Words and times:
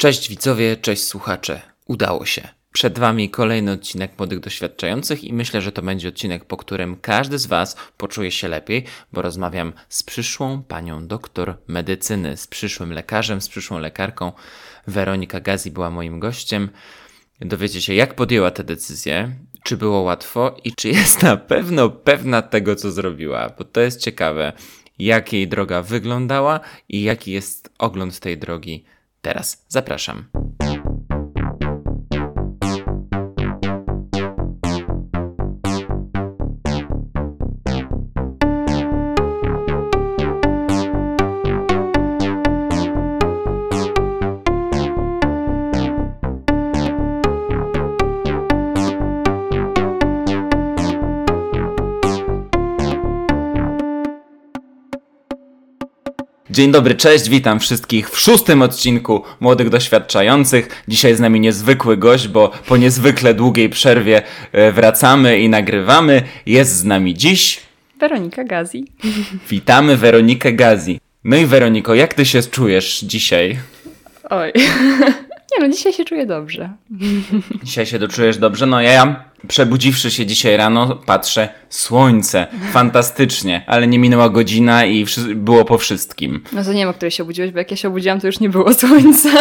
Cześć 0.00 0.28
widzowie, 0.28 0.76
cześć 0.76 1.04
słuchacze. 1.04 1.60
Udało 1.86 2.26
się. 2.26 2.48
Przed 2.72 2.98
Wami 2.98 3.30
kolejny 3.30 3.72
odcinek 3.72 4.18
Młodych 4.18 4.40
Doświadczających 4.40 5.24
i 5.24 5.32
myślę, 5.32 5.60
że 5.60 5.72
to 5.72 5.82
będzie 5.82 6.08
odcinek, 6.08 6.44
po 6.44 6.56
którym 6.56 6.96
każdy 6.96 7.38
z 7.38 7.46
Was 7.46 7.76
poczuje 7.96 8.30
się 8.30 8.48
lepiej, 8.48 8.84
bo 9.12 9.22
rozmawiam 9.22 9.72
z 9.88 10.02
przyszłą 10.02 10.62
panią 10.62 11.06
doktor 11.06 11.56
medycyny, 11.68 12.36
z 12.36 12.46
przyszłym 12.46 12.92
lekarzem, 12.92 13.40
z 13.40 13.48
przyszłą 13.48 13.78
lekarką. 13.78 14.32
Weronika 14.86 15.40
Gazi 15.40 15.70
była 15.70 15.90
moim 15.90 16.20
gościem. 16.20 16.68
Dowiecie 17.40 17.82
się, 17.82 17.94
jak 17.94 18.14
podjęła 18.14 18.50
tę 18.50 18.64
decyzję, 18.64 19.36
czy 19.62 19.76
było 19.76 20.00
łatwo 20.00 20.56
i 20.64 20.72
czy 20.72 20.88
jest 20.88 21.22
na 21.22 21.36
pewno 21.36 21.90
pewna 21.90 22.42
tego, 22.42 22.76
co 22.76 22.90
zrobiła, 22.90 23.50
bo 23.58 23.64
to 23.64 23.80
jest 23.80 24.00
ciekawe, 24.00 24.52
jak 24.98 25.32
jej 25.32 25.48
droga 25.48 25.82
wyglądała 25.82 26.60
i 26.88 27.02
jaki 27.02 27.32
jest 27.32 27.70
ogląd 27.78 28.20
tej 28.20 28.38
drogi 28.38 28.84
teraz. 29.22 29.64
Zapraszam. 29.68 30.47
Dzień 56.58 56.72
dobry, 56.72 56.94
cześć, 56.94 57.28
witam 57.28 57.60
wszystkich 57.60 58.10
w 58.10 58.18
szóstym 58.18 58.62
odcinku 58.62 59.22
Młodych 59.40 59.68
Doświadczających. 59.68 60.82
Dzisiaj 60.88 61.14
z 61.14 61.20
nami 61.20 61.40
niezwykły 61.40 61.96
gość, 61.96 62.28
bo 62.28 62.52
po 62.66 62.76
niezwykle 62.76 63.34
długiej 63.34 63.68
przerwie 63.68 64.22
e, 64.52 64.72
wracamy 64.72 65.38
i 65.38 65.48
nagrywamy. 65.48 66.22
Jest 66.46 66.76
z 66.76 66.84
nami 66.84 67.14
dziś 67.14 67.60
Weronika 68.00 68.44
Gazi. 68.44 68.84
Witamy 69.50 69.96
Weronikę 69.96 70.52
Gazi. 70.52 71.00
No 71.24 71.36
i 71.36 71.46
Weroniko, 71.46 71.94
jak 71.94 72.14
ty 72.14 72.24
się 72.26 72.42
czujesz 72.42 73.00
dzisiaj? 73.00 73.58
Oj. 74.30 74.52
Nie 75.52 75.66
no, 75.68 75.74
dzisiaj 75.74 75.92
się 75.92 76.04
czuję 76.04 76.26
dobrze. 76.26 76.70
Dzisiaj 77.62 77.86
się 77.86 77.98
doczujesz 77.98 78.38
dobrze? 78.38 78.66
No 78.66 78.80
ja, 78.80 79.24
przebudziwszy 79.48 80.10
się 80.10 80.26
dzisiaj 80.26 80.56
rano, 80.56 80.96
patrzę, 81.06 81.48
słońce, 81.68 82.46
fantastycznie, 82.72 83.64
ale 83.66 83.86
nie 83.86 83.98
minęła 83.98 84.28
godzina 84.28 84.84
i 84.84 85.06
było 85.34 85.64
po 85.64 85.78
wszystkim. 85.78 86.42
No 86.52 86.64
to 86.64 86.72
nie 86.72 86.78
wiem, 86.80 86.88
o 86.88 86.94
której 86.94 87.10
się 87.10 87.22
obudziłeś, 87.22 87.50
bo 87.50 87.58
jak 87.58 87.70
ja 87.70 87.76
się 87.76 87.88
obudziłam, 87.88 88.20
to 88.20 88.26
już 88.26 88.40
nie 88.40 88.48
było 88.48 88.74
słońca. 88.74 89.28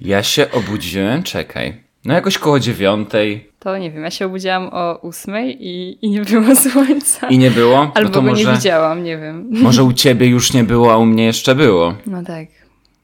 Ja 0.00 0.22
się 0.22 0.50
obudziłem, 0.52 1.22
czekaj, 1.22 1.74
no 2.04 2.14
jakoś 2.14 2.38
koło 2.38 2.60
dziewiątej. 2.60 3.48
To 3.58 3.78
nie 3.78 3.90
wiem, 3.90 4.02
ja 4.02 4.10
się 4.10 4.26
obudziłam 4.26 4.68
o 4.72 4.98
ósmej 5.02 5.66
i, 5.66 5.98
i 6.06 6.10
nie 6.10 6.20
było 6.20 6.56
słońca. 6.56 7.28
I 7.28 7.38
nie 7.38 7.50
było? 7.50 7.78
Albo 7.94 8.00
no 8.08 8.14
to 8.14 8.22
go 8.22 8.28
może, 8.28 8.44
nie 8.50 8.56
widziałam, 8.56 9.04
nie 9.04 9.18
wiem. 9.18 9.48
Może 9.50 9.84
u 9.84 9.92
ciebie 9.92 10.26
już 10.26 10.52
nie 10.52 10.64
było, 10.64 10.92
a 10.92 10.96
u 10.96 11.06
mnie 11.06 11.24
jeszcze 11.24 11.54
było. 11.54 11.94
No 12.06 12.22
tak, 12.24 12.48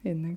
jednak. 0.04 0.32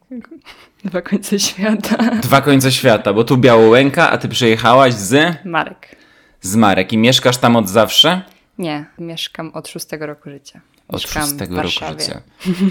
Dwa 0.86 1.02
końce 1.02 1.40
świata. 1.40 1.98
Dwa 2.24 2.42
końce 2.42 2.72
świata, 2.72 3.14
bo 3.14 3.24
tu 3.24 3.38
Białołęka, 3.38 4.12
a 4.12 4.18
ty 4.18 4.28
przyjechałaś 4.30 4.94
z... 4.94 5.36
Marek. 5.46 5.96
Z 6.42 6.56
Marek. 6.56 6.94
I 6.94 6.98
mieszkasz 6.98 7.38
tam 7.38 7.56
od 7.56 7.70
zawsze? 7.70 8.22
Nie, 8.58 8.86
mieszkam 9.00 9.52
od 9.54 9.68
szóstego 9.68 10.06
roku 10.06 10.30
życia. 10.30 10.62
Od 10.88 11.02
Mieszkam 11.02 11.24
szóstego 11.24 11.56
roku 11.56 11.70
życia. 11.70 12.22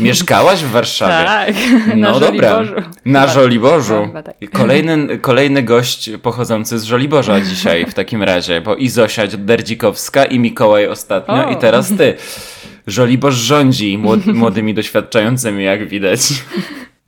Mieszkałaś 0.01 0.61
w 0.65 0.71
Warszawie? 0.71 1.25
Tak, 1.25 1.55
No 1.97 2.13
na 2.13 2.21
dobra. 2.21 2.65
Żoliborzu. 2.65 2.89
Na 3.05 3.21
Chyba- 3.21 3.33
Żoliborzu. 3.33 4.03
chyba 4.07 4.23
tak. 4.23 4.35
Kolejny, 4.53 5.19
kolejny 5.19 5.63
gość 5.63 6.11
pochodzący 6.23 6.79
z 6.79 6.85
Żoliborza 6.85 7.41
dzisiaj 7.41 7.87
w 7.87 7.95
takim 7.95 8.23
razie, 8.23 8.61
bo 8.61 8.77
i 8.77 8.89
Zosia 8.89 9.27
Derdzikowska 9.27 10.25
i 10.25 10.39
Mikołaj 10.39 10.87
ostatnio 10.87 11.49
O. 11.49 11.51
i 11.53 11.57
teraz 11.57 11.89
ty. 11.99 12.15
Żoliborz 12.87 13.35
rządzi 13.35 13.99
młod- 13.99 14.35
młodymi 14.35 14.75
doświadczającymi, 14.75 15.65
jak 15.65 15.89
widać. 15.89 16.21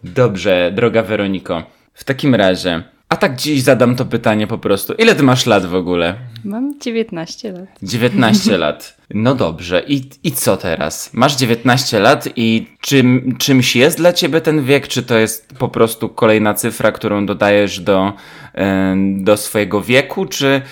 Dobrze, 0.05 0.73
droga 0.75 1.03
Weroniko. 1.03 1.63
W 1.95 2.05
takim 2.05 2.35
razie, 2.35 2.83
a 3.09 3.17
tak 3.17 3.37
dziś 3.37 3.63
zadam 3.63 3.97
to 3.97 4.05
pytanie 4.05 4.47
po 4.47 4.59
prostu. 4.59 4.95
Ile 4.95 5.15
ty 5.15 5.23
masz 5.23 5.47
lat 5.47 5.67
w 5.67 5.75
ogóle? 5.75 6.15
Mam 6.45 6.79
19 6.81 7.53
lat. 7.53 7.69
19 7.83 8.59
lat. 8.59 8.97
No 9.15 9.35
dobrze, 9.35 9.83
I, 9.87 10.03
i 10.25 10.33
co 10.33 10.57
teraz? 10.57 11.15
Masz 11.15 11.37
19 11.37 12.01
lat 12.01 12.29
i 12.37 12.67
czym, 12.81 13.37
czymś 13.39 13.77
jest 13.77 13.97
dla 13.97 14.13
ciebie 14.13 14.41
ten 14.41 14.65
wiek? 14.65 14.89
Czy 14.89 15.03
to 15.03 15.19
jest 15.19 15.55
po 15.59 15.69
prostu 15.69 16.09
kolejna 16.09 16.55
cyfra, 16.55 16.93
którą 16.93 17.27
dodajesz 17.27 17.81
do, 17.81 18.13
em, 18.55 19.25
do 19.25 19.37
swojego 19.37 19.83
wieku? 19.83 20.27
Czy 20.27 20.63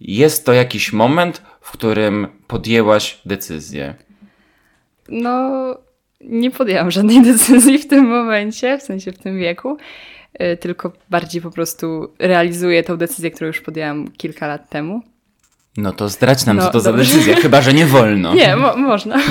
jest 0.00 0.46
to 0.46 0.52
jakiś 0.52 0.92
moment, 0.92 1.42
w 1.60 1.70
którym 1.70 2.28
podjęłaś 2.46 3.18
decyzję? 3.26 3.94
No, 5.08 5.50
nie 6.20 6.50
podjęłam 6.50 6.90
żadnej 6.90 7.22
decyzji 7.32 7.78
w 7.78 7.86
tym 7.88 8.04
momencie, 8.08 8.78
w 8.78 8.82
sensie 8.82 9.12
w 9.12 9.18
tym 9.18 9.38
wieku, 9.38 9.76
y, 10.42 10.56
tylko 10.56 10.92
bardziej 11.10 11.42
po 11.42 11.50
prostu 11.50 12.12
realizuję 12.18 12.82
tą 12.82 12.96
decyzję, 12.96 13.30
którą 13.30 13.46
już 13.46 13.60
podjęłam 13.60 14.08
kilka 14.16 14.46
lat 14.46 14.68
temu. 14.68 15.00
No 15.76 15.92
to 15.92 16.08
zdradź 16.08 16.46
nam, 16.46 16.56
No, 16.56 16.62
co 16.62 16.70
to 16.70 16.80
za 16.80 16.92
dobrze. 16.92 17.12
decyzja, 17.12 17.36
chyba 17.36 17.60
że 17.62 17.72
nie 17.72 17.86
wolno. 17.86 18.34
Nie, 18.40 18.56
mo- 18.56 18.76
można. 18.76 19.16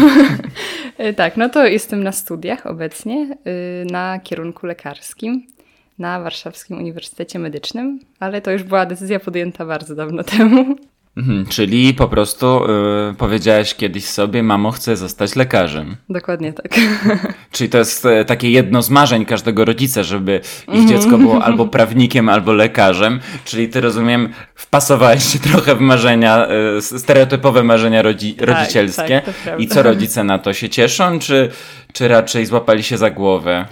Y, 1.10 1.14
tak, 1.14 1.38
no 1.38 1.50
to 1.50 1.66
jestem 1.68 2.04
na 2.04 2.12
studiach 2.12 2.66
obecnie 2.66 3.38
y, 3.82 3.86
na 3.92 4.20
kierunku 4.24 4.68
lekarskim 4.68 5.48
na 6.00 6.20
Warszawskim 6.20 6.78
Uniwersytecie 6.78 7.40
Medycznym, 7.40 8.00
ale 8.20 8.42
to 8.42 8.52
już 8.52 8.64
była 8.64 8.86
decyzja 8.86 9.20
podjęta 9.20 9.66
bardzo 9.66 9.96
dawno 9.96 10.24
temu. 10.24 10.76
Mhm, 11.20 11.46
czyli 11.46 11.94
po 11.94 12.08
prostu 12.08 12.66
y, 13.12 13.14
powiedziałaś 13.18 13.76
kiedyś 13.76 14.06
sobie, 14.06 14.44
mamo, 14.44 14.72
chcę 14.72 14.98
zostać 14.98 15.36
lekarzem. 15.36 15.96
Dokładnie 16.10 16.54
tak. 16.54 16.80
Czyli 17.52 17.70
to 17.70 17.78
jest 17.78 18.06
e, 18.06 18.26
takie 18.26 18.52
jedno 18.52 18.82
z 18.82 18.90
marzeń 18.90 19.26
każdego 19.26 19.66
rodzica, 19.66 20.04
żeby 20.04 20.42
ich 20.74 20.90
dziecko 20.90 21.18
było 21.18 21.44
albo 21.46 21.68
prawnikiem, 21.68 22.30
albo 22.30 22.54
lekarzem. 22.54 23.20
Czyli 23.46 23.70
ty, 23.70 23.82
rozumiem, 23.82 24.30
wpasowałeś 24.56 25.24
się 25.34 25.40
trochę 25.40 25.76
w 25.76 25.80
marzenia, 25.80 26.48
e, 26.48 26.82
stereotypowe 26.82 27.64
marzenia 27.64 28.02
rodzi 28.02 28.36
rodzicielskie. 28.40 29.22
tak, 29.22 29.26
to 29.26 29.42
prawda. 29.44 29.64
I 29.64 29.68
co 29.68 29.84
rodzice 29.84 30.24
na 30.24 30.40
to 30.40 30.54
się 30.54 30.70
cieszą, 30.70 31.20
czy, 31.20 31.50
czy 31.94 32.08
raczej 32.08 32.46
złapali 32.46 32.84
się 32.84 32.98
za 32.98 33.10
głowę? 33.10 33.66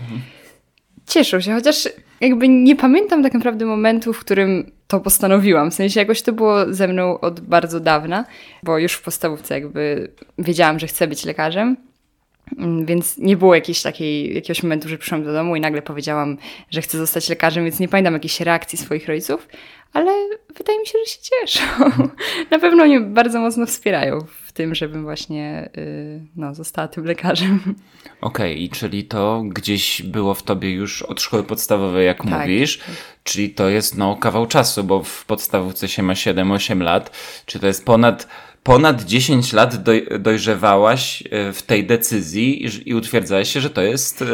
Cieszą 1.08 1.40
się, 1.42 1.54
chociaż 1.54 1.90
jakby 2.22 2.48
nie 2.48 2.76
pamiętam 2.76 3.24
tak 3.24 3.34
naprawdę 3.34 3.66
momentu, 3.66 4.14
w 4.14 4.20
którym 4.20 4.72
to 4.88 5.00
postanowiłam. 5.00 5.72
W 5.72 5.74
sensie 5.74 6.00
jakoś 6.00 6.22
to 6.22 6.34
było 6.34 6.74
ze 6.74 6.88
mną 6.88 7.20
od 7.20 7.40
bardzo 7.40 7.80
dawna, 7.80 8.26
bo 8.64 8.78
już 8.78 8.94
w 8.94 9.02
podstawówce 9.02 9.54
jakby 9.54 10.12
wiedziałam, 10.38 10.80
że 10.80 10.88
chcę 10.88 11.08
być 11.08 11.26
lekarzem. 11.26 11.78
Mm, 12.58 12.86
Więc 12.86 13.18
nie 13.18 13.38
było 13.38 13.56
jakiejś 13.56 13.82
takiej, 13.82 14.36
jakiegoś 14.36 14.64
momentu, 14.64 14.90
że 14.90 14.98
przyszłam 14.98 15.24
do 15.24 15.34
domu 15.34 15.56
i 15.56 15.62
nagle 15.62 15.82
powiedziałam, 15.82 16.38
że 16.72 16.82
chcę 16.82 16.98
zostać 16.98 17.30
lekarzem, 17.30 17.64
więc 17.64 17.80
nie 17.80 17.88
pamiętam 17.88 18.14
jakiejś 18.14 18.40
reakcji 18.42 18.78
swoich 18.78 19.08
rodziców, 19.08 19.48
ale 19.94 20.12
wydaje 20.58 20.80
mi 20.80 20.86
się, 20.86 21.00
że 21.06 21.14
się 21.14 21.20
cieszą. 21.22 21.66
Na 22.52 22.60
pewno 22.60 22.86
mnie 22.86 23.00
bardzo 23.02 23.40
mocno 23.40 23.66
wspierają 23.66 24.26
w 24.44 24.52
tym, 24.52 24.76
żebym 24.76 25.04
właśnie 25.04 25.70
y, 25.78 26.22
no, 26.36 26.56
została 26.56 26.88
tym 26.88 27.06
lekarzem. 27.06 27.76
Okej, 28.22 28.64
i 28.64 28.70
czyli 28.70 29.04
to 29.04 29.44
gdzieś 29.46 30.02
było 30.02 30.34
w 30.34 30.44
tobie 30.44 30.72
już 30.72 31.02
od 31.02 31.22
szkoły 31.22 31.44
podstawowej, 31.44 32.06
jak 32.06 32.18
Tak, 32.18 32.28
mówisz. 32.28 32.80
Czyli 33.24 33.50
to 33.50 33.70
jest 33.70 33.98
no 33.98 34.16
kawał 34.16 34.48
czasu, 34.48 34.84
bo 34.84 35.04
w 35.04 35.26
podstawówce 35.26 35.88
się 35.88 36.04
ma 36.04 36.14
7-8 36.14 36.82
lat. 36.82 37.18
Czy 37.46 37.60
to 37.60 37.68
jest 37.68 37.86
ponad, 37.86 38.28
ponad 38.68 39.04
10 39.04 39.54
lat 39.54 39.76
doj, 39.76 40.08
dojrzewałaś 40.20 41.24
e, 41.32 41.54
w 41.54 41.64
tej 41.64 41.86
decyzji 41.86 42.66
i, 42.66 42.90
i 42.90 42.96
utwierdzałaś 42.96 43.54
się, 43.54 43.62
że 43.62 43.70
to 43.70 43.82
jest 43.82 44.22
e, 44.22 44.26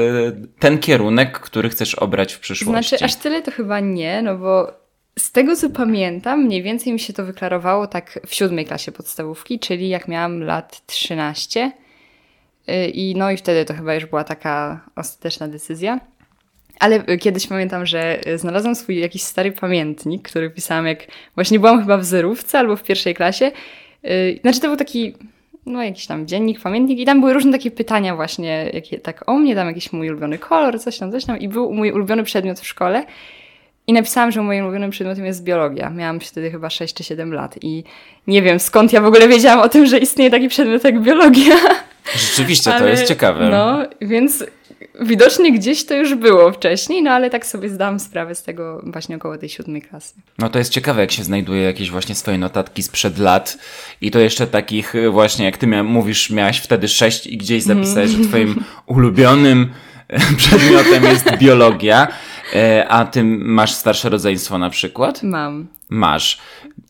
ten 0.59 0.77
kierunek, 0.77 1.39
który 1.39 1.69
chcesz 1.69 1.95
obrać 1.95 2.33
w 2.33 2.39
przyszłości. 2.39 2.89
Znaczy, 2.89 3.05
aż 3.05 3.15
tyle 3.15 3.41
to 3.41 3.51
chyba 3.51 3.80
nie, 3.80 4.21
no 4.21 4.38
bo 4.38 4.71
z 5.19 5.31
tego 5.31 5.56
co 5.56 5.69
pamiętam, 5.69 6.44
mniej 6.44 6.63
więcej 6.63 6.94
mi 6.94 7.00
się 7.00 7.13
to 7.13 7.25
wyklarowało 7.25 7.88
tak 7.88 8.19
w 8.27 8.33
siódmej 8.33 8.65
klasie 8.65 8.91
podstawówki, 8.91 9.59
czyli 9.59 9.89
jak 9.89 10.07
miałam 10.07 10.44
lat 10.44 10.86
13. 10.86 11.71
Y, 12.69 12.89
I 12.89 13.15
no 13.15 13.31
i 13.31 13.38
wtedy 13.38 13.65
to 13.65 13.74
chyba 13.74 13.95
już 13.95 14.06
była 14.06 14.24
taka 14.24 14.86
ostateczna 14.95 15.47
decyzja. 15.47 16.00
Ale 16.79 17.03
y, 17.09 17.18
kiedyś 17.18 17.47
pamiętam, 17.47 17.86
że 17.86 18.27
y, 18.27 18.38
znalazłam 18.38 18.75
swój 18.75 19.00
jakiś 19.00 19.21
stary 19.21 19.51
pamiętnik, 19.51 20.29
który 20.29 20.50
pisałam 20.50 20.88
jak 20.88 21.07
właśnie 21.36 21.59
byłam 21.59 21.79
chyba 21.79 21.97
w 21.97 22.06
zerówce 22.06 22.59
albo 22.59 22.75
w 22.75 22.83
pierwszej 22.83 23.13
klasie. 23.15 23.51
Y, 24.05 24.39
Znaczy 24.41 24.59
to 24.59 24.67
był 24.67 24.77
taki, 24.77 25.13
no 25.65 25.83
jakiś 25.83 26.07
tam 26.07 26.27
dziennik, 26.27 26.59
pamiętnik 26.61 27.00
i 27.00 27.05
tam 27.05 27.19
były 27.19 27.33
różne 27.33 27.51
takie 27.51 27.71
pytania 27.71 28.15
właśnie, 28.15 28.69
jakie, 28.73 29.00
tak 29.00 29.29
o 29.29 29.38
mnie, 29.38 29.55
tam 29.55 29.67
jakiś 29.67 29.94
mój 29.94 30.09
ulubiony 30.09 30.38
kolor, 30.38 30.79
coś 30.79 30.97
tam, 30.97 31.11
coś 31.11 31.25
tam 31.25 31.39
i 31.39 31.47
był 31.47 31.73
mój 31.73 31.91
ulubiony 31.91 32.23
przedmiot 32.23 32.59
w 32.59 32.67
szkole. 32.67 33.05
I 33.88 33.94
napisałam, 33.94 34.31
że 34.31 34.41
moim 34.41 34.63
ulubionym 34.63 34.91
przedmiotem 34.91 35.25
jest 35.25 35.44
biologia. 35.44 35.89
Miałam 35.89 36.19
wtedy 36.19 36.51
chyba 36.51 36.69
6 36.69 36.94
czy 36.94 37.03
7 37.03 37.33
lat 37.33 37.55
i 37.61 37.83
nie 38.27 38.41
wiem 38.41 38.59
skąd 38.59 38.94
ja 38.94 39.01
w 39.01 39.05
ogóle 39.05 39.27
wiedziałam 39.27 39.59
o 39.59 39.69
tym, 39.69 39.85
że 39.85 39.97
istnieje 39.97 40.31
taki 40.31 40.50
przedmiot 40.50 40.83
jak 40.83 41.01
biologia. 41.01 41.55
Rzeczywiście, 42.15 42.69
to 42.71 42.75
Ale, 42.75 42.89
jest 42.89 43.07
ciekawe. 43.07 43.50
No, 43.50 43.79
więc 44.01 44.45
widocznie 45.01 45.51
gdzieś 45.51 45.85
to 45.85 45.94
już 45.95 46.15
było 46.15 46.51
wcześniej, 46.51 47.03
no 47.03 47.12
ale 47.12 47.30
tak 47.30 47.45
sobie 47.45 47.69
zdałam 47.69 48.00
sprawę 48.00 48.35
z 48.35 48.44
tego 48.44 48.81
właśnie 48.85 49.15
około 49.15 49.38
tej 49.38 49.50
siódmej 49.50 49.81
klasy. 49.81 50.13
No 50.39 50.50
to 50.50 50.59
jest 50.59 50.71
ciekawe, 50.71 51.01
jak 51.01 51.12
się 51.12 51.24
znajduje 51.24 51.62
jakieś 51.62 51.91
właśnie 51.91 52.15
swoje 52.15 52.38
notatki 52.38 52.83
sprzed 52.83 53.18
lat 53.18 53.57
i 54.01 54.12
to 54.12 54.19
jeszcze 54.19 54.47
takich 54.47 54.95
y, 54.95 55.09
właśnie, 55.09 55.45
jak 55.45 55.57
ty 55.57 55.68
mia- 55.68 55.83
mówisz, 55.83 56.30
miałaś 56.30 56.59
wtedy 56.59 56.88
sześć 56.88 57.27
i 57.27 57.38
gdzieś 57.38 57.63
zapisałeś, 57.63 58.12
że 58.12 58.24
twoim 58.24 58.63
ulubionym 58.85 59.69
e, 60.07 60.19
przedmiotem 60.38 61.03
jest 61.03 61.38
biologia, 61.38 62.07
a 62.89 63.05
ty 63.05 63.23
masz 63.23 63.71
starsze 63.71 64.09
rodzeństwo 64.09 64.57
na 64.57 64.69
przykład? 64.69 65.23
Mam. 65.23 65.67
Masz. 65.89 66.39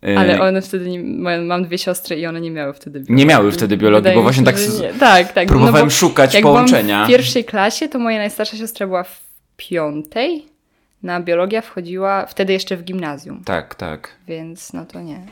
E, 0.04 0.20
Ale 0.20 0.42
one 0.42 0.62
wtedy, 0.62 0.90
nie, 0.90 1.00
mam 1.42 1.64
dwie 1.64 1.78
siostry 1.78 2.16
i 2.20 2.26
one 2.26 2.42
nie 2.42 2.52
miały 2.52 2.74
wtedy 2.74 3.00
biologii. 3.00 3.16
Nie 3.16 3.26
miały 3.26 3.52
wtedy 3.52 3.78
biologii, 3.78 4.02
Wydaje 4.04 4.16
bo 4.16 4.22
właśnie 4.22 4.46
się, 4.46 4.82
tak. 4.82 5.00
Tak, 5.00 5.34
tak. 5.34 5.48
próbowałem 5.48 5.86
bo 5.86 5.92
szukać 5.92 6.34
jak 6.34 6.44
połączenia. 6.44 6.96
Byłam 6.96 7.06
w 7.06 7.10
pierwszej 7.10 7.46
klasie 7.46 7.90
to 7.90 8.00
moja 8.00 8.18
najstarsza 8.18 8.58
siostra 8.58 8.88
była 8.88 9.04
w 9.04 9.22
piątej. 9.58 10.46
Na 11.04 11.20
biologia 11.20 11.62
wchodziła 11.62 12.26
wtedy 12.26 12.54
jeszcze 12.54 12.78
w 12.78 12.84
gimnazjum, 12.84 13.44
Tak, 13.46 13.76
tak. 13.76 14.10
więc 14.28 14.74
no 14.74 14.86
to 14.86 15.02
nie. 15.02 15.26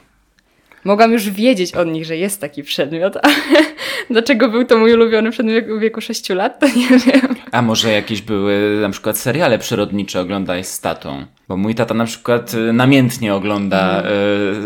Mogłam 0.83 1.11
już 1.11 1.29
wiedzieć 1.29 1.73
od 1.73 1.87
nich, 1.87 2.05
że 2.05 2.17
jest 2.17 2.41
taki 2.41 2.63
przedmiot, 2.63 3.17
ale 3.23 3.33
dlaczego 4.09 4.49
był 4.49 4.65
to 4.65 4.77
mój 4.77 4.93
ulubiony 4.93 5.31
przedmiot 5.31 5.65
w 5.65 5.79
wieku 5.79 6.01
6 6.01 6.29
lat, 6.29 6.59
to 6.59 6.67
nie 6.67 6.87
wiem. 6.87 7.35
A 7.51 7.61
może 7.61 7.91
jakieś 7.91 8.21
były 8.21 8.79
na 8.81 8.89
przykład 8.89 9.17
seriale 9.17 9.59
przyrodnicze 9.59 10.19
oglądałeś 10.21 10.67
z 10.67 10.81
tatą? 10.81 11.25
Bo 11.47 11.57
mój 11.57 11.75
tata 11.75 11.93
na 11.93 12.05
przykład 12.05 12.53
y, 12.53 12.73
namiętnie 12.73 13.33
ogląda 13.33 14.03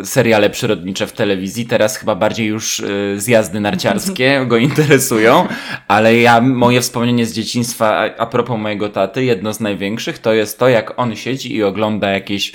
y, 0.01 0.05
seriale 0.05 0.49
przyrodnicze 0.49 1.07
w 1.07 1.11
telewizji. 1.11 1.65
Teraz 1.65 1.97
chyba 1.97 2.15
bardziej 2.15 2.47
już 2.47 2.79
y, 2.79 3.15
zjazdy 3.17 3.59
narciarskie 3.59 4.45
go 4.47 4.57
interesują. 4.57 5.47
Ale 5.87 6.17
ja, 6.17 6.41
moje 6.41 6.81
wspomnienie 6.81 7.25
z 7.25 7.33
dzieciństwa 7.33 8.11
a, 8.17 8.25
propos 8.25 8.59
mojego 8.59 8.89
taty, 8.89 9.23
jedno 9.23 9.53
z 9.53 9.59
największych, 9.59 10.19
to 10.19 10.33
jest 10.33 10.59
to, 10.59 10.69
jak 10.69 10.99
on 10.99 11.15
siedzi 11.15 11.55
i 11.55 11.63
ogląda 11.63 12.09
jakieś 12.09 12.51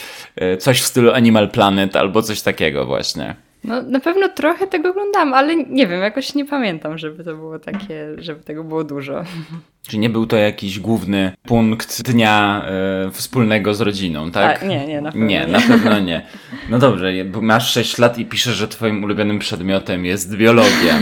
coś 0.58 0.80
w 0.80 0.86
stylu 0.86 1.12
Animal 1.12 1.50
Planet 1.50 1.96
albo 1.96 2.22
coś 2.22 2.42
takiego 2.42 2.86
właśnie. 2.86 3.49
No 3.64 3.82
na 3.82 4.00
pewno 4.00 4.28
trochę 4.28 4.66
tego 4.66 4.90
oglądam, 4.90 5.34
ale 5.34 5.56
nie 5.56 5.86
wiem, 5.86 6.00
jakoś 6.00 6.34
nie 6.34 6.44
pamiętam, 6.44 6.98
żeby 6.98 7.24
to 7.24 7.34
było 7.36 7.58
takie, 7.58 8.06
żeby 8.18 8.44
tego 8.44 8.64
było 8.64 8.84
dużo. 8.84 9.24
Czy 9.88 9.98
nie 9.98 10.10
był 10.10 10.26
to 10.26 10.36
jakiś 10.36 10.78
główny 10.80 11.32
punkt 11.42 12.02
dnia 12.02 12.64
y, 13.08 13.10
wspólnego 13.10 13.74
z 13.74 13.80
rodziną, 13.80 14.30
tak? 14.30 14.62
A, 14.62 14.66
nie, 14.66 14.86
nie, 14.86 15.00
na 15.00 15.12
pewno 15.12 15.26
Nie, 15.26 15.40
nie. 15.40 15.46
na 15.46 15.60
pewno 15.60 16.00
nie. 16.00 16.26
No 16.70 16.78
dobrze, 16.78 17.12
masz 17.42 17.72
6 17.72 17.98
lat 17.98 18.18
i 18.18 18.26
piszesz, 18.26 18.56
że 18.56 18.68
twoim 18.68 19.04
ulubionym 19.04 19.38
przedmiotem 19.38 20.04
jest 20.04 20.36
biologia. 20.36 20.98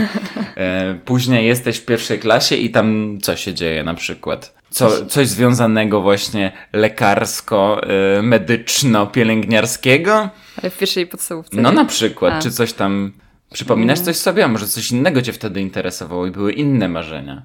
E, 0.57 0.95
Później 1.05 1.47
jesteś 1.47 1.77
w 1.77 1.85
pierwszej 1.85 2.19
klasie 2.19 2.55
i 2.55 2.69
tam 2.69 3.17
co 3.21 3.35
się 3.35 3.53
dzieje 3.53 3.83
na 3.83 3.93
przykład? 3.93 4.58
Co, 4.69 5.05
coś 5.05 5.27
związanego 5.27 6.01
właśnie 6.01 6.51
lekarsko, 6.73 7.81
e, 7.83 8.21
medyczno-pielęgniarskiego? 8.21 10.29
Ale 10.61 10.69
w 10.69 10.77
pierwszej 10.77 11.07
podstawówce. 11.07 11.61
No 11.61 11.69
nie? 11.69 11.75
na 11.75 11.85
przykład, 11.85 12.33
A. 12.33 12.41
czy 12.41 12.51
coś 12.51 12.73
tam... 12.73 13.11
Przypominasz 13.53 13.99
coś 13.99 14.15
sobie, 14.15 14.45
a 14.45 14.47
może 14.47 14.67
coś 14.67 14.91
innego 14.91 15.21
cię 15.21 15.33
wtedy 15.33 15.61
interesowało 15.61 16.27
i 16.27 16.31
były 16.31 16.53
inne 16.53 16.89
marzenia? 16.89 17.41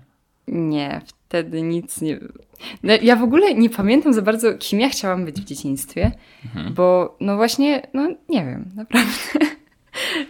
Nie, 0.49 1.01
wtedy 1.29 1.63
nic 1.63 2.01
nie. 2.01 2.19
No, 2.83 2.93
ja 3.03 3.17
w 3.17 3.23
ogóle 3.23 3.55
nie 3.55 3.71
pamiętam 3.71 4.15
za 4.15 4.23
bardzo, 4.23 4.55
kim 4.59 4.81
ja 4.81 4.89
chciałam 4.89 5.25
być 5.25 5.41
w 5.41 5.45
dzieciństwie, 5.45 6.13
Mhm. 6.45 6.75
bo 6.75 7.17
no 7.21 7.37
właśnie, 7.37 7.87
no 7.95 8.09
nie 8.29 8.45
wiem, 8.45 8.65
naprawdę. 8.77 9.09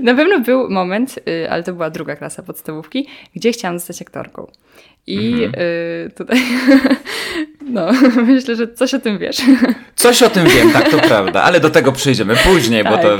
Na 0.01 0.15
pewno 0.15 0.41
był 0.41 0.71
moment, 0.71 1.19
y, 1.29 1.51
ale 1.51 1.63
to 1.63 1.73
była 1.73 1.91
druga 1.91 2.17
klasa 2.17 2.43
podstawówki, 2.43 3.07
gdzie 3.37 3.53
chciałam 3.53 3.79
zostać 3.79 4.03
aktorką. 4.03 4.47
I 5.07 5.33
Mhm. 5.33 5.55
y, 5.63 6.11
tutaj, 6.17 6.39
no, 7.77 7.87
myślę, 8.27 8.57
że 8.57 8.69
coś 8.73 8.95
o 8.95 8.99
tym 8.99 9.19
wiesz. 9.19 9.37
Coś 9.95 10.23
o 10.23 10.31
tym 10.31 10.47
wiem, 10.49 10.71
tak, 10.73 10.91
to 10.91 10.99
prawda, 11.09 11.43
ale 11.43 11.61
do 11.61 11.71
tego 11.71 11.93
przyjdziemy 11.93 12.37
później, 12.37 12.85
bo 12.85 12.91
Tak. 12.91 13.03
to 13.03 13.19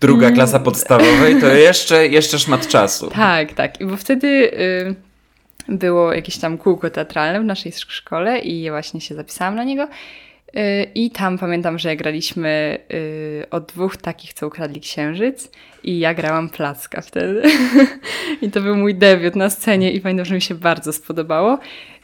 druga 0.00 0.30
klasa 0.30 0.58
podstawowej 0.58 1.40
to 1.40 1.46
jeszcze, 1.46 2.06
jeszcze 2.08 2.38
szmat 2.38 2.68
czasu. 2.68 3.10
Tak, 3.10 3.52
tak. 3.52 3.80
I 3.80 3.84
Bo 3.84 3.96
wtedy 3.96 4.26
y, 4.28 4.94
było 5.68 6.12
jakieś 6.14 6.38
tam 6.38 6.58
kółko 6.58 6.90
teatralne 6.90 7.40
w 7.40 7.44
naszej 7.44 7.72
sz- 7.72 7.92
szkole 7.92 8.38
i 8.38 8.62
ja 8.62 8.72
właśnie 8.72 9.00
się 9.00 9.14
zapisałam 9.14 9.54
na 9.54 9.64
niego. 9.64 9.88
Y, 10.56 10.86
I 10.94 11.10
tam 11.10 11.38
pamiętam, 11.38 11.78
że 11.78 11.96
graliśmy 11.96 12.78
y, 12.92 13.50
od 13.50 13.66
dwóch 13.66 13.96
takich, 13.96 14.32
co 14.32 14.46
ukradli 14.46 14.80
księżyc 14.80 15.50
i 15.84 15.98
ja 15.98 16.14
grałam 16.14 16.48
placka 16.48 17.00
wtedy. 17.00 17.42
I 18.42 18.50
to 18.50 18.60
był 18.60 18.76
mój 18.76 18.94
debiut 18.94 19.36
na 19.36 19.50
scenie 19.50 19.92
i 19.92 20.00
pamiętam, 20.00 20.24
że 20.24 20.34
mi 20.34 20.40
się 20.40 20.54
bardzo 20.54 20.92
spodobało. 20.92 21.58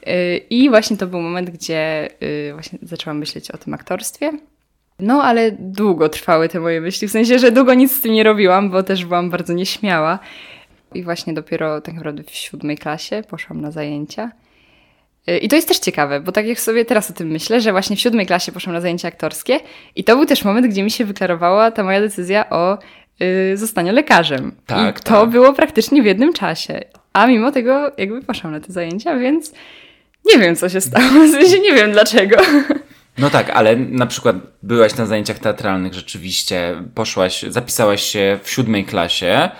Y, 0.09 0.37
I 0.51 0.71
właśnie 0.71 0.97
to 0.97 1.07
był 1.07 1.21
moment, 1.21 1.51
gdzie 1.51 2.09
właśnie 2.53 2.79
zaczęłam 2.83 3.19
myśleć 3.19 3.51
o 3.51 3.59
tym 3.59 3.75
aktorstwie. 3.75 4.33
No, 4.99 5.23
ale 5.23 5.53
długo 5.59 6.09
trwały 6.09 6.49
te 6.49 6.61
moje 6.61 6.81
myśli, 6.81 7.09
w 7.09 7.11
sensie, 7.11 7.39
że 7.39 7.53
długo 7.53 7.75
nic 7.75 7.93
z 7.93 8.01
tym 8.01 8.13
nie 8.13 8.25
robiłam, 8.25 8.71
bo 8.71 8.83
też 8.83 9.05
byłam 9.05 9.31
bardzo 9.31 9.53
nieśmiała. 9.53 10.19
I 10.95 11.03
właśnie 11.03 11.33
dopiero 11.33 11.81
tak 11.81 11.95
naprawdę 11.95 12.23
w 12.23 12.31
siódmej 12.31 12.79
klasie 12.79 13.23
poszłam 13.29 13.61
na 13.61 13.71
zajęcia. 13.71 14.31
Y, 15.29 15.39
I 15.39 15.49
to 15.49 15.57
jest 15.57 15.69
też 15.69 15.79
ciekawe, 15.79 16.21
bo 16.21 16.33
tak 16.33 16.47
jak 16.47 16.61
sobie 16.61 16.85
teraz 16.85 17.11
o 17.11 17.15
tym 17.15 17.29
myślę, 17.29 17.61
że 17.61 17.73
właśnie 17.73 17.97
w 17.97 18.01
siódmej 18.01 18.27
klasie 18.27 18.53
poszłam 18.53 18.75
na 18.75 18.81
zajęcia 18.81 19.09
aktorskie 19.09 19.61
i 19.97 20.05
to 20.05 20.17
był 20.17 20.27
też 20.27 20.45
moment, 20.45 20.67
gdzie 20.67 20.83
mi 20.83 20.91
się 20.91 21.05
wyklarowała 21.05 21.71
ta 21.71 21.83
moja 21.83 22.01
decyzja 22.01 22.51
o 22.51 22.79
y, 23.23 23.57
zostaniu 23.57 23.93
lekarzem. 23.93 24.55
Tak, 24.67 24.99
I 24.99 25.03
to 25.03 25.21
tak. 25.21 25.31
było 25.31 25.53
praktycznie 25.53 26.03
w 26.03 26.07
jednym 26.07 26.33
czasie. 26.33 26.81
A 27.13 27.27
mimo 27.27 27.53
tego 27.53 27.93
jakby 27.99 28.23
poszłam 28.23 28.53
na 28.53 28.61
te 28.61 28.73
zajęcia, 28.73 29.19
więc 29.19 29.53
nie 30.25 30.39
wiem, 30.39 30.57
co 30.57 30.69
się 30.69 30.81
stało. 30.81 31.27
W 31.29 31.31
sensie 31.31 31.61
nie 31.61 31.73
wiem 31.73 31.93
dlaczego. 31.93 32.37
No 33.19 33.31
tak, 33.31 33.51
ale 33.51 33.77
na 33.77 34.07
przykład 34.07 34.37
byłaś 34.63 34.97
na 34.97 35.07
zajęciach 35.07 35.39
teatralnych 35.39 35.95
rzeczywiście, 35.95 36.83
poszłaś, 36.95 37.43
zapisałaś 37.43 38.03
się 38.03 38.39
w 38.43 38.51
siódmej 38.51 38.85
klasie, 38.85 39.51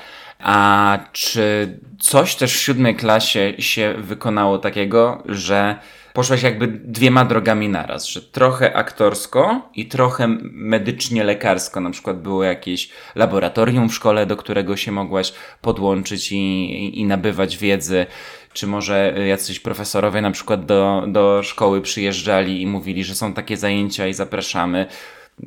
a 0.45 0.99
czy 1.13 1.79
coś 2.01 2.37
też 2.37 2.57
w 2.57 2.61
siódmej 2.61 2.97
klasie 2.97 3.55
się 3.59 3.95
wykonało 3.99 4.59
takiego, 4.59 5.23
że 5.27 5.79
poszłaś 6.13 6.43
jakby 6.43 6.67
dwiema 6.67 7.25
drogami 7.25 7.69
naraz, 7.69 8.07
że 8.07 8.23
trochę 8.23 8.77
aktorsko 8.77 9.71
i 9.75 9.87
trochę 9.87 10.29
medycznie 10.43 11.25
lekarsko, 11.25 11.81
na 11.81 11.91
przykład 11.91 12.23
było 12.23 12.45
jakieś 12.45 12.89
laboratorium 13.15 13.89
w 13.89 13.95
szkole, 13.95 14.27
do 14.27 14.37
którego 14.37 14.77
się 14.77 14.93
mogłaś 14.93 15.33
podłączyć 15.61 16.33
i, 16.33 16.37
i, 16.37 17.01
i 17.01 17.05
nabywać 17.05 17.57
wiedzy, 17.57 18.07
czy 18.53 18.67
może 18.67 19.15
jacyś 19.27 19.61
profesorowie 19.61 20.21
na 20.21 20.31
przykład 20.31 20.67
do, 20.67 21.05
do 21.07 21.43
szkoły 21.43 21.81
przyjeżdżali 21.81 22.63
i 22.63 22.67
mówili, 22.67 23.05
że 23.05 23.15
są 23.15 23.33
takie 23.33 23.57
zajęcia 23.57 24.07
i 24.07 24.15
zapraszamy, 24.15 24.87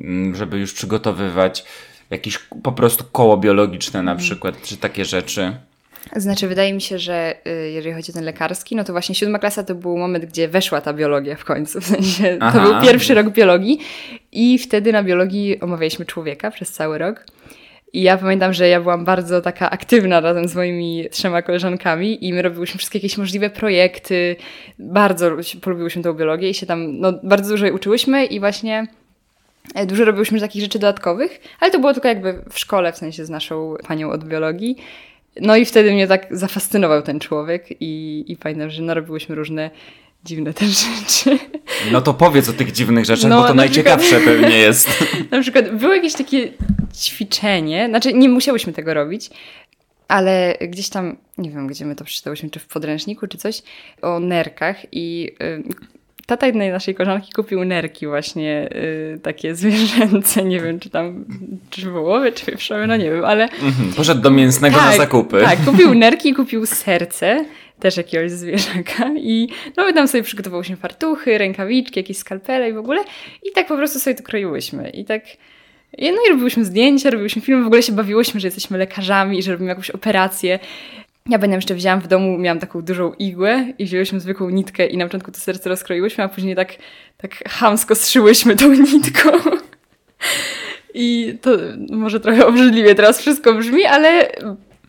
mm, 0.00 0.34
żeby 0.34 0.58
już 0.58 0.72
przygotowywać 0.72 1.64
jakieś 2.10 2.38
po 2.62 2.72
prostu 2.72 3.04
koło 3.12 3.36
biologiczne 3.36 4.02
na 4.02 4.16
przykład, 4.16 4.62
czy 4.62 4.76
takie 4.76 5.04
rzeczy. 5.04 5.56
Znaczy, 6.16 6.48
wydaje 6.48 6.74
mi 6.74 6.80
się, 6.80 6.98
że 6.98 7.34
y, 7.46 7.70
jeżeli 7.70 7.94
chodzi 7.94 8.12
o 8.12 8.14
ten 8.14 8.24
lekarski, 8.24 8.76
no 8.76 8.84
to 8.84 8.92
właśnie 8.92 9.14
siódma 9.14 9.38
klasa 9.38 9.62
to 9.62 9.74
był 9.74 9.98
moment, 9.98 10.24
gdzie 10.24 10.48
weszła 10.48 10.80
ta 10.80 10.92
biologia 10.92 11.36
w 11.36 11.44
końcu. 11.44 11.80
W 11.80 11.84
sensie, 11.84 12.38
Aha. 12.40 12.58
to 12.58 12.64
był 12.64 12.82
pierwszy 12.82 13.14
rok 13.14 13.30
biologii 13.30 13.78
i 14.32 14.58
wtedy 14.58 14.92
na 14.92 15.02
biologii 15.02 15.60
omawialiśmy 15.60 16.04
człowieka 16.04 16.50
przez 16.50 16.72
cały 16.72 16.98
rok. 16.98 17.24
I 17.92 18.02
ja 18.02 18.18
pamiętam, 18.18 18.52
że 18.52 18.68
ja 18.68 18.80
byłam 18.80 19.04
bardzo 19.04 19.40
taka 19.40 19.70
aktywna 19.70 20.20
razem 20.20 20.48
z 20.48 20.54
moimi 20.54 21.04
trzema 21.10 21.42
koleżankami 21.42 22.26
i 22.26 22.32
my 22.32 22.42
robiłyśmy 22.42 22.78
wszystkie 22.78 22.98
jakieś 22.98 23.18
możliwe 23.18 23.50
projekty. 23.50 24.36
Bardzo 24.78 25.30
polubiłyśmy 25.60 26.02
tą 26.02 26.12
biologię 26.12 26.50
i 26.50 26.54
się 26.54 26.66
tam 26.66 27.00
no, 27.00 27.12
bardzo 27.22 27.50
dużo 27.50 27.64
jej 27.66 27.74
uczyłyśmy 27.74 28.24
i 28.24 28.40
właśnie 28.40 28.86
dużo 29.86 30.04
robiłyśmy 30.04 30.40
takich 30.40 30.62
rzeczy 30.62 30.78
dodatkowych, 30.78 31.40
ale 31.60 31.70
to 31.70 31.78
było 31.78 31.92
tylko 31.92 32.08
jakby 32.08 32.42
w 32.50 32.58
szkole, 32.58 32.92
w 32.92 32.98
sensie 32.98 33.24
z 33.24 33.30
naszą 33.30 33.74
panią 33.88 34.10
od 34.10 34.24
biologii. 34.24 34.76
No 35.40 35.56
i 35.56 35.64
wtedy 35.64 35.92
mnie 35.92 36.06
tak 36.06 36.26
zafascynował 36.30 37.02
ten 37.02 37.20
człowiek 37.20 37.66
i, 37.80 38.24
i 38.28 38.36
pamiętam, 38.36 38.70
że 38.70 38.82
narobiłyśmy 38.82 39.34
różne 39.34 39.70
dziwne 40.24 40.54
też 40.54 40.68
rzeczy. 41.00 41.38
No 41.92 42.00
to 42.00 42.14
powiedz 42.14 42.48
o 42.48 42.52
tych 42.52 42.72
dziwnych 42.72 43.04
rzeczach, 43.04 43.30
No, 43.30 43.36
bo 43.36 43.42
to 43.42 43.48
na 43.48 43.54
najciekawsze 43.54 44.20
pewnie 44.20 44.58
jest. 44.58 44.88
Na 45.30 45.40
przykład 45.40 45.76
było 45.76 45.94
jakieś 45.94 46.12
takie 46.12 46.52
ćwiczenie, 46.94 47.86
znaczy 47.88 48.12
nie 48.12 48.28
musiałyśmy 48.28 48.72
tego 48.72 48.94
robić, 48.94 49.30
ale 50.08 50.58
gdzieś 50.60 50.88
tam, 50.88 51.16
nie 51.38 51.50
wiem, 51.50 51.66
gdzie 51.66 51.86
my 51.86 51.96
to 51.96 52.04
przeczytałyśmy, 52.04 52.50
czy 52.50 52.60
w 52.60 52.66
podręczniku, 52.66 53.26
czy 53.26 53.38
coś, 53.38 53.62
o 54.02 54.20
nerkach 54.20 54.76
i 54.92 55.30
y, 55.42 55.62
tata 56.28 56.46
jednej 56.46 56.70
naszej 56.70 56.94
koleżanki 56.94 57.32
kupił 57.32 57.64
nerki 57.64 58.06
właśnie 58.06 58.68
y, 59.14 59.20
takie 59.22 59.54
zwierzęce, 59.54 60.44
nie 60.44 60.60
wiem, 60.60 60.80
czy 60.80 60.90
tam, 60.90 61.24
czy 61.70 61.90
wołowe, 61.90 62.32
czy 62.32 62.46
wieprzowe, 62.46 62.86
no 62.86 62.96
nie 62.96 63.10
wiem, 63.10 63.24
ale 63.24 63.44
Mhm, 63.44 63.92
Poszedł 63.96 64.20
do 64.20 64.30
mięsnego 64.30 64.76
na 64.76 64.96
zakupy. 64.96 65.40
tak, 65.44 65.64
kupił 65.64 65.94
nerki, 66.04 66.34
kupił 66.34 66.66
serce, 66.66 67.44
też 67.80 67.96
jakiegoś 67.96 68.30
zwierzaka 68.30 69.10
i 69.16 69.48
no 69.76 69.84
my 69.84 69.92
tam 69.92 70.08
sobie 70.08 70.22
przygotowałyśmy 70.24 70.76
fartuchy, 70.76 71.38
rękawiczki, 71.38 72.00
jakieś 72.00 72.16
skalpele 72.16 72.70
i 72.70 72.72
w 72.72 72.78
ogóle 72.78 73.00
i 73.42 73.52
tak 73.54 73.66
po 73.66 73.76
prostu 73.76 73.98
sobie 74.00 74.16
to 74.16 74.22
kroiłyśmy 74.22 74.90
i 74.90 75.04
tak 75.04 75.22
i 75.98 76.12
no 76.12 76.18
i 76.26 76.30
robiłyśmy 76.30 76.64
zdjęcia, 76.64 77.10
robiłyśmy 77.10 77.42
film, 77.42 77.64
w 77.64 77.66
ogóle 77.66 77.82
się 77.82 77.92
bawiłyśmy, 77.92 78.40
że 78.40 78.46
jesteśmy 78.46 78.78
lekarzami 78.78 79.38
i 79.38 79.42
że 79.42 79.52
robimy 79.52 79.68
jakąś 79.68 79.90
operację. 79.90 80.58
Ja 81.28 81.38
będę 81.38 81.56
jeszcze 81.56 81.74
wzięłam 81.74 82.00
w 82.00 82.06
domu, 82.06 82.38
miałam 82.38 82.60
taką 82.60 82.82
dużą 82.82 83.12
igłę 83.12 83.66
i 83.78 83.84
wzięłyśmy 83.84 84.20
zwykłą 84.20 84.50
nitkę 84.50 84.86
i 84.86 84.96
na 84.96 85.04
początku 85.04 85.32
to 85.32 85.38
serce 85.38 85.68
rozkroiłyśmy, 85.68 86.24
a 86.24 86.28
później 86.28 86.56
tak, 86.56 86.72
tak 87.16 87.48
chamsko 87.48 87.94
strzyłyśmy 87.94 88.56
tą 88.56 88.72
nitką. 88.92 89.30
I 90.94 91.38
to 91.40 91.50
może 91.90 92.20
trochę 92.20 92.46
obrzydliwie 92.46 92.94
teraz 92.94 93.20
wszystko 93.20 93.54
brzmi, 93.54 93.84
ale 93.84 94.32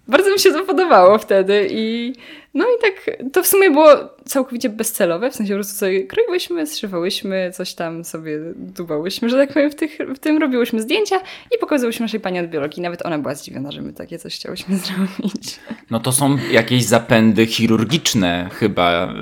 bardzo 0.08 0.32
mi 0.32 0.40
się 0.40 0.52
to 0.52 0.66
podobało 0.66 1.18
wtedy 1.18 1.68
i 1.72 2.14
no 2.54 2.66
i 2.66 2.82
tak 2.82 3.18
to 3.34 3.44
w 3.44 3.48
sumie 3.48 3.72
było 3.72 3.90
całkowicie 4.26 4.70
bezcelowe, 4.70 5.32
w 5.32 5.36
sensie 5.36 5.54
po 5.54 5.58
prostu 5.58 5.76
sobie 5.76 6.04
kroiłyśmy, 6.04 6.68
zszywałyśmy, 6.68 7.52
coś 7.54 7.74
tam 7.74 8.06
sobie 8.06 8.40
dubałyśmy, 8.56 9.30
że 9.30 9.38
tak 9.38 9.54
powiem, 9.54 9.72
w, 9.72 9.76
tych, 9.76 9.98
w 10.16 10.20
tym 10.20 10.38
robiłyśmy 10.38 10.82
zdjęcia 10.82 11.16
i 11.56 11.60
pokazywałyśmy 11.60 12.04
naszej 12.04 12.20
pani 12.20 12.40
od 12.40 12.48
biologii. 12.48 12.84
Nawet 12.84 13.06
ona 13.06 13.20
była 13.20 13.36
zdziwiona, 13.36 13.72
że 13.72 13.82
my 13.82 13.94
takie 13.94 14.20
coś 14.20 14.36
chciałyśmy 14.36 14.78
zrobić. 14.86 15.60
No 15.92 16.00
to 16.00 16.12
są 16.12 16.38
jakieś 16.52 16.84
zapędy 16.84 17.46
chirurgiczne 17.46 18.50
chyba, 18.54 19.14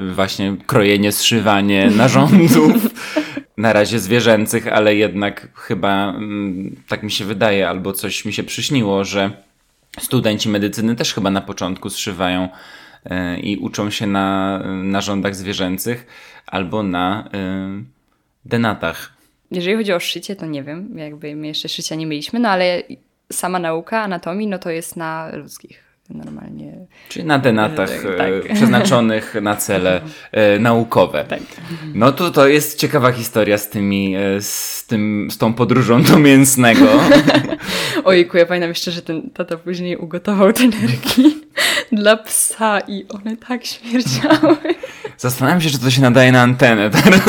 yy, 0.00 0.14
właśnie 0.14 0.56
krojenie, 0.66 1.12
zszywanie 1.12 1.90
narządów, 1.96 2.74
na 3.56 3.72
razie 3.72 3.98
zwierzęcych, 3.98 4.68
ale 4.68 4.94
jednak 4.94 5.48
chyba 5.54 6.14
yy, 6.20 6.70
tak 6.88 7.02
mi 7.02 7.10
się 7.10 7.24
wydaje, 7.24 7.68
albo 7.68 7.92
coś 7.92 8.24
mi 8.24 8.32
się 8.32 8.42
przyśniło, 8.42 9.04
że 9.04 9.47
studenci 9.98 10.48
medycyny 10.48 10.96
też 10.96 11.14
chyba 11.14 11.30
na 11.30 11.40
początku 11.40 11.90
zszywają 11.90 12.48
yy, 13.04 13.40
i 13.40 13.56
uczą 13.56 13.90
się 13.90 14.06
na 14.06 14.58
narządach 14.82 15.36
zwierzęcych 15.36 16.06
albo 16.46 16.82
na 16.82 17.28
yy, 17.32 17.84
denatach. 18.44 19.12
Jeżeli 19.50 19.76
chodzi 19.76 19.92
o 19.92 20.00
szycie, 20.00 20.36
to 20.36 20.46
nie 20.46 20.62
wiem, 20.62 20.98
jakby 20.98 21.36
my 21.36 21.46
jeszcze 21.46 21.68
szycia 21.68 21.94
nie 21.94 22.06
mieliśmy, 22.06 22.40
no 22.40 22.48
ale 22.48 22.82
sama 23.32 23.58
nauka 23.58 24.02
anatomii, 24.02 24.46
no 24.46 24.58
to 24.58 24.70
jest 24.70 24.96
na 24.96 25.30
ludzkich 25.36 25.87
normalnie. 26.10 26.86
Czyli 27.08 27.24
na 27.24 27.38
denatach 27.38 27.90
Tak. 28.18 28.28
e, 28.50 28.54
przeznaczonych 28.54 29.34
na 29.42 29.56
cele 29.56 30.00
e, 30.32 30.58
naukowe. 30.58 31.24
Tak. 31.24 31.40
No 31.94 32.12
to 32.12 32.30
to 32.30 32.48
jest 32.48 32.78
ciekawa 32.78 33.12
historia 33.12 33.58
z 33.58 33.68
tymi, 33.68 34.16
e, 34.16 34.20
z 34.40 34.84
tym, 34.86 35.28
z 35.30 35.38
tą 35.38 35.54
podróżą 35.54 36.02
do 36.02 36.18
mięsnego. 36.18 36.86
Ojku, 38.04 38.36
ja 38.36 38.46
pamiętam 38.46 38.68
jeszcze, 38.68 38.90
że 38.90 39.02
ten 39.02 39.30
tata 39.30 39.56
później 39.56 39.96
ugotował 39.96 40.52
te 40.52 40.68
nerki 40.68 41.36
dla 41.92 42.16
psa 42.16 42.80
i 42.80 43.06
one 43.08 43.36
tak 43.36 43.66
śmierdziały. 43.66 44.56
Zastanawiam 45.18 45.60
się, 45.60 45.70
czy 45.70 45.78
to 45.78 45.90
się 45.90 46.02
nadaje 46.02 46.32
na 46.32 46.42
antenę 46.42 46.90
teraz. 46.90 47.20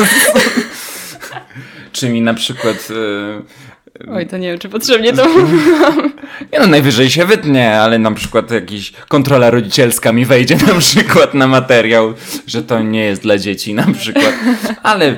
Czy 1.92 2.08
mi 2.08 2.22
na 2.22 2.34
przykład... 2.34 2.88
e, 2.90 3.69
Oj, 4.14 4.26
to 4.26 4.38
nie 4.38 4.48
wiem, 4.50 4.58
czy 4.58 4.68
potrzebnie 4.68 5.12
to 5.12 5.28
mówiłam. 5.38 6.12
Nie 6.52 6.58
no, 6.58 6.66
najwyżej 6.66 7.10
się 7.10 7.24
wytnie, 7.24 7.80
ale 7.80 7.98
na 7.98 8.12
przykład 8.12 8.50
jakiś 8.50 8.92
kontrola 9.08 9.50
rodzicielska 9.50 10.12
mi 10.12 10.24
wejdzie 10.26 10.56
na 10.56 10.74
przykład 10.74 11.34
na 11.34 11.46
materiał, 11.46 12.14
że 12.46 12.62
to 12.62 12.80
nie 12.82 13.04
jest 13.04 13.22
dla 13.22 13.38
dzieci 13.38 13.74
na 13.74 13.86
przykład. 13.98 14.34
Ale 14.82 15.16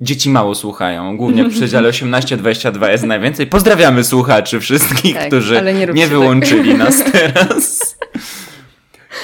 dzieci 0.00 0.30
mało 0.30 0.54
słuchają. 0.54 1.16
Głównie 1.16 1.44
w 1.44 1.50
przedziale 1.50 1.88
18-22 1.90 2.90
jest 2.90 3.04
najwięcej. 3.04 3.46
Pozdrawiamy 3.46 4.04
słuchaczy 4.04 4.60
wszystkich, 4.60 5.14
Tak, 5.16 5.26
którzy 5.26 5.62
nie 5.62 5.72
nie 5.74 5.86
tak. 5.86 6.08
wyłączyli 6.08 6.74
nas 6.74 7.04
teraz. 7.12 7.95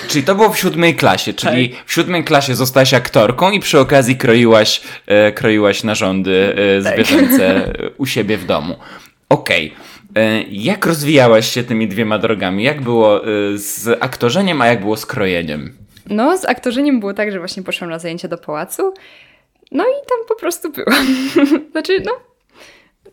Czyli 0.09 0.25
to 0.25 0.35
było 0.35 0.49
w 0.51 0.59
siódmej 0.59 0.95
klasie, 0.97 1.33
czyli 1.33 1.69
Tak. 1.71 1.87
w 1.87 1.93
siódmej 1.93 2.25
klasie 2.25 2.55
zostałaś 2.55 2.95
aktorką 2.95 3.51
i 3.51 3.61
przy 3.61 3.81
okazji 3.81 4.17
kroiłaś, 4.17 4.81
e, 5.07 5.33
kroiłaś 5.33 5.85
narządy 5.85 6.55
e, 6.79 6.83
Tak. 6.83 6.95
zwierzęce 6.95 7.73
u 7.99 8.07
siebie 8.07 8.37
w 8.37 8.45
domu. 8.47 8.77
Okej. 9.29 9.73
E, 10.17 10.43
Jak 10.43 10.87
rozwijałaś 10.87 11.51
się 11.51 11.63
tymi 11.65 11.89
dwiema 11.89 12.19
drogami? 12.19 12.63
Jak 12.65 12.81
było 12.81 13.25
e, 13.27 13.29
z 13.59 13.89
aktorzeniem, 14.03 14.63
a 14.63 14.67
jak 14.67 14.81
było 14.81 14.97
z 14.97 15.07
krojeniem? 15.07 15.73
No, 16.07 16.39
z 16.39 16.45
aktorzeniem 16.45 17.01
było 17.01 17.15
tak, 17.15 17.33
że 17.33 17.39
właśnie 17.39 17.63
poszłam 17.63 17.91
na 17.91 17.99
zajęcia 17.99 18.29
do 18.29 18.39
pałacu. 18.39 18.95
No 19.73 19.85
i 19.85 19.93
tam 20.09 20.19
po 20.29 20.35
prostu 20.37 20.71
byłam. 20.73 21.07
znaczy, 21.73 22.03
no, 22.05 22.13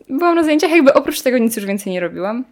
byłam 0.08 0.34
na 0.36 0.42
zajęciach, 0.44 0.70
jakby 0.70 0.94
oprócz 0.94 1.20
tego 1.20 1.38
nic 1.38 1.56
już 1.56 1.66
więcej 1.66 1.92
nie 1.92 2.00
robiłam. 2.00 2.44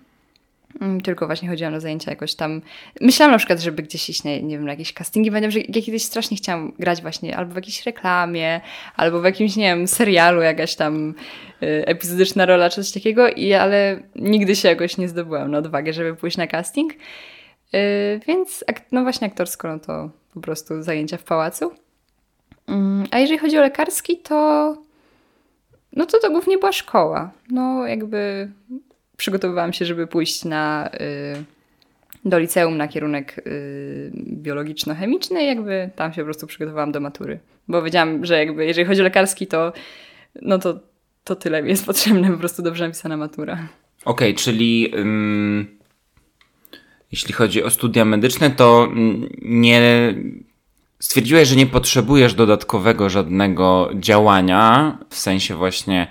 Mm, 0.81 1.01
Tylko 1.01 1.27
właśnie 1.27 1.49
chodziłam 1.49 1.73
na 1.73 1.81
zajęcia 1.81 2.11
jakoś 2.11 2.35
tam. 2.35 2.63
Myślałam 3.01 3.33
na 3.33 3.39
przykład, 3.39 3.61
żeby 3.61 3.83
gdzieś 3.83 4.11
iść, 4.11 4.25
nie, 4.25 4.43
nie 4.43 4.57
wiem, 4.57 4.65
na 4.65 4.73
jakieś 4.73 4.93
castingi. 4.93 5.31
Pamiętam, 5.31 5.51
że 5.51 5.61
ja 5.61 5.83
kiedyś 5.83 6.05
strasznie 6.05 6.37
chciałam 6.37 6.73
grać 6.79 7.03
właśnie 7.03 7.37
albo 7.37 7.53
w 7.53 7.57
jakiejś 7.57 7.87
reklamie, 7.87 8.61
albo 8.97 9.21
w 9.21 9.25
jakimś, 9.25 9.57
nie 9.57 9.65
wiem, 9.65 9.89
serialu, 9.89 10.43
jakaś 10.43 10.75
tam 10.77 11.15
y, 11.63 11.85
epizodyczna 11.87 12.47
rola, 12.47 12.71
czy 12.71 12.85
coś 12.85 12.93
takiego, 12.93 13.29
i, 13.29 13.53
ale 13.55 14.03
nigdy 14.17 14.57
się 14.57 14.69
jakoś 14.69 14.97
nie 14.99 15.09
zdobyłam 15.09 15.51
na 15.51 15.59
odwagę, 15.59 15.93
żeby 15.93 16.17
pójść 16.17 16.37
na 16.37 16.47
casting. 16.47 16.93
Y, 16.93 18.21
więc 18.27 18.65
no 18.93 19.03
właśnie 19.03 19.27
aktorsko, 19.27 19.69
no 19.69 19.79
to 19.79 20.11
po 20.35 20.41
prostu 20.41 20.83
zajęcia 20.83 21.17
w 21.17 21.23
pałacu. 21.23 21.73
Mm, 22.69 23.07
A 23.11 23.19
jeżeli 23.19 23.39
chodzi 23.39 23.59
o 23.59 23.61
lekarski, 23.61 24.17
to 24.17 24.77
no 25.93 26.07
to 26.07 26.19
to 26.19 26.31
głównie 26.31 26.59
była 26.59 26.73
szkoła. 26.73 27.31
No 27.51 27.87
jakby 27.87 28.51
przygotowywałam 29.19 29.73
się, 29.73 29.85
żeby 29.85 30.07
pójść 30.07 30.45
na 30.45 30.91
y, 30.95 31.45
do 32.25 32.39
liceum 32.39 32.77
na 32.77 32.89
kierunek 32.89 33.39
y, 33.47 34.13
biologiczno-chemiczny 34.15 35.41
jakby 35.41 35.91
tam 35.97 36.13
się 36.13 36.23
po 36.23 36.25
prostu 36.25 36.47
przygotowałam 36.47 36.93
do 36.93 37.01
matury. 37.01 37.39
Bo 37.69 37.83
wiedziałam, 37.83 38.25
że 38.25 38.39
jakby 38.39 38.67
jeżeli 38.67 38.87
chodzi 38.87 39.01
o 39.01 39.05
lekarski, 39.05 39.47
to 39.47 39.73
no 40.43 40.59
to, 40.59 40.81
to 41.25 41.37
tyle 41.37 41.69
jest 41.69 41.87
potrzebne, 41.87 42.31
po 42.31 42.39
prostu 42.39 42.63
dobrze 42.63 42.85
napisana 42.85 43.17
matura. 43.17 43.69
Okej, 44.05 44.35
czyli 44.35 44.93
ym, 44.97 45.79
jeśli 47.13 47.35
chodzi 47.35 47.63
o 47.63 47.71
studia 47.71 48.05
medyczne, 48.05 48.51
to 48.51 48.89
nie 49.43 50.15
stwierdziłeś, 50.99 51.49
że 51.49 51.57
nie 51.57 51.67
potrzebujesz 51.67 52.35
dodatkowego 52.35 53.11
żadnego 53.11 53.91
działania, 53.95 54.99
w 55.11 55.19
sensie 55.19 55.57
właśnie 55.57 56.07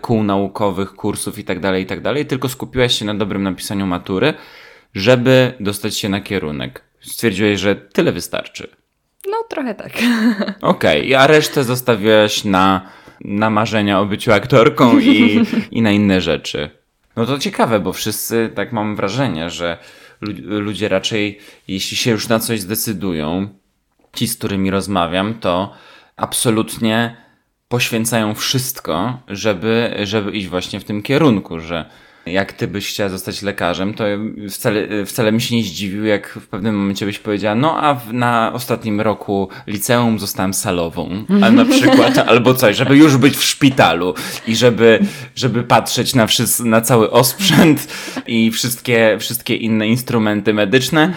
kół 0.00 0.22
naukowych, 0.22 0.94
kursów 0.94 1.38
i 1.38 1.44
tak 1.44 1.60
dalej, 1.60 1.82
i 1.82 1.86
tak 1.86 2.00
dalej, 2.00 2.26
tylko 2.26 2.48
skupiłaś 2.48 2.98
się 2.98 3.04
na 3.04 3.14
dobrym 3.14 3.42
napisaniu 3.42 3.86
matury, 3.86 4.34
żeby 4.94 5.52
dostać 5.60 5.96
się 5.98 6.08
na 6.08 6.20
kierunek. 6.20 6.82
Stwierdziłeś, 7.00 7.60
że 7.60 7.76
tyle 7.76 8.12
wystarczy. 8.12 8.68
No 9.30 9.36
trochę 9.48 9.74
tak. 9.74 9.92
Okej, 10.60 11.14
a 11.14 11.26
resztę 11.26 11.64
zostawiłaś 11.64 12.44
na, 12.44 12.90
na 13.20 13.50
marzenia 13.50 14.00
o 14.00 14.06
byciu 14.06 14.32
aktorką 14.32 14.98
i, 14.98 15.40
i 15.70 15.82
na 15.82 15.90
inne 15.90 16.20
rzeczy. 16.20 16.70
No 17.16 17.26
to 17.26 17.38
ciekawe, 17.38 17.80
bo 17.80 17.92
wszyscy, 17.92 18.50
tak 18.54 18.72
mam 18.72 18.96
wrażenie, 18.96 19.50
że 19.50 19.78
lu- 20.20 20.60
ludzie 20.60 20.88
raczej, 20.88 21.38
jeśli 21.68 21.96
się 21.96 22.10
już 22.10 22.28
na 22.28 22.38
coś 22.38 22.60
zdecydują, 22.60 23.48
ci, 24.16 24.28
z 24.28 24.36
którymi 24.36 24.70
rozmawiam, 24.70 25.34
to 25.34 25.74
absolutnie 26.16 27.16
poświęcają 27.72 28.34
wszystko, 28.34 29.18
żeby, 29.28 29.94
żeby 30.02 30.32
iść 30.32 30.48
właśnie 30.48 30.80
w 30.80 30.84
tym 30.84 31.02
kierunku, 31.02 31.60
że 31.60 31.84
jak 32.26 32.52
ty 32.52 32.68
byś 32.68 32.88
chciała 32.88 33.08
zostać 33.08 33.42
lekarzem, 33.42 33.94
to 33.94 34.04
wcale, 34.50 35.06
wcale 35.06 35.30
bym 35.32 35.40
się 35.40 35.56
nie 35.56 35.62
zdziwił, 35.62 36.04
jak 36.04 36.28
w 36.28 36.46
pewnym 36.46 36.78
momencie 36.78 37.06
byś 37.06 37.18
powiedziała, 37.18 37.54
no 37.54 37.82
a 37.82 37.94
w, 37.94 38.12
na 38.12 38.52
ostatnim 38.54 39.00
roku 39.00 39.48
liceum 39.66 40.18
zostałam 40.18 40.54
salową, 40.54 41.24
a 41.42 41.50
na 41.50 41.64
przykład, 41.64 42.18
albo 42.32 42.54
coś, 42.54 42.76
żeby 42.76 42.96
już 42.96 43.16
być 43.16 43.36
w 43.36 43.44
szpitalu 43.44 44.14
i 44.46 44.56
żeby, 44.56 45.00
żeby 45.34 45.62
patrzeć 45.62 46.14
na, 46.14 46.26
wszys- 46.26 46.64
na 46.64 46.80
cały 46.80 47.10
osprzęt 47.10 47.88
i 48.26 48.50
wszystkie, 48.50 49.16
wszystkie 49.20 49.56
inne 49.56 49.88
instrumenty 49.88 50.54
medyczne 50.54 51.14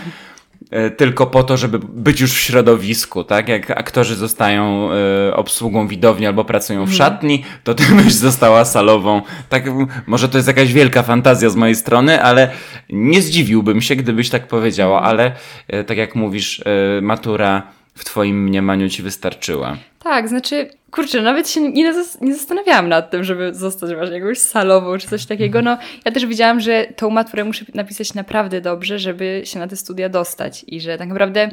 tylko 0.98 1.26
po 1.26 1.44
to, 1.44 1.58
żeby 1.58 1.80
być 1.80 2.22
już 2.22 2.34
w 2.34 2.40
środowisku, 2.40 3.24
tak? 3.24 3.50
Jak 3.50 3.72
aktorzy 3.72 4.16
zostają 4.16 4.90
e, 4.92 5.36
obsługą 5.36 5.88
widowni 5.88 6.26
albo 6.26 6.46
pracują 6.46 6.86
w 6.86 6.94
szatni, 6.94 7.44
to 7.64 7.74
ty 7.74 7.84
byś 8.04 8.14
została 8.14 8.66
salową. 8.66 9.22
Tak, 9.50 9.64
może 10.08 10.30
to 10.30 10.38
jest 10.38 10.48
jakaś 10.48 10.74
wielka 10.74 11.04
fantazja 11.04 11.50
z 11.50 11.56
mojej 11.56 11.76
strony, 11.76 12.24
ale 12.24 12.52
nie 12.90 13.22
zdziwiłbym 13.22 13.82
się, 13.82 13.96
gdybyś 13.96 14.30
tak 14.30 14.48
powiedziała, 14.48 15.02
ale 15.02 15.32
e, 15.68 15.84
tak 15.84 15.98
jak 15.98 16.16
mówisz, 16.16 16.64
e, 16.66 17.02
matura 17.02 17.75
w 17.98 18.06
twoim 18.06 18.44
mniemaniu 18.44 18.90
ci 18.90 19.04
wystarczyła. 19.04 19.78
Tak, 20.04 20.30
znaczy, 20.30 20.70
kurczę, 20.92 21.22
nawet 21.22 21.50
się 21.50 21.62
nie, 21.62 21.94
nie 22.22 22.34
zastanawiałam 22.34 22.90
nad 22.90 23.12
tym, 23.12 23.24
żeby 23.24 23.54
zostać 23.54 23.94
właśnie 23.94 24.18
jakąś 24.18 24.38
salową 24.38 24.98
czy 24.98 25.08
coś 25.08 25.26
takiego. 25.26 25.62
No, 25.62 25.78
ja 26.06 26.12
też 26.12 26.26
wiedziałam, 26.26 26.60
że 26.60 26.88
tą 26.96 27.10
maturę 27.10 27.44
muszę 27.44 27.66
napisać 27.74 28.14
naprawdę 28.14 28.62
dobrze, 28.62 29.00
żeby 29.00 29.42
się 29.44 29.60
na 29.60 29.68
te 29.68 29.76
studia 29.76 30.10
dostać 30.10 30.66
i 30.68 30.82
że 30.82 30.98
tak 30.98 31.08
naprawdę 31.08 31.50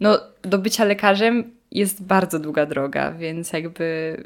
no, 0.00 0.20
do 0.42 0.58
bycia 0.58 0.84
lekarzem 0.84 1.50
jest 1.70 2.02
bardzo 2.02 2.38
długa 2.38 2.66
droga, 2.66 3.12
więc 3.12 3.52
jakby 3.52 4.16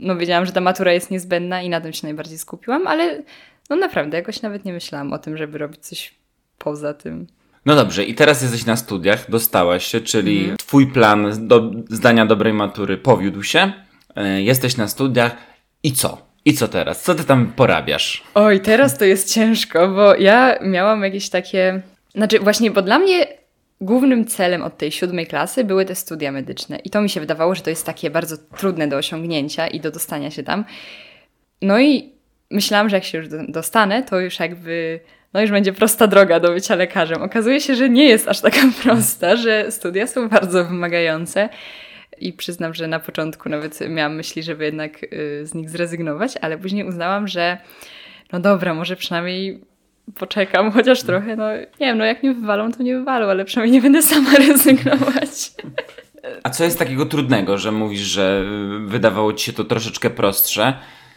no, 0.00 0.16
wiedziałam, 0.16 0.46
że 0.46 0.52
ta 0.52 0.60
matura 0.60 0.92
jest 0.92 1.10
niezbędna 1.10 1.62
i 1.62 1.68
na 1.68 1.80
tym 1.80 1.92
się 1.92 2.06
najbardziej 2.06 2.38
skupiłam, 2.38 2.86
ale 2.86 3.22
no 3.70 3.76
naprawdę 3.76 4.16
jakoś 4.16 4.42
nawet 4.42 4.64
nie 4.64 4.72
myślałam 4.72 5.12
o 5.12 5.18
tym, 5.18 5.36
żeby 5.36 5.58
robić 5.58 5.86
coś 5.86 6.14
poza 6.58 6.94
tym. 6.94 7.26
No 7.66 7.74
dobrze, 7.76 8.04
i 8.04 8.14
teraz 8.14 8.42
jesteś 8.42 8.66
na 8.66 8.76
studiach, 8.76 9.30
dostałaś 9.30 9.86
się, 9.86 10.00
czyli 10.00 10.52
twój 10.58 10.86
plan 10.86 11.48
do 11.48 11.70
zdania 11.88 12.26
dobrej 12.26 12.52
matury 12.52 12.96
powiódł 12.96 13.42
się, 13.42 13.72
e, 14.16 14.42
jesteś 14.42 14.76
na 14.76 14.88
studiach 14.88 15.36
i 15.82 15.92
co? 15.92 16.30
I 16.44 16.54
co 16.54 16.68
teraz? 16.68 17.02
Co 17.02 17.14
ty 17.14 17.24
tam 17.24 17.52
porabiasz? 17.56 18.22
Oj, 18.34 18.60
teraz 18.60 18.98
to 18.98 19.04
jest 19.04 19.34
ciężko, 19.34 19.88
bo 19.88 20.14
ja 20.14 20.54
miałam 20.62 21.02
jakieś 21.02 21.28
takie. 21.30 21.82
Znaczy, 22.14 22.38
właśnie, 22.40 22.70
bo 22.70 22.82
dla 22.82 22.98
mnie 22.98 23.26
głównym 23.80 24.24
celem 24.26 24.62
od 24.62 24.78
tej 24.78 24.92
siódmej 24.92 25.26
klasy 25.26 25.64
były 25.64 25.84
te 25.84 25.94
studia 25.94 26.32
medyczne. 26.32 26.78
I 26.78 26.90
to 26.90 27.00
mi 27.02 27.10
się 27.10 27.20
wydawało, 27.20 27.54
że 27.54 27.62
to 27.62 27.70
jest 27.70 27.86
takie 27.86 28.10
bardzo 28.10 28.36
trudne 28.56 28.88
do 28.88 28.96
osiągnięcia 28.96 29.66
i 29.66 29.80
do 29.80 29.90
dostania 29.90 30.30
się 30.30 30.42
tam. 30.42 30.64
No 31.62 31.80
i 31.80 32.12
myślałam, 32.50 32.88
że 32.88 32.96
jak 32.96 33.04
się 33.04 33.18
już 33.18 33.28
do- 33.28 33.46
dostanę, 33.48 34.02
to 34.02 34.20
już 34.20 34.40
jakby, 34.40 35.00
no 35.34 35.40
już 35.40 35.50
będzie 35.50 35.72
prosta 35.72 36.06
droga 36.06 36.40
do 36.40 36.48
bycia 36.48 36.74
lekarzem. 36.74 37.22
Okazuje 37.22 37.60
się, 37.60 37.74
że 37.74 37.90
nie 37.90 38.04
jest 38.04 38.28
aż 38.28 38.40
taka 38.40 38.60
prosta, 38.82 39.36
że 39.36 39.72
studia 39.72 40.06
są 40.06 40.28
bardzo 40.28 40.64
wymagające. 40.64 41.48
I 42.18 42.32
przyznam, 42.32 42.74
że 42.74 42.88
na 42.88 43.00
początku 43.00 43.48
nawet 43.48 43.80
miałam 43.88 44.16
myśli, 44.16 44.42
żeby 44.42 44.64
jednak 44.64 45.02
y, 45.02 45.46
z 45.46 45.54
nich 45.54 45.70
zrezygnować, 45.70 46.34
ale 46.40 46.58
później 46.58 46.84
uznałam, 46.84 47.28
że 47.28 47.58
no 48.32 48.40
dobra, 48.40 48.74
może 48.74 48.96
przynajmniej 48.96 49.60
poczekam 50.14 50.70
chociaż 50.76 51.02
trochę. 51.02 51.36
No 51.36 51.52
nie 51.56 51.86
wiem, 51.86 51.98
no 51.98 52.04
jak 52.04 52.22
nie 52.22 52.34
wywalą, 52.34 52.72
to 52.72 52.82
nie 52.82 52.98
wywalą, 52.98 53.26
ale 53.26 53.44
przynajmniej 53.44 53.72
nie 53.72 53.82
będę 53.82 54.02
sama 54.02 54.30
rezygnować. 54.48 55.52
A 56.42 56.50
co 56.50 56.64
jest 56.64 56.78
takiego 56.78 57.06
trudnego, 57.06 57.58
że 57.58 57.72
mówisz, 57.72 58.00
że 58.00 58.44
y, 58.84 58.88
wydawało 58.88 59.32
ci 59.32 59.46
się 59.46 59.52
to 59.52 59.64
troszeczkę 59.64 60.10
prostsze? 60.10 60.74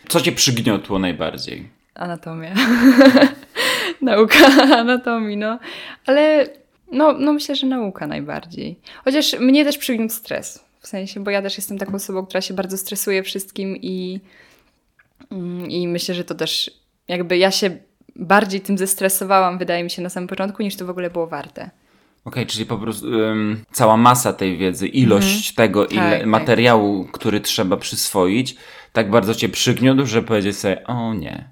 Co 0.08 0.22
cię 0.22 0.32
przygniotło 0.32 1.00
najbardziej? 1.00 1.82
Anatomia. 1.95 2.53
nauka 4.01 4.45
anatomii, 4.77 5.38
no. 5.38 5.59
Ale 6.05 6.47
no, 6.91 7.13
no 7.13 7.33
myślę, 7.33 7.55
że 7.55 7.67
nauka 7.67 8.07
najbardziej. 8.07 8.79
Chociaż 9.05 9.39
mnie 9.39 9.65
też 9.65 9.77
przygniótł 9.77 10.13
stres. 10.13 10.65
W 10.79 10.88
sensie, 10.88 11.23
bo 11.23 11.31
ja 11.31 11.41
też 11.41 11.57
jestem 11.57 11.77
taką 11.77 11.93
osobą, 11.93 12.25
która 12.25 12.41
się 12.41 12.53
bardzo 12.53 12.77
stresuje 12.77 13.23
wszystkim 13.23 13.77
i, 13.77 14.19
mm, 15.31 15.71
i 15.71 15.88
myślę, 15.88 16.15
że 16.15 16.23
to 16.23 16.35
też 16.35 16.71
jakby 17.07 17.38
ja 17.38 17.51
się 17.51 17.77
bardziej 18.15 18.62
tym 18.62 18.77
zestresowałam, 18.77 19.57
wydaje 19.57 19.83
mi 19.83 19.89
się, 19.89 20.01
na 20.01 20.09
samym 20.09 20.27
początku, 20.27 20.63
niż 20.63 20.75
to 20.75 20.85
w 20.85 20.89
ogóle 20.89 21.09
było 21.09 21.27
warte. 21.27 21.69
Okej, 22.25 22.45
czyli 22.45 22.65
po 22.65 22.77
prostu 22.77 23.13
ym, 23.13 23.63
cała 23.71 23.97
masa 23.97 24.33
tej 24.33 24.57
wiedzy, 24.57 24.88
ilość 24.88 25.53
tego 25.53 25.85
ile, 25.85 26.01
Tak, 26.01 26.19
tak. 26.19 26.27
materiału, 26.27 27.05
który 27.12 27.41
trzeba 27.41 27.77
przyswoić, 27.77 28.55
tak 28.93 29.09
bardzo 29.09 29.35
cię 29.35 29.50
przygniótł, 29.50 30.05
że 30.05 30.21
powiedzieć 30.23 30.57
sobie, 30.57 30.83
o 30.83 31.13
nie, 31.13 31.50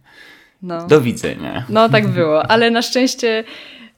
No. 0.64 0.88
do 0.88 1.02
widzenia. 1.02 1.66
No 1.70 1.90
tak 1.90 2.08
było, 2.08 2.52
ale 2.52 2.72
na 2.72 2.82
szczęście 2.82 3.44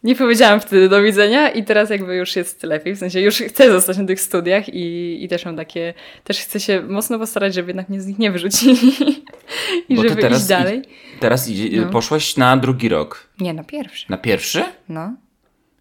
nie 0.03 0.15
powiedziałam 0.15 0.59
wtedy 0.59 0.89
do 0.89 1.01
widzenia 1.01 1.49
i 1.49 1.63
teraz 1.63 1.89
jakby 1.89 2.15
już 2.15 2.35
jest 2.35 2.63
lepiej, 2.63 2.95
w 2.95 2.99
sensie 2.99 3.21
już 3.21 3.35
chcę 3.37 3.71
zostać 3.71 3.97
na 3.97 4.05
tych 4.05 4.21
studiach 4.21 4.69
i, 4.69 5.17
i 5.23 5.27
też 5.27 5.45
mam 5.45 5.55
takie, 5.57 5.93
też 6.23 6.39
chcę 6.39 6.59
się 6.59 6.81
mocno 6.81 7.19
postarać, 7.19 7.53
żeby 7.53 7.69
jednak 7.69 7.89
mnie 7.89 8.01
z 8.01 8.07
nich 8.07 8.19
nie 8.19 8.31
wyrzucili 8.31 8.91
i 9.89 9.95
Bo 9.95 10.03
żeby 10.03 10.21
teraz 10.21 10.39
iść 10.39 10.47
dalej. 10.49 10.81
Teraz 11.19 11.49
idzie, 11.49 11.81
No. 11.81 11.89
poszłaś 11.89 12.37
na 12.37 12.57
drugi 12.57 12.89
rok. 12.89 13.27
Nie, 13.39 13.53
na 13.53 13.63
pierwszy. 13.63 14.05
Na 14.09 14.17
pierwszy? 14.17 14.63
No, 14.89 15.13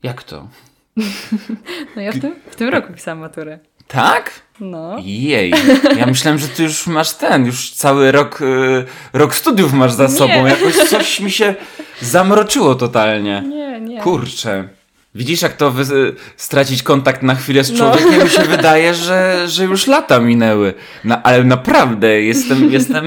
Jak 0.02 0.22
to? 0.22 0.48
no 1.96 2.02
ja 2.02 2.12
w 2.12 2.18
tym, 2.20 2.34
w 2.50 2.56
tym 2.56 2.68
roku 2.68 2.92
pisałam 2.92 3.18
maturę. 3.18 3.58
Tak? 3.92 4.30
No. 4.60 4.96
Jej, 5.04 5.54
ja 5.96 6.06
myślałem, 6.06 6.38
że 6.38 6.48
ty 6.48 6.62
już 6.62 6.86
masz 6.86 7.12
ten, 7.12 7.46
już 7.46 7.70
cały 7.70 8.12
rok, 8.12 8.40
y, 8.40 8.84
rok 9.12 9.34
studiów 9.34 9.72
masz 9.72 9.92
za 9.92 10.08
sobą. 10.08 10.46
Jakoś 10.46 10.74
coś 10.74 11.20
mi 11.20 11.30
się 11.30 11.54
zamroczyło 12.00 12.74
totalnie. 12.74 13.42
Nie, 13.48 13.80
nie. 13.80 14.00
Kurczę. 14.00 14.68
Widzisz, 15.14 15.42
jak 15.42 15.56
to 15.56 15.70
wy- 15.70 16.14
stracić 16.36 16.82
kontakt 16.82 17.22
na 17.22 17.34
chwilę 17.34 17.64
z 17.64 17.72
No. 17.72 17.78
człowiekiem? 17.78 18.24
Mi 18.24 18.30
się 18.30 18.42
wydaje, 18.42 18.94
że, 18.94 19.44
że 19.48 19.64
już 19.64 19.86
lata 19.86 20.20
minęły. 20.20 20.74
Na, 21.04 21.22
ale 21.22 21.44
naprawdę 21.44 22.22
jestem, 22.22 22.70
jestem 22.72 23.04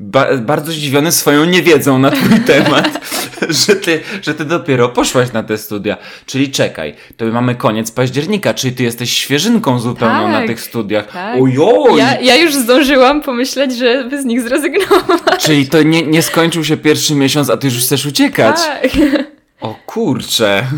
ba- 0.00 0.36
bardzo 0.36 0.72
zdziwiony 0.72 1.12
swoją 1.12 1.44
niewiedzą 1.44 1.98
na 1.98 2.10
twój 2.10 2.40
temat, 2.40 3.00
że 3.66 3.76
ty, 3.76 4.00
że 4.22 4.34
ty 4.34 4.44
dopiero 4.44 4.88
poszłaś 4.88 5.32
na 5.32 5.42
te 5.42 5.58
studia. 5.58 5.96
Czyli 6.26 6.50
czekaj, 6.50 6.94
to 7.16 7.24
mamy 7.26 7.54
koniec 7.54 7.90
października, 7.90 8.54
czyli 8.54 8.74
ty 8.74 8.82
jesteś 8.82 9.10
świeżynką 9.12 9.78
zupełną 9.78 10.28
na 10.28 10.38
Tak, 10.38 10.46
tych 10.46 10.60
studiach. 10.60 11.12
tak. 11.12 11.36
Ojoj! 11.42 11.98
Ja, 11.98 12.20
ja 12.20 12.36
już 12.36 12.54
zdążyłam 12.54 13.22
pomyśleć, 13.22 13.76
żeby 13.78 14.22
z 14.22 14.24
nich 14.24 14.40
zrezygnować. 14.42 15.44
Czyli 15.44 15.66
to 15.68 15.82
nie, 15.82 16.02
nie 16.06 16.22
skończył 16.22 16.64
się 16.64 16.76
pierwszy 16.76 17.14
miesiąc, 17.14 17.50
a 17.50 17.56
ty 17.56 17.66
już 17.66 17.76
chcesz 17.78 18.06
uciekać. 18.06 18.56
Tak. 18.56 18.90
O 19.60 19.74
kurcze. 19.86 20.62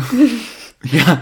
Ja 0.93 1.17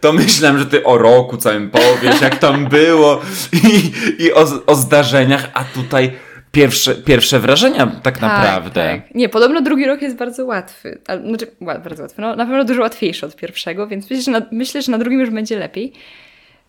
to 0.00 0.12
myślałem, 0.12 0.58
że 0.58 0.66
ty 0.66 0.84
o 0.84 0.98
roku 0.98 1.36
całym 1.36 1.70
powiesz, 1.70 2.20
jak 2.20 2.38
tam 2.38 2.66
było 2.66 3.20
i, 3.52 3.92
i 4.24 4.32
o, 4.32 4.46
o 4.66 4.74
zdarzeniach, 4.74 5.50
a 5.54 5.64
tutaj 5.64 6.12
pierwsze, 6.52 6.94
pierwsze 6.94 7.38
wrażenia 7.38 7.86
tak, 8.02 8.20
naprawdę. 8.20 9.00
Tak. 9.00 9.14
Nie, 9.14 9.28
podobno 9.28 9.60
drugi 9.62 9.86
rok 9.86 10.02
jest 10.02 10.16
bardzo 10.16 10.44
łatwy. 10.46 10.98
Znaczy, 11.26 11.46
bardzo 11.80 12.02
łatwy. 12.02 12.22
No, 12.22 12.36
na 12.36 12.46
pewno 12.46 12.64
dużo 12.64 12.82
łatwiejszy 12.82 13.26
od 13.26 13.36
pierwszego, 13.36 13.86
więc 13.86 14.10
myślę, 14.10 14.22
że 14.22 14.30
na, 14.30 14.42
myślę, 14.52 14.82
że 14.82 14.92
na 14.92 14.98
drugim 14.98 15.20
już 15.20 15.30
będzie 15.30 15.58
lepiej. 15.58 15.92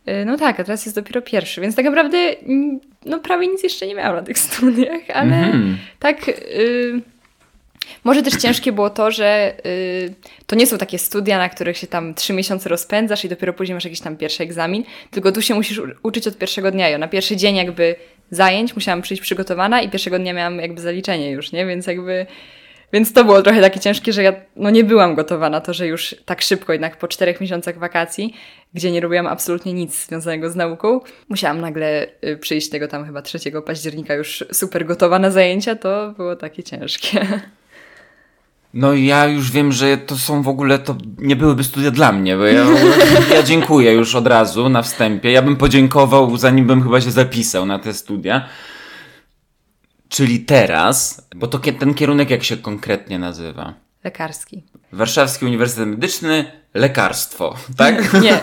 Yy, 0.05 0.25
No 0.25 0.37
tak, 0.37 0.59
a 0.59 0.63
teraz 0.63 0.85
jest 0.85 0.95
dopiero 0.97 1.21
pierwszy, 1.21 1.61
więc 1.61 1.75
tak 1.75 1.85
naprawdę 1.85 2.17
mm, 2.17 2.79
no 3.05 3.19
prawie 3.19 3.47
nic 3.47 3.63
jeszcze 3.63 3.87
nie 3.87 3.95
miałam 3.95 4.15
na 4.15 4.21
tych 4.23 4.39
studiach, 4.49 5.01
ale 5.13 5.35
Mhm. 5.37 5.77
tak. 5.99 6.27
y, 6.29 7.01
może 8.03 8.23
też 8.23 8.35
ciężkie 8.35 8.71
było 8.71 8.89
to, 8.89 9.11
że 9.11 9.53
y, 9.65 10.13
to 10.45 10.55
nie 10.55 10.67
są 10.67 10.77
takie 10.77 10.99
studia, 10.99 11.37
na 11.37 11.49
których 11.49 11.77
się 11.77 11.87
tam 11.87 12.13
trzy 12.13 12.33
miesiące 12.33 12.69
rozpędzasz 12.69 13.25
i 13.25 13.29
dopiero 13.29 13.53
później 13.53 13.73
masz 13.73 13.83
jakiś 13.83 14.01
tam 14.01 14.17
pierwszy 14.17 14.43
egzamin, 14.43 14.83
tylko 15.11 15.31
tu 15.31 15.41
się 15.41 15.55
musisz 15.55 15.81
uczyć 16.03 16.27
od 16.27 16.37
pierwszego 16.37 16.71
dnia. 16.71 16.89
Ja 16.89 16.97
na 16.97 17.07
pierwszy 17.07 17.35
dzień 17.35 17.55
jakby 17.55 17.95
zajęć 18.31 18.75
musiałam 18.75 19.01
przyjść 19.01 19.23
przygotowana 19.23 19.81
i 19.81 19.89
pierwszego 19.89 20.19
dnia 20.19 20.33
miałam 20.33 20.59
jakby 20.59 20.81
zaliczenie 20.81 21.31
już, 21.31 21.51
nie? 21.51 21.65
Więc 21.65 21.87
jakby... 21.87 22.25
Więc 22.93 23.13
to 23.13 23.23
było 23.23 23.41
trochę 23.41 23.61
takie 23.61 23.79
ciężkie, 23.79 24.13
że 24.13 24.23
ja 24.23 24.33
no 24.55 24.69
nie 24.69 24.83
byłam 24.83 25.15
gotowa 25.15 25.49
na 25.49 25.61
to, 25.61 25.73
że 25.73 25.87
już 25.87 26.15
tak 26.25 26.41
szybko, 26.41 26.73
jednak 26.73 26.97
po 26.97 27.07
czterech 27.07 27.41
miesiącach 27.41 27.79
wakacji, 27.79 28.33
gdzie 28.73 28.91
nie 28.91 29.01
robiłam 29.01 29.27
absolutnie 29.27 29.73
nic 29.73 30.05
związanego 30.05 30.49
z 30.49 30.55
nauką, 30.55 30.99
musiałam 31.29 31.61
nagle 31.61 32.07
y, 32.23 32.37
przyjść 32.37 32.69
tego 32.69 32.87
tam 32.87 33.05
chyba 33.05 33.21
3 33.21 33.39
października 33.65 34.13
już 34.13 34.43
super 34.51 34.85
gotowa 34.85 35.19
na 35.19 35.31
zajęcia, 35.31 35.75
to 35.75 36.13
było 36.17 36.35
takie 36.35 36.63
ciężkie. 36.63 37.27
No 38.73 38.93
ja 38.93 39.27
już 39.27 39.51
wiem, 39.51 39.71
że 39.71 39.97
to 39.97 40.17
są 40.17 40.41
w 40.41 40.47
ogóle, 40.47 40.79
to 40.79 40.95
nie 41.17 41.35
byłyby 41.35 41.63
studia 41.63 41.91
dla 41.91 42.11
mnie, 42.11 42.37
bo 42.37 42.45
ja, 42.45 42.65
ja 43.33 43.43
dziękuję 43.43 43.93
już 43.93 44.15
od 44.15 44.27
razu 44.27 44.69
na 44.69 44.81
wstępie. 44.81 45.31
Ja 45.31 45.41
bym 45.41 45.55
podziękował, 45.55 46.37
zanim 46.37 46.67
bym 46.67 46.83
chyba 46.83 47.01
się 47.01 47.11
zapisał 47.11 47.65
na 47.65 47.79
te 47.79 47.93
studia. 47.93 48.47
Czyli 50.09 50.39
teraz, 50.39 51.27
bo 51.35 51.47
to 51.47 51.59
ten 51.59 51.93
kierunek 51.93 52.29
jak 52.29 52.43
się 52.43 52.57
konkretnie 52.57 53.19
nazywa? 53.19 53.73
Lekarski. 54.03 54.63
Warszawski 54.91 55.45
Uniwersytet 55.45 55.87
Medyczny, 55.87 56.51
lekarstwo, 56.73 57.55
tak? 57.77 58.13
Nie. 58.23 58.39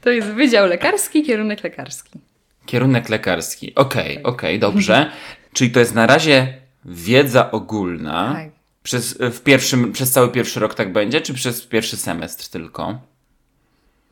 To 0.00 0.10
jest 0.10 0.28
Wydział 0.28 0.66
Lekarski, 0.66 1.22
kierunek 1.22 1.64
lekarski. 1.64 2.20
Kierunek 2.66 3.08
lekarski. 3.08 3.74
Okej, 3.74 4.22
okej, 4.22 4.58
dobrze. 4.58 5.10
Czyli 5.54 5.70
to 5.70 5.80
jest 5.80 5.94
na 5.94 6.06
razie 6.06 6.54
wiedza 6.84 7.50
ogólna. 7.50 8.32
Tak. 8.34 8.55
Przez, 8.86 9.18
w 9.20 9.40
pierwszym, 9.40 9.92
przez 9.92 10.10
cały 10.10 10.28
pierwszy 10.28 10.60
rok 10.60 10.74
tak 10.74 10.92
będzie, 10.92 11.20
czy 11.20 11.34
przez 11.34 11.62
pierwszy 11.62 11.96
semestr 11.96 12.48
tylko? 12.50 12.98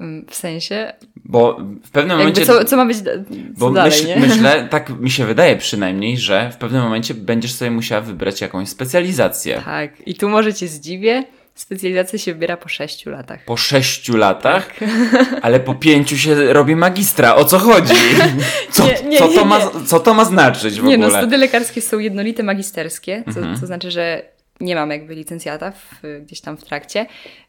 Mm, 0.01 0.27
W 0.31 0.35
sensie, 0.35 0.93
Bo 1.25 1.59
w 1.85 1.91
pewnym 1.91 2.19
momencie. 2.19 2.47
co, 2.47 2.65
co 2.65 2.77
ma 2.77 2.87
być 2.87 2.97
co 2.99 3.11
bo 3.57 3.71
dalej, 3.71 3.91
myśl, 3.93 4.07
nie? 4.07 4.17
myślę, 4.17 4.67
tak 4.71 5.01
mi 5.01 5.11
się 5.11 5.27
wydaje 5.27 5.57
przynajmniej, 5.57 6.19
że 6.19 6.51
w 6.53 6.57
pewnym 6.57 6.83
momencie 6.83 7.15
będziesz 7.15 7.53
sobie 7.55 7.71
musiała 7.71 8.01
wybrać 8.01 8.41
jakąś 8.41 8.69
specjalizację. 8.69 9.63
Tak. 9.65 9.91
I 10.09 10.15
tu 10.15 10.29
może 10.29 10.55
cię 10.55 10.69
zdziwię, 10.69 11.25
specjalizacja 11.55 12.19
się 12.19 12.33
wybiera 12.35 12.57
po 12.57 12.69
sześciu 12.69 13.11
latach. 13.11 13.45
Po 13.45 13.57
sześciu 13.57 14.17
latach, 14.17 14.67
Tak. 14.79 14.89
ale 15.43 15.61
po 15.61 15.75
pięciu 15.75 16.17
się 16.19 16.53
robi 16.53 16.77
magistra. 16.77 17.35
O 17.35 17.45
co 17.45 17.59
chodzi? 17.59 17.95
Co, 18.71 18.87
Nie, 18.87 19.03
nie, 19.09 19.19
co, 19.19 19.29
to, 19.29 19.45
ma, 19.45 19.61
co 19.87 20.01
to 20.01 20.15
ma 20.15 20.25
znaczyć 20.25 20.81
w 20.81 20.85
Nie 20.85 20.99
no, 20.99 21.07
ogóle? 21.07 21.21
studia 21.23 21.39
lekarskie 21.39 21.81
są 21.81 21.99
jednolite 21.99 22.43
magisterskie, 22.43 23.25
co, 23.35 23.41
Mhm. 23.41 23.61
co 23.61 23.67
znaczy, 23.67 23.91
że 23.91 24.34
nie 24.61 24.75
mam 24.75 24.91
jakby 24.91 25.15
licencjata 25.15 25.71
w, 25.71 26.03
gdzieś 26.23 26.41
tam 26.41 26.57
w 26.57 26.65
trakcie. 26.65 27.07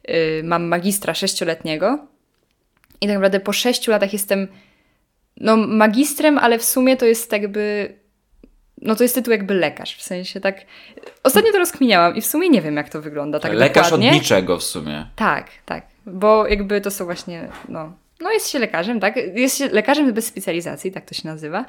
Yy, 0.08 0.42
mam 0.44 0.64
magistra 0.64 1.14
sześcioletniego 1.14 1.98
i 3.00 3.06
tak 3.06 3.14
naprawdę 3.14 3.40
po 3.40 3.52
sześciu 3.52 3.90
latach 3.90 4.12
jestem 4.12 4.48
no 5.36 5.56
magistrem, 5.56 6.38
ale 6.38 6.58
w 6.58 6.64
sumie 6.64 6.96
to 6.96 7.06
jest 7.06 7.32
jakby 7.32 7.94
no 8.82 8.96
to 8.96 9.02
jest 9.02 9.14
tytuł 9.14 9.32
jakby 9.32 9.54
lekarz, 9.54 9.96
w 9.96 10.02
sensie 10.02 10.40
tak 10.40 10.60
ostatnio 11.22 11.52
to 11.52 11.58
rozkminiałam 11.58 12.16
i 12.16 12.20
w 12.20 12.26
sumie 12.26 12.48
nie 12.48 12.62
wiem 12.62 12.76
jak 12.76 12.88
to 12.88 13.02
wygląda 13.02 13.40
tak 13.40 13.52
Lekarz 13.52 13.86
dokładnie. 13.86 14.08
od 14.08 14.14
niczego 14.14 14.58
w 14.58 14.62
sumie. 14.62 15.06
Tak, 15.16 15.50
tak, 15.66 15.86
bo 16.06 16.46
jakby 16.46 16.80
to 16.80 16.90
są 16.90 17.04
właśnie, 17.04 17.48
no, 17.68 17.92
no 18.20 18.32
jest 18.32 18.48
się 18.48 18.58
lekarzem, 18.58 19.00
tak? 19.00 19.16
Jest 19.34 19.58
się 19.58 19.68
lekarzem 19.68 20.12
bez 20.12 20.26
specjalizacji, 20.26 20.92
tak 20.92 21.04
to 21.04 21.14
się 21.14 21.28
nazywa. 21.28 21.64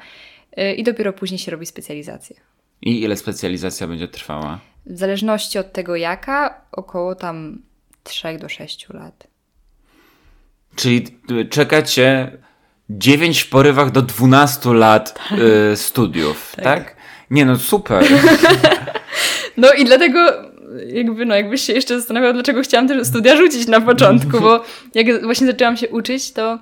Yy, 0.56 0.74
I 0.74 0.82
dopiero 0.82 1.12
później 1.12 1.38
się 1.38 1.50
robi 1.50 1.66
specjalizację. 1.66 2.36
I 2.82 3.02
ile 3.02 3.16
specjalizacja 3.16 3.86
będzie 3.86 4.08
trwała? 4.08 4.58
W 4.88 4.98
zależności 4.98 5.58
od 5.58 5.72
tego 5.72 5.96
jaka, 5.96 6.60
około 6.72 7.14
tam 7.14 7.62
3 8.04 8.38
do 8.38 8.48
6 8.48 8.86
lat. 8.88 9.26
Czyli 10.76 11.06
y, 11.30 11.44
czeka 11.44 11.82
cię 11.82 12.32
9 12.90 13.40
w 13.40 13.48
porywach 13.48 13.90
do 13.90 14.02
12 14.02 14.74
lat 14.74 15.18
y, 15.72 15.76
studiów, 15.76 16.56
tak. 16.62 16.96
Nie 17.30 17.44
no, 17.44 17.56
super. 17.56 18.04
No 19.56 19.72
i 19.72 19.84
dlatego 19.84 20.18
jakby, 20.86 21.26
no, 21.26 21.34
jakbyś 21.34 21.60
się 21.60 21.72
jeszcze 21.72 21.98
zastanawiał, 21.98 22.32
dlaczego 22.32 22.62
chciałam 22.62 22.88
te 22.88 23.04
studia 23.04 23.36
rzucić 23.36 23.66
na 23.66 23.80
początku, 23.80 24.40
bo 24.40 24.64
jak 24.94 25.24
właśnie 25.24 25.46
zaczęłam 25.46 25.76
się 25.76 25.88
uczyć, 25.88 26.32
to 26.32 26.58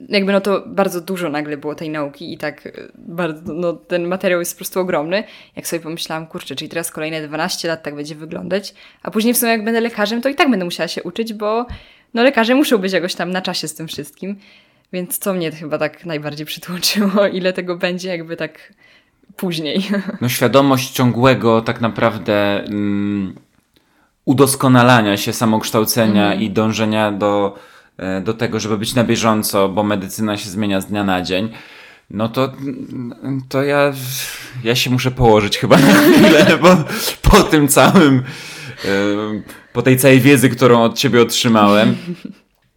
jakby 0.00 0.32
no 0.32 0.40
to 0.40 0.62
bardzo 0.66 1.00
dużo 1.00 1.28
nagle 1.28 1.56
było 1.56 1.74
tej 1.74 1.90
nauki 1.90 2.32
i 2.32 2.38
tak 2.38 2.66
e, 2.66 2.70
bardzo, 2.94 3.54
no 3.54 3.72
ten 3.72 4.08
materiał 4.08 4.40
jest 4.40 4.54
po 4.54 4.58
prostu 4.58 4.80
ogromny. 4.80 5.24
Jak 5.56 5.66
sobie 5.66 5.80
pomyślałam, 5.80 6.26
kurczę, 6.26 6.56
czyli 6.56 6.68
teraz 6.68 6.90
kolejne 6.90 7.28
12 7.28 7.68
lat 7.68 7.82
tak 7.82 7.94
będzie 7.94 8.14
wyglądać, 8.14 8.74
a 9.02 9.10
później 9.10 9.34
w 9.34 9.38
sumie 9.38 9.52
jak 9.52 9.64
będę 9.64 9.80
lekarzem, 9.80 10.22
to 10.22 10.28
i 10.28 10.34
tak 10.34 10.50
będę 10.50 10.64
musiała 10.64 10.88
się 10.88 11.02
uczyć, 11.02 11.34
bo 11.34 11.66
no 12.14 12.22
lekarze 12.22 12.54
muszą 12.54 12.78
być 12.78 12.92
jakoś 12.92 13.14
tam 13.14 13.30
na 13.30 13.42
czasie 13.42 13.68
z 13.68 13.74
tym 13.74 13.88
wszystkim. 13.88 14.36
Więc 14.92 15.18
co 15.18 15.34
mnie 15.34 15.52
chyba 15.52 15.78
tak 15.78 16.06
najbardziej 16.06 16.46
przytłoczyło, 16.46 17.26
ile 17.32 17.52
tego 17.52 17.76
będzie 17.76 18.08
jakby 18.08 18.36
tak 18.36 18.72
później. 19.36 19.82
No 20.20 20.28
świadomość 20.28 20.90
ciągłego 20.90 21.62
tak 21.62 21.80
naprawdę 21.80 22.64
mm, 22.64 23.34
udoskonalania 24.24 25.16
się, 25.16 25.32
samokształcenia 25.32 26.24
Mhm. 26.24 26.40
i 26.42 26.50
dążenia 26.50 27.12
do, 27.12 27.58
do 28.24 28.34
tego, 28.34 28.60
żeby 28.60 28.78
być 28.78 28.94
na 28.94 29.04
bieżąco, 29.04 29.68
bo 29.68 29.82
medycyna 29.82 30.36
się 30.36 30.50
zmienia 30.50 30.80
z 30.80 30.86
dnia 30.86 31.04
na 31.04 31.22
dzień. 31.22 31.50
No 32.10 32.28
to, 32.28 32.52
to 33.48 33.62
ja, 33.62 33.92
ja 34.64 34.74
się 34.74 34.90
muszę 34.90 35.10
położyć 35.10 35.58
chyba 35.58 35.76
na 35.76 35.94
chwilę, 35.94 36.46
bo 36.62 36.76
po 37.22 37.42
tym 37.42 37.68
całym, 37.68 38.22
e, 38.84 38.88
po 39.72 39.82
tej 39.82 39.98
całej 39.98 40.20
wiedzy, 40.20 40.50
którą 40.50 40.82
od 40.82 40.98
ciebie 40.98 41.22
otrzymałem, 41.22 41.96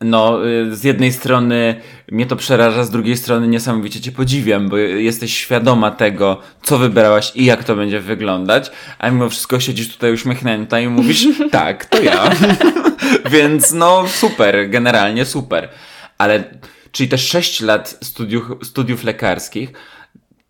no, 0.01 0.47
y, 0.47 0.75
z 0.75 0.83
jednej 0.83 1.13
strony 1.13 1.81
mnie 2.11 2.25
to 2.25 2.35
przeraża, 2.35 2.83
z 2.83 2.89
drugiej 2.89 3.17
strony 3.17 3.47
niesamowicie 3.47 4.01
cię 4.01 4.11
podziwiam, 4.11 4.69
bo 4.69 4.77
jesteś 4.77 5.37
świadoma 5.37 5.91
tego, 5.91 6.41
co 6.63 6.77
wybrałaś 6.77 7.31
i 7.35 7.45
jak 7.45 7.63
to 7.63 7.75
będzie 7.75 7.99
wyglądać, 7.99 8.71
a 8.99 9.09
mimo 9.09 9.29
wszystko 9.29 9.59
siedzisz 9.59 9.93
tutaj 9.93 10.13
uśmiechnięta 10.13 10.79
i 10.79 10.87
mówisz, 10.87 11.27
tak, 11.51 11.85
to 11.85 12.01
ja. 12.01 12.31
Więc 13.31 13.71
no, 13.71 14.07
super, 14.07 14.69
generalnie 14.69 15.25
super. 15.25 15.69
Ale, 16.17 16.43
czyli 16.91 17.09
te 17.09 17.17
6 17.17 17.61
lat 17.61 17.97
studiów, 18.03 18.43
studiów 18.63 19.03
lekarskich, 19.03 19.69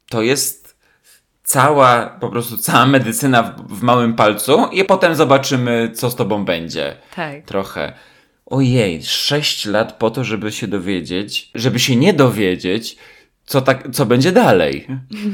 to 0.10 0.22
jest 0.22 0.76
cała, 1.44 2.06
po 2.06 2.30
prostu 2.30 2.58
cała 2.58 2.86
medycyna 2.86 3.44
w, 3.44 3.80
w 3.80 3.84
małym 3.84 4.14
palcu 4.14 4.66
i 4.72 4.84
potem 4.84 5.16
zobaczymy, 5.16 5.92
co 5.96 6.10
z 6.10 6.16
tobą 6.16 6.46
będzie 6.46 6.96
Tak. 7.16 7.46
trochę. 7.46 7.94
Ojej, 8.50 9.04
sześć 9.04 9.66
lat 9.66 9.94
po 9.94 10.12
to, 10.12 10.24
żeby 10.24 10.52
się 10.52 10.68
dowiedzieć, 10.68 11.52
żeby 11.56 11.80
się 11.80 11.96
nie 11.96 12.14
dowiedzieć, 12.14 12.98
co, 13.46 13.62
tak, 13.62 13.88
co 13.92 14.06
będzie 14.06 14.32
dalej. 14.32 14.88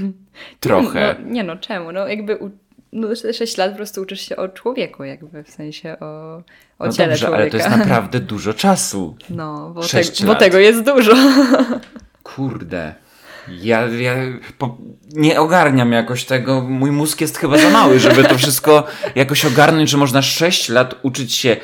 Trochę. 0.60 1.16
No, 1.20 1.32
nie 1.32 1.44
no, 1.44 1.58
czemu? 1.58 1.92
No 1.92 2.08
jakby 2.08 2.38
u, 2.38 2.52
no, 2.94 3.08
6 3.34 3.58
lat 3.58 3.72
po 3.72 3.78
prostu 3.78 4.02
uczysz 4.02 4.22
się 4.22 4.36
o 4.36 4.50
człowieku, 4.50 5.04
jakby 5.04 5.44
w 5.44 5.50
sensie 5.50 6.00
o, 6.00 6.36
o 6.80 6.86
No 6.86 6.92
ciele 6.94 7.10
dobrze, 7.10 7.26
człowieka. 7.26 7.42
ale 7.42 7.52
to 7.52 7.58
jest 7.58 7.70
naprawdę 7.70 8.20
dużo 8.20 8.54
czasu. 8.54 9.18
No, 9.30 9.72
bo, 9.76 9.82
te, 9.88 10.02
bo 10.26 10.36
tego 10.36 10.60
jest 10.60 10.84
dużo. 10.84 11.14
Kurde. 12.24 12.96
Ja, 13.62 13.86
ja 13.88 14.16
po, 14.58 14.78
nie 15.14 15.40
ogarniam 15.40 15.92
jakoś 15.92 16.26
tego. 16.26 16.62
Mój 16.62 16.92
mózg 16.92 17.22
jest 17.22 17.38
chyba 17.38 17.58
za 17.58 17.70
mały, 17.70 18.00
żeby 18.00 18.24
to 18.24 18.38
wszystko 18.38 18.88
jakoś 19.16 19.46
ogarnąć, 19.46 19.90
że 19.90 19.98
można 19.98 20.22
6 20.22 20.70
lat 20.70 20.96
uczyć 21.04 21.34
się 21.34 21.58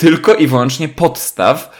tylko 0.00 0.34
i 0.34 0.46
wyłącznie 0.46 0.88
podstaw 0.88 1.70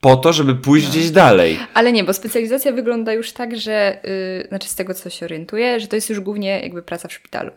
po 0.00 0.16
to, 0.16 0.32
żeby 0.32 0.54
pójść 0.54 0.86
No. 0.86 0.92
gdzieś 0.92 1.10
dalej. 1.10 1.58
Ale 1.74 1.92
nie, 1.92 2.04
bo 2.04 2.12
specjalizacja 2.12 2.72
wygląda 2.72 3.12
już 3.12 3.32
tak, 3.32 3.56
że 3.56 4.00
yy, 4.40 4.48
znaczy 4.48 4.68
z 4.68 4.74
tego 4.74 4.94
co 4.94 5.10
się 5.10 5.26
orientuję, 5.26 5.80
że 5.80 5.86
to 5.86 5.96
jest 5.96 6.10
już 6.10 6.20
głównie 6.20 6.60
jakby 6.60 6.82
praca 6.82 7.08
w 7.08 7.12
szpitalu. 7.12 7.50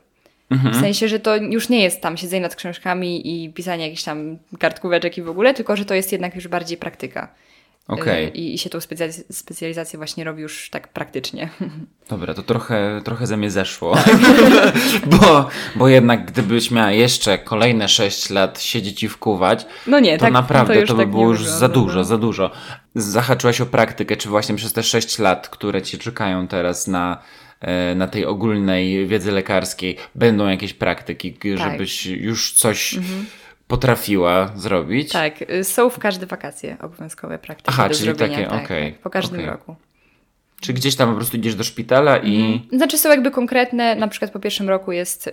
Mhm. 0.52 0.74
W 0.74 0.80
sensie, 0.80 1.08
że 1.08 1.20
to 1.20 1.36
już 1.36 1.70
nie 1.70 1.84
jest 1.84 2.02
tam 2.02 2.18
siedzenie 2.18 2.42
nad 2.42 2.56
książkami 2.56 3.44
i 3.46 3.54
pisanie 3.54 3.84
jakichś 3.84 4.04
tam 4.04 4.38
kartkóweczek 4.60 5.18
i 5.18 5.22
w 5.22 5.30
ogóle, 5.30 5.54
tylko 5.54 5.76
że 5.76 5.86
to 5.86 5.94
jest 5.94 6.12
jednak 6.12 6.36
już 6.36 6.48
bardziej 6.48 6.78
praktyka. 6.78 7.34
Okej. 7.92 8.26
Yy, 8.26 8.32
I, 8.32 8.54
I 8.54 8.58
się 8.58 8.70
tą 8.70 8.78
specjaliz- 8.78 9.24
specjalizację 9.32 9.98
właśnie 9.98 10.24
robi 10.24 10.42
już 10.42 10.70
tak 10.70 10.88
praktycznie. 10.88 11.50
Dobra, 12.10 12.34
to 12.34 12.44
trochę, 12.44 13.02
trochę 13.06 13.28
ze 13.28 13.38
mnie 13.38 13.52
zeszło. 13.52 13.98
bo, 15.20 15.50
bo 15.76 15.88
jednak 15.88 16.26
gdybyś 16.32 16.72
miała 16.72 16.92
jeszcze 16.92 17.38
kolejne 17.38 17.88
6 17.88 18.30
lat 18.30 18.62
siedzieć 18.62 19.04
i 19.04 19.10
wkuwać, 19.10 19.66
No 19.88 20.00
nie, 20.00 20.18
to 20.18 20.26
tak 20.26 20.34
naprawdę 20.34 20.82
to, 20.82 20.88
to 20.88 20.94
by 20.94 21.04
tak 21.04 21.12
było 21.12 21.30
już 21.30 21.48
za 21.48 21.70
dużo, 21.70 21.98
no. 22.00 22.04
za 22.04 22.18
dużo. 22.18 22.52
Zahaczyłaś 22.96 23.62
o 23.62 23.66
praktykę, 23.66 24.18
czy 24.18 24.30
właśnie 24.30 24.56
przez 24.56 24.74
te 24.74 24.84
6 24.84 25.20
lat, 25.20 25.50
które 25.50 25.82
ci 25.82 25.98
czekają 25.98 26.48
teraz 26.48 26.88
na, 26.88 27.18
e, 27.62 27.96
na 27.96 28.08
tej 28.08 28.26
ogólnej 28.26 29.08
wiedzy 29.08 29.32
lekarskiej, 29.32 29.98
będą 30.16 30.48
jakieś 30.48 30.74
praktyki, 30.74 31.34
Tak. 31.34 31.72
żebyś 31.72 32.06
już 32.06 32.54
coś 32.54 32.96
potrafiła 33.72 34.52
zrobić? 34.56 35.12
Tak, 35.12 35.42
y, 35.42 35.64
są 35.64 35.90
w 35.90 36.00
każde 36.00 36.26
wakacje 36.26 36.78
obowiązkowe 36.82 37.40
praktyki 37.40 37.70
Aha, 37.70 37.90
czyli 37.90 38.16
takie, 38.16 38.46
tak, 38.48 38.64
okej, 38.64 38.92
tak, 38.94 39.02
po 39.02 39.10
każdym 39.10 39.40
okej. 39.40 39.50
roku. 39.52 39.76
Czy 40.62 40.74
gdzieś 40.74 40.96
tam 40.96 41.10
po 41.10 41.16
prostu 41.16 41.38
idziesz 41.38 41.56
do 41.56 41.64
szpitala 41.64 42.18
i... 42.18 42.62
Znaczy 42.74 42.98
są 42.98 43.10
jakby 43.10 43.32
konkretne, 43.32 43.96
na 43.96 44.08
przykład 44.08 44.32
po 44.32 44.40
pierwszym 44.40 44.70
roku 44.70 44.92
jest 44.92 45.28
y, 45.28 45.32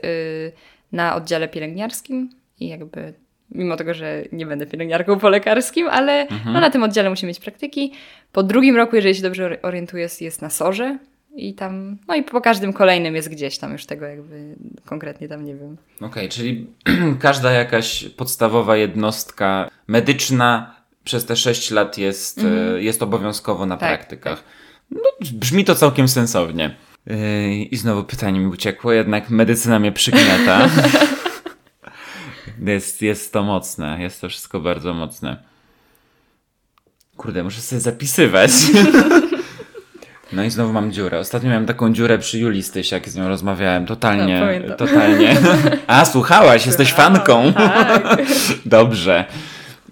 na 0.93 1.15
oddziale 1.17 1.49
pielęgniarskim 1.49 2.31
i 2.61 2.69
jakby 2.69 3.15
mimo 3.51 3.77
tego, 3.77 3.95
że 3.95 4.23
nie 4.33 4.47
będę 4.47 4.67
pielęgniarką 4.67 5.19
po 5.19 5.29
lekarskim, 5.29 5.89
ale 5.89 6.21
Mhm. 6.23 6.53
no, 6.53 6.61
na 6.61 6.71
tym 6.71 6.83
oddziale 6.83 7.11
musi 7.11 7.27
mieć 7.27 7.41
praktyki. 7.41 7.93
Po 8.33 8.43
drugim 8.43 8.77
roku, 8.77 8.97
jeżeli 8.97 9.15
się 9.15 9.23
dobrze 9.23 9.45
ori- 9.51 9.59
orientuję, 9.63 10.09
jest 10.21 10.43
na 10.43 10.51
sorze 10.51 10.99
i 11.39 11.55
tam, 11.55 11.99
no 12.09 12.15
i 12.15 12.23
po 12.23 12.41
każdym 12.41 12.73
kolejnym 12.73 13.15
jest 13.15 13.29
gdzieś 13.29 13.59
tam 13.59 13.73
już 13.73 13.87
tego 13.87 14.07
jakby 14.07 14.57
konkretnie 14.85 15.29
tam 15.29 15.45
nie 15.45 15.55
wiem. 15.55 15.77
Okej, 16.01 16.29
czyli 16.29 16.67
każda 17.21 17.53
jakaś 17.53 18.05
podstawowa 18.05 18.77
jednostka 18.77 19.71
medyczna 19.87 20.75
przez 21.05 21.25
te 21.25 21.37
6 21.37 21.71
lat 21.71 21.99
jest, 21.99 22.41
e, 22.45 22.83
jest 22.83 23.03
obowiązkowo 23.03 23.67
na 23.67 23.77
Tak, 23.77 23.89
praktykach. 23.89 24.45
No, 24.91 25.03
brzmi 25.33 25.65
to 25.65 25.75
całkiem 25.75 26.09
sensownie. 26.09 26.77
Yy, 27.07 27.55
I 27.55 27.77
znowu 27.77 28.05
pytanie 28.05 28.41
mi 28.41 28.47
uciekło, 28.47 28.93
jednak 28.93 29.31
medycyna 29.31 29.79
mnie 29.79 29.93
przygniata. 29.93 30.69
jest, 32.67 33.03
jest 33.03 33.33
to 33.33 33.43
mocne, 33.43 34.03
jest 34.03 34.21
to 34.21 34.29
wszystko 34.29 34.61
bardzo 34.61 34.95
mocne. 34.95 35.43
Kurde, 37.17 37.45
muszę 37.45 37.61
sobie 37.61 37.81
zapisywać. 37.81 38.51
No 40.33 40.45
i 40.45 40.51
znowu 40.51 40.73
mam 40.73 40.93
dziurę. 40.93 41.19
Ostatnio 41.19 41.51
miałem 41.51 41.67
taką 41.67 41.93
dziurę 41.93 42.19
przy 42.19 42.39
Julii 42.39 42.63
Styś, 42.63 42.93
jak 42.93 43.09
z 43.09 43.17
nią 43.17 43.29
rozmawiałem. 43.29 43.87
Totalnie, 43.87 44.63
No, 44.69 44.75
totalnie. 44.77 45.37
A, 45.87 46.05
słuchałaś, 46.05 46.67
jesteś 46.67 46.93
fanką. 46.93 47.53
Tak. 47.53 48.21
Dobrze. 48.67 49.25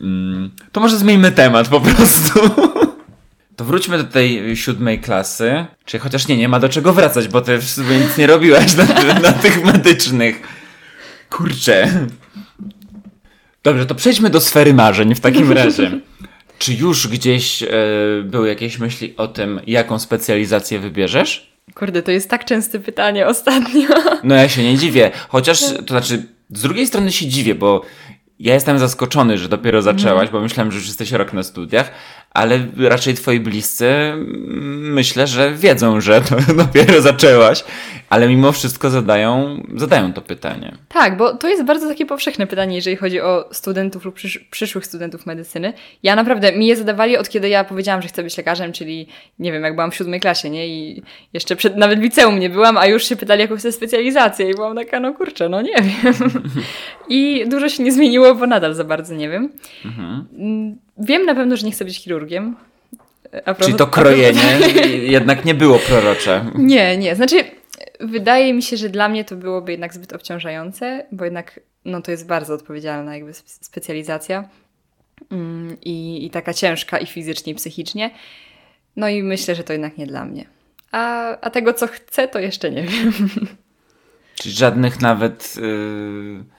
Mm, 0.00 0.50
To 0.72 0.80
może 0.80 0.96
zmieńmy 0.96 1.32
temat 1.32 1.68
po 1.68 1.80
prostu. 1.80 2.40
To 3.56 3.64
wróćmy 3.64 3.98
do 3.98 4.04
tej 4.04 4.56
siódmej 4.56 5.00
klasy. 5.00 5.66
Czy 5.84 5.98
chociaż 5.98 6.28
nie, 6.28 6.36
nie 6.36 6.48
ma 6.48 6.60
do 6.60 6.68
czego 6.68 6.92
wracać, 6.92 7.28
bo 7.28 7.40
ty 7.40 7.58
nic 8.06 8.16
nie 8.18 8.26
robiłaś 8.26 8.74
na, 8.74 8.84
na 9.20 9.32
tych 9.32 9.64
medycznych. 9.64 10.42
Kurczę. 11.30 11.88
Dobrze, 13.62 13.86
to 13.86 13.94
przejdźmy 13.94 14.30
do 14.30 14.40
sfery 14.40 14.74
marzeń 14.74 15.14
w 15.14 15.20
takim 15.20 15.52
razie. 15.52 16.00
Czy 16.58 16.74
już 16.74 17.08
gdzieś 17.08 17.62
e, 17.62 17.68
były 18.24 18.48
jakieś 18.48 18.78
myśli 18.78 19.14
o 19.16 19.28
tym, 19.28 19.60
jaką 19.66 19.98
specjalizację 19.98 20.78
wybierzesz? 20.78 21.56
Kurde, 21.74 22.02
to 22.02 22.10
jest 22.10 22.30
tak 22.30 22.44
częste 22.44 22.78
pytanie 22.80 23.26
ostatnio. 23.26 23.88
No 24.24 24.34
ja 24.34 24.48
się 24.48 24.62
nie 24.62 24.78
dziwię. 24.78 25.10
Chociaż, 25.28 25.60
to 25.60 25.86
znaczy, 25.88 26.22
z 26.50 26.62
drugiej 26.62 26.86
strony 26.86 27.12
się 27.12 27.26
dziwię, 27.26 27.54
bo 27.54 27.82
ja 28.38 28.54
jestem 28.54 28.78
zaskoczony, 28.78 29.38
że 29.38 29.48
dopiero 29.48 29.82
zaczęłaś, 29.82 30.30
bo 30.30 30.40
myślałem, 30.40 30.72
że 30.72 30.78
już 30.78 30.86
jesteś 30.86 31.12
rok 31.12 31.32
na 31.32 31.42
studiach, 31.42 31.90
ale 32.36 32.58
raczej 32.78 33.14
twoi 33.14 33.40
bliscy 33.40 33.86
mm, 33.86 34.92
myślę, 34.92 35.26
że 35.26 35.54
wiedzą, 35.54 36.00
że 36.00 36.20
to 36.20 36.36
dopiero 36.64 37.00
zaczęłaś, 37.00 37.64
ale 38.08 38.28
mimo 38.28 38.52
wszystko 38.52 38.90
zadają, 38.90 39.62
zadają 39.76 40.12
to 40.12 40.22
pytanie. 40.22 40.74
Tak, 40.88 41.16
bo 41.16 41.36
to 41.36 41.48
jest 41.48 41.64
bardzo 41.64 41.88
takie 41.88 42.06
powszechne 42.06 42.46
pytanie, 42.46 42.76
jeżeli 42.76 42.96
chodzi 42.96 43.20
o 43.20 43.48
studentów 43.52 44.04
lub 44.04 44.14
przysz 44.14 44.38
przyszłych 44.38 44.86
studentów 44.86 45.26
medycyny. 45.26 45.72
Ja 46.02 46.16
naprawdę, 46.16 46.52
mi 46.52 46.66
je 46.66 46.76
zadawali 46.76 47.16
od 47.16 47.28
kiedy 47.28 47.48
ja 47.48 47.64
powiedziałam, 47.64 48.02
że 48.02 48.08
chcę 48.08 48.22
być 48.22 48.36
lekarzem, 48.36 48.72
czyli 48.72 49.08
nie 49.38 49.52
wiem, 49.52 49.62
jak 49.62 49.74
byłam 49.74 49.90
w 49.90 49.94
siódmej 49.94 50.20
klasie, 50.20 50.50
nie? 50.50 50.68
I 50.68 51.02
jeszcze 51.32 51.56
przed, 51.56 51.76
nawet 51.76 51.98
w 51.98 52.02
liceum 52.02 52.38
nie 52.38 52.50
byłam, 52.50 52.76
a 52.76 52.86
już 52.86 53.04
się 53.04 53.16
pytali, 53.16 53.40
jaką 53.40 53.56
chcę 53.56 53.72
specjalizację. 53.72 54.50
I 54.50 54.54
byłam 54.54 54.76
taka, 54.76 55.00
no 55.00 55.14
kurczę, 55.14 55.48
no 55.48 55.62
nie 55.62 55.74
wiem. 55.82 56.14
I 57.08 57.44
dużo 57.48 57.68
się 57.68 57.82
nie 57.82 57.92
zmieniło, 57.92 58.34
bo 58.34 58.46
nadal 58.46 58.74
za 58.74 58.84
bardzo 58.84 59.14
nie 59.14 59.28
wiem. 59.28 59.52
Mm, 60.38 60.85
Wiem 60.98 61.24
na 61.26 61.34
pewno, 61.34 61.56
że 61.56 61.66
nie 61.66 61.72
chcę 61.72 61.84
być 61.84 61.98
chirurgiem. 61.98 62.56
A 63.44 63.54
Czyli 63.54 63.72
propos- 63.74 63.78
to 63.78 63.86
propos- 63.86 63.94
krojenie 63.94 64.58
jednak 65.16 65.44
nie 65.44 65.54
było 65.54 65.78
prorocze. 65.78 66.44
Nie, 66.54 66.96
nie. 66.96 67.16
Znaczy, 67.16 67.44
wydaje 68.00 68.54
mi 68.54 68.62
się, 68.62 68.76
że 68.76 68.88
dla 68.88 69.08
mnie 69.08 69.24
to 69.24 69.36
byłoby 69.36 69.72
jednak 69.72 69.94
zbyt 69.94 70.12
obciążające, 70.12 71.06
bo 71.12 71.24
jednak 71.24 71.60
no, 71.84 72.02
to 72.02 72.10
jest 72.10 72.26
bardzo 72.26 72.54
odpowiedzialna 72.54 73.14
jakby 73.14 73.30
spe- 73.32 73.64
specjalizacja 73.64 74.48
mm, 75.30 75.76
i, 75.82 76.26
i 76.26 76.30
taka 76.30 76.54
ciężka 76.54 76.98
i 76.98 77.06
fizycznie, 77.06 77.52
i 77.52 77.56
psychicznie. 77.56 78.10
No 78.96 79.08
i 79.08 79.22
myślę, 79.22 79.54
że 79.54 79.64
to 79.64 79.72
jednak 79.72 79.98
nie 79.98 80.06
dla 80.06 80.24
mnie. 80.24 80.46
A, 80.92 81.28
a 81.40 81.50
tego, 81.50 81.72
co 81.72 81.86
chcę, 81.86 82.28
to 82.28 82.38
jeszcze 82.38 82.70
nie 82.70 82.82
wiem. 82.82 83.12
Czyli 84.40 84.54
żadnych 84.54 85.00
nawet. 85.00 85.56
Yy... 85.56 86.55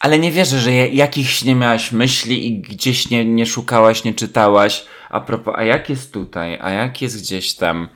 Ale 0.00 0.18
nie 0.18 0.32
wierzę, 0.32 0.58
że 0.58 0.72
jakichś 0.72 1.44
nie 1.44 1.54
miałaś 1.54 1.92
myśli 1.92 2.46
i 2.46 2.58
gdzieś 2.60 3.10
nie, 3.10 3.24
nie 3.24 3.46
szukałaś, 3.46 4.04
nie 4.04 4.14
czytałaś. 4.14 4.84
A 5.10 5.20
propos, 5.20 5.54
a 5.56 5.64
jak 5.64 5.90
jest 5.90 6.12
tutaj? 6.12 6.58
A 6.62 6.70
jak 6.70 7.02
jest 7.02 7.22
gdzieś 7.22 7.54
tam? 7.54 7.88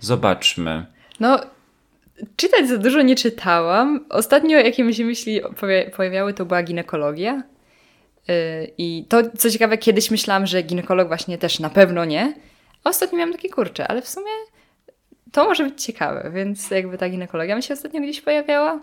Zobaczmy. 0.00 0.86
No, 1.20 1.40
czytać 2.36 2.68
za 2.68 2.78
dużo 2.78 3.02
nie 3.02 3.16
czytałam. 3.16 4.04
Ostatnio, 4.10 4.58
jakie 4.58 4.84
mi 4.84 4.94
się 4.94 5.04
myśli 5.04 5.40
poja- 5.42 5.90
pojawiały, 5.96 6.34
to 6.34 6.44
była 6.46 6.62
ginekologia. 6.62 7.42
Yy, 8.28 8.34
I 8.78 9.04
to, 9.08 9.22
co 9.38 9.50
ciekawe, 9.50 9.78
kiedyś 9.78 10.10
myślałam, 10.10 10.46
że 10.46 10.62
ginekolog 10.62 11.08
właśnie 11.08 11.38
też 11.38 11.60
na 11.60 11.70
pewno 11.70 12.04
nie. 12.04 12.34
Ostatnio 12.84 13.18
miałam 13.18 13.32
takie 13.32 13.48
kurcze, 13.48 13.88
ale 13.88 14.02
w 14.02 14.08
sumie 14.08 14.30
to 15.32 15.44
może 15.44 15.64
być 15.64 15.82
ciekawe, 15.84 16.30
więc 16.34 16.70
jakby 16.70 16.98
ta 16.98 17.08
ginekologia 17.08 17.56
mi 17.56 17.62
się 17.62 17.74
ostatnio 17.74 18.00
gdzieś 18.00 18.20
pojawiała. 18.20 18.80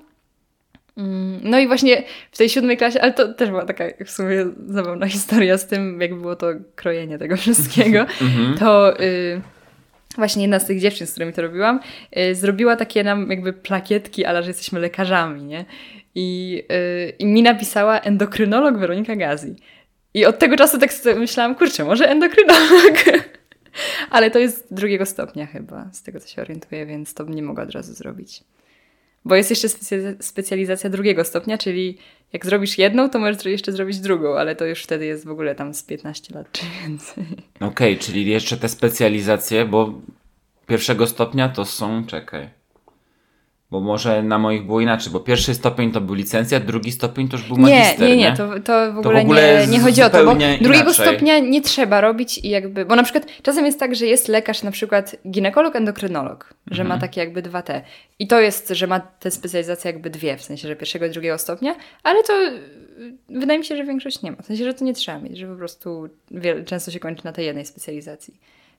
Mm, 0.97 1.39
No 1.43 1.59
i 1.59 1.67
właśnie 1.67 2.03
w 2.31 2.37
tej 2.37 2.49
siódmej 2.49 2.77
klasie, 2.77 3.01
ale 3.01 3.13
to 3.13 3.33
też 3.33 3.49
była 3.49 3.65
taka 3.65 3.83
w 4.05 4.11
sumie 4.11 4.45
zabawna 4.67 5.07
historia 5.07 5.57
z 5.57 5.67
tym, 5.67 6.01
jak 6.01 6.15
było 6.15 6.35
to 6.35 6.47
krojenie 6.75 7.17
tego 7.17 7.37
wszystkiego, 7.37 8.05
to 8.59 8.99
y, 9.01 9.41
właśnie 10.17 10.41
jedna 10.41 10.59
z 10.59 10.65
tych 10.65 10.79
dziewczyn, 10.79 11.07
z 11.07 11.11
którymi 11.11 11.33
to 11.33 11.41
robiłam, 11.41 11.79
y, 12.17 12.35
zrobiła 12.35 12.75
takie 12.75 13.03
nam 13.03 13.29
jakby 13.29 13.53
plakietki, 13.53 14.25
ale 14.25 14.43
że 14.43 14.49
jesteśmy 14.49 14.79
lekarzami, 14.79 15.43
nie? 15.43 15.65
I, 16.15 16.63
y, 16.71 17.13
I 17.19 17.25
mi 17.25 17.43
napisała 17.43 17.99
endokrynolog 17.99 18.77
Weronika 18.77 19.15
Gazi. 19.15 19.55
I 20.13 20.25
od 20.25 20.39
tego 20.39 20.57
czasu 20.57 20.79
tak 20.79 20.91
myślałam, 21.17 21.55
kurczę, 21.55 21.83
może 21.83 22.09
endokrynolog. 22.09 23.03
Ale 24.09 24.31
to 24.31 24.39
jest 24.39 24.73
drugiego 24.73 25.05
stopnia 25.05 25.45
chyba, 25.45 25.89
z 25.91 26.03
tego 26.03 26.19
co 26.19 26.27
się 26.27 26.41
orientuję, 26.41 26.85
więc 26.85 27.13
to 27.13 27.23
nie 27.23 27.43
mogła 27.43 27.63
od 27.63 27.71
razu 27.71 27.93
zrobić. 27.93 28.43
Bo 29.25 29.35
jest 29.35 29.49
jeszcze 29.49 29.67
specjalizacja 30.19 30.89
drugiego 30.89 31.23
stopnia, 31.23 31.57
czyli 31.57 31.97
jak 32.33 32.45
zrobisz 32.45 32.77
jedną, 32.77 33.09
to 33.09 33.19
możesz 33.19 33.45
jeszcze 33.45 33.71
zrobić 33.71 33.99
drugą, 33.99 34.37
ale 34.37 34.55
to 34.55 34.65
już 34.65 34.83
wtedy 34.83 35.05
jest 35.05 35.25
w 35.25 35.31
ogóle 35.31 35.55
tam 35.55 35.73
z 35.73 35.83
15 35.83 36.35
lat 36.35 36.51
czy 36.51 36.65
więcej. 36.81 37.25
Okej, 37.59 37.97
czyli 37.97 38.25
jeszcze 38.25 38.57
te 38.57 38.69
specjalizacje, 38.69 39.65
bo 39.65 40.01
pierwszego 40.67 41.07
stopnia 41.07 41.49
to 41.49 41.65
są, 41.65 42.05
czekaj. 42.05 42.49
Bo 43.73 43.79
może 43.79 44.23
na 44.23 44.37
moich 44.39 44.65
było 44.65 44.81
inaczej, 44.81 45.13
bo 45.13 45.19
pierwszy 45.19 45.53
stopień 45.53 45.91
to 45.91 46.01
był 46.01 46.15
licencjat, 46.15 46.65
drugi 46.65 46.91
stopień 46.91 47.29
to 47.29 47.37
już 47.37 47.47
był 47.47 47.57
magister, 47.57 48.09
nie, 48.09 48.15
nie? 48.15 48.15
nie, 48.15 48.37
to, 48.37 48.59
to 48.59 48.93
w 48.93 48.97
ogóle, 48.97 49.19
w 49.19 49.23
ogóle 49.23 49.67
nie, 49.67 49.73
nie 49.73 49.79
chodzi 49.79 50.03
o 50.03 50.09
to, 50.09 50.25
bo 50.25 50.35
drugiego 50.35 50.67
inaczej. 50.67 50.93
stopnia 50.93 51.39
nie 51.39 51.61
trzeba 51.61 52.01
robić 52.01 52.37
i 52.37 52.49
jakby, 52.49 52.85
bo 52.85 52.95
na 52.95 53.03
przykład 53.03 53.25
czasem 53.43 53.65
jest 53.65 53.79
tak, 53.79 53.95
że 53.95 54.05
jest 54.05 54.27
lekarz, 54.27 54.63
na 54.63 54.71
przykład 54.71 55.15
ginekolog, 55.29 55.75
endokrynolog, 55.75 56.53
że 56.71 56.81
Mhm. 56.81 56.87
ma 56.89 57.01
takie 57.07 57.21
jakby 57.21 57.41
dwa 57.41 57.61
te. 57.61 57.81
I 58.19 58.27
to 58.27 58.39
jest, 58.39 58.69
że 58.69 58.87
ma 58.87 58.99
te 58.99 59.31
specjalizacje 59.31 59.91
jakby 59.91 60.09
dwie, 60.09 60.37
w 60.37 60.41
sensie, 60.41 60.67
że 60.67 60.75
pierwszego 60.75 61.05
i 61.05 61.09
drugiego 61.09 61.37
stopnia, 61.37 61.75
ale 62.03 62.23
to 62.23 62.33
y, 62.33 62.59
wydaje 63.29 63.59
mi 63.59 63.65
się, 63.65 63.77
że 63.77 63.83
większość 63.83 64.21
nie 64.21 64.31
ma. 64.31 64.37
W 64.41 64.45
sensie, 64.45 64.63
że 64.63 64.73
to 64.73 64.85
nie 64.85 64.93
trzeba 64.93 65.19
mieć, 65.19 65.37
że 65.37 65.47
po 65.47 65.55
prostu 65.55 66.09
wiele, 66.31 66.63
często 66.63 66.91
się 66.91 66.99
kończy 66.99 67.25
na 67.25 67.31
tej 67.31 67.45
jednej 67.45 67.65
specjalizacji. 67.65 68.33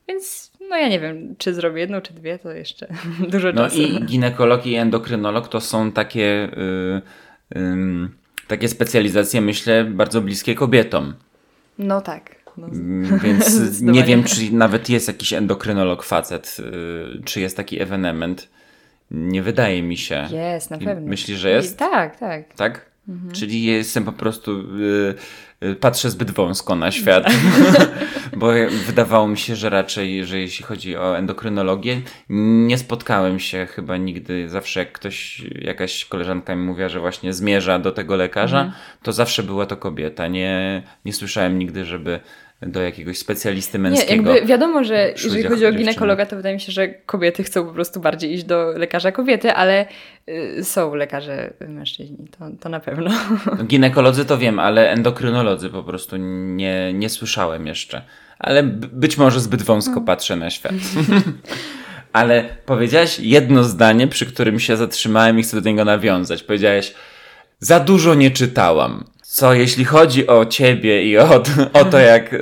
Więc 0.09 0.53
no 0.71 0.77
ja 0.77 0.89
nie 0.89 1.01
wiem, 1.01 1.35
czy 1.39 1.55
zrobię 1.55 1.81
jedną, 1.81 2.01
czy 2.01 2.15
dwie, 2.15 2.39
to 2.39 2.53
jeszcze 2.53 2.87
dużo 3.33 3.53
No 3.53 3.63
czasu. 3.65 3.83
i 3.83 4.05
ginekolog 4.05 4.67
i 4.67 4.75
endokrynolog 4.75 5.49
to 5.49 5.61
są 5.61 5.93
takie, 5.93 6.49
y, 7.55 7.59
ym, 7.59 8.17
takie 8.49 8.69
specjalizacje, 8.69 9.41
myślę, 9.41 9.85
bardzo 9.85 10.21
bliskie 10.21 10.55
kobietom. 10.55 11.15
No 11.79 12.01
tak. 12.01 12.45
No. 12.57 12.67
Mm, 12.67 13.19
Więc 13.25 13.81
nie 13.81 14.03
wiem, 14.05 14.25
czy 14.25 14.55
nawet 14.55 14.89
jest 14.89 15.09
jakiś 15.09 15.33
endokrynolog 15.33 16.03
facet, 16.03 16.57
y, 17.19 17.23
czy 17.25 17.41
jest 17.41 17.57
taki 17.57 17.83
ewenement. 17.83 18.49
Nie 19.11 19.43
wydaje 19.43 19.83
mi 19.83 19.97
się. 19.97 20.29
Jest, 20.33 20.71
na 20.71 20.79
pewno. 20.79 21.09
Myślisz, 21.09 21.39
że 21.39 21.51
jest? 21.51 21.75
I, 21.75 21.79
tak, 21.79 22.17
tak. 22.19 22.55
Tak? 22.55 22.91
Mhm. 23.09 23.33
Czyli 23.33 23.65
jestem 23.65 24.05
po 24.05 24.13
prostu. 24.13 24.51
Y, 24.53 25.15
y, 25.67 25.75
patrzę 25.75 26.11
zbyt 26.11 26.31
wąsko 26.31 26.77
na 26.77 26.91
świat. 26.91 27.25
Bo 28.37 28.53
wydawało 28.87 29.29
mi 29.29 29.39
się, 29.39 29.57
że 29.57 29.71
raczej, 29.71 30.27
że 30.27 30.39
jeśli 30.41 30.65
chodzi 30.65 30.97
o 30.97 31.19
endokrynologię, 31.19 32.03
nie 32.29 32.79
spotkałem 32.79 33.39
się 33.41 33.67
chyba 33.67 33.97
nigdy. 33.97 34.49
Zawsze 34.49 34.81
jak 34.81 34.93
ktoś, 34.93 35.43
jakaś 35.61 36.05
koleżanka 36.05 36.57
mi 36.57 36.63
mówiła, 36.63 36.89
że 36.89 37.01
właśnie 37.01 37.33
zmierza 37.33 37.79
do 37.79 37.93
tego 37.93 38.17
lekarza, 38.17 38.61
Mhm. 38.61 38.81
to 39.03 39.13
zawsze 39.13 39.43
była 39.43 39.67
to 39.67 39.77
kobieta. 39.77 40.27
Nie, 40.29 40.83
nie 41.05 41.13
słyszałem 41.13 41.59
nigdy, 41.59 41.85
żeby 41.85 42.21
do 42.67 42.83
jakiegoś 42.83 43.19
specjalisty 43.19 43.79
Nie, 43.79 43.83
męskiego. 43.83 44.33
jakby 44.33 44.47
wiadomo, 44.47 44.85
że 44.85 45.13
jeżeli 45.25 45.43
chodzi 45.43 45.67
o 45.67 45.73
ginekologa, 45.73 46.27
to 46.27 46.37
wydaje 46.37 46.55
mi 46.55 46.61
się, 46.61 46.73
że 46.73 46.89
kobiety 46.89 47.43
chcą 47.45 47.67
po 47.67 47.73
prostu 47.73 48.01
bardziej 48.01 48.33
iść 48.33 48.45
do 48.45 48.73
lekarza 48.79 49.13
kobiety, 49.13 49.53
ale 49.53 49.87
y, 50.29 50.65
są 50.65 50.95
lekarze 50.95 51.53
mężczyźni, 51.69 52.17
to, 52.39 52.45
to 52.61 52.69
na 52.69 52.81
pewno. 52.81 53.11
Ginekolodzy 53.65 54.25
to 54.25 54.39
wiem, 54.39 54.59
ale 54.59 54.91
endokrynolodzy 54.91 55.71
po 55.71 55.83
prostu 55.83 56.17
nie, 56.17 56.93
nie 56.93 57.09
słyszałem 57.09 57.67
jeszcze. 57.67 58.03
Ale 58.39 58.63
być 58.63 59.19
może 59.19 59.41
zbyt 59.41 59.63
wąsko 59.63 60.01
patrzę 60.01 60.37
na 60.37 60.51
świat. 60.51 60.73
ale 62.13 62.45
powiedziałaś 62.67 63.19
jedno 63.19 63.65
zdanie, 63.65 64.09
przy 64.09 64.27
którym 64.27 64.61
się 64.61 64.77
zatrzymałem 64.77 65.39
i 65.39 65.43
chcę 65.43 65.61
do 65.61 65.71
niego 65.71 65.85
nawiązać. 65.85 66.43
Powiedziałaś, 66.43 66.95
za 67.59 67.81
dużo 67.81 68.15
nie 68.15 68.31
czytałam. 68.31 69.05
Co 69.35 69.55
jeśli 69.55 69.85
chodzi 69.85 70.27
o 70.27 70.47
ciebie 70.47 71.05
i 71.05 71.19
o, 71.19 71.43
o 71.73 71.85
to, 71.85 71.99
jak 71.99 72.33
y, 72.33 72.39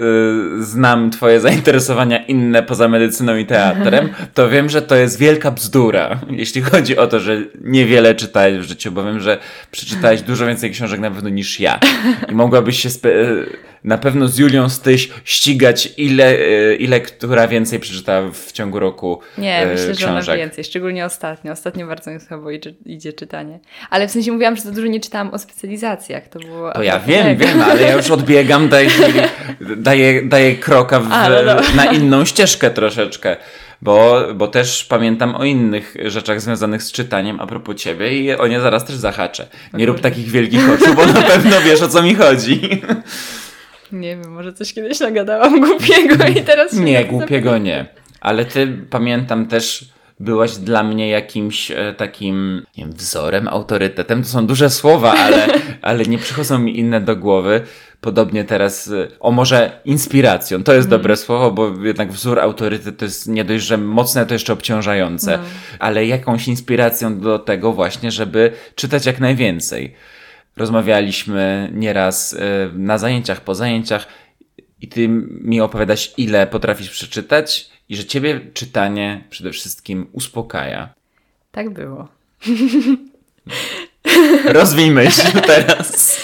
znam 0.59 1.11
twoje 1.11 1.41
zainteresowania 1.41 2.25
inne 2.27 2.63
poza 2.63 2.89
medycyną 2.89 3.37
i 3.37 3.47
teatrem, 3.47 4.09
to 4.35 4.49
wiem, 4.49 4.69
że 4.69 4.83
to 4.83 4.97
jest 4.97 5.19
wielka 5.19 5.51
bzdura. 5.51 6.21
Jeśli 6.31 6.63
chodzi 6.63 6.97
o 6.97 7.07
to, 7.07 7.21
że 7.21 7.43
niewiele 7.61 8.15
czytałeś 8.15 8.59
w 8.59 8.63
życiu, 8.63 8.93
bo 8.93 9.05
wiem, 9.05 9.21
że 9.21 9.39
przeczytałeś 9.71 10.23
dużo 10.23 10.47
więcej 10.47 10.71
książek 10.71 11.01
na 11.01 11.11
pewno 11.11 11.29
niż 11.29 11.61
ja. 11.61 11.81
I 12.29 12.35
mogłabyś 12.35 12.83
się 12.83 12.89
y, 13.09 13.47
na 13.85 13.99
pewno 13.99 14.29
z 14.29 14.39
Julią 14.39 14.69
Styś 14.69 15.11
ścigać, 15.25 15.89
ile, 15.97 16.39
y, 16.39 16.77
ile 16.77 17.01
która 17.01 17.49
więcej 17.49 17.81
przeczytała 17.81 18.31
w 18.31 18.53
ciągu 18.53 18.79
roku 18.79 19.21
Nie, 19.39 19.63
y, 19.63 19.67
myślę, 19.67 19.95
że 19.95 20.07
ona 20.07 20.21
książek. 20.21 20.37
więcej, 20.37 20.65
szczególnie 20.65 21.05
ostatnio. 21.05 21.53
Ostatnio 21.53 21.87
bardzo 21.87 22.11
mi 22.11 22.21
słabo 22.21 22.51
idzie, 22.51 22.75
idzie 22.87 23.13
czytanie. 23.13 23.61
Ale 23.91 24.09
w 24.09 24.11
sensie 24.11 24.33
mówiłam, 24.33 24.57
że 24.57 24.63
za 24.63 24.71
dużo 24.71 24.87
nie 24.87 25.01
czytałam 25.01 25.31
o 25.31 25.39
specjalizacjach. 25.39 26.29
To 26.29 26.39
było. 26.39 26.73
To 26.73 26.82
ja 26.83 27.01
wiem, 27.01 27.37
wiem, 27.37 27.63
ale 27.63 27.83
ja 27.83 27.97
już 27.97 28.11
odbiegam, 28.11 28.69
daję, 28.69 28.91
daję, 29.77 30.23
daję 30.23 30.57
kroka 30.57 31.01
w, 31.01 31.09
no 31.09 31.55
na 31.77 31.85
inną 31.85 32.25
ścieżkę 32.25 32.71
troszeczkę. 32.71 33.37
Bo, 33.83 34.23
bo 34.35 34.49
też 34.49 34.85
pamiętam 34.85 35.35
o 35.35 35.45
innych 35.45 35.95
rzeczach 36.05 36.41
związanych 36.41 36.83
z 36.83 36.93
czytaniem 36.93 37.41
a 37.41 37.47
propos 37.47 37.77
ciebie 37.77 38.19
i 38.19 38.35
o 38.35 38.47
nie 38.47 38.61
zaraz 38.61 38.85
też 38.85 38.97
zahaczę. 38.97 39.47
Nie 39.73 39.87
rób 39.87 40.01
takich 40.01 40.31
wielkich 40.31 40.71
oczu, 40.71 40.95
bo 40.95 41.07
na 41.07 41.23
pewno 41.23 41.61
wiesz 41.61 41.83
o 41.83 41.89
co 41.89 42.03
mi 42.03 42.15
chodzi. 42.15 42.83
Nie 43.93 44.17
wiem, 44.17 44.33
może 44.33 44.53
coś 44.53 44.75
kiedyś 44.75 45.01
nagadałam 45.01 45.61
głupiego 45.61 46.27
i 46.27 46.43
teraz 46.43 46.73
Nie, 46.73 46.99
tak 46.99 47.07
głupiego 47.07 47.59
nie. 47.59 47.87
Ale 48.21 48.45
ty 48.45 48.79
pamiętam 48.91 49.47
też 49.47 49.85
byłaś 50.23 50.57
dla 50.57 50.83
mnie 50.83 51.09
jakimś 51.09 51.71
e, 51.71 51.95
takim 51.97 52.67
nie 52.77 52.85
wiem, 52.85 52.93
wzorem, 52.93 53.49
autorytetem. 53.49 54.23
To 54.23 54.29
są 54.29 54.47
duże 54.47 54.71
słowa, 54.71 55.13
ale, 55.13 55.47
ale 55.83 56.05
nie 56.05 56.19
przychodzą 56.19 56.59
mi 56.59 56.79
inne 56.79 57.01
do 57.01 57.17
głowy. 57.17 57.61
Podobnie 58.01 58.45
teraz, 58.45 58.89
e, 58.89 59.09
o 59.21 59.31
może 59.33 59.81
inspiracją. 59.85 60.65
To 60.65 60.75
jest 60.75 60.89
dobre 60.89 61.17
słowo, 61.17 61.51
bo 61.51 61.85
jednak 61.85 62.13
wzór, 62.13 62.41
autorytet 62.41 62.99
to 62.99 63.05
jest 63.05 63.29
nie 63.29 63.45
dość, 63.45 63.65
że 63.65 63.79
mocne, 63.79 64.27
to 64.27 64.35
jeszcze 64.35 64.53
obciążające. 64.53 65.39
Ale 65.79 66.07
jakąś 66.07 66.49
inspiracją 66.49 67.21
do 67.21 67.39
tego 67.39 67.73
właśnie, 67.73 68.11
żeby 68.11 68.53
czytać 68.75 69.07
jak 69.07 69.21
najwięcej. 69.21 69.95
Rozmawialiśmy 70.57 71.71
nieraz 71.75 72.35
e, 72.35 72.39
na 72.75 72.99
zajęciach, 72.99 73.41
po 73.41 73.55
zajęciach 73.55 74.07
i 74.81 74.89
ty 74.89 75.09
mi 75.45 75.61
opowiadasz, 75.61 76.15
ile 76.17 76.47
potrafisz 76.47 76.91
przeczytać 76.91 77.73
i 77.89 77.97
że 77.97 78.05
ciebie 78.05 78.41
czytanie 78.55 79.25
przede 79.31 79.51
wszystkim 79.51 80.07
uspokaja. 80.13 80.89
Tak 81.53 81.71
było. 81.71 82.09
Rozwij 84.45 84.91
myśl 84.91 85.41
teraz. 85.47 86.19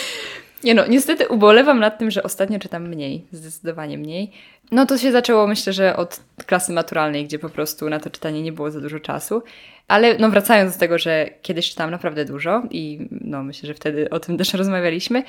Nie 0.64 0.74
no, 0.74 0.86
niestety 0.86 1.28
ubolewam 1.28 1.80
nad 1.80 1.98
tym, 1.98 2.10
że 2.10 2.22
ostatnio 2.22 2.58
czytam 2.58 2.88
mniej, 2.88 3.24
zdecydowanie 3.32 3.98
mniej. 3.98 4.32
No 4.70 4.86
to 4.86 4.98
się 4.98 5.12
zaczęło 5.12 5.46
myślę, 5.46 5.72
że 5.72 5.96
od 5.96 6.20
klasy 6.46 6.72
maturalnej, 6.72 7.24
gdzie 7.24 7.38
po 7.38 7.48
prostu 7.48 7.88
na 7.88 8.00
to 8.00 8.10
czytanie 8.10 8.42
nie 8.42 8.52
było 8.52 8.70
za 8.70 8.80
dużo 8.80 9.00
czasu. 9.00 9.42
Ale 9.88 10.18
no 10.18 10.30
wracając 10.30 10.72
do 10.72 10.80
tego, 10.80 10.98
że 10.98 11.30
kiedyś 11.42 11.70
czytałam 11.70 11.90
naprawdę 11.90 12.24
dużo 12.24 12.62
i 12.70 13.08
no 13.10 13.42
myślę, 13.42 13.66
że 13.66 13.74
wtedy 13.74 14.10
o 14.10 14.20
tym 14.20 14.36
też 14.38 14.54
rozmawialiśmy. 14.54 15.22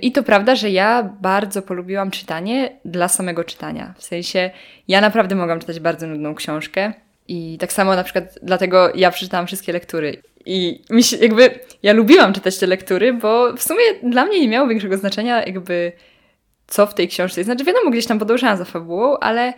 I 0.00 0.12
to 0.12 0.22
prawda, 0.22 0.54
że 0.54 0.70
ja 0.70 1.02
bardzo 1.20 1.62
polubiłam 1.62 2.10
czytanie 2.10 2.72
dla 2.84 3.08
samego 3.08 3.44
czytania. 3.44 3.94
W 3.98 4.02
sensie 4.02 4.50
ja 4.88 5.00
naprawdę 5.00 5.34
mogłam 5.34 5.60
czytać 5.60 5.80
bardzo 5.80 6.06
nudną 6.06 6.34
książkę 6.34 6.92
i 7.28 7.58
tak 7.60 7.72
samo 7.72 7.96
na 7.96 8.04
przykład 8.04 8.38
dlatego 8.42 8.92
ja 8.94 9.10
przeczytałam 9.10 9.46
wszystkie 9.46 9.72
lektury. 9.72 10.22
I 10.46 10.82
mi 10.90 11.02
się, 11.02 11.16
jakby 11.16 11.50
ja 11.82 11.92
lubiłam 11.92 12.32
czytać 12.32 12.58
te 12.58 12.66
lektury, 12.66 13.12
bo 13.12 13.52
w 13.56 13.62
sumie 13.62 13.82
dla 14.02 14.24
mnie 14.24 14.40
nie 14.40 14.48
miało 14.48 14.68
większego 14.68 14.96
znaczenia 14.96 15.44
jakby 15.44 15.92
co 16.66 16.86
w 16.86 16.94
tej 16.94 17.08
książce 17.08 17.40
jest. 17.40 17.48
Znaczy 17.48 17.64
wiadomo, 17.64 17.90
gdzieś 17.90 18.06
tam 18.06 18.18
podążałam 18.18 18.56
za 18.56 18.64
fabułą, 18.64 19.18
ale 19.18 19.54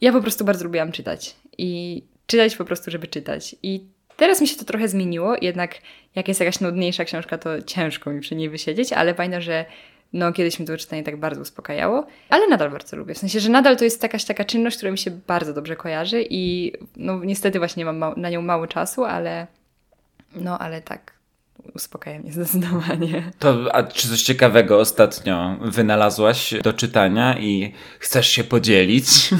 ja 0.00 0.12
po 0.12 0.20
prostu 0.20 0.44
bardzo 0.44 0.64
lubiłam 0.64 0.92
czytać. 0.92 1.36
I 1.58 2.02
czytać 2.26 2.56
po 2.56 2.64
prostu, 2.64 2.90
żeby 2.90 3.06
czytać. 3.06 3.56
I 3.62 3.86
Teraz 4.16 4.40
mi 4.40 4.48
się 4.48 4.56
to 4.56 4.64
trochę 4.64 4.88
zmieniło, 4.88 5.36
jednak 5.40 5.78
jak 6.14 6.28
jest 6.28 6.40
jakaś 6.40 6.60
nudniejsza 6.60 7.04
książka, 7.04 7.38
to 7.38 7.62
ciężko 7.62 8.10
mi 8.10 8.20
przy 8.20 8.34
niej 8.36 8.50
wysiedzieć, 8.50 8.92
ale 8.92 9.14
pamiętam, 9.14 9.40
że 9.40 9.64
no 10.12 10.32
kiedyś 10.32 10.58
mi 10.58 10.66
to 10.66 10.76
czytanie 10.76 11.02
tak 11.02 11.16
bardzo 11.16 11.40
uspokajało, 11.40 12.06
ale 12.28 12.48
nadal 12.48 12.70
bardzo 12.70 12.96
lubię. 12.96 13.14
W 13.14 13.18
sensie, 13.18 13.40
że 13.40 13.50
nadal 13.50 13.76
to 13.76 13.84
jest 13.84 14.02
jakaś 14.02 14.24
taka 14.24 14.44
czynność, 14.44 14.76
która 14.76 14.92
mi 14.92 14.98
się 14.98 15.10
bardzo 15.10 15.54
dobrze 15.54 15.76
kojarzy 15.76 16.24
i 16.30 16.72
no 16.96 17.24
niestety 17.24 17.58
właśnie 17.58 17.84
mam 17.84 18.14
na 18.16 18.30
nią 18.30 18.42
mało 18.42 18.66
czasu, 18.66 19.04
ale 19.04 19.46
no 20.34 20.58
ale 20.58 20.80
tak 20.82 21.12
uspokaja 21.74 22.18
mnie 22.18 22.32
zdecydowanie. 22.32 23.30
To, 23.38 23.74
a 23.74 23.82
czy 23.82 24.08
coś 24.08 24.22
ciekawego 24.22 24.78
ostatnio 24.78 25.56
wynalazłaś 25.60 26.54
do 26.62 26.72
czytania 26.72 27.38
i 27.38 27.72
chcesz 27.98 28.28
się 28.28 28.44
podzielić? 28.44 29.06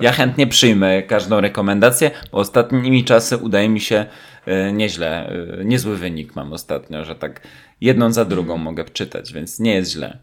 Ja 0.00 0.12
chętnie 0.12 0.46
przyjmę 0.46 1.02
każdą 1.02 1.40
rekomendację, 1.40 2.10
bo 2.32 2.38
ostatnimi 2.38 3.04
czasy 3.04 3.36
udaje 3.36 3.68
mi 3.68 3.80
się 3.80 4.06
y, 4.48 4.72
nieźle, 4.72 5.32
y, 5.60 5.64
niezły 5.64 5.96
wynik 5.96 6.36
mam 6.36 6.52
ostatnio, 6.52 7.04
że 7.04 7.14
tak 7.14 7.40
jedną 7.80 8.12
za 8.12 8.24
drugą 8.24 8.56
mogę 8.56 8.84
czytać, 8.84 9.32
więc 9.32 9.60
nie 9.60 9.74
jest 9.74 9.90
źle. 9.90 10.18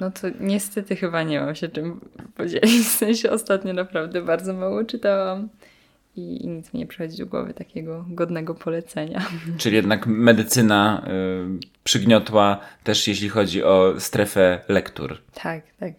No 0.00 0.10
to 0.10 0.28
niestety 0.40 0.96
chyba 0.96 1.22
nie 1.22 1.40
mam 1.40 1.54
się 1.54 1.68
czym 1.68 2.00
podzielić. 2.36 2.86
W 2.86 2.88
sensie 2.88 3.30
ostatnio 3.30 3.72
naprawdę 3.72 4.22
bardzo 4.22 4.52
mało 4.52 4.84
czytałam 4.84 5.48
i, 6.18 6.44
i 6.44 6.48
nic 6.48 6.72
mi 6.72 6.80
nie 6.80 6.86
przychodzi 6.86 7.18
do 7.18 7.26
głowy 7.26 7.54
takiego 7.54 8.04
godnego 8.08 8.54
polecenia. 8.54 9.26
Czyli 9.58 9.76
jednak 9.76 10.06
medycyna 10.06 11.06
y, 11.06 11.82
przygniotła 11.84 12.60
też 12.84 13.08
jeśli 13.08 13.28
chodzi 13.28 13.64
o 13.64 13.94
strefę 13.98 14.60
lektur. 14.68 15.18
Tak, 15.34 15.62
tak. 15.80 15.92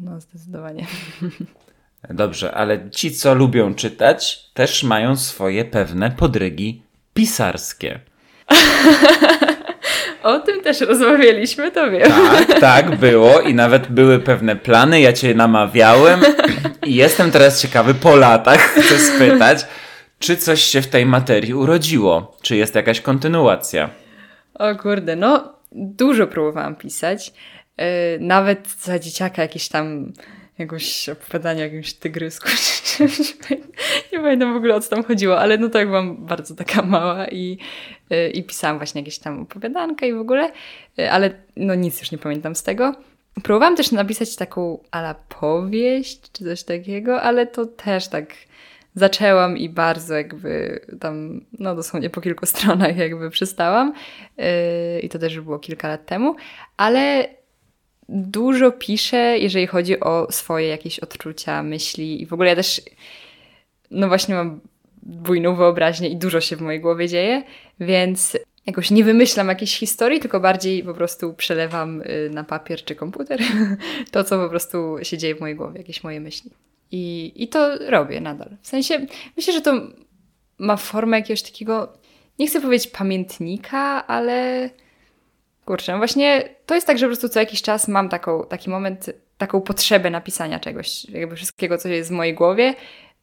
No 0.00 0.20
zdecydowanie. 0.20 0.86
Dobrze, 2.10 2.54
ale 2.54 2.90
ci, 2.90 3.10
co 3.10 3.34
lubią 3.34 3.74
czytać, 3.74 4.50
też 4.54 4.84
mają 4.84 5.16
swoje 5.16 5.64
pewne 5.64 6.10
podrygi 6.10 6.82
pisarskie. 7.14 8.00
O 10.28 10.40
tym 10.40 10.62
też 10.62 10.80
rozmawialiśmy, 10.80 11.70
to 11.70 11.90
wiem. 11.90 12.10
Tak, 12.10 12.60
tak, 12.60 12.96
było 12.96 13.40
i 13.40 13.54
nawet 13.54 13.88
były 13.88 14.18
pewne 14.18 14.56
plany. 14.56 15.00
Ja 15.00 15.12
cię 15.12 15.34
namawiałem 15.34 16.20
i 16.86 16.94
jestem 16.94 17.30
teraz 17.30 17.62
ciekawy 17.62 17.94
po 17.94 18.16
latach, 18.16 18.60
chcę 18.80 18.98
spytać, 18.98 19.66
czy 20.18 20.36
coś 20.36 20.62
się 20.62 20.82
w 20.82 20.86
tej 20.86 21.06
materii 21.06 21.54
urodziło? 21.54 22.36
Czy 22.42 22.56
jest 22.56 22.74
jakaś 22.74 23.00
kontynuacja? 23.00 23.90
O 24.54 24.76
kurde, 24.76 25.16
no 25.16 25.54
dużo 25.72 26.26
próbowałam 26.26 26.76
pisać. 26.76 27.32
Yy, 27.78 27.84
nawet 28.20 28.68
za 28.68 28.98
dzieciaka 28.98 29.42
jakieś 29.42 29.68
tam 29.68 30.12
jakieś 30.58 31.08
opowiadanie 31.08 31.60
o 31.60 31.64
jakimś 31.64 31.92
tygrysku. 31.92 32.48
nie 34.12 34.18
pamiętam 34.18 34.54
w 34.54 34.56
ogóle 34.56 34.74
o 34.74 34.80
co 34.80 34.90
tam 34.90 35.04
chodziło, 35.04 35.40
ale 35.40 35.58
no 35.58 35.68
to 35.68 35.78
jak 35.78 35.88
byłam 35.88 36.26
bardzo 36.26 36.54
taka 36.54 36.82
mała 36.82 37.26
i, 37.26 37.58
y, 38.12 38.30
i 38.30 38.42
pisałam 38.42 38.78
właśnie 38.78 39.00
jakieś 39.00 39.18
tam 39.18 39.42
opowiadankę 39.42 40.08
i 40.08 40.12
w 40.12 40.18
ogóle, 40.18 40.52
y, 40.98 41.10
ale 41.10 41.30
no 41.56 41.74
nic 41.74 42.00
już 42.00 42.12
nie 42.12 42.18
pamiętam 42.18 42.54
z 42.54 42.62
tego. 42.62 42.94
Próbowałam 43.42 43.76
też 43.76 43.92
napisać 43.92 44.36
taką 44.36 44.78
ala 44.90 45.14
powieść 45.14 46.20
czy 46.32 46.44
coś 46.44 46.62
takiego, 46.62 47.22
ale 47.22 47.46
to 47.46 47.66
też 47.66 48.08
tak 48.08 48.34
zaczęłam 48.94 49.56
i 49.58 49.68
bardzo 49.68 50.14
jakby 50.14 50.80
tam, 51.00 51.40
no 51.58 51.74
dosłownie 51.74 52.10
po 52.10 52.20
kilku 52.20 52.46
stronach 52.56 52.96
jakby 52.96 53.30
przystałam 53.30 53.92
yy, 54.36 54.44
i 55.02 55.08
to 55.08 55.18
też 55.18 55.40
było 55.40 55.58
kilka 55.58 55.88
lat 55.88 56.06
temu, 56.06 56.36
ale 56.76 57.28
dużo 58.08 58.72
piszę, 58.72 59.38
jeżeli 59.38 59.66
chodzi 59.66 60.00
o 60.00 60.26
swoje 60.30 60.66
jakieś 60.66 60.98
odczucia, 60.98 61.62
myśli 61.62 62.22
i 62.22 62.26
w 62.26 62.32
ogóle 62.32 62.48
ja 62.48 62.56
też, 62.56 62.82
no 63.90 64.08
właśnie 64.08 64.34
mam 64.34 64.60
bujną 65.02 65.54
wyobraźnię 65.54 66.08
i 66.08 66.16
dużo 66.16 66.40
się 66.40 66.56
w 66.56 66.60
mojej 66.60 66.80
głowie 66.80 67.08
dzieje, 67.08 67.42
więc 67.80 68.38
jakoś 68.66 68.90
nie 68.90 69.04
wymyślam 69.04 69.48
jakiejś 69.48 69.78
historii, 69.78 70.20
tylko 70.20 70.40
bardziej 70.40 70.84
po 70.84 70.94
prostu 70.94 71.34
przelewam 71.34 72.02
y, 72.02 72.30
na 72.32 72.44
papier 72.44 72.84
czy 72.84 72.94
komputer 72.94 73.40
to, 74.12 74.24
co 74.24 74.38
po 74.38 74.48
prostu 74.48 74.96
się 75.02 75.18
dzieje 75.18 75.34
w 75.34 75.40
mojej 75.40 75.56
głowie, 75.56 75.78
jakieś 75.78 76.04
moje 76.04 76.20
myśli. 76.20 76.50
I, 76.90 77.32
I 77.36 77.48
to 77.48 77.78
robię 77.90 78.20
nadal. 78.20 78.48
W 78.62 78.68
sensie, 78.68 79.06
myślę, 79.36 79.52
że 79.52 79.60
to 79.60 79.80
ma 80.58 80.76
formę 80.76 81.16
jakiegoś 81.18 81.42
takiego, 81.42 81.92
nie 82.38 82.46
chcę 82.46 82.60
powiedzieć 82.60 82.86
pamiętnika, 82.86 84.06
ale 84.06 84.70
Kurczę, 85.68 85.92
no 85.92 85.98
właśnie 85.98 86.48
to 86.66 86.74
jest 86.74 86.86
tak, 86.86 86.98
że 86.98 87.06
po 87.06 87.08
prostu 87.08 87.28
co 87.28 87.40
jakiś 87.40 87.62
czas 87.62 87.88
mam 87.88 88.08
taką, 88.08 88.44
taki 88.44 88.70
moment, 88.70 89.10
taką 89.38 89.60
potrzebę 89.60 90.10
napisania 90.10 90.60
czegoś, 90.60 91.04
jakby 91.04 91.36
wszystkiego, 91.36 91.78
co 91.78 91.88
jest 91.88 92.10
w 92.10 92.12
mojej 92.12 92.34
głowie 92.34 92.74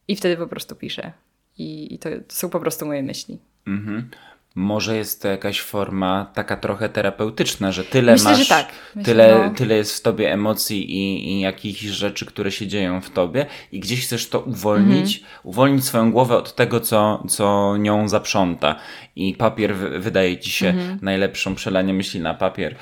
i 0.08 0.16
wtedy 0.16 0.38
po 0.38 0.48
prostu 0.48 0.76
piszę. 0.76 1.12
I, 1.58 1.94
i 1.94 2.00
to, 2.00 2.10
to, 2.10 2.36
są 2.36 2.50
po 2.50 2.60
prostu 2.60 2.86
moje 2.86 3.04
myśli. 3.04 3.40
Mhm. 3.68 4.10
Może 4.56 4.98
jest 4.98 5.22
to 5.22 5.28
jakaś 5.28 5.62
forma 5.62 6.32
taka 6.34 6.58
trochę 6.58 6.90
terapeutyczna, 6.90 7.72
że 7.72 7.84
tyle 7.84 8.12
Myślę, 8.12 8.32
masz, 8.32 8.40
że 8.40 8.46
tak. 8.46 8.72
Myślę, 8.96 9.14
tyle, 9.14 9.48
no. 9.48 9.54
tyle 9.56 9.76
jest 9.76 9.98
w 9.98 10.02
tobie 10.02 10.34
emocji 10.34 10.92
i, 10.92 11.32
i 11.32 11.40
jakichś 11.40 11.82
rzeczy, 11.82 12.26
które 12.26 12.52
się 12.52 12.68
dzieją 12.68 13.02
w 13.02 13.10
tobie 13.10 13.46
i 13.72 13.80
gdzieś 13.80 14.06
chcesz 14.06 14.30
to 14.30 14.40
uwolnić, 14.40 15.16
mhm. 15.18 15.40
uwolnić 15.44 15.86
swoją 15.86 16.12
głowę 16.12 16.38
od 16.38 16.56
tego, 16.56 16.80
co, 16.80 17.24
co 17.30 17.78
nią 17.78 18.08
zaprząta. 18.10 18.76
I 19.16 19.34
papier 19.34 19.76
wydaje 19.76 20.38
ci 20.38 20.52
się 20.52 20.68
mhm. 20.68 21.00
najlepszą, 21.02 21.56
przelanie 21.56 21.94
myśli 21.94 22.20
na 22.20 22.34
papier, 22.34 22.76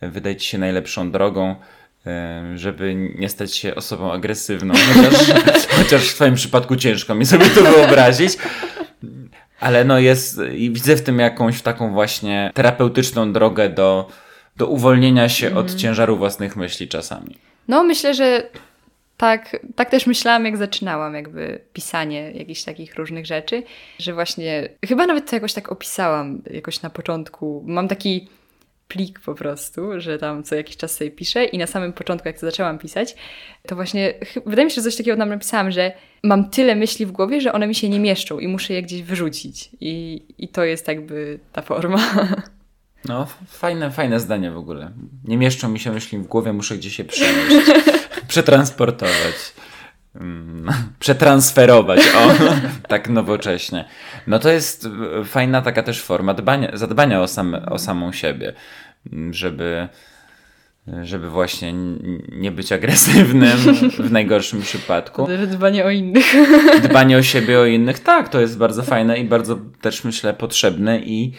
wydaje 0.00 0.36
ci 0.36 0.48
się 0.48 0.58
najlepszą 0.58 1.10
drogą 1.10 1.56
e, 2.06 2.42
żeby 2.56 2.94
nie 2.94 3.28
stać 3.28 3.56
się 3.56 3.74
osobą 3.74 4.12
agresywną, 4.12 4.74
chociaż, 4.74 5.26
chociaż 5.78 6.08
w 6.08 6.14
Twoim 6.14 6.34
przypadku 6.34 6.76
ciężko 6.76 7.14
mi 7.14 7.26
sobie 7.26 7.46
to 7.46 7.62
wyobrazić. 7.62 8.32
Ale 9.60 9.84
no 9.84 9.98
jest, 9.98 10.40
i 10.54 10.70
widzę 10.70 10.96
w 10.96 11.02
tym 11.02 11.18
jakąś 11.18 11.62
taką 11.62 11.92
właśnie 11.92 12.50
terapeutyczną 12.54 13.32
drogę 13.32 13.68
do, 13.68 14.08
do 14.56 14.66
uwolnienia 14.66 15.28
się 15.28 15.46
mm. 15.46 15.58
od 15.58 15.64
mhm. 15.64 15.78
ciężaru 15.78 16.16
własnych 16.16 16.56
myśli 16.56 16.88
czasami. 16.88 17.36
No 17.68 17.84
myślę, 17.84 18.14
że 18.14 18.42
tak, 19.16 19.56
tak 19.76 19.90
też 19.90 20.06
myślałam, 20.06 20.44
jak 20.44 20.56
zaczynałam 20.56 21.14
jakby 21.14 21.60
pisanie 21.72 22.32
jakichś 22.32 22.62
takich 22.62 22.94
różnych 22.94 23.26
rzeczy, 23.26 23.62
że 23.98 24.14
właśnie, 24.14 24.68
chyba 24.88 25.06
nawet 25.06 25.30
to 25.30 25.36
jakoś 25.36 25.52
tak 25.52 25.72
opisałam 25.72 26.42
jakoś 26.50 26.82
na 26.82 26.90
początku. 26.90 27.64
Mam 27.66 27.88
taki 27.88 28.28
plik 28.90 29.20
po 29.20 29.34
prostu, 29.34 30.00
że 30.00 30.18
tam 30.18 30.42
co 30.42 30.54
jakiś 30.54 30.76
czas 30.76 30.96
sobie 30.96 31.10
piszę 31.10 31.44
i 31.44 31.58
na 31.58 31.66
samym 31.66 31.92
początku, 31.92 32.28
jak 32.28 32.38
to 32.38 32.46
zaczęłam 32.46 32.78
pisać, 32.78 33.14
to 33.66 33.74
właśnie, 33.74 34.14
wydaje 34.46 34.64
mi 34.64 34.70
się, 34.70 34.74
że 34.74 34.82
coś 34.82 34.96
takiego 34.96 35.16
tam 35.16 35.28
napisałam, 35.28 35.70
że 35.70 35.92
mam 36.22 36.50
tyle 36.50 36.74
myśli 36.76 37.06
w 37.06 37.12
głowie, 37.12 37.40
że 37.40 37.52
one 37.52 37.66
mi 37.66 37.74
się 37.74 37.88
nie 37.88 38.00
mieszczą 38.00 38.38
i 38.38 38.48
muszę 38.48 38.74
je 38.74 38.82
gdzieś 38.82 39.02
wyrzucić. 39.02 39.70
I, 39.80 40.22
i 40.38 40.48
to 40.48 40.64
jest 40.64 40.88
jakby 40.88 41.38
ta 41.52 41.62
forma. 41.62 42.00
No, 43.04 43.26
fajne, 43.46 43.90
fajne 43.90 44.20
zdanie 44.20 44.50
w 44.50 44.56
ogóle. 44.56 44.90
Nie 45.24 45.36
mieszczą 45.36 45.68
mi 45.68 45.78
się 45.78 45.92
myśli 45.92 46.18
w 46.18 46.26
głowie, 46.26 46.52
muszę 46.52 46.76
gdzieś 46.76 46.98
je 46.98 47.04
przenieść, 47.04 47.70
przetransportować. 48.28 49.52
Mm, 50.14 50.72
przetransferować, 50.98 52.00
o, 52.00 52.30
tak 52.88 53.08
nowocześnie. 53.08 53.84
No 54.26 54.38
to 54.38 54.50
jest 54.50 54.88
fajna 55.24 55.62
taka 55.62 55.82
też 55.82 56.02
forma 56.02 56.34
dbania, 56.34 56.70
zadbania 56.74 57.22
o, 57.22 57.28
sam, 57.28 57.54
o 57.70 57.78
samą 57.78 58.12
siebie, 58.12 58.52
żeby, 59.30 59.88
żeby 61.02 61.30
właśnie 61.30 61.72
nie 62.32 62.50
być 62.50 62.72
agresywnym 62.72 63.58
w 63.98 64.12
najgorszym 64.12 64.62
przypadku. 64.62 65.28
Dbanie 65.46 65.84
o 65.84 65.90
innych. 65.90 66.34
Dbanie 66.82 67.16
o 67.16 67.22
siebie, 67.22 67.60
o 67.60 67.66
innych, 67.66 67.98
tak, 67.98 68.28
to 68.28 68.40
jest 68.40 68.58
bardzo 68.58 68.82
fajne 68.82 69.18
i 69.18 69.24
bardzo 69.24 69.58
też 69.80 70.04
myślę 70.04 70.34
potrzebne 70.34 71.00
i 71.00 71.32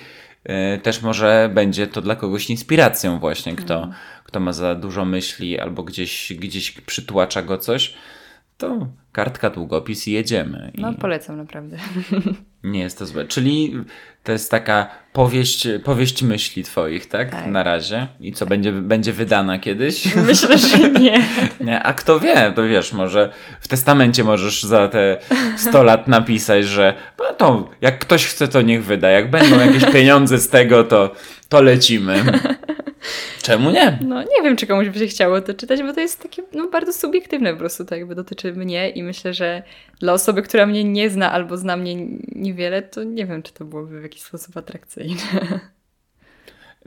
y, 0.75 0.79
też 0.79 1.01
może 1.01 1.49
będzie 1.53 1.87
to 1.87 2.01
dla 2.01 2.15
kogoś 2.15 2.49
inspiracją 2.49 3.19
właśnie, 3.19 3.55
kto, 3.55 3.77
mm. 3.83 3.95
kto 4.23 4.39
ma 4.39 4.53
za 4.53 4.75
dużo 4.75 5.05
myśli 5.05 5.59
albo 5.59 5.83
gdzieś, 5.83 6.33
gdzieś 6.33 6.71
przytłacza 6.71 7.41
go 7.41 7.57
coś 7.57 7.93
to 8.61 8.87
kartka, 9.11 9.49
długopis 9.49 10.07
i 10.07 10.11
jedziemy. 10.11 10.71
No, 10.77 10.93
polecam 10.93 11.37
naprawdę. 11.37 11.77
Nie 12.63 12.79
jest 12.79 12.99
to 12.99 13.05
złe. 13.05 13.25
Czyli 13.25 13.73
to 14.23 14.31
jest 14.31 14.51
taka 14.51 14.89
powieść, 15.13 15.67
powieść 15.83 16.23
myśli 16.23 16.63
twoich, 16.63 17.05
tak? 17.05 17.29
tak. 17.31 17.47
Na 17.47 17.63
razie. 17.63 18.07
I 18.19 18.33
co, 18.33 18.45
będzie, 18.45 18.71
będzie 18.71 19.13
wydana 19.13 19.59
kiedyś? 19.59 20.15
Myślę, 20.27 20.57
że 20.57 20.89
nie. 20.89 21.23
nie. 21.67 21.83
A 21.83 21.93
kto 21.93 22.19
wie, 22.19 22.53
to 22.55 22.63
wiesz, 22.63 22.93
może 22.93 23.33
w 23.61 23.67
testamencie 23.67 24.23
możesz 24.23 24.63
za 24.63 24.87
te 24.87 25.17
100 25.57 25.83
lat 25.83 26.07
napisać, 26.07 26.65
że 26.65 26.93
no 27.19 27.33
to 27.33 27.69
jak 27.81 27.99
ktoś 27.99 28.25
chce, 28.25 28.47
to 28.47 28.61
niech 28.61 28.85
wyda. 28.85 29.09
Jak 29.09 29.29
będą 29.29 29.59
jakieś 29.59 29.85
pieniądze 29.85 30.37
z 30.37 30.49
tego, 30.49 30.83
to, 30.83 31.15
to 31.49 31.61
lecimy. 31.61 32.23
Czemu 33.41 33.71
nie? 33.71 33.99
No 34.01 34.21
nie 34.21 34.43
wiem, 34.43 34.57
czy 34.57 34.67
komuś 34.67 34.89
by 34.89 34.99
się 34.99 35.07
chciało 35.07 35.41
to 35.41 35.53
czytać, 35.53 35.83
bo 35.83 35.93
to 35.93 35.99
jest 35.99 36.23
takie 36.23 36.43
no, 36.53 36.69
bardzo 36.69 36.93
subiektywne 36.93 37.53
po 37.53 37.59
prostu, 37.59 37.85
to 37.85 37.95
jakby 37.95 38.15
dotyczy 38.15 38.53
mnie 38.53 38.89
i 38.89 39.03
myślę, 39.03 39.33
że 39.33 39.63
dla 39.99 40.13
osoby, 40.13 40.41
która 40.41 40.65
mnie 40.65 40.83
nie 40.83 41.09
zna 41.09 41.31
albo 41.31 41.57
zna 41.57 41.77
mnie 41.77 41.95
niewiele, 42.35 42.81
to 42.81 43.03
nie 43.03 43.25
wiem, 43.25 43.43
czy 43.43 43.53
to 43.53 43.65
byłoby 43.65 43.99
w 43.99 44.03
jakiś 44.03 44.21
sposób 44.21 44.57
atrakcyjne. 44.57 45.21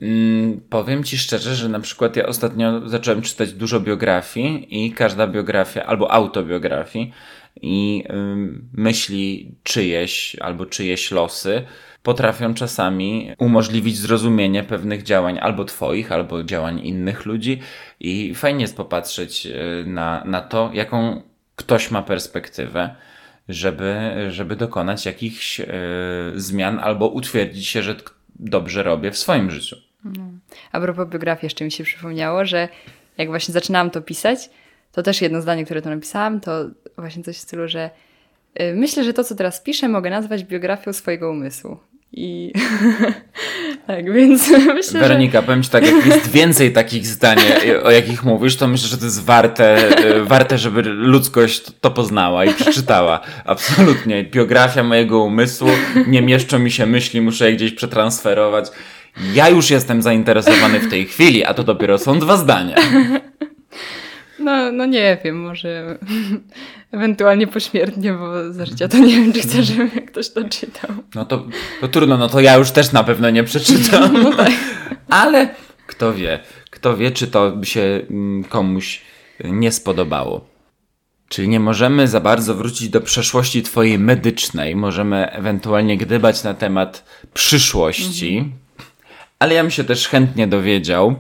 Mm, 0.03 0.61
powiem 0.69 1.05
ci 1.05 1.19
szczerze, 1.19 1.55
że 1.55 1.69
na 1.69 1.81
przykład 1.81 2.17
ja 2.17 2.27
ostatnio 2.27 2.89
zacząłem 2.89 3.23
czytać 3.23 3.53
dużo 3.53 3.81
biografii 3.81 4.85
i 4.87 4.93
każda 4.93 5.27
biografia 5.27 5.87
albo 5.87 6.13
autobiografii 6.13 7.13
i 7.65 8.05
myśli 8.73 9.55
czyjeś 9.63 10.37
albo 10.41 10.67
czyjeś 10.67 11.11
losy 11.11 11.63
potrafią 12.03 12.55
czasami 12.55 13.33
umożliwić 13.39 13.97
zrozumienie 13.97 14.63
pewnych 14.63 15.03
działań 15.03 15.39
albo 15.41 15.65
twoich, 15.65 16.13
albo 16.13 16.43
działań 16.43 16.81
innych 16.81 17.27
ludzi 17.27 17.61
i 18.01 18.35
fajnie 18.35 18.61
jest 18.61 18.77
popatrzeć 18.77 19.47
y, 19.47 19.85
na, 19.87 20.25
na 20.25 20.41
to, 20.41 20.71
jaką 20.73 21.23
ktoś 21.57 21.91
ma 21.91 22.03
perspektywę 22.03 22.95
żeby, 23.49 24.13
żeby 24.31 24.57
dokonać 24.57 25.07
jakichś 25.07 25.61
y, 25.61 25.67
zmian 26.35 26.79
albo 26.79 27.09
utwierdzić 27.09 27.67
się, 27.67 27.83
że 27.83 27.97
dobrze 28.37 28.83
robię 28.83 29.11
w 29.11 29.19
swoim 29.19 29.51
życiu. 29.51 29.77
A 30.73 30.81
propos 30.81 31.09
biografii, 31.09 31.47
jeszcze 31.47 31.65
mi 31.65 31.73
się 31.73 31.85
przypomniało, 31.85 32.45
że 32.45 32.69
jak 33.19 33.29
właśnie 33.29 33.53
zaczynałam 33.53 33.91
to 33.91 34.01
pisać, 34.03 34.51
to 34.95 35.03
też 35.03 35.23
jedno 35.23 35.43
zdanie, 35.43 35.65
które 35.65 35.83
tu 35.83 35.89
napisałam, 35.89 36.41
to 36.41 36.65
właśnie 36.99 37.23
coś 37.23 37.37
w 37.37 37.41
stylu, 37.41 37.69
że 37.69 37.91
y, 38.61 38.75
myślę, 38.75 39.05
że 39.05 39.13
to, 39.13 39.25
co 39.25 39.35
teraz 39.35 39.61
piszę, 39.61 39.89
mogę 39.89 40.11
nazwać 40.11 40.45
biografią 40.45 40.93
swojego 40.93 41.31
umysłu. 41.31 41.77
I 42.13 42.53
tak, 43.87 44.13
więc 44.13 44.51
myślę, 44.75 45.01
Weronika, 45.01 45.41
że... 45.41 45.47
powiem 45.47 45.63
Ci 45.63 45.71
tak, 45.71 45.87
jak 45.87 46.07
jest 46.07 46.31
więcej 46.39 46.73
takich 46.73 47.07
zdań, 47.07 47.39
o 47.85 47.91
jakich 47.91 48.25
mówisz, 48.25 48.57
to 48.57 48.69
myślę, 48.69 48.89
że 48.89 48.99
to 48.99 49.05
jest 49.05 49.25
warte, 49.25 49.89
y, 50.17 50.25
warte 50.25 50.59
żeby 50.59 50.83
ludzkość 50.83 51.63
to 51.81 51.91
poznała 51.91 52.45
i 52.45 52.55
przeczytała. 52.55 53.21
Absolutnie. 53.45 54.25
Biografia 54.25 54.83
mojego 54.83 55.25
umysłu, 55.25 55.69
nie 56.07 56.23
mieszczą 56.23 56.59
mi 56.59 56.71
się 56.71 56.87
myśli, 56.87 57.21
muszę 57.21 57.51
je 57.51 57.57
gdzieś 57.57 57.73
przetransferować. 57.73 58.67
Ja 59.33 59.49
już 59.49 59.71
jestem 59.71 60.03
zainteresowany 60.03 60.81
w 60.81 60.91
tej 60.91 61.07
chwili, 61.07 61.45
a 61.45 61.55
to 61.55 61.65
dopiero 61.65 61.99
są 61.99 62.19
dwa 62.19 62.37
zdania. 62.37 62.77
No, 64.39 64.73
no 64.73 64.87
nie 64.87 65.19
wiem, 65.25 65.43
może 65.43 65.99
ewentualnie 66.93 67.47
pośmiertnie, 67.47 68.13
bo 68.13 68.53
za 68.53 68.67
życia 68.67 68.89
to 68.89 68.99
nie 68.99 69.17
wiem, 69.17 69.33
czy 69.33 69.41
chcę, 69.41 69.63
żeby 69.63 70.03
ktoś 70.03 70.31
to 70.31 70.49
czytał. 70.49 70.91
No 71.15 71.25
to, 71.25 71.47
to 71.81 71.89
trudno, 71.89 72.19
no 72.19 72.29
to 72.29 72.41
ja 72.41 72.57
już 72.57 72.71
też 72.71 72.93
na 72.93 73.05
pewno 73.05 73.31
nie 73.31 73.45
przeczytam. 73.45 74.23
No 74.23 74.33
tak. 74.33 74.53
Ale 75.09 75.49
kto 75.87 76.15
wie, 76.15 76.41
kto 76.71 76.97
wie, 76.97 77.11
czy 77.11 77.27
to 77.27 77.51
by 77.51 77.67
się 77.67 78.01
mm, 78.11 78.45
komuś 78.45 79.03
nie 79.45 79.73
spodobało. 79.73 80.55
Czyli 81.29 81.49
nie 81.49 81.61
możemy 81.61 82.09
za 82.09 82.21
bardzo 82.21 82.55
wrócić 82.55 82.89
do 82.89 83.01
przeszłości 83.01 83.63
twojej 83.63 83.99
medycznej, 83.99 84.77
możemy 84.77 85.31
ewentualnie 85.31 85.97
gdybać 85.97 86.45
na 86.45 86.55
temat 86.55 87.05
przyszłości, 87.35 88.37
mhm. 88.37 88.53
ale 89.39 89.55
ja 89.55 89.63
bym 89.63 89.71
się 89.71 89.85
też 89.85 90.09
chętnie 90.09 90.47
dowiedział, 90.47 91.15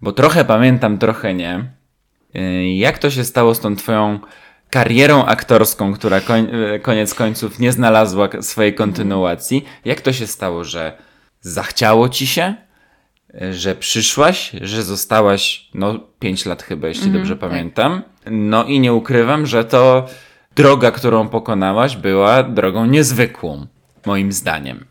bo 0.00 0.12
trochę 0.12 0.44
pamiętam, 0.44 0.98
trochę 0.98 1.34
nie 1.34 1.64
jak 2.76 2.98
to 2.98 3.10
się 3.10 3.24
stało 3.24 3.54
z 3.54 3.60
tą 3.60 3.76
twoją 3.76 4.18
karierą 4.70 5.24
aktorską, 5.24 5.94
która 5.94 6.20
koń, 6.20 6.48
y, 6.74 6.80
koniec 6.80 7.14
końców 7.14 7.58
nie 7.58 7.72
znalazła 7.72 8.28
swojej 8.40 8.74
kontynuacji? 8.74 9.64
Jak 9.84 10.00
to 10.00 10.12
się 10.12 10.26
stało, 10.26 10.64
że 10.64 10.98
zachciało 11.40 12.08
ci 12.08 12.26
się, 12.26 12.54
y, 13.42 13.54
że 13.54 13.74
przyszłaś, 13.74 14.52
że 14.60 14.82
zostałaś, 14.82 15.68
no, 15.74 16.00
pięć 16.18 16.46
lat 16.46 16.62
chyba, 16.62 16.88
jeśli 16.88 17.08
mm, 17.08 17.14
dobrze 17.14 17.36
tak. 17.36 17.50
pamiętam. 17.50 18.02
No 18.30 18.64
i 18.64 18.80
nie 18.80 18.92
ukrywam, 18.92 19.46
że 19.46 19.64
to 19.64 20.06
droga, 20.56 20.90
którą 20.90 21.28
pokonałaś, 21.28 21.96
była 21.96 22.42
drogą 22.42 22.86
niezwykłą, 22.86 23.66
moim 24.06 24.32
zdaniem. 24.32 24.84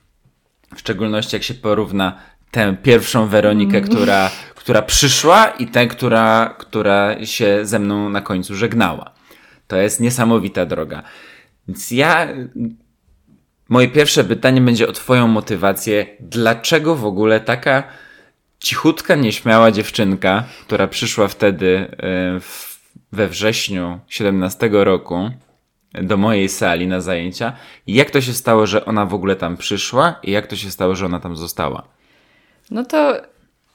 W 0.76 0.80
szczególności 0.80 1.36
jak 1.36 1.44
się 1.44 1.54
porówna 1.54 2.18
tę 2.52 2.78
pierwszą 2.84 3.28
Weronikę, 3.28 3.78
mm. 3.78 3.89
która, 3.89 4.32
która 4.64 4.82
przyszła 4.82 5.47
i 5.47 5.68
tę, 5.68 5.88
która, 5.88 6.55
która 6.57 7.26
się 7.26 7.59
ze 7.66 7.80
mną 7.80 8.09
na 8.09 8.22
końcu 8.22 8.55
żegnała. 8.55 9.11
To 9.68 9.78
jest 9.78 9.99
niesamowita 9.99 10.66
droga. 10.66 11.03
Więc 11.68 11.91
ja. 11.91 12.28
Moje 13.70 13.88
pierwsze 13.88 14.24
pytanie 14.24 14.61
będzie 14.61 14.88
o 14.88 14.91
Twoją 14.91 15.28
motywację. 15.28 16.05
Dlaczego 16.20 16.95
w 16.95 17.05
ogóle 17.05 17.39
taka 17.39 17.84
cichutka, 18.59 19.16
nieśmiała 19.16 19.72
dziewczynka, 19.72 20.43
która 20.66 20.88
przyszła 20.88 21.28
wtedy 21.28 21.78
e, 21.78 22.39
w, 22.39 22.80
we 23.11 23.28
wrześniu 23.28 23.99
17 24.07 24.70
roku 24.72 25.30
do 25.93 26.18
mojej 26.18 26.49
sali 26.49 26.88
na 26.88 27.01
zajęcia, 27.01 27.53
jak 27.88 28.11
to 28.11 28.22
się 28.22 28.34
stało, 28.34 28.68
że 28.68 28.86
ona 28.86 29.05
w 29.05 29.14
ogóle 29.14 29.36
tam 29.36 29.57
przyszła 29.57 30.16
i 30.24 30.32
jak 30.32 30.47
to 30.47 30.55
się 30.55 30.72
stało, 30.72 30.95
że 30.95 31.05
ona 31.05 31.20
tam 31.20 31.36
została? 31.36 31.84
No 32.72 32.86
to 32.86 33.33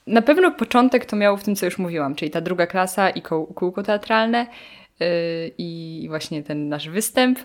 na 0.09 0.21
pewno 0.21 0.51
początek 0.51 1.05
to 1.05 1.15
miało 1.15 1.37
w 1.37 1.43
tym, 1.43 1.55
co 1.55 1.65
już 1.65 1.77
mówiłam, 1.77 2.15
czyli 2.15 2.31
ta 2.31 2.41
druga 2.41 2.67
klasa 2.67 3.09
i 3.09 3.21
kółko 3.55 3.83
teatralne 3.83 4.47
yy, 4.99 5.07
i 5.57 6.05
właśnie 6.09 6.43
ten 6.43 6.69
nasz 6.69 6.89
występ. 6.89 7.39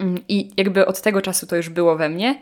Yy, 0.00 0.06
I 0.28 0.50
jakby 0.56 0.86
od 0.86 1.00
tego 1.00 1.22
czasu 1.22 1.46
to 1.46 1.56
już 1.56 1.68
było 1.68 1.96
we 1.96 2.08
mnie. 2.08 2.40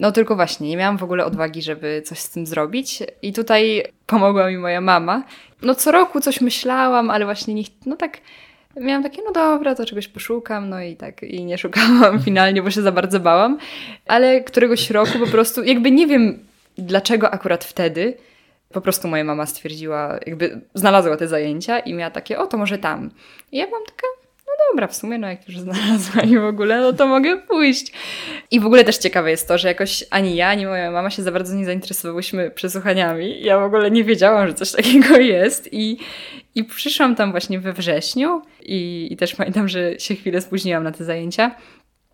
No 0.00 0.12
tylko 0.12 0.36
właśnie, 0.36 0.68
nie 0.68 0.76
miałam 0.76 0.98
w 0.98 1.02
ogóle 1.02 1.24
odwagi, 1.24 1.62
żeby 1.62 2.02
coś 2.04 2.18
z 2.18 2.30
tym 2.30 2.46
zrobić. 2.46 3.02
I 3.22 3.32
tutaj 3.32 3.84
pomogła 4.06 4.50
mi 4.50 4.58
moja 4.58 4.80
mama. 4.80 5.22
No 5.62 5.74
co 5.74 5.92
roku 5.92 6.20
coś 6.20 6.40
myślałam, 6.40 7.10
ale 7.10 7.24
właśnie 7.24 7.54
nie, 7.54 7.64
no 7.86 7.96
tak 7.96 8.18
miałam 8.80 9.02
takie, 9.02 9.22
no 9.22 9.32
dobra, 9.32 9.74
to 9.74 9.86
czegoś 9.86 10.08
poszukam, 10.08 10.68
no 10.68 10.82
i 10.82 10.96
tak, 10.96 11.22
i 11.22 11.44
nie 11.44 11.58
szukałam 11.58 12.20
finalnie, 12.24 12.62
bo 12.62 12.70
się 12.70 12.82
za 12.82 12.92
bardzo 12.92 13.20
bałam. 13.20 13.58
Ale 14.06 14.40
któregoś 14.40 14.90
roku 14.90 15.18
po 15.18 15.26
prostu, 15.26 15.64
jakby 15.64 15.90
nie 15.90 16.06
wiem 16.06 16.38
dlaczego 16.78 17.30
akurat 17.30 17.64
wtedy, 17.64 18.16
po 18.74 18.80
prostu 18.80 19.08
moja 19.08 19.24
mama 19.24 19.46
stwierdziła, 19.46 20.18
jakby 20.26 20.60
znalazła 20.74 21.16
te 21.16 21.28
zajęcia 21.28 21.78
i 21.78 21.94
miała 21.94 22.10
takie, 22.10 22.38
o 22.38 22.46
to 22.46 22.56
może 22.56 22.78
tam. 22.78 23.10
I 23.52 23.58
ja 23.58 23.66
byłam 23.66 23.84
taka, 23.86 24.06
no 24.46 24.52
dobra, 24.70 24.86
w 24.86 24.96
sumie, 24.96 25.18
no 25.18 25.28
jak 25.28 25.48
już 25.48 25.58
znalazła 25.58 26.22
i 26.22 26.38
w 26.38 26.44
ogóle, 26.44 26.80
no 26.80 26.92
to 26.92 27.06
mogę 27.06 27.36
pójść. 27.36 27.92
I 28.50 28.60
w 28.60 28.66
ogóle 28.66 28.84
też 28.84 28.96
ciekawe 28.96 29.30
jest 29.30 29.48
to, 29.48 29.58
że 29.58 29.68
jakoś 29.68 30.04
ani 30.10 30.36
ja, 30.36 30.48
ani 30.48 30.66
moja 30.66 30.90
mama 30.90 31.10
się 31.10 31.22
za 31.22 31.32
bardzo 31.32 31.54
nie 31.54 31.64
zainteresowałyśmy 31.64 32.50
przesłuchaniami. 32.50 33.42
Ja 33.42 33.58
w 33.58 33.62
ogóle 33.62 33.90
nie 33.90 34.04
wiedziałam, 34.04 34.48
że 34.48 34.54
coś 34.54 34.72
takiego 34.72 35.16
jest 35.16 35.68
i, 35.72 35.98
i 36.54 36.64
przyszłam 36.64 37.16
tam 37.16 37.30
właśnie 37.30 37.60
we 37.60 37.72
wrześniu 37.72 38.42
i, 38.62 39.08
i 39.10 39.16
też 39.16 39.34
pamiętam, 39.34 39.68
że 39.68 40.00
się 40.00 40.14
chwilę 40.14 40.40
spóźniłam 40.40 40.84
na 40.84 40.92
te 40.92 41.04
zajęcia. 41.04 41.54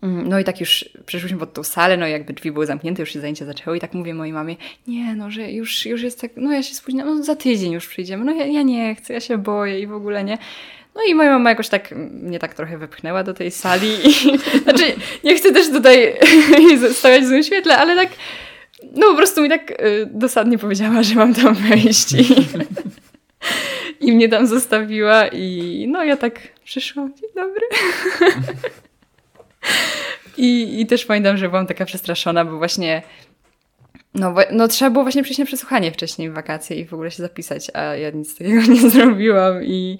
Mm, 0.03 0.27
no 0.27 0.39
i 0.39 0.43
tak 0.43 0.59
już 0.59 0.89
przeszłyśmy 1.05 1.37
pod 1.37 1.53
tą 1.53 1.63
salę, 1.63 1.97
no 1.97 2.07
jakby 2.07 2.33
drzwi 2.33 2.51
były 2.51 2.65
zamknięte, 2.65 3.01
już 3.01 3.13
się 3.13 3.19
zajęcia 3.19 3.45
zaczęło 3.45 3.75
i 3.75 3.79
tak 3.79 3.93
mówię 3.93 4.13
mojej 4.13 4.33
mamie, 4.33 4.55
nie 4.87 5.15
no, 5.15 5.31
że 5.31 5.51
już, 5.51 5.85
już 5.85 6.01
jest 6.01 6.21
tak, 6.21 6.31
no 6.35 6.51
ja 6.51 6.63
się 6.63 6.75
spóźniam, 6.75 7.07
no 7.07 7.23
za 7.23 7.35
tydzień 7.35 7.71
już 7.71 7.87
przyjdziemy, 7.87 8.25
no 8.25 8.31
ja, 8.31 8.45
ja 8.45 8.61
nie 8.61 8.95
chcę, 8.95 9.13
ja 9.13 9.19
się 9.19 9.37
boję 9.37 9.79
i 9.79 9.87
w 9.87 9.93
ogóle 9.93 10.23
nie. 10.23 10.37
No 10.95 11.01
i 11.07 11.15
moja 11.15 11.31
mama 11.31 11.49
jakoś 11.49 11.69
tak 11.69 11.91
mnie 12.11 12.39
tak 12.39 12.53
trochę 12.53 12.77
wepchnęła 12.77 13.23
do 13.23 13.33
tej 13.33 13.51
sali 13.51 13.87
i 13.87 14.13
znaczy 14.63 14.83
nie 15.23 15.35
chcę 15.35 15.51
też 15.51 15.69
tutaj 15.69 16.13
stawiać 16.93 17.23
w 17.23 17.27
złym 17.27 17.43
świetle, 17.43 17.77
ale 17.77 17.95
tak 17.95 18.09
no 18.95 19.07
po 19.07 19.15
prostu 19.15 19.41
mi 19.41 19.49
tak 19.49 19.71
y, 19.71 20.09
dosadnie 20.11 20.57
powiedziała, 20.57 21.03
że 21.03 21.15
mam 21.15 21.33
tam 21.33 21.53
wejść 21.53 22.13
i, 22.13 22.25
i 24.07 24.11
mnie 24.11 24.29
tam 24.29 24.47
zostawiła 24.47 25.27
i 25.27 25.85
no 25.91 26.03
ja 26.03 26.17
tak 26.17 26.39
przyszłam, 26.63 27.13
dzień 27.15 27.29
dobry. 27.35 27.65
I, 30.37 30.81
I 30.81 30.85
też 30.85 31.05
pamiętam, 31.05 31.37
że 31.37 31.49
byłam 31.49 31.67
taka 31.67 31.85
przestraszona, 31.85 32.45
bo 32.45 32.57
właśnie 32.57 33.01
no, 34.13 34.35
no 34.51 34.67
trzeba 34.67 34.91
było 34.91 35.03
właśnie 35.03 35.23
przyjść 35.23 35.39
na 35.39 35.45
przesłuchanie 35.45 35.91
wcześniej 35.91 36.29
w 36.29 36.33
wakacje 36.33 36.77
i 36.77 36.85
w 36.85 36.93
ogóle 36.93 37.11
się 37.11 37.23
zapisać, 37.23 37.71
a 37.73 37.81
ja 37.81 38.09
nic 38.09 38.37
takiego 38.37 38.61
nie 38.73 38.89
zrobiłam 38.89 39.63
i, 39.63 39.97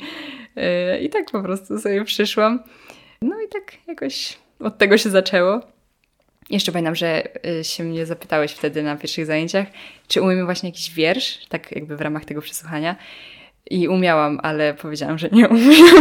yy, 0.55 0.99
i 0.99 1.09
tak 1.09 1.31
po 1.31 1.41
prostu 1.41 1.79
sobie 1.79 2.05
przyszłam. 2.05 2.63
No 3.21 3.41
i 3.41 3.47
tak 3.47 3.73
jakoś 3.87 4.37
od 4.59 4.77
tego 4.77 4.97
się 4.97 5.09
zaczęło. 5.09 5.61
Jeszcze 6.49 6.71
pamiętam, 6.71 6.95
że 6.95 7.23
y, 7.59 7.63
się 7.63 7.83
mnie 7.83 8.05
zapytałeś 8.05 8.51
wtedy 8.51 8.83
na 8.83 8.95
pierwszych 8.95 9.25
zajęciach, 9.25 9.67
czy 10.07 10.21
umiemy 10.21 10.45
właśnie 10.45 10.69
jakiś 10.69 10.91
wiersz, 10.91 11.45
tak 11.49 11.71
jakby 11.71 11.97
w 11.97 12.01
ramach 12.01 12.25
tego 12.25 12.41
przesłuchania. 12.41 12.95
I 13.69 13.87
umiałam, 13.87 14.39
ale 14.43 14.73
powiedziałam, 14.73 15.17
że 15.17 15.29
nie 15.31 15.49
umiem. 15.49 15.71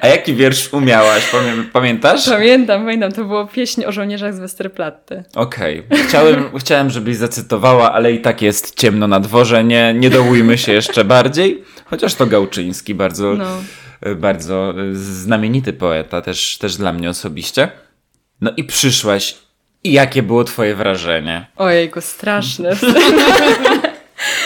A 0.00 0.06
jaki 0.06 0.34
wiersz 0.34 0.72
umiałaś? 0.72 1.22
Pamiętasz? 1.72 2.28
Pamiętam, 2.28 2.80
pamiętam. 2.80 3.12
To 3.12 3.24
było 3.24 3.46
pieśń 3.46 3.84
o 3.84 3.92
żołnierzach 3.92 4.34
z 4.34 4.38
Westerplatte. 4.38 5.24
Okej. 5.34 5.82
Okay. 5.90 6.04
Chciałem, 6.04 6.58
chciałem, 6.58 6.90
żebyś 6.90 7.16
zacytowała, 7.16 7.92
ale 7.92 8.12
i 8.12 8.20
tak 8.20 8.42
jest 8.42 8.74
ciemno 8.74 9.08
na 9.08 9.20
dworze. 9.20 9.64
Nie, 9.64 9.94
nie 9.94 10.10
dołujmy 10.10 10.58
się 10.58 10.72
jeszcze 10.72 11.04
bardziej. 11.04 11.64
Chociaż 11.84 12.14
to 12.14 12.26
Gałczyński, 12.26 12.94
bardzo, 12.94 13.34
no. 13.34 13.46
bardzo 14.16 14.74
znamienity 14.92 15.72
poeta, 15.72 16.20
też, 16.20 16.58
też 16.58 16.76
dla 16.76 16.92
mnie 16.92 17.10
osobiście. 17.10 17.68
No 18.40 18.50
i 18.56 18.64
przyszłaś. 18.64 19.34
I 19.84 19.92
jakie 19.92 20.22
było 20.22 20.44
twoje 20.44 20.74
wrażenie? 20.74 21.46
Ojejku, 21.56 22.00
straszne. 22.00 22.76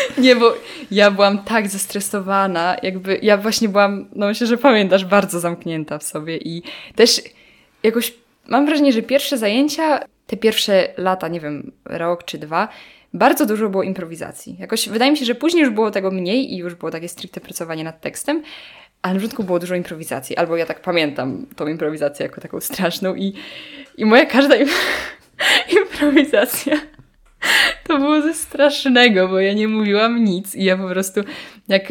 Nie, 0.19 0.37
bo 0.37 0.55
ja 0.91 1.11
byłam 1.11 1.45
tak 1.45 1.69
zestresowana, 1.69 2.77
jakby 2.83 3.19
ja 3.23 3.37
właśnie 3.37 3.69
byłam, 3.69 4.09
no 4.17 4.27
myślę, 4.27 4.47
że 4.47 4.59
pamiętasz, 4.59 5.05
bardzo 5.05 5.41
zamknięta 5.41 5.99
w 5.99 6.03
sobie 6.03 6.37
i 6.37 6.63
też 6.95 7.23
jakoś 7.83 8.15
mam 8.49 8.67
wrażenie, 8.67 8.93
że 8.93 9.03
pierwsze 9.03 9.39
zajęcia, 9.39 10.01
te 10.27 10.37
pierwsze 10.37 10.95
lata, 10.97 11.29
nie 11.29 11.41
wiem, 11.41 11.73
rok 11.85 12.25
czy 12.25 12.39
dwa, 12.39 12.69
bardzo 13.15 13.47
dużo 13.47 13.69
było 13.69 13.83
improwizacji. 13.83 14.57
Jakoś 14.59 14.89
wydaje 14.89 15.11
mi 15.11 15.17
się, 15.17 15.25
że 15.25 15.35
później 15.35 15.65
już 15.65 15.73
było 15.73 15.91
tego 15.91 16.11
mniej 16.11 16.53
i 16.53 16.57
już 16.57 16.75
było 16.75 16.91
takie 16.91 17.09
stricte 17.09 17.41
pracowanie 17.41 17.85
nad 17.85 18.01
tekstem, 18.01 18.43
ale 19.03 19.15
na 19.15 19.21
początku 19.21 19.45
było 19.45 19.59
dużo 19.59 19.75
improwizacji. 19.75 20.37
Albo 20.37 20.57
ja 20.57 20.67
tak 20.67 20.83
pamiętam 20.83 21.47
tą 21.57 21.67
improwizację 21.67 22.27
jako 22.27 22.41
taką 22.41 22.61
straszną 22.61 23.15
i, 23.15 23.35
i 23.97 24.05
moja 24.05 24.27
każda 24.27 24.57
im 24.57 24.69
improwizacja 25.81 26.81
to 27.87 27.99
było 27.99 28.23
ze 28.23 28.35
strasznego, 28.35 29.29
bo 29.29 29.41
ja 29.41 29.53
nie 29.53 29.69
mówiłam 29.69 30.25
nic 30.25 30.55
i 30.55 30.65
ja 30.65 30.77
po 30.77 30.89
prostu 30.89 31.21
jak 31.69 31.83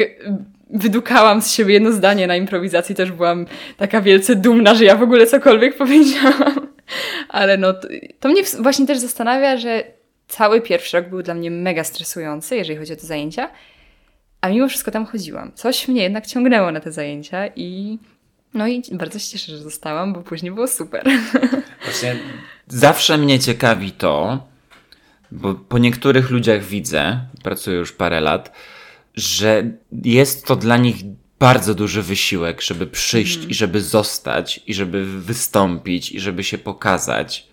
wydukałam 0.72 1.42
z 1.42 1.52
siebie 1.52 1.74
jedno 1.74 1.92
zdanie 1.92 2.26
na 2.26 2.36
improwizacji, 2.36 2.94
też 2.94 3.12
byłam 3.12 3.46
taka 3.76 4.00
wielce 4.00 4.36
dumna, 4.36 4.74
że 4.74 4.84
ja 4.84 4.96
w 4.96 5.02
ogóle 5.02 5.26
cokolwiek 5.26 5.76
powiedziałam. 5.84 6.68
Ale 7.28 7.56
no, 7.56 7.72
to, 7.72 7.88
to 8.20 8.28
mnie 8.28 8.42
właśnie 8.60 8.86
też 8.86 8.98
zastanawia, 8.98 9.56
że 9.56 9.84
cały 10.28 10.60
pierwszy 10.60 10.96
rok 10.96 11.08
był 11.08 11.22
dla 11.22 11.34
mnie 11.34 11.50
mega 11.50 11.84
stresujący, 11.84 12.56
jeżeli 12.56 12.78
chodzi 12.78 12.92
o 12.92 12.96
te 12.96 13.06
zajęcia, 13.06 13.50
a 14.40 14.48
mimo 14.48 14.68
wszystko 14.68 14.90
tam 14.90 15.06
chodziłam. 15.06 15.52
Coś 15.54 15.88
mnie 15.88 16.02
jednak 16.02 16.26
ciągnęło 16.26 16.72
na 16.72 16.80
te 16.80 16.92
zajęcia 16.92 17.46
i 17.56 17.98
no 18.54 18.66
i 18.66 18.82
bardzo 18.92 19.18
się 19.18 19.28
cieszę, 19.28 19.52
że 19.52 19.58
zostałam, 19.58 20.12
bo 20.12 20.22
później 20.22 20.52
było 20.52 20.68
super. 20.68 21.04
Właśnie 21.84 22.16
zawsze 22.68 23.18
mnie 23.18 23.38
ciekawi 23.38 23.92
to, 23.92 24.46
bo 25.32 25.54
po 25.54 25.78
niektórych 25.78 26.30
ludziach 26.30 26.62
widzę, 26.62 27.20
pracuję 27.42 27.76
już 27.76 27.92
parę 27.92 28.20
lat, 28.20 28.52
że 29.14 29.70
jest 30.02 30.46
to 30.46 30.56
dla 30.56 30.76
nich 30.76 30.96
bardzo 31.38 31.74
duży 31.74 32.02
wysiłek, 32.02 32.62
żeby 32.62 32.86
przyjść 32.86 33.36
mm. 33.36 33.50
i 33.50 33.54
żeby 33.54 33.80
zostać, 33.80 34.60
i 34.66 34.74
żeby 34.74 35.20
wystąpić, 35.20 36.12
i 36.12 36.20
żeby 36.20 36.44
się 36.44 36.58
pokazać. 36.58 37.48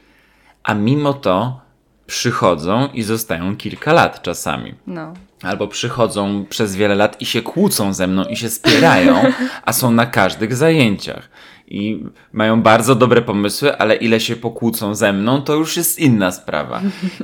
A 0.64 0.74
mimo 0.74 1.14
to 1.14 1.62
przychodzą 2.06 2.88
i 2.94 3.04
zostają 3.04 3.56
kilka 3.56 3.94
lat 3.94 4.22
czasami. 4.22 4.76
No. 4.88 5.14
Albo 5.44 5.68
przychodzą 5.68 6.46
przez 6.50 6.76
wiele 6.76 6.96
lat 6.96 7.22
i 7.22 7.26
się 7.26 7.42
kłócą 7.42 7.94
ze 7.94 8.08
mną 8.08 8.24
i 8.24 8.36
się 8.36 8.50
spierają, 8.50 9.22
a 9.66 9.74
są 9.74 9.92
na 9.92 10.06
każdych 10.06 10.56
zajęciach. 10.56 11.30
I 11.68 12.04
mają 12.34 12.62
bardzo 12.62 12.96
dobre 12.96 13.22
pomysły, 13.22 13.78
ale 13.78 13.96
ile 13.96 14.20
się 14.20 14.36
pokłócą 14.36 14.96
ze 14.96 15.14
mną, 15.14 15.42
to 15.42 15.56
już 15.56 15.78
jest 15.78 16.00
inna 16.00 16.32
sprawa. 16.32 16.82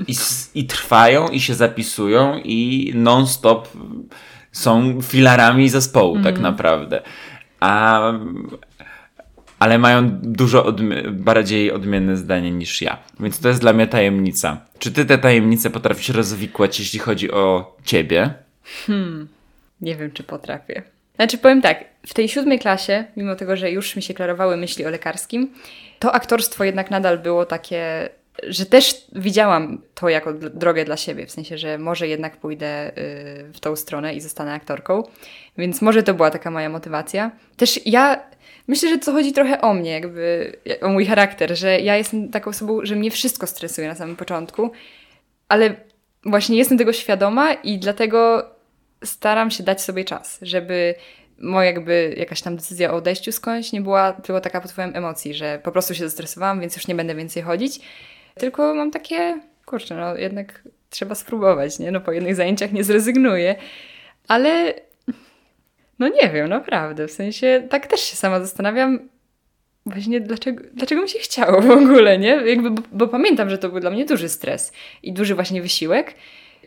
I, 0.08 0.16
i 0.56 0.66
trwają, 0.66 1.28
i 1.28 1.40
się 1.40 1.56
zapisują, 1.56 2.40
i 2.44 2.92
non-stop 2.96 3.68
są 4.52 5.02
filarami 5.02 5.70
zespołu, 5.70 6.12
mm. 6.12 6.24
tak 6.24 6.40
naprawdę. 6.40 7.02
A, 7.60 8.02
ale 9.60 9.78
mają 9.78 10.10
dużo 10.10 10.66
odmi 10.66 10.96
bardziej 11.12 11.72
odmienne 11.72 12.18
zdanie 12.18 12.52
niż 12.52 12.82
ja. 12.82 12.98
Więc 13.20 13.40
to 13.40 13.48
jest 13.48 13.62
dla 13.62 13.74
mnie 13.74 13.88
tajemnica. 13.88 14.58
Czy 14.80 14.92
ty 14.92 15.06
te 15.06 15.18
tajemnice 15.18 15.70
potrafisz 15.70 16.10
rozwikłać, 16.10 16.80
jeśli 16.80 17.00
chodzi 17.00 17.32
o 17.32 17.76
ciebie? 17.84 18.34
Hmm, 18.88 19.28
nie 19.82 19.96
wiem, 19.96 20.12
czy 20.12 20.24
potrafię. 20.24 20.84
Znaczy, 21.16 21.38
powiem 21.38 21.62
tak, 21.62 21.86
w 22.08 22.14
tej 22.14 22.30
siódmej 22.30 22.60
klasie, 22.60 23.06
mimo 23.18 23.36
tego, 23.36 23.56
że 23.56 23.72
już 23.72 23.96
mi 23.96 24.02
się 24.02 24.14
klarowały 24.14 24.58
myśli 24.58 24.86
o 24.86 24.90
lekarskim, 24.90 25.54
to 26.00 26.12
aktorstwo 26.12 26.64
jednak 26.64 26.92
nadal 26.92 27.20
było 27.20 27.46
takie, 27.46 28.10
że 28.44 28.66
też 28.66 28.96
widziałam 29.12 29.82
to 29.94 30.10
jako 30.10 30.34
drogę 30.34 30.86
dla 30.86 30.98
siebie, 30.98 31.26
w 31.26 31.32
sensie, 31.32 31.58
że 31.58 31.78
może 31.78 32.08
jednak 32.08 32.38
pójdę 32.38 32.92
y, 32.98 33.54
w 33.54 33.60
tą 33.60 33.76
stronę 33.76 34.14
i 34.14 34.22
zostanę 34.22 34.54
aktorką, 34.54 35.04
więc 35.58 35.82
może 35.82 36.04
to 36.04 36.14
była 36.14 36.32
taka 36.32 36.52
moja 36.52 36.70
motywacja. 36.70 37.32
Też 37.58 37.80
ja 37.86 38.24
myślę, 38.68 38.90
że 38.90 38.98
to 38.98 39.12
chodzi 39.12 39.34
trochę 39.34 39.62
o 39.62 39.74
mnie, 39.74 39.92
jakby 39.92 40.56
o 40.82 40.90
mój 40.90 41.06
charakter, 41.06 41.58
że 41.58 41.80
ja 41.80 41.98
jestem 41.98 42.30
taką 42.30 42.50
osobą, 42.50 42.80
że 42.84 42.96
mnie 42.96 43.12
wszystko 43.12 43.48
stresuje 43.48 43.88
na 43.88 43.96
samym 43.96 44.16
początku, 44.16 44.72
ale 45.48 45.76
właśnie 46.26 46.58
jestem 46.58 46.78
tego 46.78 46.94
świadoma 46.94 47.54
i 47.54 47.80
dlatego 47.80 48.50
staram 49.04 49.52
się 49.52 49.64
dać 49.64 49.82
sobie 49.82 50.06
czas, 50.06 50.40
żeby 50.42 50.96
moja 51.40 51.66
jakby 51.66 52.16
jakaś 52.18 52.42
tam 52.42 52.56
decyzja 52.56 52.94
o 52.94 52.96
odejściu 52.96 53.32
skądś 53.32 53.72
nie 53.72 53.82
była 53.82 54.14
tylko 54.14 54.42
taka 54.42 54.62
pod 54.62 54.72
wpływem 54.72 54.96
emocji, 54.96 55.34
że 55.34 55.60
po 55.64 55.72
prostu 55.72 55.96
się 55.96 56.10
zestresowałam, 56.10 56.62
więc 56.62 56.76
już 56.76 56.88
nie 56.88 56.96
będę 56.96 57.16
więcej 57.16 57.44
chodzić. 57.44 57.80
Tylko 58.36 58.74
mam 58.74 58.92
takie, 58.92 59.42
kurczę, 59.66 59.96
no 59.96 60.16
jednak 60.16 60.62
trzeba 60.90 61.16
spróbować, 61.16 61.80
nie? 61.80 61.92
No 61.92 62.02
po 62.02 62.12
jednych 62.12 62.36
zajęciach 62.36 62.72
nie 62.72 62.84
zrezygnuję. 62.84 63.56
Ale 64.28 64.74
no 66.00 66.08
nie 66.08 66.30
wiem, 66.30 66.50
naprawdę. 66.50 67.08
W 67.08 67.12
sensie 67.12 67.68
tak 67.70 67.88
też 67.88 68.00
się 68.00 68.16
sama 68.16 68.40
zastanawiam, 68.40 69.00
właśnie 69.86 70.22
dlaczego, 70.22 70.64
dlaczego 70.74 71.02
mi 71.02 71.10
się 71.10 71.20
chciało 71.20 71.62
w 71.62 71.72
ogóle, 71.72 72.18
nie? 72.18 72.30
Jakby, 72.46 72.72
bo, 72.72 72.82
bo 72.92 73.08
pamiętam, 73.08 73.50
że 73.50 73.58
to 73.58 73.70
był 73.70 73.80
dla 73.80 73.92
mnie 73.92 74.06
duży 74.06 74.30
stres 74.30 74.74
i 75.04 75.14
duży 75.14 75.36
właśnie 75.36 75.62
wysiłek. 75.62 76.14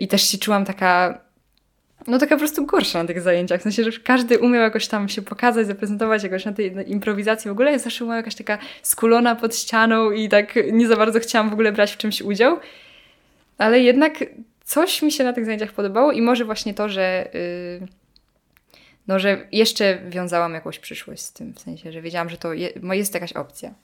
I 0.01 0.09
też 0.09 0.31
się 0.31 0.39
czułam 0.39 0.65
taka 0.65 1.21
no 2.07 2.19
taka 2.19 2.35
po 2.35 2.39
prostu 2.39 2.67
gorsza 2.67 3.03
na 3.03 3.07
tych 3.07 3.21
zajęciach. 3.21 3.61
W 3.61 3.63
sensie, 3.63 3.85
że 3.85 3.91
każdy 4.05 4.39
umiał 4.39 4.63
jakoś 4.63 4.87
tam 4.87 5.09
się 5.09 5.23
pokazać, 5.23 5.67
zaprezentować 5.67 6.23
jakoś 6.23 6.45
na 6.45 6.53
tej 6.53 6.91
improwizacji 6.91 7.49
w 7.49 7.53
ogóle. 7.53 7.73
Ja 7.73 7.79
zawsze 7.79 8.05
była 8.05 8.17
jakaś 8.17 8.35
taka 8.35 8.59
skulona 8.83 9.37
pod 9.37 9.57
ścianą 9.57 10.11
i 10.11 10.29
tak 10.29 10.55
nie 10.73 10.87
za 10.87 10.97
bardzo 10.97 11.21
chciałam 11.21 11.51
w 11.51 11.53
ogóle 11.53 11.73
brać 11.73 11.93
w 11.93 11.97
czymś 11.97 12.23
udział. 12.23 12.59
Ale 13.59 13.81
jednak 13.81 14.25
coś 14.65 15.03
mi 15.03 15.13
się 15.13 15.25
na 15.25 15.33
tych 15.33 15.45
zajęciach 15.45 15.73
podobało 15.73 16.13
i 16.13 16.23
może 16.23 16.45
właśnie 16.45 16.75
to, 16.75 16.89
że... 16.89 17.29
Yy, 17.81 17.98
no, 19.09 19.19
że 19.19 19.49
jeszcze 19.53 20.03
wiązałam 20.09 20.55
jakąś 20.55 20.79
przyszłość 20.79 21.23
z 21.23 21.33
tym, 21.33 21.55
w 21.55 21.61
sensie, 21.61 21.93
że 21.93 22.03
wiedziałam, 22.03 22.29
że 22.29 22.37
to 22.37 22.53
je, 22.53 22.73
jest 22.93 23.15
jakaś 23.15 23.33
opcja. 23.33 23.75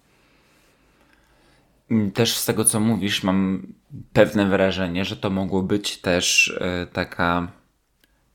Też 2.14 2.36
z 2.36 2.44
tego, 2.44 2.64
co 2.64 2.80
mówisz, 2.80 3.22
mam 3.22 3.66
pewne 4.12 4.46
wrażenie, 4.46 5.04
że 5.04 5.16
to 5.16 5.30
mogło 5.30 5.62
być 5.62 5.98
też 5.98 6.54
yy, 6.60 6.86
taka 6.86 7.48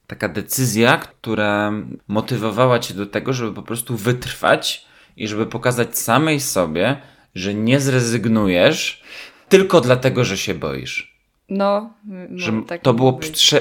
taka 0.07 0.29
decyzja, 0.29 0.97
która 0.97 1.71
motywowała 2.07 2.79
cię 2.79 2.93
do 2.93 3.05
tego, 3.05 3.33
żeby 3.33 3.53
po 3.53 3.63
prostu 3.63 3.97
wytrwać 3.97 4.85
i 5.17 5.27
żeby 5.27 5.45
pokazać 5.45 5.97
samej 5.97 6.39
sobie, 6.39 7.01
że 7.35 7.53
nie 7.53 7.79
zrezygnujesz 7.79 9.03
tylko 9.49 9.81
dlatego, 9.81 10.23
że 10.23 10.37
się 10.37 10.53
boisz. 10.53 11.08
No, 11.49 11.93
no 12.05 12.39
że 12.39 12.51
tak 12.67 12.81
to 12.81 12.93
było 12.93 13.19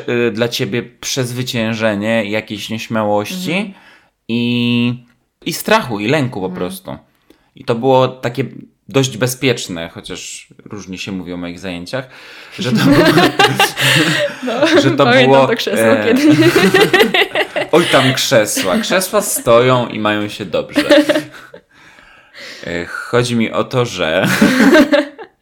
y, 0.09 0.31
dla 0.31 0.49
ciebie 0.49 0.83
przezwyciężenie 0.83 2.25
jakiejś 2.25 2.71
nieśmiałości 2.71 3.53
mhm. 3.53 3.75
i, 4.29 5.05
i 5.47 5.53
strachu, 5.53 6.01
i 6.01 6.09
lęku 6.09 6.41
po 6.41 6.47
mhm. 6.47 6.59
prostu. 6.59 6.97
I 7.55 7.65
to 7.65 7.75
było 7.75 8.09
takie 8.09 8.45
dość 8.89 9.17
bezpieczne, 9.17 9.89
chociaż 9.89 10.49
różnie 10.65 10.99
się 10.99 11.13
mówi 11.13 11.33
o 11.33 11.37
moich 11.37 11.59
zajęciach, 11.59 12.09
że 12.59 12.73
to 12.73 12.85
było, 12.85 12.97
no, 14.47 14.67
że 14.83 14.91
to 14.91 15.07
było 15.07 15.47
to 15.47 15.57
krzesło 15.57 15.87
e, 15.87 16.05
kiedy. 16.05 16.23
Oj 17.73 17.85
tam 17.93 18.15
krzesła. 18.15 18.79
Krzesła 18.79 19.21
stoją 19.21 19.89
i 19.89 19.99
mają 19.99 20.29
się 20.29 20.45
dobrze. 20.45 20.89
E, 22.67 22.87
chodzi 22.87 23.37
mi 23.37 23.53
o 23.53 23.65
to, 23.65 23.85
że 23.85 24.27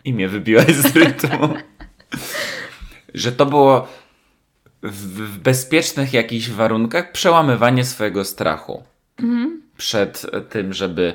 i 0.05 0.13
mnie 0.13 0.29
wybiłaś 0.29 0.67
z 0.67 0.97
rytmu. 0.97 1.55
Że 3.15 3.33
to 3.33 3.47
było 3.47 3.89
w, 4.83 5.39
bezpiecznych 5.39 6.13
jakichś 6.13 6.49
warunkach 6.49 7.13
przełamywanie 7.13 7.85
swojego 7.85 8.25
strachu. 8.25 8.83
Mhm. 9.19 9.63
Przed 9.77 10.27
tym, 10.51 10.73
żeby 10.73 11.15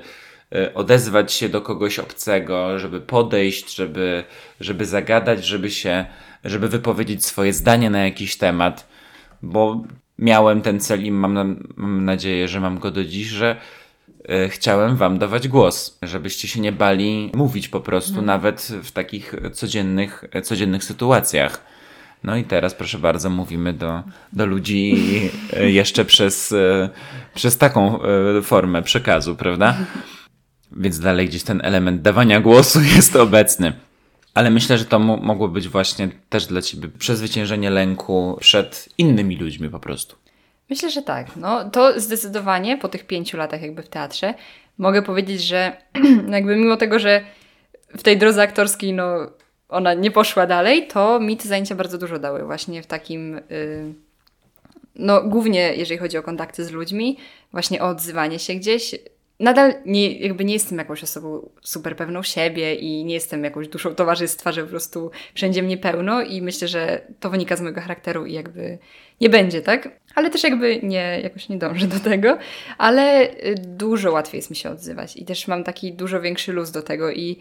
E, 0.55 0.73
odezwać 0.73 1.33
się 1.33 1.49
do 1.49 1.61
kogoś 1.61 1.99
obcego, 1.99 2.79
żeby 2.79 3.01
podejść, 3.01 3.75
żeby, 3.75 4.23
żeby 4.59 4.85
zagadać, 4.85 5.45
żeby 5.45 5.71
się, 5.71 6.05
żeby 6.43 6.67
wypowiedzieć 6.67 7.25
swoje 7.25 7.53
zdanie 7.53 7.89
na 7.89 8.05
jakiś 8.05 8.37
temat, 8.37 8.87
bo 9.41 9.83
miałem 10.19 10.61
ten 10.61 10.79
cel 10.79 11.05
i 11.05 11.11
mam, 11.11 11.63
mam 11.75 12.05
nadzieję, 12.05 12.47
że 12.47 12.59
mam 12.59 12.79
go 12.79 12.91
do 12.91 13.05
dziś, 13.05 13.27
że 13.27 13.55
chciałem 14.49 14.95
wam 14.95 15.19
dawać 15.19 15.47
głos, 15.47 15.97
żebyście 16.01 16.47
się 16.47 16.61
nie 16.61 16.71
bali 16.71 17.31
mówić 17.33 17.67
po 17.67 17.79
prostu, 17.79 18.09
mhm. 18.09 18.25
nawet 18.25 18.67
w 18.83 18.91
takich 18.91 19.35
codziennych, 19.53 20.23
codziennych 20.43 20.83
sytuacjach. 20.83 21.65
No 22.23 22.35
i 22.37 22.43
teraz, 22.43 22.73
proszę 22.73 22.99
bardzo, 22.99 23.29
mówimy 23.29 23.73
do, 23.73 24.03
do 24.33 24.45
ludzi 24.45 24.95
e, 25.53 25.71
jeszcze 25.71 26.05
przez, 26.05 26.53
przez 27.33 27.57
taką 27.57 27.99
formę 28.41 28.81
przekazu, 28.81 29.35
prawda? 29.35 29.77
Więc 30.71 30.99
dalej 30.99 31.27
gdzieś 31.27 31.43
ten 31.43 31.61
element 31.63 32.01
dawania 32.01 32.41
głosu 32.41 32.81
jest 32.95 33.15
obecny. 33.15 33.73
Ale 34.33 34.51
myślę, 34.51 34.77
że 34.77 34.85
to 34.85 34.99
mogło 34.99 35.47
być 35.47 35.67
właśnie 35.67 36.09
też 36.29 36.45
dla 36.45 36.61
ciebie 36.61 36.87
przezwyciężenie 36.87 37.69
lęku 37.69 38.37
przed 38.39 38.89
innymi 38.97 39.37
ludźmi 39.37 39.69
po 39.69 39.79
prostu. 39.79 40.15
Myślę, 40.71 40.89
że 40.89 41.01
tak. 41.01 41.35
No, 41.35 41.69
to 41.69 41.99
zdecydowanie 41.99 42.77
po 42.77 42.89
tych 42.89 43.07
pięciu 43.07 43.37
latach 43.37 43.61
jakby 43.61 43.81
w 43.83 43.89
teatrze 43.89 44.33
mogę 44.77 45.01
powiedzieć, 45.01 45.41
że 45.41 45.77
jakby 46.29 46.55
mimo 46.55 46.77
tego, 46.77 46.99
że 46.99 47.21
w 47.97 48.03
tej 48.03 48.17
drodze 48.17 48.41
aktorskiej 48.41 48.93
no, 48.93 49.31
ona 49.69 49.93
nie 49.93 50.11
poszła 50.11 50.47
dalej, 50.47 50.87
to 50.87 51.19
mi 51.19 51.37
te 51.37 51.47
zajęcia 51.47 51.75
bardzo 51.75 51.97
dużo 51.97 52.19
dały 52.19 52.43
właśnie 52.43 52.83
w 52.83 52.85
takim... 52.85 53.33
Yy, 53.49 53.93
no 54.95 55.23
głównie 55.23 55.73
jeżeli 55.75 55.99
chodzi 55.99 56.17
o 56.17 56.23
kontakty 56.23 56.65
z 56.65 56.71
ludźmi, 56.71 57.17
właśnie 57.51 57.83
o 57.83 57.87
odzywanie 57.87 58.39
się 58.39 58.53
gdzieś, 58.55 58.95
nadal 59.41 59.73
nie, 59.85 60.19
jakby 60.19 60.45
nie 60.45 60.53
jestem 60.53 60.77
jakąś 60.77 61.03
osobą 61.03 61.49
super 61.61 61.95
pewną 61.95 62.23
siebie 62.23 62.75
i 62.75 63.05
nie 63.05 63.13
jestem 63.13 63.43
jakąś 63.43 63.67
duszą 63.67 63.95
towarzystwa, 63.95 64.51
że 64.51 64.63
po 64.63 64.69
prostu 64.69 65.11
wszędzie 65.33 65.63
mnie 65.63 65.77
pełno 65.77 66.21
i 66.21 66.41
myślę, 66.41 66.67
że 66.67 67.01
to 67.19 67.29
wynika 67.29 67.55
z 67.55 67.61
mojego 67.61 67.81
charakteru 67.81 68.25
i 68.25 68.33
jakby 68.33 68.77
nie 69.21 69.29
będzie, 69.29 69.61
tak? 69.61 69.89
Ale 70.15 70.29
też 70.29 70.43
jakby 70.43 70.79
nie, 70.83 71.19
jakoś 71.23 71.49
nie 71.49 71.57
dążę 71.57 71.87
do 71.87 71.99
tego, 71.99 72.37
ale 72.77 73.31
y, 73.31 73.55
dużo 73.57 74.11
łatwiej 74.11 74.37
jest 74.37 74.49
mi 74.49 74.55
się 74.55 74.69
odzywać 74.69 75.17
i 75.17 75.25
też 75.25 75.47
mam 75.47 75.63
taki 75.63 75.93
dużo 75.93 76.21
większy 76.21 76.53
luz 76.53 76.71
do 76.71 76.81
tego 76.81 77.11
i 77.11 77.37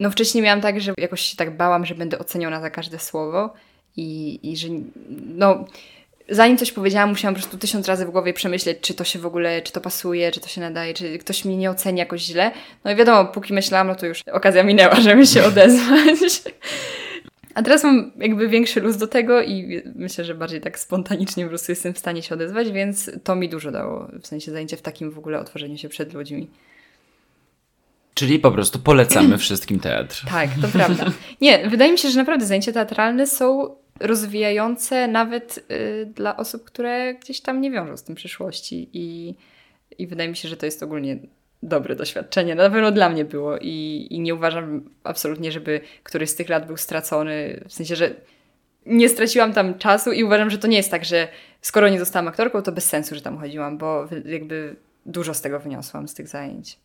no 0.00 0.10
wcześniej 0.10 0.44
miałam 0.44 0.60
tak, 0.60 0.80
że 0.80 0.94
jakoś 0.98 1.20
się 1.20 1.36
tak 1.36 1.56
bałam, 1.56 1.86
że 1.86 1.94
będę 1.94 2.18
oceniona 2.18 2.60
za 2.60 2.70
każde 2.70 2.98
słowo 2.98 3.54
i, 3.96 4.40
i 4.42 4.56
że 4.56 4.68
no 5.26 5.64
zanim 6.28 6.58
coś 6.58 6.72
powiedziałam, 6.72 7.08
musiałam 7.08 7.34
po 7.34 7.40
prostu 7.40 7.58
tysiąc 7.58 7.88
razy 7.88 8.06
w 8.06 8.10
głowie 8.10 8.32
przemyśleć, 8.32 8.78
czy 8.80 8.94
to 8.94 9.04
się 9.04 9.18
w 9.18 9.26
ogóle, 9.26 9.62
czy 9.62 9.72
to 9.72 9.80
pasuje, 9.80 10.32
czy 10.32 10.40
to 10.40 10.48
się 10.48 10.60
nadaje, 10.60 10.94
czy 10.94 11.18
ktoś 11.18 11.44
mnie 11.44 11.56
nie 11.56 11.70
oceni 11.70 11.98
jakoś 11.98 12.22
źle. 12.22 12.50
No 12.84 12.90
i 12.90 12.96
wiadomo, 12.96 13.24
póki 13.24 13.54
myślałam, 13.54 13.86
no 13.86 13.94
to 13.94 14.06
już 14.06 14.22
okazja 14.32 14.62
minęła, 14.62 15.00
żeby 15.06 15.26
się 15.26 15.44
odezwać. 15.44 16.42
A 17.54 17.62
teraz 17.62 17.84
mam 17.84 18.12
jakby 18.16 18.48
większy 18.48 18.80
luz 18.80 18.96
do 18.96 19.06
tego 19.06 19.42
i 19.42 19.82
myślę, 19.94 20.24
że 20.24 20.34
bardziej 20.34 20.60
tak 20.60 20.78
spontanicznie 20.78 21.44
po 21.44 21.48
prostu 21.48 21.72
jestem 21.72 21.94
w 21.94 21.98
stanie 21.98 22.22
się 22.22 22.34
odezwać, 22.34 22.72
więc 22.72 23.10
to 23.24 23.36
mi 23.36 23.48
dużo 23.48 23.70
dało, 23.70 24.08
w 24.22 24.26
sensie 24.26 24.52
zajęcie 24.52 24.76
w 24.76 24.82
takim 24.82 25.10
w 25.10 25.18
ogóle 25.18 25.40
otworzeniu 25.40 25.78
się 25.78 25.88
przed 25.88 26.14
ludźmi. 26.14 26.50
Czyli 28.14 28.38
po 28.38 28.50
prostu 28.50 28.78
polecamy 28.78 29.38
wszystkim 29.44 29.80
teatr. 29.80 30.24
Tak, 30.30 30.50
to 30.62 30.68
prawda. 30.68 31.12
Nie, 31.40 31.68
wydaje 31.68 31.92
mi 31.92 31.98
się, 31.98 32.10
że 32.10 32.18
naprawdę 32.18 32.46
zajęcia 32.46 32.72
teatralne 32.72 33.26
są 33.26 33.76
rozwijające 34.00 35.08
nawet 35.08 35.64
y, 35.70 36.06
dla 36.06 36.36
osób, 36.36 36.64
które 36.64 37.14
gdzieś 37.14 37.40
tam 37.40 37.60
nie 37.60 37.70
wiążą 37.70 37.96
z 37.96 38.02
tym 38.02 38.14
przyszłości 38.14 38.88
i, 38.92 39.34
i 39.98 40.06
wydaje 40.06 40.28
mi 40.28 40.36
się, 40.36 40.48
że 40.48 40.56
to 40.56 40.66
jest 40.66 40.82
ogólnie 40.82 41.18
dobre 41.62 41.96
doświadczenie. 41.96 42.54
Na 42.54 42.70
pewno 42.70 42.92
dla 42.92 43.08
mnie 43.08 43.24
było 43.24 43.58
i, 43.58 44.06
i 44.10 44.20
nie 44.20 44.34
uważam 44.34 44.90
absolutnie, 45.04 45.52
żeby 45.52 45.80
któryś 46.02 46.30
z 46.30 46.34
tych 46.34 46.48
lat 46.48 46.66
był 46.66 46.76
stracony, 46.76 47.64
w 47.68 47.72
sensie, 47.72 47.96
że 47.96 48.14
nie 48.86 49.08
straciłam 49.08 49.52
tam 49.52 49.78
czasu 49.78 50.12
i 50.12 50.24
uważam, 50.24 50.50
że 50.50 50.58
to 50.58 50.66
nie 50.66 50.76
jest 50.76 50.90
tak, 50.90 51.04
że 51.04 51.28
skoro 51.60 51.88
nie 51.88 51.98
zostałam 51.98 52.28
aktorką, 52.28 52.62
to 52.62 52.72
bez 52.72 52.88
sensu, 52.88 53.14
że 53.14 53.20
tam 53.20 53.38
chodziłam, 53.38 53.78
bo 53.78 54.08
jakby 54.24 54.76
dużo 55.06 55.34
z 55.34 55.40
tego 55.40 55.60
wyniosłam, 55.60 56.08
z 56.08 56.14
tych 56.14 56.28
zajęć. 56.28 56.78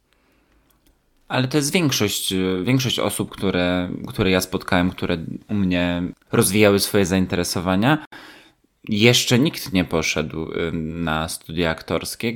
Ale 1.31 1.47
to 1.47 1.57
jest 1.57 1.73
większość, 1.73 2.33
większość 2.63 2.99
osób, 2.99 3.29
które, 3.29 3.89
które 4.07 4.31
ja 4.31 4.41
spotkałem, 4.41 4.89
które 4.89 5.17
u 5.49 5.53
mnie 5.53 6.03
rozwijały 6.31 6.79
swoje 6.79 7.05
zainteresowania. 7.05 8.05
Jeszcze 8.89 9.39
nikt 9.39 9.73
nie 9.73 9.85
poszedł 9.85 10.51
y, 10.51 10.71
na 10.73 11.29
studia 11.29 11.69
aktorskie. 11.69 12.33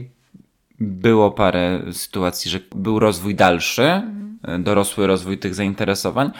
Było 0.80 1.32
parę 1.32 1.82
sytuacji, 1.92 2.52
że 2.52 2.60
był 2.76 3.00
rozwój 3.00 3.36
dalszy, 3.36 3.84
mhm. 3.84 4.64
dorosły 4.64 5.08
rozwój 5.08 5.38
tych 5.38 5.56
zainteresowań, 5.56 6.32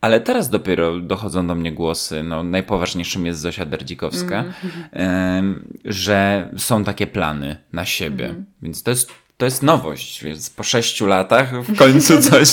ale 0.00 0.20
teraz 0.20 0.50
dopiero 0.50 1.00
dochodzą 1.00 1.46
do 1.46 1.54
mnie 1.54 1.72
głosy, 1.72 2.22
no 2.22 2.42
najpoważniejszym 2.42 3.26
jest 3.26 3.40
Zosia 3.40 3.66
Derdzikowska, 3.66 4.44
mm. 4.92 5.64
że 5.84 6.48
są 6.56 6.84
takie 6.84 7.06
plany 7.06 7.56
na 7.72 7.84
siebie. 7.84 8.24
Mm. 8.24 8.44
Więc 8.62 8.82
to 8.82 8.90
jest 8.90 9.27
to 9.38 9.44
jest 9.44 9.62
nowość, 9.62 10.24
więc 10.24 10.50
po 10.50 10.62
sześciu 10.62 11.06
latach 11.06 11.62
w 11.62 11.76
końcu 11.76 12.22
coś, 12.22 12.48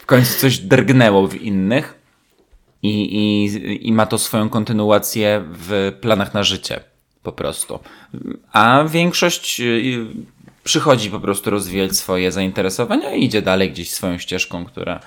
w 0.00 0.06
końcu 0.06 0.40
coś 0.40 0.58
drgnęło 0.58 1.26
w 1.26 1.34
innych 1.34 1.94
i, 2.82 3.02
i, 3.02 3.88
i 3.88 3.92
ma 3.92 4.06
to 4.06 4.18
swoją 4.18 4.48
kontynuację 4.48 5.44
w 5.46 5.92
planach 6.00 6.34
na 6.34 6.42
życie 6.42 6.80
po 7.22 7.32
prostu. 7.32 7.78
A 8.52 8.84
większość 8.84 9.60
y, 9.60 10.06
przychodzi 10.64 11.10
po 11.10 11.20
prostu 11.20 11.50
rozwijać 11.50 11.96
swoje 11.96 12.32
zainteresowania 12.32 13.14
i 13.14 13.24
idzie 13.24 13.42
dalej 13.42 13.70
gdzieś 13.70 13.90
swoją 13.90 14.18
ścieżką, 14.18 14.64
która 14.64 15.00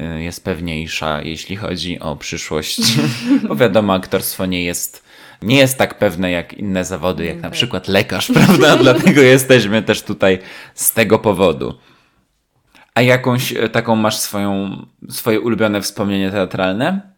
y, 0.00 0.22
jest 0.22 0.44
pewniejsza, 0.44 1.22
jeśli 1.22 1.56
chodzi 1.56 2.00
o 2.00 2.16
przyszłość. 2.16 2.80
Bo 3.48 3.56
wiadomo, 3.56 3.94
aktorstwo 3.94 4.46
nie 4.46 4.64
jest 4.64 5.05
nie 5.42 5.58
jest 5.58 5.78
tak 5.78 5.98
pewne 5.98 6.30
jak 6.30 6.54
inne 6.54 6.84
zawody, 6.84 7.24
jak 7.24 7.36
na 7.36 7.42
tak. 7.42 7.52
przykład 7.52 7.88
lekarz, 7.88 8.32
prawda? 8.34 8.76
Dlatego 8.76 9.20
jesteśmy 9.20 9.82
też 9.82 10.02
tutaj 10.02 10.38
z 10.74 10.92
tego 10.92 11.18
powodu. 11.18 11.78
A 12.94 13.02
jakąś 13.02 13.52
e, 13.52 13.68
taką 13.68 13.96
masz 13.96 14.16
swoją, 14.16 14.76
swoje 15.10 15.40
ulubione 15.40 15.80
wspomnienie 15.80 16.30
teatralne? 16.30 17.16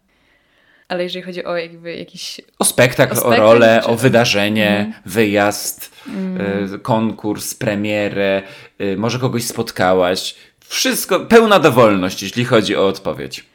Ale 0.87 1.03
jeżeli 1.03 1.25
chodzi 1.25 1.45
o 1.45 1.57
jakby 1.57 1.95
jakiś... 1.95 2.41
O 2.59 2.65
spektakl, 2.65 3.13
o, 3.13 3.15
spektakl, 3.15 3.41
o 3.41 3.53
rolę, 3.53 3.79
czy... 3.83 3.89
o 3.89 3.95
wydarzenie, 3.95 4.69
mm. 4.69 4.93
wyjazd, 5.05 5.91
mm. 6.07 6.73
y, 6.73 6.79
konkurs, 6.79 7.53
premierę, 7.53 8.41
y, 8.81 8.97
może 8.97 9.19
kogoś 9.19 9.43
spotkałaś. 9.43 10.35
Wszystko, 10.59 11.19
pełna 11.19 11.59
dowolność, 11.59 12.23
jeśli 12.23 12.45
chodzi 12.45 12.75
o 12.75 12.87
odpowiedź. 12.87 13.45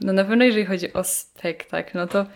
No 0.00 0.12
na 0.12 0.24
pewno 0.24 0.44
jeżeli 0.44 0.66
chodzi 0.66 0.92
o 0.92 1.04
spektakl, 1.04 1.98
no 1.98 2.06
to 2.06 2.26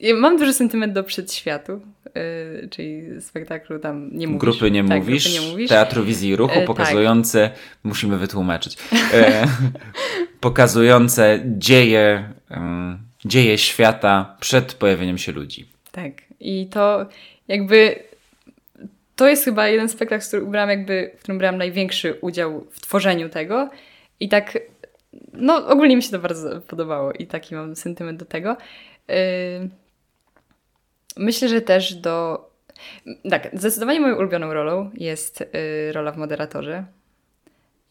ja 0.00 0.14
mam 0.14 0.38
duży 0.38 0.52
sentyment 0.52 0.92
do 0.92 1.04
przedświatu, 1.04 1.80
yy, 2.14 2.68
czyli 2.70 3.20
spektaklu 3.20 3.78
tam 3.78 4.10
nie 4.12 4.26
mówisz. 4.26 4.40
Grupy 4.40 4.70
nie, 4.70 4.84
tak, 4.84 4.98
mówisz, 4.98 5.24
grupy 5.24 5.46
nie 5.46 5.50
mówisz. 5.50 5.68
Teatru 5.68 6.04
Wizji 6.04 6.36
Ruchu, 6.36 6.58
yy, 6.58 6.66
pokazujące, 6.66 7.48
tak. 7.48 7.58
musimy 7.84 8.18
wytłumaczyć, 8.18 8.76
yy, 8.92 8.98
pokazujące 10.40 11.40
dzieje, 11.44 12.34
dzieje 13.24 13.58
świata 13.58 14.36
przed 14.40 14.74
pojawieniem 14.74 15.18
się 15.18 15.32
ludzi. 15.32 15.68
Tak. 15.92 16.12
I 16.40 16.66
to 16.66 17.06
jakby 17.48 18.02
to 19.16 19.28
jest 19.28 19.44
chyba 19.44 19.68
jeden 19.68 19.88
spektakl, 19.88 20.24
w 20.24 20.28
którym 20.28 20.50
brałam, 20.50 20.70
jakby, 20.70 21.10
w 21.16 21.22
którym 21.22 21.38
brałam 21.38 21.58
największy 21.58 22.14
udział 22.20 22.66
w 22.70 22.80
tworzeniu 22.80 23.28
tego. 23.28 23.70
I 24.20 24.28
tak, 24.28 24.58
no 25.32 25.66
ogólnie 25.66 25.96
mi 25.96 26.02
się 26.02 26.10
to 26.10 26.18
bardzo 26.18 26.60
podobało 26.60 27.12
i 27.12 27.26
taki 27.26 27.54
mam 27.54 27.76
sentyment 27.76 28.18
do 28.18 28.24
tego. 28.24 28.56
Yy, 29.08 29.14
Myślę, 31.16 31.48
że 31.48 31.60
też 31.60 31.94
do. 31.94 32.46
Tak, 33.30 33.48
zdecydowanie 33.52 34.00
moją 34.00 34.16
ulubioną 34.16 34.54
rolą 34.54 34.90
jest 34.94 35.40
y, 35.40 35.92
rola 35.92 36.12
w 36.12 36.16
moderatorze. 36.16 36.84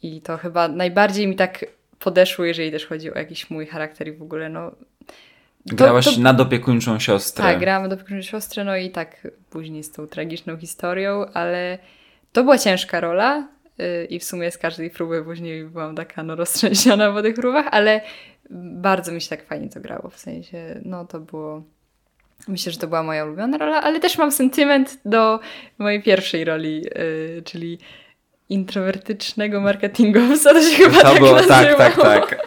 I 0.02 0.22
to 0.22 0.38
chyba 0.38 0.68
najbardziej 0.68 1.28
mi 1.28 1.36
tak 1.36 1.66
podeszło, 2.00 2.46
jeżeli 2.46 2.72
też 2.72 2.86
chodzi 2.86 3.14
o 3.14 3.18
jakiś 3.18 3.50
mój 3.50 3.66
charakter 3.66 4.08
i 4.08 4.12
w 4.12 4.22
ogóle, 4.22 4.50
no. 4.50 4.72
To, 5.70 5.76
Grałaś 5.76 6.16
to... 6.16 6.22
nadopiekuńczą 6.22 7.00
siostrę. 7.00 7.44
Tak, 7.44 7.60
grałam 7.60 7.84
nadopiekuńczą 7.84 8.22
siostrę, 8.22 8.64
no 8.64 8.78
i 8.78 8.92
tak 8.92 9.28
później 9.50 9.84
z 9.84 9.92
tą 9.92 10.08
tragiczną 10.08 10.58
historią, 10.58 11.26
ale 11.34 11.78
to 12.32 12.44
była 12.44 12.58
ciężka 12.58 13.00
rola 13.00 13.48
yy, 13.78 14.06
i 14.06 14.20
w 14.20 14.24
sumie 14.24 14.52
z 14.52 14.58
każdej 14.58 14.90
próby 14.90 15.24
później 15.24 15.66
byłam 15.66 15.96
taka 15.96 16.24
no 16.24 16.36
roztrzęsiona 16.36 17.12
po 17.12 17.22
tych 17.22 17.36
próbach, 17.36 17.66
ale 17.72 18.02
bardzo 18.50 19.12
mi 19.12 19.22
się 19.22 19.30
tak 19.30 19.46
fajnie 19.46 19.70
to 19.70 19.80
grało, 19.80 20.10
w 20.10 20.20
sensie, 20.20 20.82
no 20.86 21.06
to 21.06 21.20
było 21.20 21.64
Myślę, 22.48 22.72
że 22.72 22.78
to 22.78 22.88
była 22.88 23.04
moja 23.04 23.26
ulubiona 23.26 23.58
rola, 23.58 23.82
ale 23.82 24.00
też 24.00 24.18
mam 24.18 24.32
sentyment 24.32 24.98
do 25.06 25.40
mojej 25.78 26.04
pierwszej 26.04 26.46
roli, 26.46 26.82
yy, 26.82 27.42
czyli 27.46 27.80
introwertycznego 28.50 29.62
marketingowca, 29.62 30.54
to 30.54 30.62
się 30.62 30.76
chyba 30.76 31.02
to 31.02 31.02
tak 31.02 31.20
było, 31.20 31.36
nazywało. 31.36 31.78
Tak, 31.78 31.96
tak, 31.96 32.30
tak. 32.30 32.46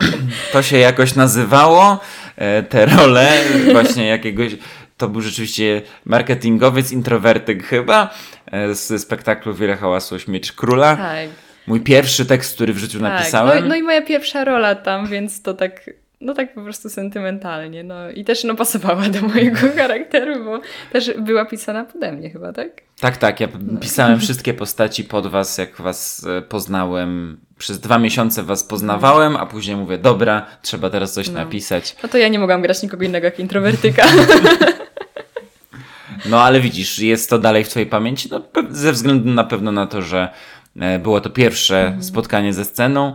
To 0.53 0.63
się 0.63 0.79
jakoś 0.79 1.15
nazywało, 1.15 2.01
e, 2.37 2.63
te 2.63 2.87
role 2.87 3.29
właśnie 3.73 4.07
jakiegoś, 4.07 4.57
to 4.97 5.09
był 5.09 5.21
rzeczywiście 5.21 5.83
marketingowiec, 6.05 6.93
introwertyk 6.93 7.65
chyba, 7.65 8.15
e, 8.47 8.75
z 8.75 9.03
spektaklu 9.03 9.55
Wiele 9.55 9.77
Hałasu, 9.77 10.17
Miecz 10.29 10.53
Króla. 10.53 10.97
Tak. 10.97 11.29
Mój 11.67 11.81
pierwszy 11.81 12.27
tekst, 12.27 12.55
który 12.55 12.73
w 12.73 12.79
życiu 12.79 13.01
tak. 13.01 13.13
napisałem. 13.13 13.63
No, 13.63 13.69
no 13.69 13.77
i 13.77 13.83
moja 13.83 14.03
pierwsza 14.03 14.45
rola 14.45 14.75
tam, 14.75 15.07
więc 15.07 15.43
to 15.43 15.55
tak 15.55 15.91
no 16.21 16.35
tak 16.35 16.55
po 16.55 16.63
prostu 16.63 16.91
sentymentalnie. 16.91 17.85
No 17.85 18.11
i 18.11 18.25
też 18.25 18.45
no 18.45 18.55
pasowała 18.55 19.09
do 19.09 19.23
mojego 19.23 19.59
charakteru, 19.77 20.45
bo 20.45 20.61
też 20.93 21.11
była 21.19 21.45
pisana 21.45 21.85
pode 21.85 22.13
mnie 22.13 22.31
chyba, 22.31 22.53
tak? 22.53 22.69
Tak, 23.01 23.17
tak. 23.17 23.41
Ja 23.41 23.49
no. 23.61 23.81
pisałem 23.81 24.21
wszystkie 24.21 24.55
postaci 24.55 25.05
pod 25.05 25.27
was, 25.27 25.59
jak 25.59 25.77
was 25.77 26.27
e, 26.39 26.43
poznałem. 26.43 27.41
Przez 27.59 27.81
dwa 27.81 27.99
miesiące 27.99 28.43
was 28.43 28.65
poznawałem, 28.65 29.37
a 29.37 29.47
później 29.47 29.77
mówię, 29.77 29.99
dobra, 29.99 30.47
trzeba 30.63 30.91
teraz 30.91 31.13
coś 31.13 31.29
no. 31.29 31.35
napisać. 31.35 31.97
No 32.03 32.09
to 32.09 32.19
ja 32.19 32.29
nie 32.29 32.39
mogłam 32.39 32.63
grać 32.63 32.83
nikogo 32.83 33.05
innego 33.05 33.25
jak 33.25 33.41
introwertyka. 33.41 34.07
No 36.27 36.43
ale 36.43 36.61
widzisz, 36.61 36.99
jest 36.99 37.31
to 37.31 37.39
dalej 37.39 37.65
w 37.65 37.69
twojej 37.69 37.89
pamięci, 37.89 38.29
no, 38.31 38.43
ze 38.71 38.93
względu 38.93 39.31
na 39.31 39.45
pewno 39.45 39.73
na 39.73 39.87
to, 39.87 40.03
że 40.03 40.29
e, 40.81 40.99
było 40.99 41.21
to 41.21 41.31
pierwsze 41.31 41.81
mhm. 41.81 42.03
spotkanie 42.03 42.53
ze 42.53 42.65
sceną, 42.65 43.15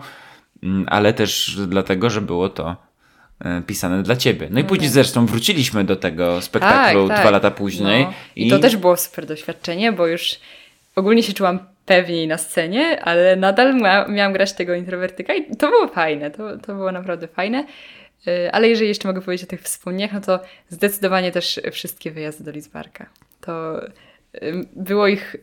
mm, 0.63 0.85
ale 0.89 1.13
też 1.13 1.57
dlatego, 1.67 2.09
że 2.09 2.21
było 2.21 2.49
to 2.49 2.75
pisane 3.67 4.03
dla 4.03 4.15
ciebie. 4.15 4.47
No 4.51 4.59
i 4.59 4.63
później 4.63 4.87
mhm. 4.87 4.93
zresztą 4.93 5.25
wróciliśmy 5.25 5.83
do 5.83 5.95
tego 5.95 6.41
spektaklu 6.41 7.07
tak, 7.07 7.17
tak. 7.17 7.25
dwa 7.25 7.31
lata 7.31 7.51
później. 7.51 8.03
No. 8.03 8.13
I... 8.35 8.47
I 8.47 8.49
to 8.49 8.59
też 8.59 8.77
było 8.77 8.97
super 8.97 9.25
doświadczenie, 9.25 9.91
bo 9.91 10.07
już 10.07 10.39
ogólnie 10.95 11.23
się 11.23 11.33
czułam 11.33 11.59
pewniej 11.85 12.27
na 12.27 12.37
scenie, 12.37 13.01
ale 13.03 13.35
nadal 13.35 13.75
mia 13.75 14.07
miałam 14.07 14.33
grać 14.33 14.53
tego 14.53 14.75
introwertyka 14.75 15.33
i 15.33 15.55
to 15.55 15.69
było 15.69 15.87
fajne, 15.87 16.31
to, 16.31 16.57
to 16.57 16.73
było 16.75 16.91
naprawdę 16.91 17.27
fajne. 17.27 17.65
E, 18.27 18.55
ale 18.55 18.67
jeżeli 18.69 18.87
jeszcze 18.87 19.07
mogę 19.07 19.21
powiedzieć 19.21 19.47
o 19.47 19.49
tych 19.49 19.61
wspomnieniach, 19.61 20.13
no 20.13 20.21
to 20.21 20.39
zdecydowanie 20.69 21.31
też 21.31 21.61
wszystkie 21.71 22.11
wyjazdy 22.11 22.43
do 22.43 22.51
Lidzbarka. 22.51 23.09
To 23.41 23.81
było 24.75 25.07
ich 25.07 25.35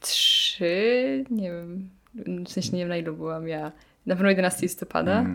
trzy, 0.00 1.24
nie 1.30 1.50
wiem, 1.50 1.88
w 2.44 2.48
sensie 2.48 2.70
nie 2.72 2.78
wiem 2.78 2.88
na 2.88 2.96
ilu 2.96 3.16
byłam 3.16 3.48
ja. 3.48 3.72
Na 4.06 4.14
pewno 4.14 4.30
11 4.30 4.62
listopada. 4.62 5.26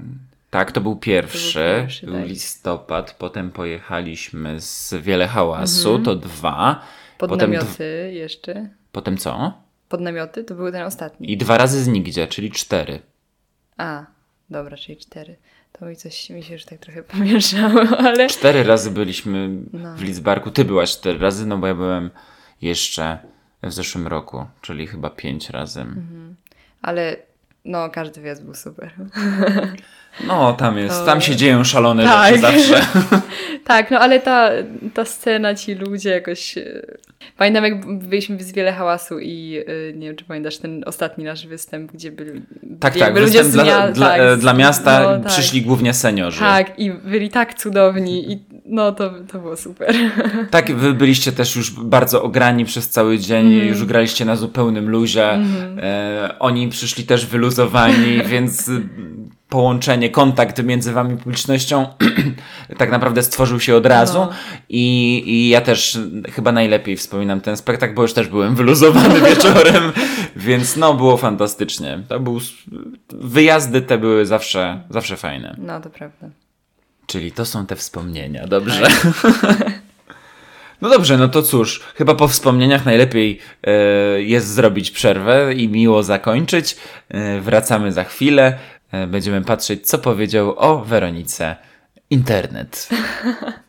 Tak, 0.50 0.72
to 0.72 0.82
był 0.82 0.95
pierwszy, 0.95 1.54
To 1.60 1.60
był 1.76 1.82
pierwszy, 1.82 2.06
był 2.06 2.16
tak. 2.16 2.28
listopad, 2.28 3.16
potem 3.20 3.52
pojechaliśmy 3.52 4.62
z 4.62 4.93
Wiele 4.93 5.28
Hałasu, 5.28 6.00
to 6.00 6.16
dwa. 6.16 6.82
Pod 7.18 7.30
potem, 7.30 7.52
namioty 7.52 8.12
jeszcze. 8.14 8.70
potem 8.91 9.18
co? 9.18 9.54
Pod 9.89 10.02
namioty 10.02 10.43
to 10.43 10.56
był 10.56 10.72
ten 10.72 10.82
ostatni. 10.82 11.32
I 11.32 11.38
dwa 11.38 11.58
razy 11.58 11.84
z 11.84 11.88
nigdzie, 11.88 12.28
czyli 12.28 12.52
cztery. 12.52 13.00
A, 13.78 14.06
dobra, 14.50 14.78
czyli 14.78 14.98
cztery. 14.98 15.36
To 15.72 15.86
mi 15.86 15.95
coś 15.95 16.30
mi 16.30 16.43
się 16.43 16.54
już 16.54 16.66
tak 16.66 16.80
trochę 16.80 17.04
pomieszało, 17.14 17.82
ale 17.98 18.28
Cztery 18.30 18.64
razy 18.64 18.91
byliśmy 18.91 19.50
No. 19.74 19.95
w 19.95 20.02
Lidzbarku. 20.02 20.52
Ty 20.52 20.66
byłaś 20.66 20.91
cztery 20.91 21.20
razy, 21.20 21.45
no 21.45 21.58
bo 21.58 21.68
ja 21.68 21.76
byłem 21.76 22.10
jeszcze 22.62 23.18
w 23.64 23.72
zeszłym 23.72 24.08
roku, 24.08 24.45
czyli 24.62 24.88
chyba 24.88 25.10
pięć 25.10 25.50
razy. 25.50 25.82
Mhm. 25.82 26.36
ale 26.82 27.16
no 27.66 27.89
każdy 27.89 28.22
wyjazd 28.22 28.43
był 28.43 28.54
super. 28.54 28.91
No, 30.28 30.53
tam 30.53 30.78
jest, 30.78 30.99
To- 30.99 31.05
tam 31.05 31.22
się 31.22 31.36
dzieją 31.36 31.63
szalone 31.63 32.03
Tak. 32.03 32.30
rzeczy 32.36 32.41
zawsze. 32.41 32.86
tak, 33.65 33.91
no 33.91 33.99
ale 33.99 34.20
ta, 34.20 34.49
ta 34.93 35.05
scena, 35.05 35.55
ci 35.55 35.76
ludzie 35.76 36.09
jakoś... 36.09 36.57
e, 36.57 36.63
Pamiętam 37.38 37.63
jak 37.63 37.99
byliśmy 37.99 38.43
z 38.43 38.51
Wiele 38.51 38.74
Hałasu 38.74 39.20
i 39.20 39.57
e, 39.89 39.93
nie 39.93 40.07
wiem, 40.07 40.15
czy 40.15 40.26
pamiętasz 40.26 40.57
ten 40.57 40.84
ostatni 40.86 41.24
nasz 41.24 41.47
występ, 41.47 41.91
gdzie 41.91 42.11
byli 42.11 42.41
Tak, 42.80 42.97
tak, 42.97 43.20
ludzie 43.20 43.43
dla, 43.43 43.63
mia- 43.63 43.91
dla, 43.91 44.07
tak, 44.09 44.20
e, 44.22 44.38
dla 44.38 44.53
miasta 44.53 44.99
no, 45.03 45.24
tak. 45.24 45.32
przyszli 45.34 45.61
głównie 45.61 45.93
seniorzy. 45.93 46.39
Tak, 46.39 46.80
i 46.80 46.91
byli 46.91 47.30
tak 47.30 47.53
cudowni 47.53 48.32
i 48.32 48.39
no 48.65 48.91
to, 48.91 49.09
to 49.32 49.39
było 49.39 49.57
super. 49.57 49.95
Tak, 50.51 50.76
wy 50.76 50.93
byliście 50.93 51.32
też 51.32 51.55
już 51.55 51.72
bardzo 51.72 52.24
ograni 52.24 52.65
przez 52.65 52.89
cały 52.89 53.20
dzień, 53.20 53.45
Mhm. 53.53 53.68
już 53.68 53.86
graliście 53.86 54.26
na 54.26 54.36
zupełnym 54.36 54.89
luzie. 54.89 55.32
E, 55.34 56.36
oni 56.39 56.68
przyszli 56.68 57.03
też 57.03 57.26
wyluzowani, 57.26 58.22
więc 58.32 58.70
połączenie, 59.50 60.10
kontakt 60.10 60.64
między 60.64 60.93
wami 60.93 61.14
i 61.14 61.18
publicznością 61.18 61.88
tak 62.78 62.91
naprawdę 62.91 63.24
stworzył 63.24 63.60
się 63.60 63.76
od 63.76 63.86
razu. 63.86 64.20
No. 64.20 64.30
I, 64.70 65.24
I 65.26 65.50
ja 65.50 65.62
też 65.62 66.00
chyba 66.32 66.52
najlepiej 66.52 66.98
wspominam 66.98 67.41
ten 67.41 67.58
spektakl, 67.58 67.93
bo 67.93 68.02
już 68.02 68.14
też 68.14 68.28
byłem 68.28 68.56
wyluzowany 68.56 69.22
wieczorem, 69.30 69.91
więc 70.36 70.76
no 70.76 70.93
było 70.93 71.18
fantastycznie. 71.18 72.00
To 72.10 72.20
był, 72.20 72.39
wyjazdy 73.10 73.82
te 73.82 73.98
były 73.98 74.26
zawsze, 74.26 74.82
zawsze 74.89 75.18
fajne. 75.18 75.56
No 75.58 75.82
to 75.82 75.89
prawda. 75.89 76.28
Czyli 77.06 77.32
to 77.32 77.45
są 77.45 77.66
te 77.66 77.76
wspomnienia, 77.76 78.48
dobrze? 78.48 78.88
No 80.82 80.89
dobrze, 80.89 81.18
no 81.18 81.28
to 81.28 81.43
cóż, 81.43 81.82
chyba 81.95 82.16
po 82.16 82.28
wspomnieniach 82.28 82.86
najlepiej 82.86 83.39
e, 83.64 83.72
jest 84.22 84.48
zrobić 84.48 84.91
przerwę 84.91 85.54
i 85.54 85.70
miło 85.70 86.04
zakończyć. 86.04 86.78
E, 87.10 87.41
wracamy 87.41 87.91
za 87.91 88.04
chwilę. 88.04 88.58
E, 88.92 89.08
będziemy 89.08 89.42
patrzeć, 89.42 89.88
co 89.88 89.98
powiedział 89.98 90.54
o 90.58 90.86
Weronice 90.86 91.56
internet. 92.10 92.90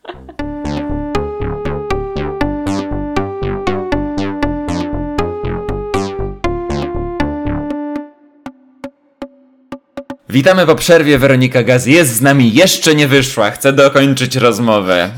Witamy 10.31 10.67
po 10.67 10.75
przerwie. 10.75 11.19
Weronika 11.19 11.63
Gaz 11.63 11.87
jest 11.87 12.15
z 12.15 12.21
nami, 12.21 12.55
jeszcze 12.55 12.95
nie 12.95 13.09
wyszła. 13.09 13.51
Chcę 13.51 13.73
dokończyć 13.73 14.37
rozmowę. 14.37 15.11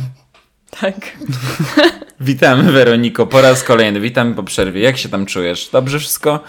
Tak. 0.80 0.94
Witamy 2.20 2.72
Weroniko 2.72 3.26
po 3.26 3.42
raz 3.42 3.64
kolejny. 3.64 4.00
Witamy 4.00 4.34
po 4.34 4.42
przerwie. 4.42 4.80
Jak 4.80 4.98
się 4.98 5.08
tam 5.08 5.26
czujesz? 5.26 5.68
Dobrze 5.72 5.98
wszystko? 5.98 6.40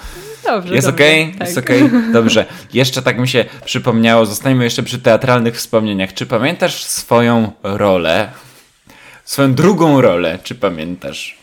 Dobrze, 0.43 0.75
Jest 0.75 0.87
okej? 0.87 1.31
Tak. 1.31 1.47
Jest 1.47 1.57
okej? 1.57 1.89
Dobrze. 2.13 2.45
Jeszcze 2.73 3.01
tak 3.01 3.19
mi 3.19 3.27
się 3.27 3.45
przypomniało, 3.65 4.25
zostańmy 4.25 4.63
jeszcze 4.63 4.83
przy 4.83 4.99
teatralnych 4.99 5.55
wspomnieniach. 5.55 6.13
Czy 6.13 6.25
pamiętasz 6.25 6.83
swoją 6.83 7.51
rolę? 7.63 8.31
Swoją 9.25 9.53
drugą 9.53 10.01
rolę, 10.01 10.39
czy 10.43 10.55
pamiętasz? 10.55 11.37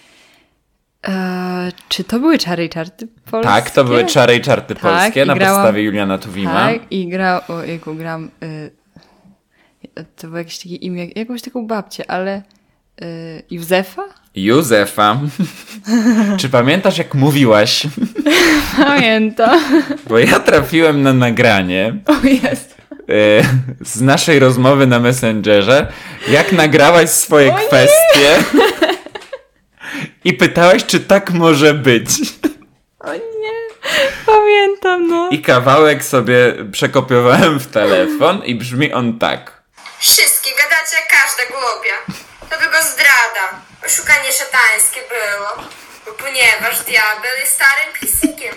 E, 1.09 1.73
czy 1.89 2.05
to 2.05 2.21
były 2.21 2.39
czary 2.39 2.65
i 2.65 2.69
czarty 2.69 3.09
polskie? 3.31 3.49
Tak, 3.53 3.71
to 3.71 3.85
były 3.85 4.05
czary 4.05 4.37
i 4.37 4.41
czarty 4.41 4.75
Tak, 4.75 4.83
polskie 4.83 5.23
i 5.23 5.27
na 5.27 5.35
grałam- 5.35 5.57
podstawie 5.57 5.83
Juliana 5.83 6.19
Tuwima. 6.19 6.53
Tak, 6.55 6.79
i 6.93 7.09
grał, 7.09 7.41
o 7.49 7.63
jego 7.63 7.95
gram, 7.95 8.31
y, 8.43 8.71
to 10.17 10.27
było 10.27 10.39
jakieś 10.39 10.59
takie 10.59 10.75
imię, 10.77 11.07
jakąś 11.17 11.43
taką 11.43 11.67
babcię, 11.67 12.11
ale 12.11 12.43
y, 13.03 13.43
Józefa? 13.51 14.03
Józefa. 14.45 15.20
czy 16.41 16.49
pamiętasz, 16.49 16.99
jak 16.99 17.14
mówiłaś? 17.14 17.82
Pamiętam. 18.76 19.61
Bo 20.09 20.18
ja 20.18 20.41
trafiłem 20.41 21.03
na 21.03 21.12
nagranie. 21.12 21.95
O 22.07 22.26
jest. 22.26 22.76
e, 22.91 23.84
z 23.84 24.01
naszej 24.01 24.39
rozmowy 24.39 24.86
na 24.86 25.01
Messengerze, 25.01 25.93
jak 26.28 26.53
nagrałaś 26.53 27.11
swoje 27.11 27.53
kwestie 27.53 28.45
i 30.24 30.34
pytałaś, 30.34 30.86
czy 30.86 31.01
tak 31.01 31.30
może 31.30 31.74
być. 31.74 32.09
O 33.01 33.14
nie, 33.14 33.53
pamiętam, 34.26 35.09
no. 35.09 35.28
I 35.30 35.43
kawałek 35.43 36.05
sobie 36.05 36.55
przekopiowałem 36.72 37.61
w 37.61 37.66
telefon 37.66 38.45
i 38.45 38.55
brzmi 38.55 38.93
on 38.93 39.18
tak. 39.18 39.62
Wszystkie 39.99 40.51
gadacie 40.51 40.97
jak 40.97 41.09
każda 41.09 41.43
głupia. 41.53 42.22
To 42.51 42.62
tylko 42.62 42.82
zdrada. 42.82 43.61
Oszukanie 43.89 44.32
szatańskie 44.32 45.01
było. 45.09 45.68
Bo 46.07 46.12
ponieważ 46.12 46.80
diabeł 46.80 47.34
jest 47.41 47.55
starym 47.55 47.93
pisikiem, 48.01 48.55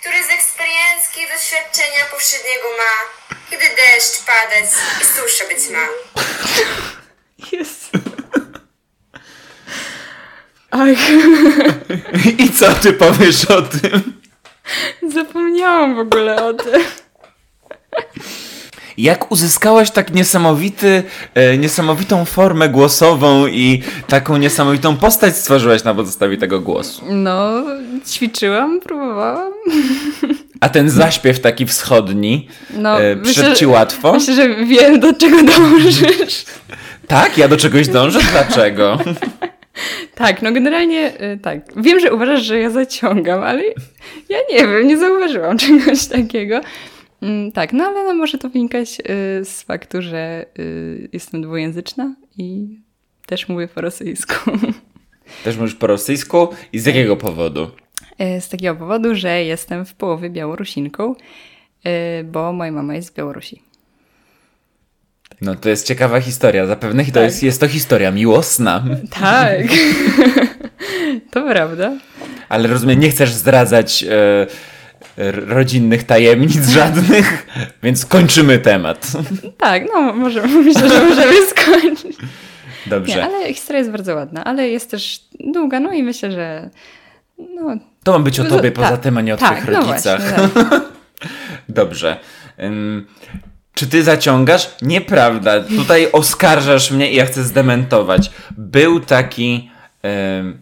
który 0.00 0.16
z 0.24 0.30
eksperiencki 0.30 1.20
i 1.20 1.28
doświadczenia 1.34 2.04
powszedniego 2.10 2.68
ma, 2.78 2.94
kiedy 3.50 3.64
deszcz 3.64 4.24
padać 4.26 4.70
i 5.02 5.04
susza 5.04 5.44
być 5.48 5.68
ma. 5.68 5.86
Jest. 7.52 7.90
Ach, 10.70 11.10
I 12.38 12.52
co 12.52 12.72
ty 12.74 12.92
powiesz 12.92 13.44
o 13.44 13.62
tym? 13.62 14.22
zapomniałam 15.08 15.96
w 15.96 15.98
ogóle 15.98 16.44
o 16.44 16.54
tym. 16.54 16.84
Jak 18.98 19.32
uzyskałaś 19.32 19.90
tak 19.90 20.14
niesamowity, 20.14 21.02
e, 21.34 21.58
niesamowitą 21.58 22.24
formę 22.24 22.68
głosową 22.68 23.46
i 23.46 23.82
taką 24.08 24.36
niesamowitą 24.36 24.96
postać 24.96 25.36
stworzyłaś 25.36 25.84
na 25.84 25.94
podstawie 25.94 26.36
tego 26.36 26.60
głosu? 26.60 27.04
No, 27.10 27.52
ćwiczyłam, 28.08 28.80
próbowałam. 28.80 29.52
A 30.60 30.68
ten 30.68 30.90
zaśpiew 30.90 31.40
taki 31.40 31.66
wschodni 31.66 32.48
No, 32.76 33.02
e, 33.02 33.16
przyszedł 33.16 33.56
ci 33.56 33.66
łatwo? 33.66 34.12
Myślę, 34.12 34.34
że 34.34 34.64
wiem, 34.64 35.00
do 35.00 35.14
czego 35.14 35.42
dążysz. 35.42 36.44
Tak? 37.06 37.38
Ja 37.38 37.48
do 37.48 37.56
czegoś 37.56 37.88
dążę? 37.88 38.20
Dlaczego? 38.32 38.98
Tak, 40.14 40.42
no 40.42 40.52
generalnie 40.52 41.12
y, 41.22 41.38
tak. 41.42 41.58
Wiem, 41.76 42.00
że 42.00 42.12
uważasz, 42.12 42.42
że 42.42 42.58
ja 42.58 42.70
zaciągam, 42.70 43.42
ale 43.42 43.62
ja 44.28 44.38
nie 44.50 44.58
wiem, 44.58 44.88
nie 44.88 44.98
zauważyłam 44.98 45.58
czegoś 45.58 46.06
takiego. 46.06 46.60
Mm, 47.22 47.52
tak, 47.52 47.72
no 47.72 47.84
ale 47.84 48.04
no 48.04 48.14
może 48.14 48.38
to 48.38 48.48
wynikać 48.48 49.00
y, 49.00 49.44
z 49.44 49.62
faktu, 49.62 50.02
że 50.02 50.46
y, 50.58 51.08
jestem 51.12 51.42
dwujęzyczna 51.42 52.14
i 52.38 52.78
też 53.26 53.48
mówię 53.48 53.68
po 53.68 53.80
rosyjsku. 53.80 54.34
Też 55.44 55.56
mówisz 55.56 55.74
po 55.74 55.86
rosyjsku? 55.86 56.48
I 56.72 56.78
z 56.78 56.86
jakiego 56.86 57.16
powodu? 57.16 57.70
Y, 58.36 58.40
z 58.40 58.48
takiego 58.48 58.74
powodu, 58.74 59.14
że 59.14 59.44
jestem 59.44 59.84
w 59.84 59.94
połowie 59.94 60.30
Białorusinką, 60.30 61.14
y, 61.86 62.24
bo 62.24 62.52
moja 62.52 62.72
mama 62.72 62.94
jest 62.94 63.08
z 63.08 63.12
Białorusi. 63.12 63.62
No 65.40 65.54
to 65.54 65.68
jest 65.68 65.86
ciekawa 65.86 66.20
historia. 66.20 66.66
Zapewne 66.66 67.04
to 67.04 67.12
Tak. 67.12 67.22
jest, 67.22 67.42
jest 67.42 67.60
to 67.60 67.68
historia 67.68 68.10
miłosna. 68.10 68.84
Tak, 69.20 69.58
to 71.32 71.42
prawda. 71.42 71.92
Ale 72.48 72.68
rozumiem, 72.68 73.00
nie 73.00 73.10
chcesz 73.10 73.32
zdradzać 73.32 74.04
e, 74.08 74.46
rodzinnych 75.16 76.04
tajemnic 76.04 76.68
żadnych, 76.78 77.46
więc 77.82 78.06
kończymy 78.06 78.58
temat. 78.58 79.12
Tak, 79.58 79.82
no 79.94 80.12
może, 80.12 80.46
myślę, 80.46 80.88
że 80.88 81.04
możemy 81.04 81.46
skończyć. 81.56 82.16
Dobrze. 82.86 83.14
Nie, 83.16 83.24
ale 83.24 83.54
historia 83.54 83.78
jest 83.78 83.90
bardzo 83.90 84.14
ładna, 84.14 84.44
ale 84.44 84.68
jest 84.68 84.90
też 84.90 85.20
długa, 85.40 85.80
no 85.80 85.92
i 85.92 86.02
myślę, 86.02 86.32
że 86.32 86.70
no, 87.38 87.76
To 88.04 88.12
ma 88.12 88.18
być 88.18 88.40
o 88.40 88.44
tobie 88.44 88.70
tak, 88.70 88.84
poza 88.84 88.96
tym, 88.96 89.18
a 89.18 89.20
nie 89.20 89.34
o 89.34 89.36
tak, 89.36 89.60
twoich 89.60 89.74
no 89.78 89.86
rodzicach. 89.86 90.20
właśnie, 90.20 90.64
tak. 90.70 90.82
Dobrze. 91.68 92.16
Ym, 92.62 93.06
czy 93.74 93.86
ty 93.86 94.02
zaciągasz? 94.02 94.70
Nieprawda. 94.82 95.60
Tutaj 95.60 96.08
oskarżasz 96.12 96.90
mnie 96.90 97.12
i 97.12 97.16
ja 97.16 97.26
chcę 97.26 97.44
zdementować. 97.44 98.30
Był 98.50 99.00
taki 99.00 99.70
ym, 100.38 100.61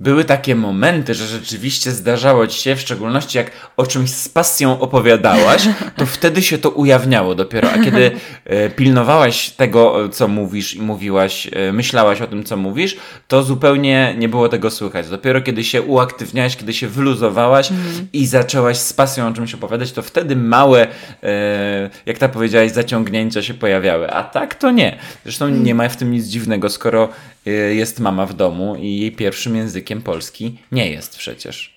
były 0.00 0.24
takie 0.24 0.54
momenty, 0.54 1.14
że 1.14 1.26
rzeczywiście 1.26 1.90
zdarzało 1.90 2.46
ci 2.46 2.60
się, 2.60 2.76
w 2.76 2.80
szczególności 2.80 3.38
jak 3.38 3.50
o 3.76 3.86
czymś 3.86 4.10
z 4.10 4.28
pasją 4.28 4.80
opowiadałaś, 4.80 5.68
to 5.96 6.06
wtedy 6.16 6.42
się 6.42 6.58
to 6.58 6.70
ujawniało 6.70 7.34
dopiero. 7.34 7.70
A 7.70 7.78
kiedy 7.78 8.10
e, 8.44 8.70
pilnowałaś 8.70 9.50
tego, 9.50 10.08
co 10.08 10.28
mówisz 10.28 10.74
i 10.74 10.82
mówiłaś, 10.82 11.48
e, 11.52 11.72
myślałaś 11.72 12.20
o 12.20 12.26
tym, 12.26 12.44
co 12.44 12.56
mówisz, 12.56 12.96
to 13.28 13.42
zupełnie 13.42 14.14
nie 14.18 14.28
było 14.28 14.48
tego 14.48 14.70
słychać. 14.70 15.08
Dopiero 15.08 15.40
kiedy 15.40 15.64
się 15.64 15.82
uaktywniałaś, 15.82 16.56
kiedy 16.56 16.72
się 16.72 16.88
wyluzowałaś 16.88 17.70
i 18.12 18.26
zaczęłaś 18.26 18.76
z 18.76 18.92
pasją 18.92 19.28
o 19.28 19.32
czymś 19.32 19.54
opowiadać, 19.54 19.92
to 19.92 20.02
wtedy 20.02 20.36
małe, 20.36 20.86
e, 21.22 21.90
jak 22.06 22.18
ta 22.18 22.28
powiedziałaś, 22.28 22.70
zaciągnięcia 22.70 23.42
się 23.42 23.54
pojawiały. 23.54 24.10
A 24.10 24.24
tak 24.24 24.54
to 24.54 24.70
nie. 24.70 24.98
Zresztą 25.24 25.48
nie 25.48 25.74
ma 25.74 25.88
w 25.88 25.96
tym 25.96 26.10
nic 26.10 26.26
dziwnego, 26.26 26.68
skoro 26.68 27.08
e, 27.46 27.50
jest 27.50 28.00
mama 28.00 28.26
w 28.26 28.34
domu 28.34 28.76
i 28.80 28.98
jej 28.98 29.12
pierwszym 29.12 29.56
językiem 29.56 29.87
polski 29.96 30.58
nie 30.72 30.90
jest 30.90 31.16
przecież. 31.16 31.76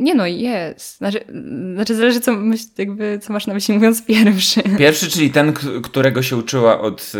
Nie 0.00 0.14
no, 0.14 0.26
jest. 0.26 0.96
Znaczy, 0.98 1.20
znaczy 1.74 1.94
zależy, 1.94 2.20
co, 2.20 2.32
myśl, 2.32 2.64
jakby, 2.78 3.18
co 3.22 3.32
masz 3.32 3.46
na 3.46 3.54
myśli 3.54 3.74
mówiąc 3.74 4.04
pierwszy. 4.04 4.62
Pierwszy, 4.78 5.10
czyli 5.10 5.30
ten, 5.30 5.52
którego 5.82 6.22
się 6.22 6.36
uczyła 6.36 6.80
od, 6.80 7.12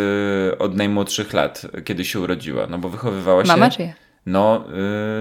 y, 0.53 0.59
od 0.59 0.77
najmłodszych 0.77 1.33
lat, 1.33 1.63
kiedy 1.85 2.05
się 2.05 2.21
urodziła. 2.21 2.67
No 2.67 2.79
bo 2.79 2.89
wychowywała 2.89 3.45
się. 3.45 3.49
Mama 3.49 3.71
czy 3.71 3.83
ja? 3.83 3.93
No, 4.27 4.65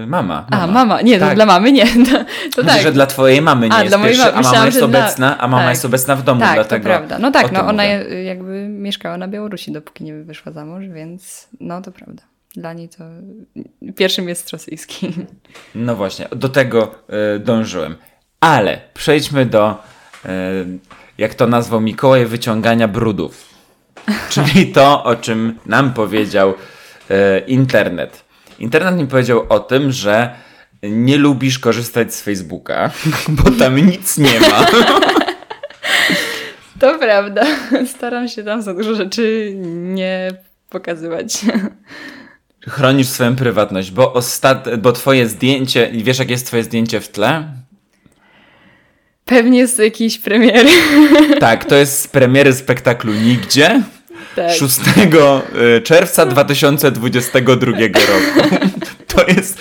y, 0.02 0.06
mama, 0.06 0.46
mama. 0.50 0.62
A, 0.62 0.66
mama. 0.66 1.02
Nie, 1.02 1.18
Tak. 1.18 1.28
to 1.28 1.34
dla 1.34 1.46
mamy 1.46 1.72
nie. 1.72 1.86
To, 2.10 2.10
to 2.54 2.62
Myślę, 2.62 2.64
tak. 2.64 2.82
że 2.82 2.92
dla 2.92 3.06
twojej 3.06 3.42
mamy 3.42 3.68
nie 3.68 3.74
A, 3.74 3.78
jest 3.82 3.90
dla 3.90 3.98
mojej 3.98 4.16
pierwszy, 4.16 4.32
mamy. 4.32 4.38
a 4.38 4.42
mama 4.42 4.48
Myślałam, 4.48 4.66
jest 4.66 4.78
że 4.80 4.88
dla- 4.88 5.00
obecna, 5.00 5.38
a 5.38 5.48
mama 5.48 5.62
tak. 5.62 5.70
jest 5.70 5.84
obecna 5.84 6.16
w 6.16 6.22
domu, 6.22 6.40
tak, 6.40 6.54
dlatego. 6.54 6.82
to 6.82 6.88
prawda. 6.88 7.18
No 7.18 7.30
tak, 7.30 7.52
no 7.52 7.60
ona 7.66 7.84
je- 7.84 8.24
jakby 8.24 8.68
mieszkała 8.68 9.16
na 9.18 9.28
Białorusi, 9.28 9.72
dopóki 9.72 10.04
nie 10.04 10.14
wyszła 10.14 10.52
za 10.52 10.64
mąż, 10.64 10.84
więc 10.86 11.48
no 11.60 11.82
to 11.82 11.92
prawda. 11.92 12.22
Dla 12.56 12.72
niej 12.72 12.88
to 12.88 13.04
pierwszym 13.96 14.28
jest 14.28 14.50
rosyjski. 14.50 15.12
No 15.74 15.96
właśnie, 15.96 16.28
do 16.36 16.48
tego 16.48 16.94
y, 17.36 17.38
dążyłem. 17.38 17.96
Ale 18.40 18.80
przejdźmy 18.94 19.46
do, 19.46 19.82
y, 20.24 20.28
jak 21.18 21.34
to 21.34 21.46
nazwał 21.46 21.80
Mikołaj, 21.80 22.26
wyciągania 22.26 22.88
brudów. 22.88 23.48
Czyli 24.30 24.72
to, 24.72 25.04
o 25.04 25.16
czym 25.16 25.58
nam 25.66 25.94
powiedział 25.94 26.50
y, 26.50 27.14
internet. 27.46 28.24
Internet 28.58 28.96
mi 28.96 29.06
powiedział 29.06 29.46
o 29.48 29.60
tym, 29.60 29.92
że 29.92 30.34
nie 30.82 31.16
lubisz 31.16 31.58
korzystać 31.58 32.14
z 32.14 32.22
Facebooka, 32.22 32.90
bo 33.28 33.50
tam 33.50 33.76
nic 33.76 34.18
nie 34.18 34.40
ma. 34.40 34.66
To 36.78 36.98
prawda. 36.98 37.46
Staram 37.86 38.28
się 38.28 38.42
tam 38.42 38.62
za 38.62 38.74
dużo 38.74 38.94
rzeczy 38.94 39.52
nie 39.74 40.30
pokazywać. 40.70 41.44
Chronisz 42.68 43.08
swoją 43.08 43.36
prywatność, 43.36 43.90
bo, 43.90 44.12
ostat... 44.12 44.76
bo 44.78 44.92
twoje 44.92 45.28
zdjęcie, 45.28 45.90
wiesz 45.92 46.18
jak 46.18 46.30
jest 46.30 46.46
twoje 46.46 46.64
zdjęcie 46.64 47.00
w 47.00 47.08
tle? 47.08 47.44
Pewnie 49.24 49.66
z 49.66 49.78
jakiejś 49.78 50.18
premiery. 50.18 50.70
Tak, 51.40 51.64
to 51.64 51.74
jest 51.74 52.00
z 52.00 52.08
premiery 52.08 52.52
spektaklu 52.52 53.12
Nigdzie. 53.12 53.82
Tak. 54.36 54.52
6 54.52 54.78
y, 55.78 55.80
czerwca 55.82 56.26
2022 56.26 57.72
roku. 57.72 58.56
To 59.06 59.26
jest 59.26 59.58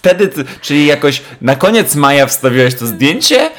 wtedy, 0.00 0.30
czyli 0.60 0.86
jakoś 0.86 1.22
na 1.40 1.56
koniec 1.56 1.94
maja 1.94 2.26
wstawiłeś 2.26 2.74
to 2.74 2.86
zdjęcie 2.86 3.50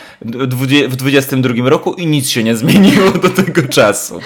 w 0.87 0.95
22 0.95 1.69
roku 1.69 1.93
i 1.93 2.07
nic 2.07 2.29
się 2.29 2.43
nie 2.43 2.55
zmieniło 2.55 3.11
do 3.11 3.29
tego 3.29 3.63
czasu. 3.63 4.19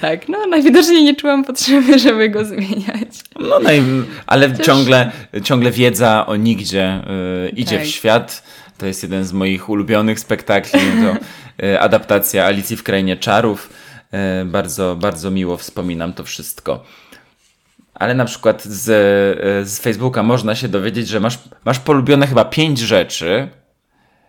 Tak, 0.00 0.28
no 0.28 0.46
najwidoczniej 0.46 1.02
nie 1.02 1.16
czułam 1.16 1.44
potrzeby, 1.44 1.98
żeby 1.98 2.28
go 2.28 2.44
zmieniać. 2.44 3.08
No, 3.40 3.58
naj... 3.58 3.82
ale 4.26 4.58
ciągle, 4.58 5.12
ciągle 5.44 5.70
wiedza 5.70 6.26
o 6.26 6.36
Nigdzie 6.36 7.00
y, 7.46 7.48
idzie 7.48 7.76
Tak. 7.76 7.86
w 7.86 7.88
świat. 7.88 8.42
To 8.78 8.86
jest 8.86 9.02
jeden 9.02 9.24
z 9.24 9.32
moich 9.32 9.68
ulubionych 9.68 10.20
spektakli. 10.20 10.80
To 11.02 11.16
y, 11.66 11.80
adaptacja 11.80 12.44
Alicji 12.44 12.76
w 12.76 12.82
Krainie 12.82 13.16
Czarów. 13.16 13.70
Y, 14.42 14.44
bardzo, 14.44 14.96
bardzo 14.96 15.30
miło 15.30 15.56
wspominam 15.56 16.12
to 16.12 16.24
wszystko. 16.24 16.84
Ale 17.94 18.14
na 18.14 18.24
przykład 18.24 18.62
z, 18.64 18.88
y, 18.88 19.68
z 19.68 19.78
Facebooka 19.80 20.22
można 20.22 20.54
się 20.54 20.68
dowiedzieć, 20.68 21.08
że 21.08 21.20
masz, 21.20 21.38
masz 21.64 21.78
polubione 21.78 22.26
chyba 22.26 22.44
pięć 22.44 22.78
rzeczy. 22.78 23.48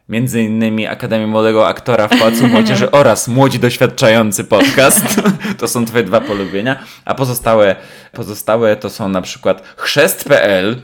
Między 0.09 0.41
innymi 0.41 0.87
Akademię 0.87 1.27
Młodego 1.27 1.67
Aktora 1.67 2.07
w 2.07 2.19
Pałacu 2.19 2.47
Młodzieży 2.53 2.91
oraz 2.91 3.27
Młodzi 3.27 3.59
Doświadczający 3.59 4.43
Podcast. 4.43 5.21
To 5.59 5.67
są 5.67 5.85
twoje 5.85 6.03
dwa 6.03 6.21
polubienia. 6.21 6.79
A 7.05 7.15
pozostałe, 7.15 7.75
pozostałe 8.11 8.75
to 8.75 8.89
są 8.89 9.09
na 9.09 9.21
przykład 9.21 9.63
chrzest.pl. 9.77 10.81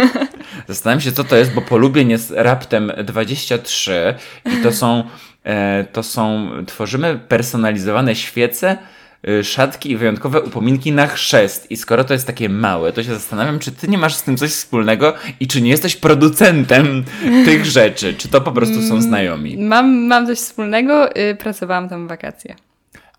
Zastanawiam 0.68 1.00
się, 1.00 1.12
co 1.12 1.24
to 1.24 1.36
jest, 1.36 1.54
bo 1.54 1.62
polubień 1.62 2.10
jest 2.10 2.32
raptem 2.36 2.92
23 3.04 4.14
i 4.44 4.62
to 4.62 4.72
są, 4.72 5.04
e, 5.44 5.84
to 5.92 6.02
są, 6.02 6.50
tworzymy 6.66 7.18
personalizowane 7.28 8.14
świece, 8.14 8.78
szatki 9.42 9.90
i 9.90 9.96
wyjątkowe 9.96 10.40
upominki 10.40 10.92
na 10.92 11.06
chrzest. 11.06 11.70
I 11.70 11.76
skoro 11.76 12.04
to 12.04 12.12
jest 12.12 12.26
takie 12.26 12.48
małe, 12.48 12.92
to 12.92 13.02
się 13.02 13.14
zastanawiam, 13.14 13.58
czy 13.58 13.72
ty 13.72 13.88
nie 13.88 13.98
masz 13.98 14.14
z 14.14 14.22
tym 14.22 14.36
coś 14.36 14.50
wspólnego 14.50 15.14
i 15.40 15.46
czy 15.46 15.62
nie 15.62 15.70
jesteś 15.70 15.96
producentem 15.96 17.04
tych 17.46 17.64
rzeczy, 17.64 18.14
czy 18.14 18.28
to 18.28 18.40
po 18.40 18.52
prostu 18.52 18.82
są 18.82 19.02
znajomi. 19.02 19.58
Mam, 19.58 20.06
mam 20.06 20.26
coś 20.26 20.38
wspólnego, 20.38 21.16
y, 21.16 21.36
pracowałam 21.36 21.88
tam 21.88 22.06
w 22.06 22.08
wakacje. 22.08 22.54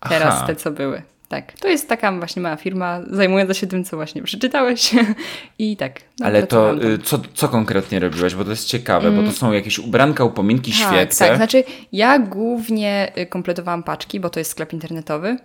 Teraz 0.08 0.34
Aha. 0.36 0.46
te, 0.46 0.56
co 0.56 0.70
były. 0.70 1.02
Tak, 1.30 1.52
to 1.52 1.68
jest 1.68 1.88
taka 1.88 2.12
właśnie 2.12 2.42
mała 2.42 2.56
firma 2.56 3.00
zajmująca 3.10 3.54
się 3.54 3.66
tym, 3.66 3.84
co 3.84 3.96
właśnie 3.96 4.22
przeczytałeś. 4.22 4.90
I 5.58 5.76
tak. 5.76 6.00
no, 6.18 6.26
Ale 6.26 6.46
to 6.46 6.84
y, 6.84 6.98
co, 6.98 7.20
co 7.34 7.48
konkretnie 7.48 8.00
robiłaś? 8.00 8.34
Bo 8.34 8.44
to 8.44 8.50
jest 8.50 8.66
ciekawe, 8.66 9.10
bo 9.10 9.22
to 9.22 9.32
są 9.32 9.52
jakieś 9.52 9.78
ubranka, 9.78 10.24
upominki, 10.24 10.72
Tak, 10.72 10.80
świece. 10.80 11.26
Tak, 11.26 11.36
znaczy 11.36 11.64
ja 11.92 12.18
głównie 12.18 13.12
y, 13.18 13.26
kompletowałam 13.26 13.82
paczki, 13.82 14.20
bo 14.20 14.30
to 14.30 14.40
jest 14.40 14.50
sklep 14.50 14.72
internetowy, 14.72 15.36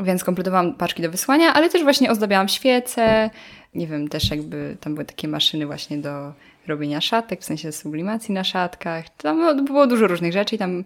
więc 0.00 0.24
kompletowałam 0.24 0.74
paczki 0.74 1.02
do 1.02 1.10
wysłania, 1.10 1.54
ale 1.54 1.70
też 1.70 1.82
właśnie 1.82 2.10
ozdabiałam 2.10 2.48
świece, 2.48 3.30
nie 3.74 3.86
wiem, 3.86 4.08
też 4.08 4.30
jakby 4.30 4.76
tam 4.80 4.94
były 4.94 5.04
takie 5.04 5.28
maszyny 5.28 5.66
właśnie 5.66 5.98
do 5.98 6.32
robienia 6.66 7.00
szatek, 7.00 7.40
w 7.40 7.44
sensie 7.44 7.72
sublimacji 7.72 8.34
na 8.34 8.44
szatkach. 8.44 9.04
Tam 9.16 9.40
no, 9.40 9.62
było 9.62 9.86
dużo 9.86 10.06
różnych 10.06 10.32
rzeczy 10.32 10.54
i 10.56 10.58
tam 10.58 10.84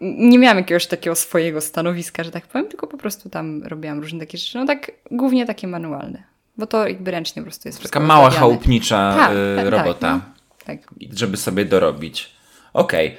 nie 0.00 0.38
miałam 0.38 0.58
jakiegoś 0.58 0.86
takiego 0.86 1.16
swojego 1.16 1.60
stanowiska, 1.60 2.24
że 2.24 2.30
tak 2.30 2.46
powiem, 2.46 2.68
tylko 2.68 2.86
po 2.86 2.96
prostu 2.96 3.30
tam 3.30 3.62
robiłam 3.62 4.00
różne 4.00 4.20
takie 4.20 4.38
rzeczy, 4.38 4.58
no 4.58 4.66
tak 4.66 4.92
głównie 5.10 5.46
takie 5.46 5.66
manualne, 5.66 6.22
bo 6.56 6.66
to 6.66 6.88
jakby 6.88 7.10
ręcznie 7.10 7.42
po 7.42 7.46
prostu 7.46 7.68
jest 7.68 7.82
Taka 7.82 8.00
mała 8.00 8.30
chałupnicza 8.30 9.14
Tak, 9.18 9.32
y, 9.32 9.56
tak, 9.56 9.64
tak, 9.64 9.74
robota. 9.74 10.16
no. 10.16 10.20
Tak, 10.66 10.78
żeby 11.12 11.36
sobie 11.36 11.64
dorobić. 11.64 12.30
Okej. 12.72 13.16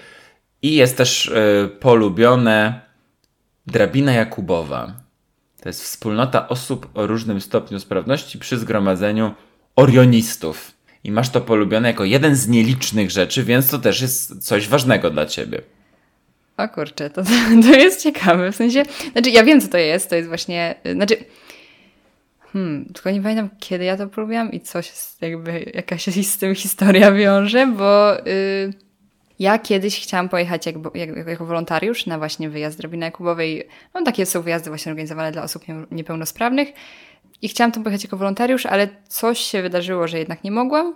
I 0.62 0.76
jest 0.76 0.98
też 0.98 1.26
y, 1.26 1.70
polubione 1.80 2.82
drabina 3.68 4.14
Jakubowa. 4.14 5.03
To 5.64 5.70
jest 5.70 5.84
wspólnota 5.84 6.48
osób 6.48 6.90
o 6.94 7.08
różnym 7.08 7.42
stopniu 7.42 7.80
sprawności 7.80 8.40
przy 8.40 8.58
zgromadzeniu 8.58 9.34
orionistów. 9.76 10.72
I 11.04 11.12
masz 11.12 11.30
to 11.30 11.42
polubione 11.42 11.88
jako 11.88 12.06
jeden 12.06 12.36
z 12.36 12.48
nielicznych 12.48 13.12
rzeczy, 13.12 13.44
więc 13.44 13.70
to 13.70 13.80
też 13.80 14.02
jest 14.02 14.48
coś 14.48 14.68
ważnego 14.68 15.10
dla 15.10 15.26
ciebie. 15.26 15.62
O 16.58 16.68
kurczę, 16.68 17.10
to, 17.10 17.24
to 17.72 17.76
jest 17.76 18.04
ciekawe. 18.04 18.52
W 18.52 18.56
sensie, 18.56 18.84
znaczy 19.12 19.30
ja 19.30 19.44
wiem, 19.44 19.62
co 19.62 19.68
to 19.68 19.78
jest. 19.78 20.10
To 20.10 20.16
jest 20.16 20.28
właśnie, 20.28 20.76
y, 20.86 20.94
znaczy, 20.94 21.16
hmm, 22.54 22.86
tylko 22.86 23.12
nie 23.12 23.22
pamiętam, 23.22 23.50
kiedy 23.60 23.84
ja 23.84 23.98
to 23.98 24.08
próbowałam 24.08 24.52
i 24.52 24.60
coś, 24.60 24.92
jakby 25.22 25.72
jakaś 25.74 26.04
się 26.04 26.24
z 26.24 26.38
tym 26.38 26.56
historia 26.56 27.12
wiąże, 27.12 27.68
bo 27.68 28.20
y, 28.28 28.74
ja 29.44 29.60
kiedyś 29.60 30.02
chciałam 30.02 30.30
pojechać 30.30 30.66
jak, 30.66 30.76
jak, 30.96 31.28
jako 31.28 31.46
wolontariusz 31.46 32.06
na 32.06 32.18
właśnie 32.18 32.50
wyjazd 32.50 32.78
drabiny 32.78 33.06
Jakubowej. 33.06 33.68
No 33.94 34.04
takie 34.04 34.26
są 34.26 34.42
wyjazdy 34.42 34.70
właśnie 34.70 34.92
organizowane 34.92 35.32
dla 35.32 35.44
osób 35.44 35.68
nie- 35.68 35.86
niepełnosprawnych. 35.92 36.74
I 37.42 37.48
chciałam 37.48 37.72
tam 37.72 37.84
pojechać 37.84 38.04
jako 38.04 38.18
wolontariusz, 38.18 38.66
ale 38.66 38.88
coś 39.08 39.40
się 39.40 39.62
wydarzyło, 39.62 40.08
że 40.08 40.20
jednak 40.20 40.44
nie 40.44 40.52
mogłam. 40.52 40.96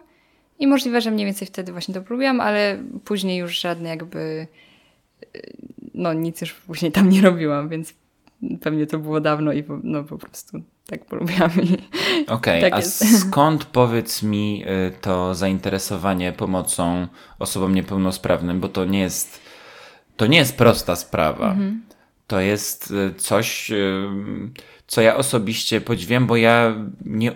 I 0.60 0.68
możliwe, 0.68 1.02
że 1.02 1.12
mniej 1.12 1.26
więcej 1.26 1.48
wtedy 1.48 1.72
właśnie 1.72 1.94
to 1.94 2.02
próbowałam, 2.02 2.42
ale 2.42 2.84
później 3.06 3.38
już 3.38 3.60
żadne 3.60 3.90
jakby 3.90 4.48
no 5.94 6.14
nic 6.14 6.42
już 6.42 6.54
później 6.54 6.92
tam 6.92 7.10
nie 7.10 7.22
robiłam, 7.22 7.70
więc 7.70 7.94
pewnie 8.62 8.88
to 8.88 9.00
było 9.00 9.22
dawno 9.22 9.52
i 9.54 9.64
po, 9.64 9.80
no 9.84 10.04
po 10.04 10.18
prostu 10.18 10.62
tak 10.88 11.06
polubiłam. 11.06 11.52
Okej, 12.28 12.62
Tak 12.62 12.74
a 12.74 12.78
jest. 12.78 13.20
skąd 13.30 13.66
powiedz 13.66 14.24
mi 14.24 14.64
y, 14.88 14.92
to 15.02 15.36
zainteresowanie 15.36 16.32
pomocą 16.32 17.08
osobom 17.40 17.76
niepełnosprawnym, 17.76 18.60
bo 18.60 18.70
to 18.70 18.86
nie 18.86 19.00
jest, 19.00 19.40
to 20.18 20.28
nie 20.28 20.38
jest 20.38 20.58
prosta 20.58 20.96
sprawa. 20.96 21.52
Mhm. 21.52 21.82
To 22.28 22.40
jest 22.40 22.92
y, 22.92 23.14
coś, 23.18 23.72
y, 23.72 24.08
co 24.88 25.02
ja 25.02 25.16
osobiście 25.16 25.82
podziwiam, 25.82 26.28
bo 26.28 26.36
ja 26.36 26.76
nie, 27.06 27.32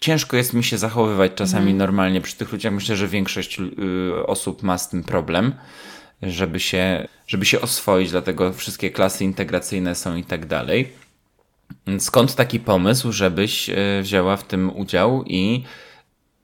ciężko 0.00 0.36
jest 0.36 0.54
mi 0.54 0.64
się 0.64 0.78
zachowywać 0.78 1.32
czasami 1.34 1.62
Mhm. 1.62 1.76
normalnie 1.78 2.20
przy 2.20 2.36
tych 2.36 2.52
ludziach. 2.52 2.72
Myślę, 2.72 2.96
że 2.96 3.08
większość 3.08 3.60
osób 4.26 4.62
ma 4.62 4.78
z 4.78 4.88
tym 4.88 5.04
problem, 5.04 5.52
żeby 6.22 6.60
się, 6.60 7.08
żeby 7.26 7.44
się 7.44 7.60
oswoić, 7.60 8.10
dlatego 8.10 8.52
wszystkie 8.52 8.90
klasy 8.90 9.24
integracyjne 9.24 9.94
są 9.94 10.16
i 10.16 10.24
tak 10.24 10.46
dalej. 10.46 10.92
Skąd 11.98 12.34
taki 12.34 12.60
pomysł, 12.60 13.12
żebyś 13.12 13.70
e, 13.70 13.74
wzięła 14.02 14.36
w 14.36 14.44
tym 14.44 14.76
udział 14.76 15.24
i 15.26 15.64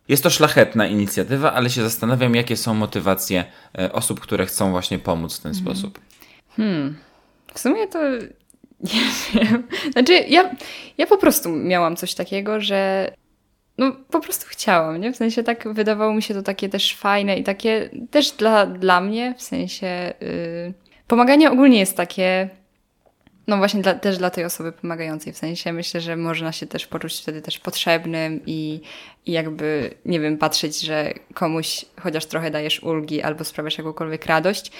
Jest 0.09 0.23
to 0.23 0.31
szlachetna 0.31 0.87
inicjatywa, 0.87 1.53
ale 1.53 1.71
się 1.71 1.83
zastanawiam, 1.83 2.35
jakie 2.35 2.57
są 2.57 2.75
motywacje 2.75 3.45
e, 3.79 3.93
osób, 3.93 4.21
które 4.21 4.47
chcą 4.47 4.71
właśnie 4.71 4.99
pomóc 4.99 5.39
w 5.39 5.43
ten 5.43 5.55
sposób. 5.55 6.01
W 7.55 7.59
sumie 7.59 7.89
to 7.89 7.99
nie 8.95 9.01
wiem. 9.35 9.69
Znaczy, 9.93 10.13
ja, 10.13 10.51
ja 10.99 11.07
po 11.07 11.17
prostu 11.17 11.49
miałam 11.49 11.97
coś 11.97 12.15
takiego, 12.15 12.61
że 12.61 13.11
no 13.79 13.93
po 14.11 14.21
prostu 14.21 14.47
chciałam, 14.49 15.01
nie? 15.01 15.13
W 15.13 15.17
sensie 15.17 15.43
tak 15.43 15.73
wydawało 15.73 16.15
mi 16.15 16.23
się 16.23 16.35
to 16.35 16.43
takie 16.43 16.69
też 16.69 16.97
fajne 16.97 17.39
i 17.39 17.45
takie 17.45 17.91
też 18.11 18.31
dla, 18.31 18.67
dla 18.67 19.01
mnie, 19.01 19.35
w 19.39 19.43
sensie 19.43 20.15
yy, 20.21 20.75
pomaganie 21.07 21.51
ogólnie 21.51 21.79
jest 21.79 21.97
takie 21.97 22.51
no 23.47 23.57
właśnie 23.57 23.83
dla, 23.83 23.95
też 23.95 24.19
dla 24.19 24.31
tej 24.31 24.45
osoby 24.45 24.73
pomagającej, 24.73 25.33
w 25.33 25.39
sensie 25.39 25.73
myślę, 25.73 26.01
że 26.01 26.17
można 26.17 26.53
się 26.53 26.67
też 26.67 26.87
poczuć 26.87 27.21
wtedy 27.21 27.43
też 27.43 27.59
potrzebnym 27.59 28.41
i, 28.47 28.81
i 29.27 29.33
jakby, 29.33 29.95
nie 30.05 30.21
wiem, 30.21 30.39
patrzeć, 30.39 30.81
że 30.81 31.13
komuś 31.35 31.85
chociaż 32.01 32.27
trochę 32.27 32.51
dajesz 32.51 32.83
ulgi 32.83 33.23
albo 33.23 33.45
sprawiasz 33.45 33.79
jakąkolwiek 33.79 34.27
radość, 34.27 34.73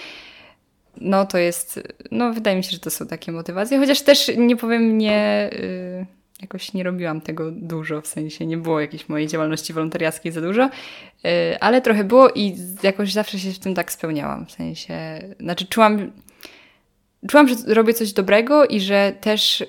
no 0.97 1.25
to 1.25 1.37
jest, 1.37 1.79
no 2.11 2.33
wydaje 2.33 2.57
mi 2.57 2.63
się, 2.63 2.71
że 2.71 2.79
to 2.79 2.91
są 2.91 3.07
takie 3.07 3.31
motywacje, 3.31 3.79
chociaż 3.79 4.01
też 4.01 4.31
nie 4.37 4.55
powiem, 4.55 4.97
nie, 4.97 5.49
y, 5.53 6.05
jakoś 6.41 6.73
nie 6.73 6.83
robiłam 6.83 7.21
tego 7.21 7.51
dużo, 7.51 8.01
w 8.01 8.07
sensie 8.07 8.45
nie 8.45 8.57
było 8.57 8.79
jakiejś 8.79 9.09
mojej 9.09 9.27
działalności 9.27 9.73
wolontariackiej 9.73 10.31
za 10.31 10.41
dużo, 10.41 10.65
y, 10.65 10.69
ale 11.59 11.81
trochę 11.81 12.03
było 12.03 12.29
i 12.29 12.55
jakoś 12.83 13.13
zawsze 13.13 13.39
się 13.39 13.51
w 13.51 13.59
tym 13.59 13.75
tak 13.75 13.91
spełniałam, 13.91 14.45
w 14.45 14.51
sensie, 14.51 14.95
znaczy 15.39 15.65
czułam, 15.65 16.11
czułam, 17.27 17.47
że 17.47 17.55
robię 17.67 17.93
coś 17.93 18.13
dobrego 18.13 18.65
i 18.65 18.79
że 18.81 19.13
też 19.21 19.61
y, 19.61 19.65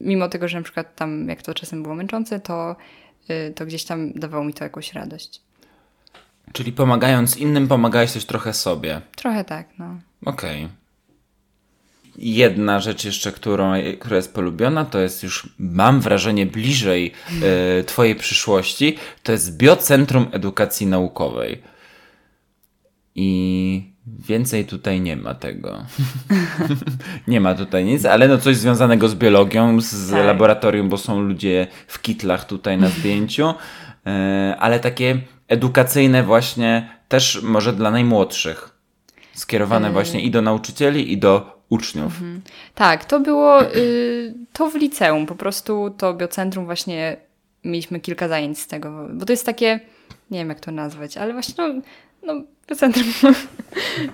mimo 0.00 0.28
tego, 0.28 0.48
że 0.48 0.58
na 0.58 0.64
przykład 0.64 0.96
tam, 0.96 1.28
jak 1.28 1.42
to 1.42 1.54
czasem 1.54 1.82
było 1.82 1.94
męczące, 1.94 2.40
to, 2.40 2.76
y, 3.30 3.52
to 3.56 3.66
gdzieś 3.66 3.84
tam 3.84 4.12
dawało 4.12 4.44
mi 4.44 4.54
to 4.54 4.64
jakąś 4.64 4.92
radość. 4.92 5.40
Czyli 6.52 6.72
pomagając 6.72 7.36
innym, 7.36 7.68
pomagałeś 7.68 8.12
też 8.12 8.24
trochę 8.24 8.52
sobie. 8.52 9.00
Trochę 9.16 9.44
tak, 9.44 9.68
no. 9.78 10.00
Okej. 10.24 10.79
Jedna 12.22 12.80
rzecz 12.80 13.04
jeszcze, 13.04 13.32
którą, 13.32 13.72
która 14.00 14.16
jest 14.16 14.34
polubiona, 14.34 14.84
to 14.84 14.98
jest 14.98 15.22
już, 15.22 15.48
mam 15.58 16.00
wrażenie, 16.00 16.46
bliżej 16.46 17.12
e, 17.78 17.84
Twojej 17.84 18.14
przyszłości, 18.14 18.96
to 19.22 19.32
jest 19.32 19.56
Biocentrum 19.56 20.26
Edukacji 20.32 20.86
Naukowej. 20.86 21.62
I 23.14 23.92
więcej 24.06 24.64
tutaj 24.64 25.00
nie 25.00 25.16
ma 25.16 25.34
tego. 25.34 25.84
nie 27.28 27.40
ma 27.40 27.54
tutaj 27.54 27.84
nic, 27.84 28.04
ale 28.04 28.28
no 28.28 28.38
coś 28.38 28.56
związanego 28.56 29.08
z 29.08 29.14
biologią, 29.14 29.80
z 29.80 30.10
Tak. 30.10 30.26
laboratorium, 30.26 30.88
bo 30.88 30.98
są 30.98 31.20
ludzie 31.20 31.66
w 31.86 32.02
kitlach 32.02 32.44
tutaj 32.44 32.78
na 32.78 32.88
zdjęciu, 32.88 33.54
e, 34.06 34.56
ale 34.58 34.80
takie 34.80 35.20
edukacyjne 35.48 36.22
właśnie 36.22 36.88
też 37.08 37.42
może 37.42 37.72
dla 37.72 37.90
najmłodszych. 37.90 38.70
Skierowane 39.32 39.90
właśnie 39.90 40.20
i 40.20 40.30
do 40.30 40.42
nauczycieli, 40.42 41.12
i 41.12 41.18
do 41.18 41.59
uczniów. 41.70 42.12
Tak, 42.74 43.04
to 43.04 43.20
było 43.20 43.74
y, 43.74 44.34
to 44.52 44.70
w 44.70 44.74
liceum. 44.74 45.26
Po 45.26 45.34
prostu 45.34 45.94
to 45.98 46.14
biocentrum 46.14 46.64
właśnie 46.64 47.16
mieliśmy 47.64 48.00
kilka 48.00 48.28
zajęć 48.28 48.58
z 48.58 48.66
tego, 48.66 49.08
bo 49.12 49.26
to 49.26 49.32
jest 49.32 49.46
takie, 49.46 49.80
nie 50.30 50.38
wiem 50.38 50.48
jak 50.48 50.60
to 50.60 50.70
nazwać, 50.70 51.16
ale 51.16 51.32
właśnie 51.32 51.54
no, 51.58 51.82
no 52.22 52.42
biocentrum, 52.68 53.06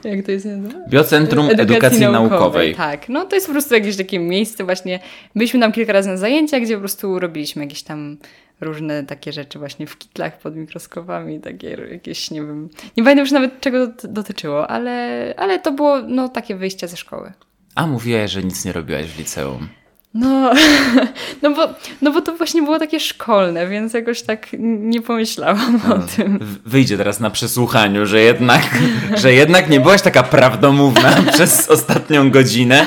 jak 0.04 0.26
to 0.26 0.32
jest 0.32 0.46
nazywa? 0.46 0.88
Biocentrum 0.88 1.48
Edukacji, 1.50 2.00
Naukowej. 2.00 2.74
Tak, 2.74 3.08
no 3.08 3.24
to 3.24 3.34
jest 3.34 3.46
po 3.46 3.52
prostu 3.52 3.74
jakieś 3.74 3.96
takie 3.96 4.18
miejsce 4.18 4.64
właśnie, 4.64 5.00
byliśmy 5.34 5.60
tam 5.60 5.72
kilka 5.72 5.92
razy 5.92 6.08
na 6.08 6.16
zajęciach, 6.16 6.62
gdzie 6.62 6.74
po 6.74 6.80
prostu 6.80 7.18
robiliśmy 7.18 7.64
jakieś 7.64 7.82
tam 7.82 8.16
różne 8.60 9.04
takie 9.04 9.32
rzeczy 9.32 9.58
właśnie 9.58 9.86
w 9.86 9.98
kitlach 9.98 10.38
pod 10.38 10.56
mikroskopami, 10.56 11.40
takie 11.40 11.70
jakieś, 11.90 12.30
nie 12.30 12.40
wiem, 12.40 12.68
nie 12.96 13.02
pamiętam 13.02 13.18
już 13.18 13.32
nawet 13.32 13.60
czego 13.60 13.86
dotyczyło, 14.04 14.70
ale, 14.70 15.34
ale 15.36 15.58
to 15.58 15.72
było 15.72 16.02
no 16.02 16.28
takie 16.28 16.56
wyjście 16.56 16.88
ze 16.88 16.96
szkoły. 16.96 17.32
A 17.76 17.86
mówiłaś, 17.86 18.30
że 18.30 18.42
nic 18.42 18.64
nie 18.64 18.72
robiłaś 18.72 19.06
w 19.06 19.18
liceum. 19.18 19.68
No, 20.14 20.52
no, 21.42 21.50
bo, 21.50 21.68
no 22.02 22.12
bo 22.12 22.20
to 22.20 22.36
właśnie 22.36 22.62
było 22.62 22.78
takie 22.78 23.00
szkolne, 23.00 23.68
więc 23.68 23.94
jakoś 23.94 24.22
tak 24.22 24.48
nie 24.58 25.02
pomyślałam 25.02 25.80
o 25.92 25.98
tym. 26.16 26.38
Wyjdzie 26.66 26.96
teraz 26.96 27.20
na 27.20 27.30
przesłuchaniu, 27.30 28.06
że 28.06 28.20
jednak, 28.20 28.62
że 29.22 29.32
jednak 29.32 29.70
nie 29.70 29.80
byłaś 29.80 30.02
taka 30.02 30.22
prawdomówna 30.22 31.16
przez 31.32 31.68
ostatnią 31.68 32.30
godzinę. 32.30 32.86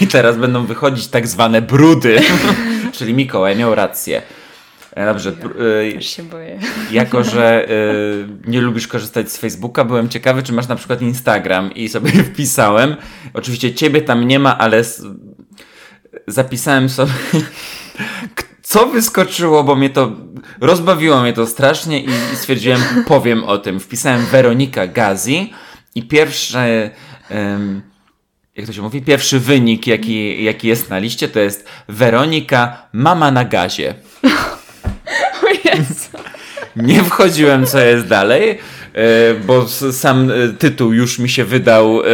I 0.00 0.06
teraz 0.06 0.36
będą 0.36 0.66
wychodzić 0.66 1.06
tak 1.06 1.28
zwane 1.28 1.62
brudy. 1.62 2.20
Czyli 2.92 3.14
Mikołaj 3.14 3.56
miał 3.56 3.74
rację. 3.74 4.22
E, 4.92 5.06
Dobrze, 5.06 5.32
pr- 5.32 5.54
e, 5.90 5.92
Też 5.92 6.06
się 6.06 6.22
boję. 6.22 6.58
jako 6.92 7.24
że 7.24 7.70
y, 7.70 8.28
nie 8.50 8.60
lubisz 8.60 8.86
korzystać 8.88 9.32
z 9.32 9.36
Facebooka, 9.36 9.84
byłem 9.84 10.08
ciekawy, 10.08 10.42
czy 10.42 10.52
masz 10.52 10.68
na 10.68 10.76
przykład 10.76 11.02
Instagram 11.02 11.74
i 11.74 11.88
sobie 11.88 12.10
wpisałem. 12.32 12.96
Oczywiście 13.34 13.74
ciebie 13.74 14.02
tam 14.02 14.28
nie 14.28 14.38
ma, 14.38 14.58
ale 14.58 14.82
zapisałem 16.26 16.88
sobie, 16.88 17.12
co 18.62 18.86
wyskoczyło, 18.86 19.64
bo 19.64 19.74
mnie 19.76 19.90
to 19.90 20.12
rozbawiło 20.60 21.20
mnie 21.22 21.32
to 21.32 21.46
strasznie 21.46 22.00
i 22.00 22.08
stwierdziłem, 22.34 22.80
powiem 23.06 23.44
o 23.44 23.58
tym. 23.58 23.80
Wpisałem 23.80 24.26
Weronika 24.26 24.86
Gazi 24.86 25.52
i 25.94 26.02
pierwsze. 26.02 26.90
jak 28.56 28.66
to 28.66 28.72
się 28.72 28.82
mówi? 28.82 29.02
Pierwszy 29.02 29.40
wynik, 29.40 29.86
jaki, 29.86 30.44
jaki 30.44 30.68
jest 30.68 30.90
na 30.90 30.98
liście, 30.98 31.28
to 31.28 31.40
jest 31.40 31.68
Weronika, 31.88 32.88
mama 32.92 33.30
na 33.30 33.44
gazie. 33.44 33.94
Jezu. 35.74 36.08
Nie 36.76 37.04
wchodziłem, 37.04 37.66
co 37.66 37.80
jest 37.80 38.06
dalej, 38.06 38.50
e, 38.94 39.34
bo 39.34 39.68
sam 39.92 40.30
e, 40.30 40.48
tytuł 40.58 40.92
już 40.92 41.18
mi 41.18 41.28
się 41.28 41.44
wydał 41.44 42.00
e, 42.00 42.04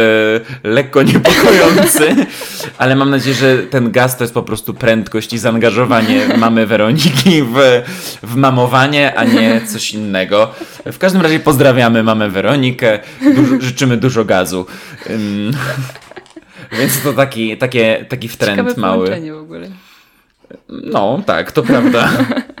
lekko 0.63 1.03
niepokojący, 1.03 2.15
ale 2.77 2.95
mam 2.95 3.09
nadzieję, 3.09 3.35
że 3.35 3.57
ten 3.57 3.91
gaz 3.91 4.17
to 4.17 4.23
jest 4.23 4.33
po 4.33 4.43
prostu 4.43 4.73
prędkość 4.73 5.33
i 5.33 5.37
zaangażowanie 5.37 6.27
mamy 6.37 6.65
Weroniki 6.65 7.43
w, 7.43 7.81
w 8.23 8.35
mamowanie, 8.35 9.15
a 9.15 9.23
nie 9.23 9.61
coś 9.67 9.93
innego. 9.93 10.51
W 10.85 10.97
każdym 10.97 11.21
razie 11.21 11.39
pozdrawiamy 11.39 12.03
mamę 12.03 12.29
Weronikę, 12.29 12.99
życzymy 13.59 13.97
dużo 13.97 14.25
gazu. 14.25 14.65
Więc 16.79 17.01
to 17.01 17.13
taki, 17.13 17.57
takie, 17.57 18.05
taki 18.09 18.27
wtręt 18.27 18.57
Ciekawe 18.57 18.81
mały. 18.81 19.31
w 19.31 19.37
ogóle. 19.37 19.69
No, 20.69 21.21
tak, 21.25 21.51
to 21.51 21.63
prawda. 21.63 22.09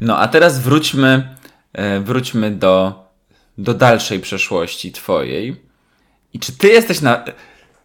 No, 0.00 0.18
a 0.18 0.28
teraz 0.28 0.60
wróćmy, 0.60 1.28
e, 1.72 2.00
wróćmy 2.00 2.50
do, 2.50 3.04
do 3.58 3.74
dalszej 3.74 4.20
przeszłości 4.20 4.92
twojej. 4.92 5.56
I 6.32 6.38
czy 6.38 6.58
ty 6.58 6.68
jesteś 6.68 7.00
na, 7.00 7.24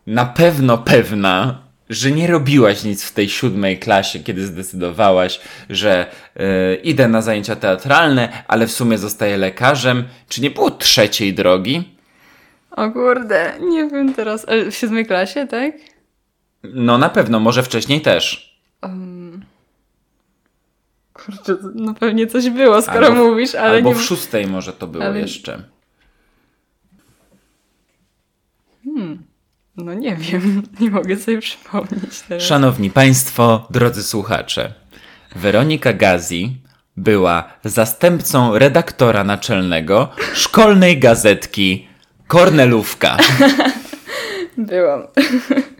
na 0.07 0.25
pewno 0.25 0.77
pewna, 0.77 1.61
że 1.89 2.11
nie 2.11 2.27
robiłaś 2.27 2.83
nic 2.83 3.03
w 3.03 3.11
tej 3.11 3.29
siódmej 3.29 3.79
klasie, 3.79 4.19
kiedy 4.19 4.47
zdecydowałaś, 4.47 5.39
że 5.69 6.05
e, 6.35 6.75
idę 6.75 7.07
na 7.07 7.21
zajęcia 7.21 7.55
teatralne, 7.55 8.43
ale 8.47 8.67
w 8.67 8.71
sumie 8.71 8.97
zostaję 8.97 9.37
lekarzem? 9.37 10.03
Czy 10.29 10.41
nie 10.41 10.51
było 10.51 10.71
trzeciej 10.71 11.33
drogi? 11.33 11.97
O 12.71 12.91
kurde, 12.91 13.53
nie 13.61 13.89
wiem 13.89 14.13
teraz. 14.13 14.45
Ale 14.49 14.71
W 14.71 14.75
siódmej 14.75 15.05
klasie, 15.05 15.47
tak? 15.47 15.73
No 16.63 16.97
na 16.97 17.09
pewno, 17.09 17.39
może 17.39 17.63
wcześniej 17.63 18.01
też. 18.01 18.53
Kurczę, 21.25 21.57
no 21.75 21.93
pewnie 21.93 22.27
coś 22.27 22.49
było, 22.49 22.81
skoro 22.81 23.07
Albo 23.07 23.25
mówisz, 23.25 23.55
ale 23.55 23.75
Albo 23.77 23.89
nie... 23.89 23.95
w 23.95 24.01
szóstej 24.01 24.47
może 24.47 24.73
to 24.73 24.87
było 24.87 25.03
ale- 25.03 25.19
jeszcze. 25.19 25.63
No 29.77 29.93
nie 29.93 30.15
wiem, 30.15 30.63
nie 30.79 30.91
mogę 30.91 31.17
sobie 31.17 31.39
przypomnieć 31.39 32.21
teraz. 32.27 32.43
Szanowni 32.43 32.89
Państwo, 32.89 33.67
drodzy 33.69 34.03
słuchacze, 34.03 34.73
Weronika 35.35 35.93
Gazi 35.93 36.57
była 36.97 37.49
zastępcą 37.63 38.57
redaktora 38.57 39.23
naczelnego 39.23 40.09
szkolnej 40.33 40.99
gazetki 40.99 41.87
Kornelówka 42.27 43.17
Byłam. 44.57 45.01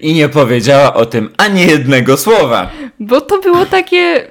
i 0.00 0.12
nie 0.14 0.28
powiedziała 0.28 0.94
o 0.94 1.06
tym 1.06 1.30
ani 1.36 1.66
jednego 1.66 2.16
słowa. 2.16 2.70
Bo 3.00 3.20
to 3.20 3.40
było 3.40 3.66
takie... 3.66 4.26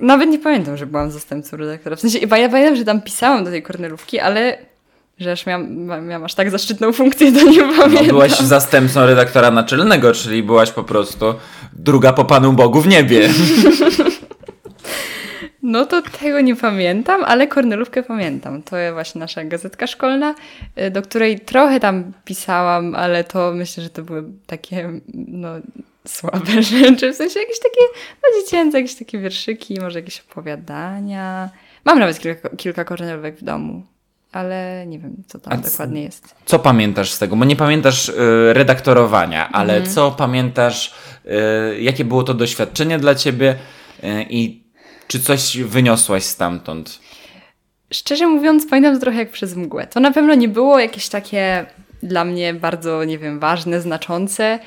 Nawet 0.00 0.28
nie 0.28 0.38
pamiętam, 0.38 0.76
że 0.76 0.86
byłam 0.86 1.10
zastępcą 1.10 1.56
redaktora. 1.56 1.96
W 1.96 2.00
sensie, 2.00 2.18
ja 2.18 2.28
pamiętam, 2.28 2.76
że 2.76 2.84
tam 2.84 3.02
pisałam 3.02 3.44
do 3.44 3.50
tej 3.50 3.62
kornelówki, 3.62 4.20
ale 4.20 4.58
że 5.18 5.32
aż 5.32 5.46
miałam, 5.46 5.76
miałam 5.84 6.24
aż 6.24 6.34
tak 6.34 6.50
zaszczytną 6.50 6.92
funkcję, 6.92 7.32
to 7.32 7.42
nie 7.50 7.62
No, 7.66 7.72
pamiętam. 7.82 8.06
byłaś 8.06 8.32
zastępcą 8.38 9.06
redaktora 9.06 9.50
naczelnego, 9.50 10.12
czyli 10.12 10.42
byłaś 10.42 10.70
po 10.70 10.84
prostu 10.84 11.34
druga 11.72 12.12
po 12.12 12.24
Panu 12.24 12.52
Bogu 12.52 12.80
w 12.80 12.88
niebie. 12.88 13.28
No 15.62 15.86
to 15.86 16.02
tego 16.02 16.40
nie 16.40 16.56
pamiętam, 16.56 17.24
ale 17.24 17.46
Kornelówkę 17.46 18.02
pamiętam. 18.02 18.62
To 18.62 18.76
jest 18.76 18.94
właśnie 18.94 19.18
nasza 19.18 19.44
gazetka 19.44 19.86
szkolna, 19.86 20.34
y, 20.78 20.90
do 20.90 21.02
której 21.02 21.40
trochę 21.40 21.80
tam 21.80 22.12
pisałam, 22.24 22.94
ale 22.94 23.24
to 23.24 23.52
myślę, 23.54 23.82
że 23.82 23.90
to 23.90 24.02
były 24.02 24.24
takie, 24.46 24.90
no 25.14 25.48
słabe 26.08 26.62
rzeczy, 26.72 27.12
w 27.12 27.16
sensie 27.16 27.40
jakieś 27.40 27.58
takie, 27.58 27.80
no 28.22 28.40
dziecięce, 28.42 28.80
jakieś 28.80 28.94
takie 28.94 29.18
wierszyki, 29.18 29.80
może 29.80 29.98
jakieś 29.98 30.20
opowiadania. 30.30 31.50
Mam 31.84 31.98
nawet 31.98 32.18
kilka, 32.20 32.48
kilka 32.48 32.84
kornelówek 32.84 33.36
w 33.36 33.44
domu, 33.44 33.82
ale 34.32 34.84
nie 34.86 34.98
wiem, 34.98 35.16
co 35.26 35.38
tam 35.38 35.52
A 35.52 35.56
dokładnie 35.56 36.02
jest. 36.02 36.34
Co 36.44 36.58
pamiętasz 36.58 37.12
z 37.12 37.18
tego? 37.18 37.36
Bo 37.36 37.44
nie 37.44 37.56
pamiętasz 37.56 38.08
y, 38.08 38.14
redaktorowania, 38.52 39.48
ale 39.52 39.74
Mhm. 39.74 39.94
co 39.94 40.10
pamiętasz, 40.10 40.94
y, 41.26 41.80
jakie 41.80 42.04
było 42.04 42.22
to 42.22 42.34
doświadczenie 42.34 42.98
dla 42.98 43.14
ciebie 43.14 43.54
y, 44.04 44.26
i 44.30 44.61
czy 45.08 45.20
coś 45.20 45.58
wyniosłaś 45.58 46.22
stamtąd? 46.24 46.98
Szczerze 47.92 48.26
mówiąc, 48.26 48.66
pamiętam 48.66 48.94
to 48.94 49.00
trochę 49.00 49.18
jak 49.18 49.30
przez 49.30 49.56
mgłę. 49.56 49.86
To 49.86 50.00
na 50.00 50.10
pewno 50.10 50.34
nie 50.34 50.48
było 50.48 50.78
jakieś 50.78 51.08
takie 51.08 51.66
dla 52.02 52.24
mnie 52.24 52.54
bardzo, 52.54 53.04
nie 53.04 53.18
wiem, 53.18 53.38
ważne, 53.38 53.80
znaczące. 53.80 54.58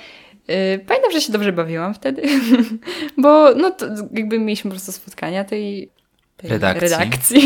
Yy, 0.47 0.55
Pamiętam, 0.87 1.11
że 1.11 1.21
się 1.21 1.33
dobrze 1.33 1.51
bawiłam 1.53 1.93
wtedy, 1.93 2.21
bo 3.17 3.55
no 3.55 3.71
to 3.71 3.85
jakby 4.13 4.39
mieliśmy 4.39 4.69
po 4.69 4.75
prostu 4.75 4.91
spotkania 4.91 5.43
tej, 5.43 5.89
tej 6.37 6.49
Redakcji. 6.49 6.89
redakcji. 6.89 7.41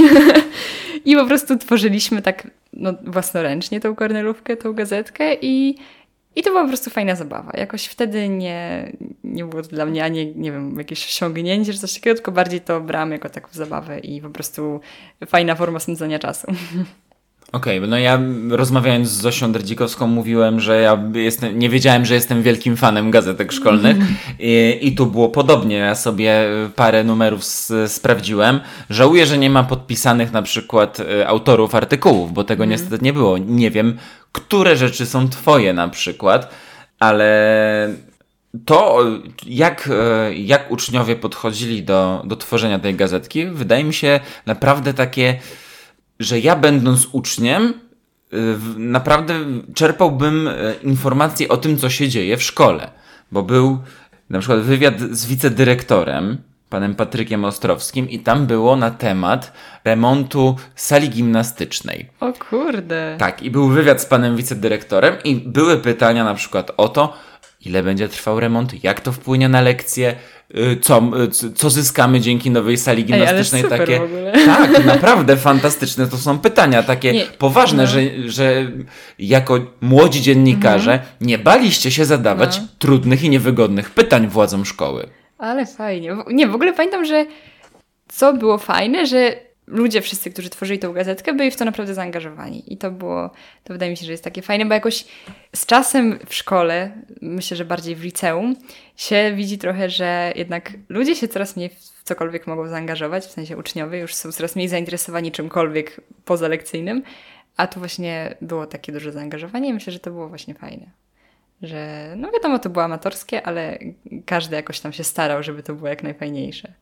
I 1.05 1.15
po 1.15 1.25
prostu 1.25 1.57
tworzyliśmy 1.57 2.21
tak 2.21 2.47
no, 2.73 2.93
własnoręcznie 3.03 3.79
tą 3.79 3.95
kornelówkę, 3.95 4.57
tą 4.57 4.73
gazetkę 4.73 5.35
i, 5.41 5.77
i 6.35 6.43
to 6.43 6.49
była 6.49 6.61
po 6.61 6.67
prostu 6.67 6.89
fajna 6.89 7.15
zabawa. 7.15 7.51
Jakoś 7.53 7.85
wtedy 7.85 8.29
nie, 8.29 8.91
nie 9.23 9.45
było 9.45 9.61
to 9.63 9.69
dla 9.69 9.85
mnie 9.85 10.03
ani, 10.03 10.35
nie 10.35 10.51
wiem, 10.51 10.77
jakieś 10.77 11.05
osiągnięcie 11.05 11.73
czy 11.73 11.79
coś 11.79 11.93
takiego, 11.93 12.15
tylko 12.15 12.31
bardziej 12.31 12.61
to 12.61 12.81
brałam 12.81 13.11
jako 13.11 13.29
taką 13.29 13.47
zabawę 13.51 13.99
i 13.99 14.21
po 14.21 14.29
prostu 14.29 14.81
fajna 15.27 15.55
forma 15.55 15.79
spędzania 15.79 16.19
czasu. 16.19 16.47
Okej, 17.51 17.81
no 17.81 17.97
ja 17.97 18.19
rozmawiając 18.49 19.07
z 19.09 19.21
Zosią 19.21 19.51
Drdzikowską 19.51 20.07
mówiłem, 20.07 20.59
że 20.59 20.81
ja 20.81 21.03
jestem, 21.13 21.59
nie 21.59 21.69
wiedziałem, 21.69 22.05
że 22.05 22.13
jestem 22.13 22.43
wielkim 22.43 22.77
fanem 22.77 23.11
gazetek 23.11 23.51
szkolnych 23.51 23.97
I, 24.39 24.77
i 24.81 24.95
tu 24.95 25.05
było 25.05 25.29
podobnie. 25.29 25.75
Ja 25.77 25.95
sobie 25.95 26.43
parę 26.75 27.03
numerów 27.03 27.39
s- 27.41 27.73
sprawdziłem. 27.87 28.59
Żałuję, 28.89 29.25
że 29.25 29.37
nie 29.37 29.49
ma 29.49 29.63
podpisanych 29.63 30.31
na 30.31 30.41
przykład 30.41 30.99
e, 30.99 31.27
autorów 31.27 31.75
artykułów, 31.75 32.33
bo 32.33 32.43
tego 32.43 32.65
niestety 32.65 32.97
nie 33.05 33.13
było. 33.13 33.37
Nie 33.37 33.71
wiem, 33.71 33.97
które 34.31 34.75
rzeczy 34.77 35.05
są 35.05 35.29
twoje 35.29 35.73
na 35.73 35.87
przykład, 35.87 36.49
ale 36.99 37.29
to, 38.65 39.05
jak, 39.45 39.89
e, 39.93 40.33
jak 40.33 40.71
uczniowie 40.71 41.15
podchodzili 41.15 41.83
do, 41.83 42.21
do 42.25 42.35
tworzenia 42.35 42.79
tej 42.79 42.95
gazetki, 42.95 43.45
wydaje 43.45 43.83
mi 43.83 43.93
się 43.93 44.19
naprawdę 44.45 44.93
takie, 44.93 45.39
że 46.19 46.39
ja 46.39 46.55
będąc 46.55 47.07
uczniem, 47.11 47.73
y, 48.33 48.37
naprawdę 48.77 49.33
czerpałbym 49.73 50.47
e, 50.47 50.73
informacje 50.83 51.47
o 51.47 51.57
tym, 51.57 51.77
co 51.77 51.89
się 51.89 52.09
dzieje 52.09 52.37
w 52.37 52.43
szkole. 52.43 52.91
Bo 53.31 53.43
był 53.43 53.79
na 54.29 54.39
przykład 54.39 54.59
wywiad 54.59 54.99
z 54.99 55.25
wicedyrektorem, 55.25 56.37
panem 56.69 56.95
Patrykiem 56.95 57.45
Ostrowskim, 57.45 58.09
i 58.09 58.19
tam 58.19 58.47
było 58.47 58.75
na 58.75 58.91
temat 58.91 59.53
remontu 59.83 60.55
sali 60.75 61.09
gimnastycznej. 61.09 62.09
O 62.19 62.33
kurde. 62.49 63.15
Tak, 63.19 63.43
i 63.43 63.51
był 63.51 63.67
wywiad 63.67 64.01
z 64.01 64.05
panem 64.05 64.35
wicedyrektorem 64.35 65.15
i 65.23 65.35
były 65.35 65.77
pytania 65.77 66.23
na 66.23 66.33
przykład 66.33 66.71
o 66.77 66.89
to, 66.89 67.13
ile 67.65 67.83
będzie 67.83 68.09
trwał 68.09 68.39
remont, 68.39 68.83
jak 68.83 69.01
to 69.01 69.11
wpłynie 69.11 69.49
na 69.49 69.61
lekcje, 69.61 70.15
co, 70.81 71.01
y, 71.47 71.53
co 71.53 71.69
zyskamy 71.69 72.19
dzięki 72.21 72.51
nowej 72.51 72.77
sali 72.77 73.01
Ej, 73.01 73.05
gimnastycznej. 73.05 73.61
super 73.61 73.79
takie. 73.79 74.01
Tak, 74.45 74.85
naprawdę 74.85 75.37
fantastyczne 75.37 76.07
to 76.07 76.17
są 76.17 76.39
pytania, 76.39 76.83
takie 76.83 77.11
Nie, 77.13 77.25
poważne, 77.25 77.83
no. 77.83 77.89
że, 77.89 77.99
że 78.25 78.71
jako 79.19 79.59
młodzi 79.81 80.21
dziennikarze 80.21 80.91
Mhm. 80.93 81.09
nie 81.21 81.37
baliście 81.37 81.91
się 81.91 82.05
zadawać 82.05 82.57
No. 82.61 82.67
trudnych 82.79 83.23
i 83.23 83.29
niewygodnych 83.29 83.89
pytań 83.89 84.27
władzom 84.27 84.65
szkoły. 84.65 85.07
Ale 85.37 85.65
fajnie. 85.65 86.15
Nie, 86.31 86.47
w 86.47 86.55
ogóle 86.55 86.73
pamiętam, 86.73 87.05
że 87.05 87.25
co 88.07 88.33
było 88.33 88.57
fajne, 88.57 89.05
że 89.05 89.35
ludzie 89.69 90.01
wszyscy, 90.01 90.31
którzy 90.31 90.49
tworzyli 90.49 90.79
tą 90.79 90.93
gazetkę, 90.93 91.33
byli 91.33 91.51
w 91.51 91.55
to 91.55 91.65
naprawdę 91.65 91.93
zaangażowani. 91.93 92.73
I 92.73 92.77
to 92.77 92.91
było, 92.91 93.29
to 93.63 93.73
wydaje 93.73 93.91
mi 93.91 93.97
się, 93.97 94.05
że 94.05 94.11
jest 94.11 94.23
takie 94.23 94.41
fajne, 94.41 94.65
bo 94.65 94.73
jakoś 94.73 95.05
z 95.55 95.65
czasem 95.65 96.19
w 96.25 96.35
szkole, 96.35 96.91
myślę, 97.21 97.57
że 97.57 97.65
bardziej 97.65 97.95
w 97.95 98.03
liceum, 98.03 98.55
się 98.95 99.33
widzi 99.35 99.57
trochę, 99.57 99.89
że 99.89 100.33
jednak 100.35 100.73
ludzie 100.89 101.15
się 101.15 101.27
coraz 101.27 101.55
mniej 101.55 101.69
w 101.69 102.03
cokolwiek 102.03 102.47
mogą 102.47 102.67
zaangażować, 102.67 103.25
w 103.25 103.31
sensie 103.31 103.57
uczniowie 103.57 103.99
już 103.99 104.15
są 104.15 104.31
coraz 104.31 104.55
mniej 104.55 104.67
zainteresowani 104.67 105.31
czymkolwiek 105.31 106.01
pozalekcyjnym, 106.25 107.03
a 107.57 107.67
tu 107.67 107.79
właśnie 107.79 108.35
było 108.41 108.67
takie 108.67 108.91
duże 108.91 109.11
zaangażowanie 109.11 109.69
i 109.69 109.73
myślę, 109.73 109.93
że 109.93 109.99
to 109.99 110.11
było 110.11 110.29
właśnie 110.29 110.53
fajne. 110.53 110.85
Że, 111.61 112.13
no 112.17 112.31
wiadomo, 112.31 112.59
to 112.59 112.69
było 112.69 112.85
amatorskie, 112.85 113.47
ale 113.47 113.79
każdy 114.25 114.55
jakoś 114.55 114.79
tam 114.79 114.93
się 114.93 115.03
starał, 115.03 115.43
żeby 115.43 115.63
to 115.63 115.73
było 115.73 115.87
jak 115.87 116.03
najfajniejsze. 116.03 116.73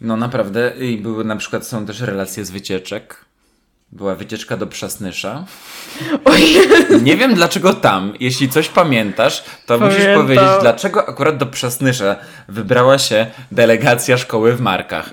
No 0.00 0.16
naprawdę, 0.16 0.72
i 0.80 0.96
były 0.96 1.24
na 1.24 1.36
przykład, 1.36 1.66
są 1.66 1.86
też 1.86 2.00
relacje 2.00 2.44
z 2.44 2.50
wycieczek. 2.50 3.24
Była 3.92 4.14
wycieczka 4.14 4.56
do 4.56 4.66
Przasnysza. 4.66 5.44
Nie 7.02 7.16
wiem 7.16 7.34
dlaczego 7.34 7.74
tam. 7.74 8.12
Jeśli 8.20 8.48
coś 8.48 8.68
pamiętasz, 8.68 9.44
to 9.66 9.78
musisz 9.78 9.96
Pamiętam. 9.98 10.22
powiedzieć, 10.22 10.48
dlaczego 10.60 11.08
akurat 11.08 11.36
do 11.36 11.46
Przasnysza 11.46 12.16
wybrała 12.48 12.98
się 12.98 13.26
delegacja 13.52 14.18
szkoły 14.18 14.56
w 14.56 14.60
Markach. 14.60 15.10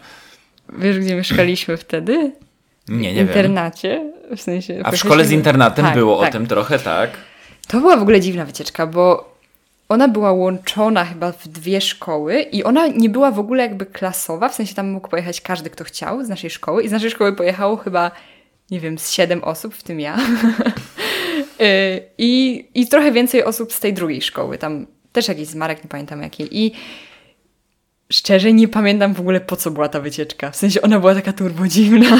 Wiesz, 0.77 0.99
gdzie 0.99 1.15
mieszkaliśmy 1.15 1.77
wtedy? 1.77 2.31
Nie, 2.87 2.97
w 2.97 3.01
nie 3.01 3.13
wiem. 3.13 3.27
internacie. 3.27 4.11
W 4.37 4.41
sensie. 4.41 4.81
A 4.83 4.91
w 4.91 4.97
szkole 4.97 5.25
z 5.25 5.31
internatem 5.31 5.85
Tak, 5.85 5.93
było 5.95 6.19
tak. 6.19 6.29
o 6.29 6.31
tym 6.31 6.47
trochę, 6.47 6.79
tak? 6.79 7.09
To 7.67 7.79
była 7.79 7.97
w 7.97 8.01
ogóle 8.01 8.21
dziwna 8.21 8.45
wycieczka, 8.45 8.87
bo 8.87 9.36
ona 9.89 10.07
była 10.07 10.31
łączona 10.31 11.05
chyba 11.05 11.31
w 11.31 11.47
dwie 11.47 11.81
szkoły 11.81 12.41
i 12.41 12.63
ona 12.63 12.87
nie 12.87 13.09
była 13.09 13.31
w 13.31 13.39
ogóle 13.39 13.63
jakby 13.63 13.85
klasowa, 13.85 14.49
w 14.49 14.55
sensie 14.55 14.75
tam 14.75 14.91
mógł 14.91 15.09
pojechać 15.09 15.41
każdy, 15.41 15.69
kto 15.69 15.83
chciał 15.83 16.25
z 16.25 16.29
naszej 16.29 16.49
szkoły 16.49 16.83
i 16.83 16.89
z 16.89 16.91
naszej 16.91 17.09
szkoły 17.09 17.35
pojechało 17.35 17.77
chyba, 17.77 18.11
nie 18.71 18.79
wiem, 18.79 18.97
z 18.97 19.11
siedem 19.11 19.43
osób, 19.43 19.75
w 19.75 19.83
tym 19.83 19.99
ja. 19.99 20.17
Y, 21.61 22.01
I, 22.17 22.63
I 22.73 22.87
trochę 22.87 23.11
więcej 23.11 23.43
osób 23.43 23.73
z 23.73 23.79
tej 23.79 23.93
drugiej 23.93 24.21
szkoły, 24.21 24.57
tam 24.57 24.87
też 25.11 25.27
jakiś 25.27 25.47
z 25.47 25.55
Marek, 25.55 25.83
nie 25.83 25.89
pamiętam 25.89 26.21
jakiej. 26.21 26.57
I 26.57 26.71
szczerze 28.11 28.53
nie 28.53 28.67
pamiętam 28.67 29.13
w 29.13 29.19
ogóle 29.19 29.41
po 29.41 29.55
co 29.55 29.71
była 29.71 29.89
ta 29.89 29.99
wycieczka. 29.99 30.51
W 30.51 30.55
sensie 30.55 30.81
ona 30.81 30.99
była 30.99 31.15
taka 31.15 31.33
turbo 31.33 31.67
dziwna. 31.67 32.17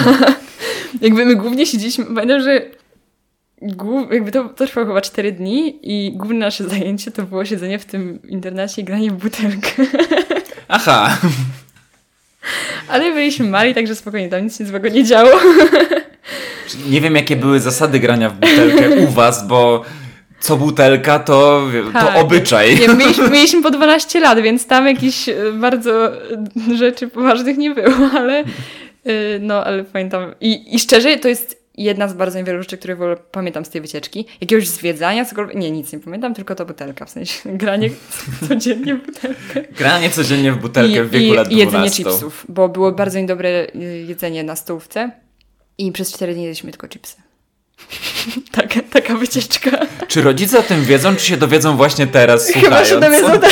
jakby 1.02 1.26
my 1.26 1.36
głównie 1.36 1.66
siedzieliśmy, 1.66 2.06
pamiętam, 2.06 2.42
że 2.42 2.62
głów, 3.62 4.14
jakby 4.14 4.32
to, 4.32 4.50
to 4.50 4.66
trwało 4.66 4.88
chyba 4.88 5.02
4 5.02 5.32
dni 5.32 5.80
i 5.84 6.12
główne 6.18 6.40
nasze 6.40 6.64
zajęcie 6.70 7.12
to 7.12 7.24
było 7.24 7.46
siedzenie 7.46 7.80
w 7.80 7.86
tym 7.86 8.20
internacie 8.28 8.82
i 8.82 8.86
granie 8.86 9.12
w 9.12 9.14
butelkę. 9.14 9.72
Aha, 10.68 11.18
Ale 12.90 13.12
byliśmy 13.14 13.46
mali, 13.50 13.74
także 13.76 13.96
spokojnie, 13.96 14.30
tam 14.30 14.44
nic 14.44 14.58
się 14.58 14.66
złego 14.66 14.90
nie 14.90 15.04
działo. 15.04 15.32
nie 16.90 17.02
wiem 17.02 17.16
jakie 17.16 17.36
były 17.36 17.60
zasady 17.60 18.00
grania 18.00 18.30
w 18.30 18.34
butelkę 18.36 18.90
u 18.96 19.08
was, 19.08 19.48
bo 19.48 19.86
co 20.40 20.58
butelka 20.58 21.20
to, 21.20 21.62
to 21.94 22.00
Tak. 22.00 22.18
obyczaj. 22.18 22.80
Nie, 22.80 22.88
mieliśmy, 22.88 23.30
mieliśmy 23.36 23.62
po 23.62 23.72
12 23.72 24.20
lat, 24.20 24.40
więc 24.40 24.68
tam 24.68 24.88
jakichś 24.88 25.30
e, 25.30 25.36
bardzo 25.54 26.18
e, 26.18 26.20
rzeczy 26.78 27.08
poważnych 27.08 27.58
nie 27.58 27.72
było, 27.72 28.10
ale 28.18 28.40
e, 28.40 28.44
no, 29.40 29.64
ale 29.66 29.84
pamiętam. 29.84 30.34
I, 30.42 30.76
I 30.76 30.80
szczerze, 30.80 31.18
to 31.18 31.28
jest 31.28 31.67
jedna 31.78 32.08
z 32.08 32.14
bardzo 32.14 32.38
niewielu 32.40 32.60
rzeczy, 32.60 32.78
które 32.78 32.96
w 32.96 33.02
ogóle 33.02 33.18
pamiętam 33.32 33.66
z 33.66 33.70
tej 33.70 33.82
wycieczki. 33.82 34.26
Jakiegoś 34.42 34.68
zwiedzania, 34.68 35.26
cokolwiek. 35.26 35.56
Nie, 35.58 35.72
nic 35.72 35.94
nie 35.94 36.00
pamiętam, 36.00 36.34
tylko 36.34 36.56
to 36.56 36.66
butelka, 36.66 37.06
w 37.06 37.10
sensie 37.10 37.34
granie 37.58 37.90
codziennie 38.50 38.96
w 38.96 39.06
butelkę. 39.06 39.62
Granie 39.78 40.10
codziennie 40.10 40.52
w 40.52 40.58
butelkę 40.58 41.04
w 41.04 41.10
wieku 41.10 41.26
i, 41.26 41.36
lat 41.36 41.52
I 41.52 41.58
jedzenie 41.58 41.90
12. 41.90 42.04
chipsów, 42.04 42.46
bo 42.50 42.70
było 42.70 42.92
bardzo 42.92 43.20
niedobre 43.20 43.68
y, 43.76 44.06
jedzenie 44.08 44.44
na 44.44 44.56
stołówce 44.56 45.12
i 45.78 45.92
przez 45.92 46.14
4 46.14 46.34
dni 46.34 46.44
jedliśmy 46.44 46.72
tylko 46.72 46.88
chipsy. 46.88 47.16
taka, 48.52 48.80
taka 48.92 49.16
wycieczka. 49.16 49.72
Czy 50.08 50.22
rodzice 50.22 50.60
o 50.60 50.64
tym 50.64 50.84
wiedzą, 50.84 51.16
czy 51.16 51.26
się 51.26 51.38
dowiedzą 51.38 51.78
właśnie 51.78 52.08
teraz 52.08 52.48
Chyba 52.48 52.86
się 52.86 52.92
słuchając? 52.92 53.22
dowiedzą 53.22 53.40
tak. 53.40 53.52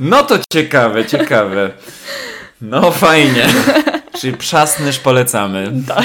No 0.00 0.22
to 0.22 0.38
ciekawe, 0.52 1.04
ciekawe. 1.04 1.70
No 2.60 2.90
fajnie. 2.90 3.46
Czyli 4.20 4.36
przasnysz 4.36 4.98
polecamy. 4.98 5.72
tak. 5.88 6.04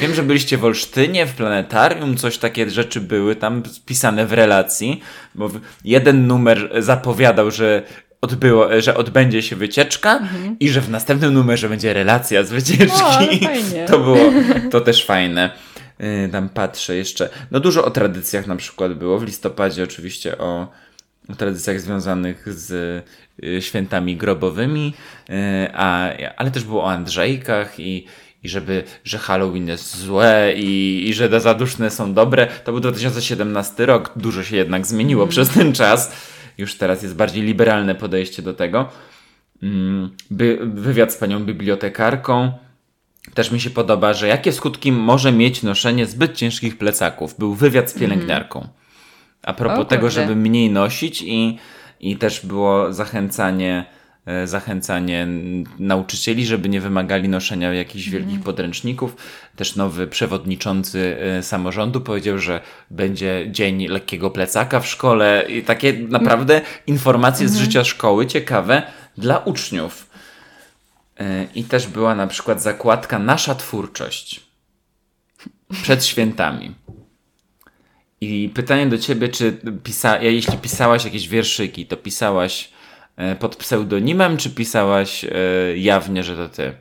Wiem, 0.00 0.14
że 0.14 0.22
byliście 0.22 0.58
w 0.58 0.64
Olsztynie, 0.64 1.26
w 1.26 1.34
planetarium, 1.34 2.16
coś 2.16 2.38
takie 2.38 2.70
rzeczy 2.70 3.00
były 3.00 3.36
tam 3.36 3.62
spisane 3.66 4.26
w 4.26 4.32
relacji, 4.32 5.00
bo 5.34 5.50
jeden 5.84 6.26
numer 6.26 6.70
zapowiadał, 6.78 7.50
że 7.50 7.82
odbyło, 8.20 8.80
że 8.80 8.96
odbędzie 8.96 9.42
się 9.42 9.56
wycieczka 9.56 10.20
i 10.60 10.68
że 10.68 10.80
w 10.80 10.90
następnym 10.90 11.34
numerze 11.34 11.68
będzie 11.68 11.92
relacja 11.92 12.44
z 12.44 12.50
wycieczki. 12.50 13.46
Mhm. 13.46 13.84
O. 13.84 13.88
To 13.88 13.98
było, 13.98 14.18
to 14.70 14.80
też 14.80 15.04
fajne. 15.04 15.50
Yy, 15.98 16.28
Tam 16.32 16.48
patrzę 16.48 16.96
jeszcze. 16.96 17.28
No 17.50 17.60
dużo 17.60 17.84
o 17.84 17.90
tradycjach 17.90 18.46
na 18.46 18.56
przykład 18.56 18.94
było. 18.94 19.18
W 19.18 19.24
listopadzie 19.24 19.84
oczywiście 19.84 20.38
o 20.38 20.68
tradycjach 21.34 21.80
związanych 21.80 22.54
z 22.54 22.72
y, 23.44 23.62
świętami 23.62 24.16
grobowymi, 24.16 24.94
y, 25.30 25.32
a, 25.74 26.08
ale 26.36 26.50
też 26.50 26.64
było 26.64 26.84
o 26.84 26.90
Andrzejkach 26.90 27.80
i, 27.80 28.06
i 28.42 28.48
żeby, 28.48 28.84
że 29.04 29.18
Halloween 29.18 29.68
jest 29.68 29.96
złe 29.96 30.52
i, 30.56 31.04
i 31.08 31.14
że 31.14 31.28
te 31.28 31.40
zaduszne 31.40 31.90
są 31.90 32.14
dobre. 32.14 32.46
To 32.64 32.72
był 32.72 32.80
2017 32.80 33.86
rok, 33.86 34.12
dużo 34.16 34.42
się 34.42 34.56
jednak 34.56 34.86
zmieniło 34.86 35.26
przez 35.26 35.48
ten 35.48 35.72
czas. 35.72 36.12
Już 36.58 36.74
teraz 36.74 37.02
jest 37.02 37.14
bardziej 37.14 37.42
liberalne 37.42 37.94
podejście 37.94 38.42
do 38.42 38.54
tego. 38.54 38.88
Mm, 39.62 40.10
By, 40.30 40.58
wywiad 40.62 41.12
z 41.12 41.16
panią 41.16 41.44
bibliotekarką. 41.44 42.52
Też 43.34 43.50
mi 43.50 43.60
się 43.60 43.70
podoba, 43.70 44.14
że 44.14 44.28
jakie 44.28 44.52
skutki 44.52 44.92
może 44.92 45.32
mieć 45.32 45.62
noszenie 45.62 46.06
zbyt 46.06 46.34
ciężkich 46.34 46.78
plecaków. 46.78 47.38
Był 47.38 47.54
wywiad 47.54 47.90
z 47.90 47.94
pielęgniarką. 47.94 48.68
A 49.46 49.52
propos 49.52 49.78
O 49.78 49.84
tego, 49.84 50.10
żeby 50.10 50.36
mniej 50.36 50.70
nosić 50.70 51.22
i, 51.22 51.58
i 52.00 52.16
też 52.16 52.46
było 52.46 52.92
zachęcanie, 52.92 53.84
e, 54.26 54.46
zachęcanie 54.46 55.26
nauczycieli, 55.78 56.46
żeby 56.46 56.68
nie 56.68 56.80
wymagali 56.80 57.28
noszenia 57.28 57.72
jakichś 57.72 58.08
wielkich 58.08 58.40
podręczników. 58.40 59.16
Też 59.56 59.76
nowy 59.76 60.06
przewodniczący 60.06 61.16
e, 61.20 61.42
samorządu 61.42 62.00
powiedział, 62.00 62.38
że 62.38 62.60
będzie 62.90 63.46
dzień 63.50 63.86
lekkiego 63.86 64.30
plecaka 64.30 64.80
w 64.80 64.86
szkole 64.86 65.44
i 65.48 65.62
takie 65.62 65.92
naprawdę 65.92 66.60
informacje 66.86 67.48
z 67.48 67.56
życia 67.56 67.84
szkoły 67.84 68.26
ciekawe 68.26 68.82
dla 69.18 69.38
uczniów. 69.38 70.10
E, 71.20 71.46
I 71.54 71.64
też 71.64 71.86
była 71.86 72.14
na 72.14 72.26
przykład 72.26 72.62
zakładka 72.62 73.18
Nasza 73.18 73.54
twórczość 73.54 74.40
przed 75.82 76.04
świętami. 76.04 76.74
I 78.20 78.50
pytanie 78.54 78.86
do 78.86 78.98
ciebie, 78.98 79.28
czy 79.28 79.58
pisa, 79.84 80.22
jeśli 80.22 80.58
pisałaś 80.58 81.04
jakieś 81.04 81.28
wierszyki, 81.28 81.86
to 81.86 81.96
pisałaś 81.96 82.70
e, 83.16 83.36
pod 83.36 83.56
pseudonimem, 83.56 84.36
czy 84.36 84.50
pisałaś 84.50 85.24
e, 85.24 85.28
jawnie, 85.76 86.22
że 86.22 86.36
to 86.36 86.48
ty? 86.48 86.72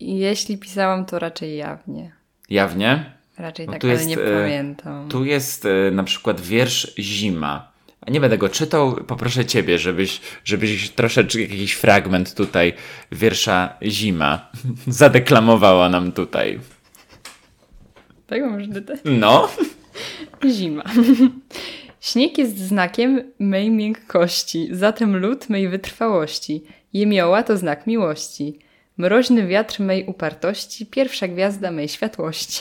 Jeśli 0.00 0.58
pisałam, 0.58 1.06
to 1.06 1.18
raczej 1.18 1.56
jawnie. 1.56 2.12
Jawnie? 2.50 3.12
Raczej 3.38 3.66
No 3.66 3.72
tak, 3.72 3.84
ale 3.84 3.92
jest, 3.92 4.06
nie 4.06 4.18
e, 4.18 4.42
pamiętam. 4.42 5.08
Tu 5.08 5.24
jest 5.24 5.66
na 5.92 6.04
przykład 6.04 6.40
wiersz 6.40 6.94
Zima. 6.98 7.72
A 8.00 8.10
nie 8.10 8.20
będę 8.20 8.38
go 8.38 8.48
czytał, 8.48 8.94
poproszę 8.94 9.46
ciebie, 9.46 9.78
żebyś, 9.78 10.20
żebyś 10.44 10.90
troszeczkę 10.90 11.40
jakiś 11.40 11.72
fragment 11.72 12.34
tutaj 12.34 12.72
wiersza 13.12 13.74
Zima 13.82 14.50
zadeklamowała 14.86 15.88
nam 15.88 16.12
tutaj. 16.12 16.60
Tak, 18.26 18.42
może 18.42 18.82
ty? 18.82 18.98
No. 19.04 19.48
Zima. 20.50 20.84
Śnieg 22.00 22.38
jest 22.38 22.58
znakiem 22.58 23.32
mej 23.38 23.70
miękkości, 23.70 24.68
zatem 24.72 25.16
lód 25.16 25.48
mej 25.48 25.68
wytrwałości. 25.68 26.64
Jemioła 26.92 27.42
to 27.42 27.56
znak 27.56 27.86
miłości. 27.86 28.58
Mroźny 28.96 29.46
wiatr 29.46 29.80
mej 29.80 30.06
upartości, 30.06 30.86
pierwsza 30.86 31.28
gwiazda 31.28 31.70
mej 31.70 31.88
światłości. 31.88 32.60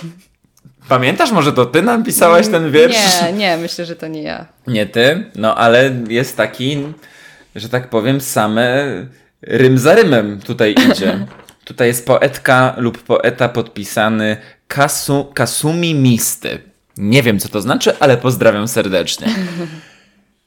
Pamiętasz, 0.90 1.32
może 1.32 1.54
to 1.54 1.66
ty 1.66 1.82
napisałaś 1.82 2.48
ten 2.48 2.72
wiersz? 2.72 3.22
Nie, 3.22 3.34
nie, 3.34 3.58
myślę, 3.58 3.86
że 3.86 3.96
to 3.96 4.08
nie 4.08 4.22
ja. 4.22 4.46
Nie 4.68 4.86
ty, 4.86 5.32
no 5.36 5.56
ale 5.56 5.92
jest 6.10 6.38
taki, 6.38 6.78
że 7.56 7.70
tak 7.70 7.90
powiem, 7.90 8.22
same 8.22 8.86
rym 9.42 9.78
za 9.78 9.96
rymem 9.96 10.40
tutaj 10.40 10.76
idzie. 10.92 11.28
tutaj 11.66 11.88
jest 11.88 12.06
poetka 12.06 12.76
lub 12.78 13.04
poeta 13.04 13.50
podpisany 13.50 14.38
Kasu, 14.68 15.32
Kasumi 15.34 15.96
Misty. 15.96 16.73
Nie 16.98 17.24
wiem, 17.24 17.40
co 17.40 17.50
to 17.50 17.62
znaczy, 17.62 18.00
ale 18.00 18.18
pozdrawiam 18.18 18.68
serdecznie. 18.68 19.28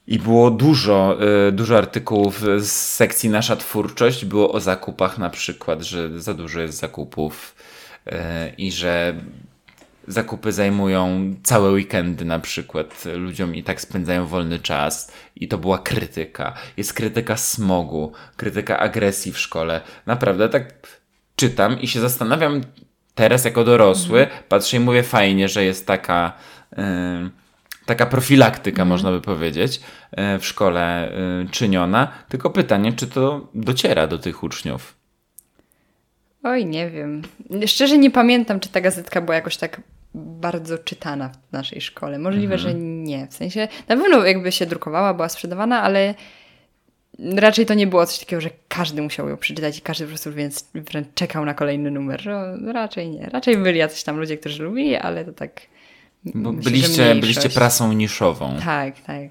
I 0.07 0.19
było 0.19 0.51
dużo, 0.51 1.19
y, 1.49 1.53
dużo 1.53 1.79
artykułów 1.79 2.41
z 2.59 2.73
sekcji 2.73 3.31
Nasza 3.31 3.57
Twórczość. 3.57 4.25
Było 4.25 4.53
o 4.53 4.61
zakupach 4.61 5.19
na 5.19 5.31
przykład, 5.31 5.83
że 5.83 6.21
za 6.21 6.35
dużo 6.35 6.61
jest 6.61 6.79
zakupów 6.79 7.55
y, 8.07 8.13
i 8.59 8.73
że 8.73 9.15
zakupy 10.09 10.53
zajmują 10.53 11.35
całe 11.43 11.71
weekendy 11.71 12.25
na 12.25 12.39
przykład 12.39 13.05
ludziom 13.15 13.55
i 13.55 13.63
tak 13.63 13.81
spędzają 13.81 14.27
wolny 14.27 14.59
czas 14.59 15.13
i 15.37 15.49
to 15.49 15.59
była 15.59 15.79
krytyka. 15.79 16.55
Jest 16.77 16.93
krytyka 16.93 17.37
smogu, 17.37 18.13
krytyka 18.37 18.79
agresji 18.79 19.33
w 19.33 19.39
szkole. 19.39 19.81
Naprawdę 20.07 20.49
tak 20.49 20.75
czytam 21.37 21.81
i 21.81 21.89
się 21.89 22.01
zastanawiam 22.01 22.61
teraz 23.17 23.45
jako 23.45 23.65
dorosły, 23.65 24.27
patrzę 24.49 24.77
i 24.77 24.81
mówię 24.81 25.03
fajnie, 25.03 25.49
że 25.49 25.65
jest 25.65 25.87
taka 25.87 26.33
y, 26.73 26.77
taka 27.87 28.07
profilaktyka 28.07 28.85
można 28.85 29.11
by 29.11 29.21
powiedzieć 29.21 29.81
y, 30.37 30.39
w 30.39 30.47
szkole 30.47 31.13
y, 31.45 31.49
czyniona, 31.51 32.09
tylko 32.29 32.51
pytanie, 32.51 32.93
czy 32.93 33.07
to 33.07 33.49
dociera 33.55 34.07
do 34.07 34.19
tych 34.19 34.43
uczniów. 34.43 34.95
Oj, 36.43 36.67
nie 36.67 36.91
wiem. 36.91 37.23
Szczerze 37.67 37.99
nie 37.99 38.11
pamiętam, 38.11 38.61
czy 38.61 38.69
ta 38.69 38.81
gazetka 38.81 39.21
była 39.21 39.35
jakoś 39.35 39.57
tak 39.57 39.81
bardzo 40.15 40.79
czytana 40.79 41.29
w 41.29 41.53
naszej 41.53 41.81
szkole. 41.81 42.19
Możliwe, 42.19 42.55
Mhm. 42.55 42.61
że 42.73 42.79
nie. 42.85 43.27
W 43.27 43.35
sensie, 43.35 43.69
na 43.89 43.97
pewno 43.97 44.25
jakby 44.25 44.53
się 44.53 44.67
drukowała, 44.67 45.15
była 45.15 45.29
sprzedawana, 45.29 45.83
ale 45.83 46.15
raczej 47.19 47.67
to 47.67 47.75
nie 47.75 47.87
było 47.87 48.07
coś 48.07 48.19
takiego, 48.19 48.41
że 48.41 48.51
każdy 48.69 49.03
musiał 49.03 49.29
ją 49.29 49.37
przeczytać 49.37 49.79
i 49.79 49.81
każdy 49.81 50.05
po 50.05 50.09
prostu 50.09 50.33
więc 50.33 50.69
wręcz 50.75 51.09
czekał 51.15 51.45
na 51.45 51.55
kolejny 51.55 51.91
numer. 51.91 52.21
Że 52.21 52.57
raczej 52.73 53.11
nie. 53.11 53.27
Raczej 53.33 53.57
byli 53.57 53.79
jacyś 53.79 54.03
tam 54.03 54.17
ludzie, 54.17 54.37
którzy 54.37 54.63
lubili, 54.63 54.97
ale 54.97 55.25
to 55.25 55.33
tak... 55.33 55.61
Bo 56.35 56.53
myślę, 56.53 56.71
byliście, 56.71 57.15
byliście 57.15 57.49
prasą 57.49 57.93
niszową. 57.93 58.55
Tak, 58.65 59.01
tak. 59.01 59.23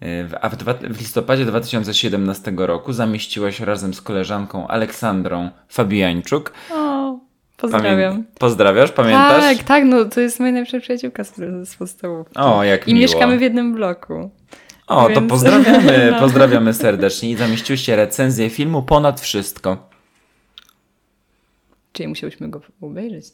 W- 0.00 0.34
A 0.40 0.48
w, 0.48 0.56
dwa, 0.56 0.74
w 0.74 0.98
listopadzie 1.00 1.44
2017 1.44 2.52
roku 2.56 2.92
zamieściłaś 2.92 3.60
razem 3.60 3.94
z 3.94 4.02
koleżanką 4.02 4.68
Aleksandrą 4.68 5.50
Fabijańczuk. 5.68 6.52
O, 6.72 7.18
pozdrawiam. 7.56 8.14
Pamię- 8.14 8.22
Pozdrawiasz, 8.38 8.92
pamiętasz? 8.92 9.56
Tak, 9.56 9.64
tak, 9.66 9.84
no 9.84 10.04
to 10.04 10.20
jest 10.20 10.40
moja 10.40 10.52
najlepsza 10.52 10.80
przyjaciółka 10.80 11.24
z, 11.24 11.34
z 11.68 11.76
podstawówki. 11.76 12.38
O, 12.38 12.64
jak 12.64 12.88
I 12.88 12.94
miło. 12.94 13.02
mieszkamy 13.02 13.38
w 13.38 13.40
jednym 13.42 13.74
bloku. 13.74 14.30
O, 14.86 15.02
to 15.02 15.08
więc- 15.20 15.30
pozdrawiamy, 15.30 16.08
no. 16.12 16.20
pozdrawiamy 16.20 16.74
serdecznie. 16.74 17.30
I 17.30 17.36
zamieściłyście 17.36 17.96
recenzję 17.96 18.50
filmu 18.50 18.82
Ponad 18.82 19.20
Wszystko. 19.20 19.88
Czyli 21.92 22.08
musiałyśmy 22.08 22.48
go 22.48 22.60
obejrzeć. 22.80 23.26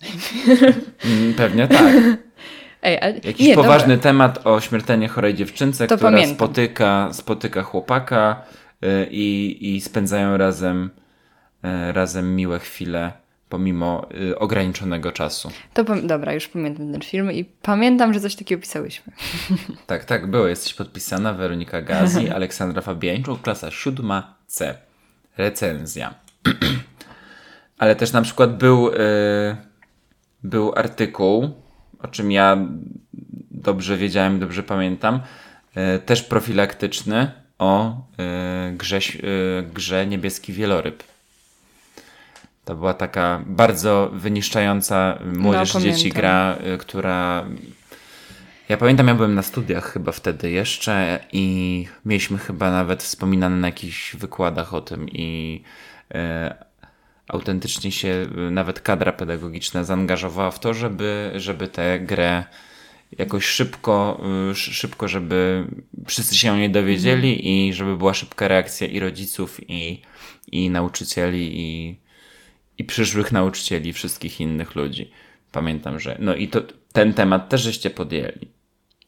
Mm, 1.04 1.34
Pewnie 1.34 1.68
tak. 1.68 1.82
Ej, 2.82 2.98
ale 3.00 3.14
Jakiś 3.24 3.46
nie, 3.46 3.54
poważny 3.54 3.88
Dobra. 3.96 4.02
temat 4.02 4.46
o 4.46 4.60
śmiertelnie 4.60 5.08
chorej 5.08 5.34
dziewczynce, 5.34 5.86
To 5.86 5.96
która 5.96 6.10
pamiętam. 6.10 6.34
spotyka, 6.36 7.08
spotyka 7.12 7.62
chłopaka 7.62 8.42
y, 8.84 9.08
i, 9.10 9.58
i 9.76 9.80
spędzają 9.80 10.36
razem, 10.36 10.90
y, 11.88 11.92
razem 11.92 12.36
miłe 12.36 12.58
chwile 12.58 13.12
pomimo 13.52 14.08
y, 14.30 14.38
ograniczonego 14.38 15.12
czasu. 15.12 15.50
To 15.74 15.84
dobra, 16.02 16.32
już 16.32 16.48
pamiętam 16.48 16.92
ten 16.92 17.00
film 17.00 17.32
i 17.32 17.44
pamiętam, 17.44 18.14
że 18.14 18.20
coś 18.20 18.36
takiego 18.36 18.62
pisałyśmy. 18.62 19.12
Tak, 19.86 20.04
tak, 20.04 20.30
było. 20.30 20.46
Jesteś 20.46 20.74
podpisana 20.74 21.34
Weronika 21.34 21.82
Gazi, 21.82 22.30
Aleksandra 22.36 22.82
Fabiańczuk, 22.82 23.42
klasa 23.42 23.68
7C. 23.68 24.74
Recenzja. 25.36 26.14
Ale 27.78 27.96
też 27.96 28.12
na 28.12 28.22
przykład 28.22 28.58
był, 28.58 28.88
y, 28.88 28.96
był 30.42 30.72
artykuł, 30.76 31.50
o 31.98 32.08
czym 32.08 32.32
ja 32.32 32.56
dobrze 33.50 33.96
wiedziałem, 33.96 34.40
dobrze 34.40 34.62
pamiętam, 34.62 35.20
y, 35.96 35.98
też 35.98 36.22
profilaktyczny 36.22 37.30
o 37.58 37.96
y, 38.70 38.76
grze, 38.76 38.98
y, 38.98 39.00
grze 39.74 40.06
Niebieski 40.06 40.52
Wieloryb. 40.52 41.11
To 42.64 42.74
była 42.74 42.94
taka 42.94 43.42
bardzo 43.46 44.10
wyniszczająca 44.12 45.18
młodzież 45.38 45.74
No, 45.74 45.80
dzieci 45.80 46.10
gra, 46.10 46.58
y, 46.74 46.78
która 46.78 47.46
ja 48.68 48.76
pamiętam, 48.76 49.08
ja 49.08 49.14
byłem 49.14 49.34
na 49.34 49.42
studiach 49.42 49.92
chyba 49.92 50.12
wtedy 50.12 50.50
jeszcze 50.50 51.24
i 51.32 51.86
mieliśmy 52.04 52.38
chyba 52.38 52.70
nawet 52.70 53.02
wspominane 53.02 53.56
na 53.56 53.68
jakichś 53.68 54.16
wykładach 54.16 54.74
o 54.74 54.80
tym 54.80 55.08
i 55.08 55.62
e, 56.14 56.54
autentycznie 57.28 57.92
się 57.92 58.26
e, 58.48 58.50
nawet 58.50 58.80
kadra 58.80 59.12
pedagogiczna 59.12 59.84
zaangażowała 59.84 60.50
w 60.50 60.60
to, 60.60 60.74
żeby, 60.74 61.32
żeby 61.36 61.68
tę 61.68 62.00
grę 62.00 62.44
jakoś 63.18 63.44
szybko, 63.44 64.20
sz- 64.50 64.74
szybko, 64.74 65.08
żeby 65.08 65.66
wszyscy 66.06 66.36
się 66.38 66.52
o 66.52 66.56
niej 66.56 66.70
dowiedzieli 66.70 67.68
i 67.68 67.74
żeby 67.74 67.96
była 67.96 68.14
szybka 68.14 68.48
reakcja 68.48 68.86
i 68.86 69.00
rodziców, 69.00 69.60
i, 69.70 70.02
i 70.52 70.70
nauczycieli, 70.70 71.60
i, 71.60 71.96
i 72.78 72.84
przyszłych 72.84 73.32
nauczycieli, 73.32 73.92
wszystkich 73.92 74.40
innych 74.40 74.74
ludzi. 74.74 75.10
Pamiętam, 75.52 76.00
że. 76.00 76.16
No 76.18 76.34
i 76.34 76.48
to 76.48 76.60
ten 76.92 77.14
temat 77.14 77.48
też 77.48 77.60
żeście 77.60 77.90
podjęli. 77.90 78.48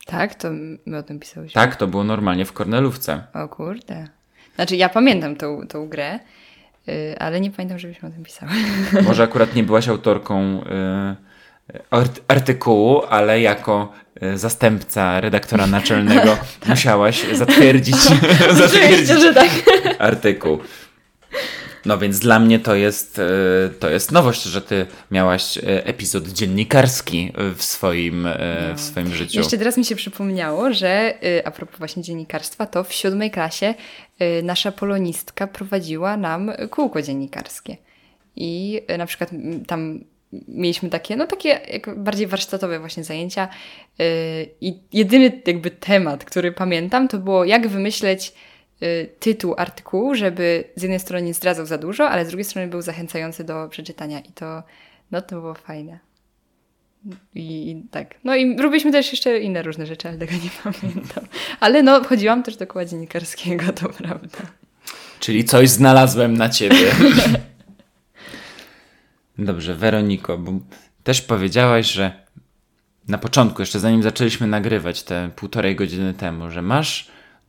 Tak, 0.07 0.35
to 0.35 0.49
my 0.87 0.99
o 0.99 1.03
tym 1.03 1.21
pisałyśmy. 1.21 1.55
Tak, 1.55 1.77
to 1.77 1.87
było 1.87 2.05
normalnie 2.05 2.45
w 2.45 2.53
Kornelówce. 2.53 3.23
O 3.35 3.49
kurde. 3.49 4.09
Znaczy, 4.55 4.77
ja 4.77 4.89
pamiętam 4.89 5.37
tą, 5.37 5.67
tą 5.67 5.89
grę, 5.89 6.19
y, 6.89 7.19
ale 7.19 7.41
nie 7.41 7.51
pamiętam, 7.51 7.79
żebyśmy 7.79 8.09
o 8.09 8.13
tym 8.13 8.25
pisały. 8.25 8.53
Może 9.09 9.23
akurat 9.23 9.55
nie 9.55 9.63
byłaś 9.65 9.89
autorką 9.89 10.63
y, 10.63 11.77
art- 11.91 12.21
artykułu, 12.29 13.03
ale 13.11 13.41
jako 13.41 13.93
y, 14.23 14.39
zastępca 14.39 15.21
redaktora 15.21 15.67
naczelnego 15.67 16.37
musiałaś 16.69 17.27
zatwierdzić, 17.33 17.97
zatwierdzić 18.53 19.21
że 19.21 19.35
tak. 19.35 19.51
artykuł. 19.99 20.59
No 21.87 21.99
więc 21.99 22.19
dla 22.19 22.39
mnie 22.39 22.59
to 22.59 22.75
jest, 22.75 23.19
e, 23.19 23.71
to 23.81 23.91
jest 23.91 24.13
nowość, 24.13 24.43
że 24.43 24.63
ty 24.63 24.87
miałaś 25.11 25.59
e, 25.59 25.87
epizod 25.87 26.29
dziennikarski 26.29 27.33
w 27.57 27.63
swoim, 27.63 28.27
e, 28.27 28.75
w 28.75 28.81
swoim 28.81 29.15
życiu. 29.15 29.39
Jeszcze 29.39 29.59
teraz 29.59 29.77
mi 29.77 29.85
się 29.85 29.97
przypomniało, 29.97 30.73
że 30.73 31.15
a 31.45 31.51
propos 31.51 31.79
właśnie 31.79 32.03
dziennikarstwa, 32.03 32.67
to 32.67 32.85
w 32.85 32.93
siódmej 32.93 33.31
klasie 33.31 33.75
nasza 34.43 34.73
polonistka 34.73 35.47
prowadziła 35.47 36.17
nam 36.17 36.53
kółko 36.71 37.03
dziennikarskie. 37.03 37.77
I 38.37 38.81
na 38.99 39.07
przykład 39.07 39.31
tam 39.67 40.01
mieliśmy 40.49 40.91
takie, 40.91 41.17
no 41.17 41.27
takie 41.27 41.49
jak 41.49 41.99
bardziej 41.99 42.27
warsztatowe 42.27 42.79
właśnie 42.79 43.05
zajęcia 43.05 43.49
i 44.61 44.79
jedyny 44.93 45.43
jakby 45.47 45.71
temat, 45.71 46.25
który 46.25 46.53
pamiętam, 46.53 47.09
to 47.09 47.19
było 47.19 47.45
jak 47.45 47.69
wymyśleć 47.69 48.33
tytuł 49.19 49.55
artykułu, 49.59 50.15
żeby 50.15 50.65
z 50.77 50.83
jednej 50.83 51.01
strony 51.01 51.27
nie 51.27 51.35
zdradzał 51.35 51.67
za 51.67 51.79
dużo, 51.79 52.09
ale 52.09 52.25
z 52.25 52.29
drugiej 52.29 52.45
strony 52.45 52.69
był 52.69 52.83
zachęcający 52.83 53.45
do 53.45 53.69
przeczytania 53.69 54.21
i 54.21 54.33
to, 54.33 54.63
no 55.11 55.23
to 55.23 55.41
było 55.41 55.55
fajne. 55.55 55.99
I, 57.35 57.71
I 57.71 57.83
tak. 57.91 58.15
No 58.25 58.37
i 58.37 58.57
robiliśmy 58.57 58.93
też 58.93 59.13
jeszcze 59.13 59.39
inne 59.39 59.63
różne 59.63 59.87
rzeczy, 59.87 60.09
ale 60.09 60.19
tego 60.19 60.33
nie 60.33 60.51
pamiętam. 60.73 61.25
Ale 61.61 61.83
no, 61.83 62.05
chodziłam 62.05 62.43
też 62.43 62.57
do 62.57 62.67
koła 62.67 62.85
dziennikarskiego, 62.85 63.73
to 63.73 63.89
prawda. 63.89 64.39
Czyli 65.21 65.45
coś 65.45 65.69
znalazłem 65.69 66.37
na 66.37 66.49
ciebie. 66.49 66.93
Dobrze, 69.39 69.75
Weroniko, 69.75 70.39
bo 70.39 70.53
też 71.05 71.23
powiedziałaś, 71.23 71.93
że 71.93 72.25
na 73.09 73.19
początku, 73.19 73.63
jeszcze 73.63 73.81
zanim 73.81 74.03
zaczęliśmy 74.03 74.47
nagrywać 74.47 75.03
te 75.03 75.31
półtorej 75.37 75.77
godziny 75.77 76.15
temu, 76.15 76.51
że 76.51 76.63
masz 76.63 77.09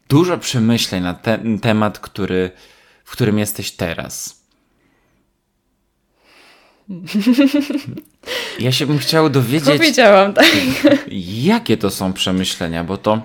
dużo 0.09 0.37
przemyśleń 0.37 1.03
na 1.03 1.13
ten 1.13 1.59
temat, 1.59 1.99
który, 1.99 2.51
w 3.05 3.11
którym 3.11 3.39
jesteś 3.39 3.71
teraz. 3.71 4.45
Ja 8.59 8.71
się 8.71 8.85
bym 8.85 8.97
chciał 8.97 9.29
dowiedzieć, 9.29 9.77
Powiedziałam, 9.77 10.33
tak. 10.33 10.45
jakie 11.19 11.77
to 11.77 11.89
są 11.89 12.13
przemyślenia, 12.13 12.83
bo 12.83 12.97
to. 12.97 13.21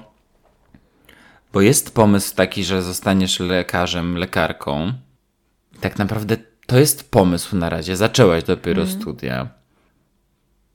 Bo 1.52 1.60
jest 1.60 1.94
pomysł 1.94 2.34
taki, 2.34 2.64
że 2.64 2.82
zostaniesz 2.82 3.40
lekarzem, 3.40 4.16
lekarką. 4.16 4.92
Tak 5.80 5.98
naprawdę 5.98 6.36
to 6.66 6.78
jest 6.78 7.10
pomysł 7.10 7.56
na 7.56 7.70
razie. 7.70 7.96
Zaczęłaś 7.96 8.44
dopiero 8.44 8.86
studia. 8.86 9.48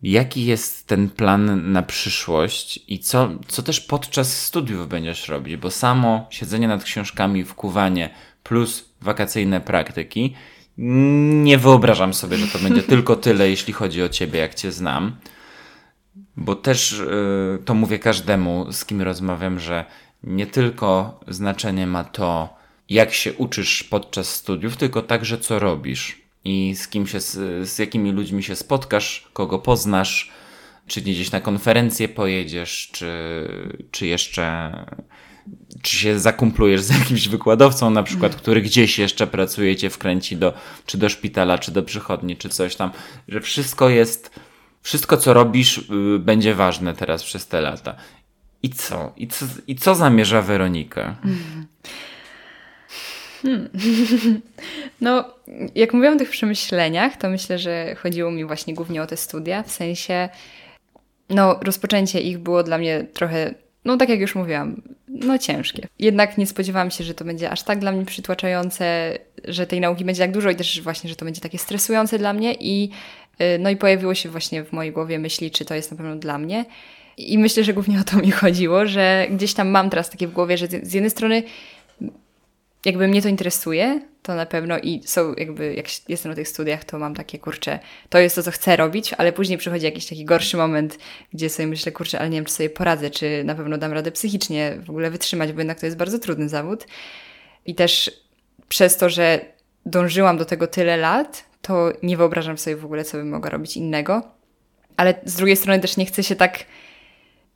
Jaki 0.04 0.46
jest 0.46 0.88
ten 0.88 1.10
plan 1.10 1.72
na 1.72 1.84
przyszłość 1.84 2.80
i 2.88 3.00
co, 3.00 3.30
co 3.48 3.64
też 3.64 3.82
podczas 3.82 4.42
studiów 4.42 4.88
będziesz 4.88 5.28
robić? 5.28 5.58
Bo 5.58 5.72
samo 5.72 6.28
siedzenie 6.30 6.68
nad 6.68 6.84
książkami, 6.84 7.44
wkuwanie 7.44 8.10
plus 8.44 8.90
wakacyjne 9.02 9.62
praktyki, 9.62 10.36
nie 10.78 11.58
wyobrażam 11.58 12.14
sobie, 12.14 12.38
że 12.38 12.48
to 12.48 12.60
będzie 12.60 12.84
tylko 12.94 13.16
tyle, 13.16 13.50
jeśli 13.50 13.74
chodzi 13.74 14.04
o 14.04 14.10
ciebie, 14.10 14.40
jak 14.40 14.56
cię 14.56 14.72
znam. 14.72 15.16
Bo 16.38 16.56
też 16.56 16.92
y, 16.92 17.60
to 17.66 17.74
mówię 17.74 18.00
każdemu, 18.00 18.72
z 18.72 18.86
kim 18.86 19.02
rozmawiam, 19.02 19.60
że 19.60 19.86
nie 20.24 20.48
tylko 20.48 21.20
znaczenie 21.28 21.88
ma 21.88 22.04
to, 22.04 22.56
jak 22.90 23.14
się 23.14 23.34
uczysz 23.34 23.84
podczas 23.84 24.30
studiów, 24.30 24.78
tylko 24.78 25.02
także 25.02 25.38
co 25.38 25.60
robisz 25.60 26.25
i 26.46 26.76
z 26.76 26.88
kim 26.88 27.08
się, 27.08 27.20
z, 27.20 27.80
jakimi 27.80 28.12
ludźmi 28.12 28.44
się 28.44 28.56
spotkasz, 28.56 29.30
kogo 29.34 29.60
poznasz, 29.60 30.32
czy 30.88 31.02
gdzieś 31.02 31.32
na 31.32 31.42
konferencję 31.42 32.10
pojedziesz, 32.10 32.90
czy, 32.92 33.12
czy 33.92 34.08
jeszcze 34.08 34.72
czy 35.82 35.98
się 35.98 36.20
zakumplujesz 36.20 36.82
z 36.82 36.90
jakimś 37.00 37.28
wykładowcą 37.28 37.90
na 37.90 38.04
przykład, 38.04 38.36
który 38.36 38.62
gdzieś 38.62 39.00
jeszcze 39.00 39.28
pracuje, 39.28 39.76
cię 39.76 39.90
wkręci 39.90 40.38
do, 40.38 40.54
czy 40.86 40.98
do 40.98 41.10
szpitala, 41.10 41.58
czy 41.58 41.72
do 41.72 41.84
przychodni, 41.84 42.38
czy 42.38 42.50
coś 42.50 42.76
tam, 42.76 42.92
że 43.28 43.42
wszystko 43.42 43.90
jest, 43.90 44.40
wszystko 44.82 45.18
co 45.18 45.34
robisz 45.34 45.78
y, 45.78 46.20
będzie 46.20 46.56
ważne 46.56 46.94
teraz 46.94 47.24
przez 47.24 47.48
te 47.48 47.62
lata. 47.62 47.96
I 48.64 48.70
co? 48.70 49.14
I 49.18 49.28
co, 49.28 49.46
i 49.68 49.76
co 49.76 49.96
zamierza 49.96 50.42
Weronika? 50.42 51.16
No, 55.02 55.26
jak 55.76 55.94
mówiłam 55.94 56.16
o 56.16 56.20
tych 56.20 56.30
przemyśleniach, 56.30 57.18
to 57.18 57.30
myślę, 57.30 57.60
że 57.60 57.96
chodziło 57.96 58.32
mi 58.32 58.46
właśnie 58.46 58.74
głównie 58.74 59.02
o 59.02 59.08
te 59.08 59.18
studia, 59.18 59.64
w 59.64 59.72
sensie, 59.72 60.30
no, 61.30 61.60
rozpoczęcie 61.62 62.22
ich 62.22 62.38
było 62.38 62.64
dla 62.64 62.78
mnie 62.78 63.06
trochę, 63.14 63.54
no, 63.86 63.98
tak 63.98 64.10
jak 64.10 64.20
już 64.20 64.36
mówiłam, 64.36 64.82
no, 65.08 65.38
ciężkie. 65.38 65.88
Jednak 66.00 66.38
nie 66.38 66.48
spodziewałam 66.48 66.92
się, 66.92 67.04
że 67.04 67.14
to 67.14 67.26
będzie 67.26 67.50
aż 67.50 67.64
tak 67.64 67.80
dla 67.80 67.92
mnie 67.92 68.06
przytłaczające, 68.06 69.18
że 69.44 69.68
tej 69.68 69.80
nauki 69.82 70.06
będzie 70.06 70.22
tak 70.22 70.32
dużo 70.32 70.50
i 70.50 70.56
też 70.56 70.82
właśnie, 70.82 71.10
że 71.10 71.16
to 71.16 71.26
będzie 71.26 71.42
takie 71.42 71.58
stresujące 71.58 72.20
dla 72.20 72.34
mnie 72.34 72.54
i, 72.54 72.90
y, 73.42 73.60
no, 73.60 73.70
i 73.70 73.76
pojawiło 73.76 74.16
się 74.16 74.30
właśnie 74.30 74.64
w 74.64 74.72
mojej 74.72 74.92
głowie 74.92 75.20
myśli, 75.20 75.52
czy 75.52 75.66
to 75.66 75.76
jest 75.76 75.92
na 75.92 75.98
pewno 75.98 76.16
dla 76.16 76.38
mnie. 76.38 76.66
I 77.18 77.38
myślę, 77.38 77.64
że 77.64 77.74
głównie 77.74 78.00
o 78.00 78.04
to 78.04 78.18
mi 78.18 78.32
chodziło, 78.42 78.86
że 78.86 79.28
gdzieś 79.32 79.54
tam 79.54 79.70
mam 79.70 79.90
teraz 79.90 80.10
takie 80.10 80.28
w 80.28 80.32
głowie, 80.32 80.58
że 80.58 80.68
z 80.68 80.94
jednej 80.94 81.10
strony 81.10 81.44
jakby 82.86 83.08
mnie 83.08 83.22
to 83.22 83.30
interesuje, 83.30 84.02
to 84.22 84.36
na 84.36 84.46
pewno 84.46 84.80
i 84.80 85.02
są 85.06 85.34
jakby, 85.34 85.74
jak 85.74 86.10
jestem 86.10 86.30
na 86.30 86.36
tych 86.36 86.48
studiach, 86.48 86.84
to 86.84 87.00
mam 87.00 87.16
takie, 87.16 87.40
kurczę, 87.40 87.80
to 88.10 88.20
jest 88.20 88.36
to, 88.36 88.44
co 88.44 88.52
chcę 88.52 88.76
robić, 88.76 89.14
ale 89.14 89.34
później 89.34 89.58
przychodzi 89.58 89.86
jakiś 89.86 90.06
taki 90.06 90.26
gorszy 90.26 90.58
moment, 90.58 90.98
gdzie 91.34 91.50
sobie 91.50 91.68
myślę, 91.68 91.92
kurczę, 91.92 92.20
ale 92.20 92.30
nie 92.30 92.38
wiem, 92.38 92.46
czy 92.46 92.54
sobie 92.54 92.70
poradzę, 92.70 93.10
czy 93.10 93.44
na 93.44 93.56
pewno 93.56 93.78
dam 93.78 93.94
radę 93.94 94.12
psychicznie 94.12 94.78
w 94.86 94.90
ogóle 94.90 95.12
wytrzymać, 95.12 95.54
bo 95.54 95.60
jednak 95.60 95.80
to 95.80 95.86
jest 95.86 95.98
bardzo 95.98 96.20
trudny 96.20 96.50
zawód. 96.50 96.88
I 97.66 97.76
też 97.76 98.12
przez 98.68 98.98
to, 98.98 99.10
że 99.10 99.40
dążyłam 99.86 100.38
do 100.38 100.46
tego 100.46 100.68
tyle 100.68 100.98
lat, 100.98 101.46
to 101.62 101.92
nie 102.04 102.18
wyobrażam 102.18 102.58
sobie 102.58 102.76
w 102.76 102.86
ogóle, 102.86 103.04
co 103.04 103.18
bym 103.18 103.30
mogła 103.30 103.50
robić 103.50 103.78
innego. 103.78 104.22
Ale 104.98 105.14
z 105.26 105.36
drugiej 105.36 105.56
strony 105.56 105.80
też 105.80 105.98
nie 105.98 106.06
chcę 106.06 106.24
się 106.24 106.36
tak, 106.36 106.66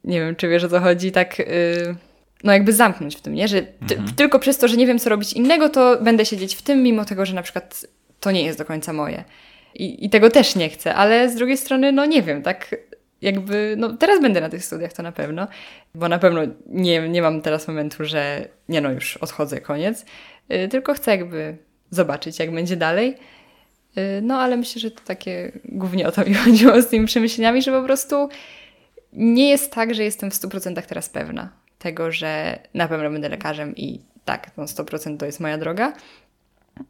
nie 0.04 0.20
wiem, 0.20 0.36
czy 0.36 0.48
wiesz 0.48 0.64
o 0.64 0.70
co 0.70 0.80
chodzi, 0.80 1.12
tak... 1.12 1.40
Yy 1.40 2.09
no 2.44 2.54
jakby 2.54 2.74
zamknąć 2.74 3.16
w 3.16 3.22
tym, 3.22 3.34
nie? 3.34 3.48
Że 3.48 3.62
ty, 3.62 3.98
tylko 4.16 4.40
przez 4.40 4.58
to, 4.58 4.68
że 4.68 4.78
nie 4.78 4.88
wiem, 4.88 5.00
co 5.00 5.10
robić 5.10 5.34
innego, 5.34 5.70
to 5.70 5.98
będę 6.02 6.26
siedzieć 6.26 6.56
w 6.56 6.62
tym, 6.62 6.84
mimo 6.84 7.06
tego, 7.06 7.26
że 7.26 7.36
na 7.36 7.42
przykład 7.42 7.86
to 8.20 8.32
nie 8.32 8.44
jest 8.44 8.58
do 8.58 8.66
końca 8.66 8.94
moje. 8.94 9.24
I, 9.76 10.06
I 10.06 10.10
tego 10.10 10.30
też 10.30 10.56
nie 10.56 10.70
chcę, 10.70 10.96
ale 10.96 11.30
z 11.30 11.36
drugiej 11.36 11.58
strony, 11.58 11.92
no 11.92 12.06
nie 12.06 12.22
wiem, 12.22 12.42
tak 12.42 12.76
jakby, 13.22 13.76
no 13.78 13.94
teraz 13.94 14.22
będę 14.22 14.42
na 14.42 14.50
tych 14.50 14.66
studiach, 14.66 14.94
to 14.94 15.04
na 15.04 15.12
pewno, 15.12 15.48
bo 15.96 16.10
na 16.10 16.20
pewno 16.20 16.42
nie, 16.68 17.10
nie 17.10 17.22
mam 17.22 17.42
teraz 17.42 17.68
momentu, 17.68 18.06
że 18.06 18.48
nie 18.70 18.82
no, 18.82 18.92
już 18.92 19.18
odchodzę, 19.18 19.62
koniec, 19.62 20.06
yy, 20.50 20.68
tylko 20.68 20.94
chcę 20.94 21.12
jakby 21.12 21.58
zobaczyć, 21.90 22.40
jak 22.40 22.52
będzie 22.52 22.76
dalej. 22.76 23.16
Yy, 23.96 24.04
no 24.22 24.40
ale 24.40 24.58
myślę, 24.58 24.82
że 24.82 24.92
to 24.92 25.02
takie, 25.06 25.52
głównie 25.66 26.08
o 26.08 26.12
to 26.12 26.26
mi 26.26 26.34
chodziło 26.46 26.82
z 26.82 26.88
tymi 26.88 27.06
przemyśleniami, 27.06 27.62
że 27.62 27.72
po 27.72 27.84
prostu 27.84 28.30
nie 29.14 29.50
jest 29.50 29.74
tak, 29.74 29.94
że 29.94 30.04
jestem 30.04 30.32
w 30.32 30.34
100% 30.34 30.82
teraz 30.82 31.10
pewna 31.10 31.59
tego, 31.80 32.12
że 32.12 32.60
na 32.74 32.88
pewno 32.88 33.10
będę 33.10 33.30
lekarzem 33.30 33.76
i 33.76 34.02
tak, 34.26 34.52
no 34.58 34.64
100% 34.64 35.18
to 35.18 35.26
jest 35.26 35.40
moja 35.40 35.58
droga. 35.58 35.94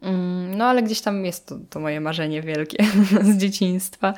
Mm, 0.02 0.56
No 0.56 0.64
ale 0.64 0.82
gdzieś 0.82 1.00
tam 1.00 1.24
jest 1.24 1.46
to, 1.46 1.58
to 1.70 1.80
moje 1.80 2.00
marzenie 2.00 2.42
wielkie 2.42 2.84
z 3.32 3.36
dzieciństwa. 3.36 4.14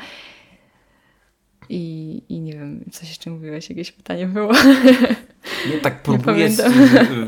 I, 1.68 2.22
I 2.28 2.40
nie 2.40 2.52
wiem, 2.52 2.84
coś 2.92 3.08
jeszcze 3.08 3.30
mówiłeś, 3.30 3.70
jakieś 3.70 3.92
pytanie 3.92 4.26
było. 4.26 4.52
No 5.66 5.80
tak 5.82 6.02
próbuję 6.02 6.48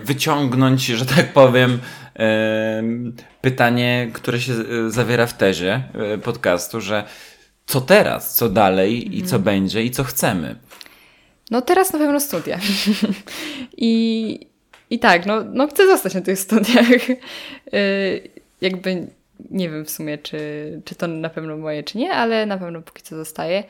wyciągnąć, 0.04 0.86
że 0.86 1.06
tak 1.06 1.32
powiem, 1.32 1.78
em, 2.14 3.16
pytanie, 3.40 4.10
które 4.12 4.40
się 4.40 4.52
e, 4.52 4.90
zawiera 4.90 5.26
w 5.26 5.36
tezie 5.36 5.82
e, 6.14 6.18
podcastu, 6.18 6.80
że 6.80 7.04
co 7.66 7.80
teraz, 7.80 8.34
co 8.34 8.48
dalej 8.48 9.18
i 9.18 9.22
co 9.22 9.38
będzie 9.38 9.82
i 9.82 9.90
co 9.90 10.04
chcemy. 10.04 10.56
No 11.50 11.62
teraz 11.62 11.92
na 11.92 11.98
pewno 11.98 12.20
studia. 12.20 12.58
I, 13.76 14.46
I 14.90 14.98
tak, 14.98 15.26
no, 15.26 15.44
no 15.44 15.66
chcę 15.66 15.86
zostać 15.86 16.14
na 16.14 16.20
tych 16.20 16.38
studiach. 16.38 16.86
Y, 17.74 18.34
Jakby 18.60 19.06
nie 19.50 19.70
wiem 19.70 19.84
w 19.84 19.90
sumie, 19.90 20.18
czy, 20.18 20.38
czy 20.84 20.94
to 20.94 21.06
na 21.06 21.28
pewno 21.28 21.56
moje, 21.56 21.82
czy 21.82 21.98
nie, 21.98 22.12
ale 22.12 22.46
na 22.46 22.58
pewno 22.58 22.82
póki 22.82 23.02
co 23.02 23.16
zostaje. 23.16 23.64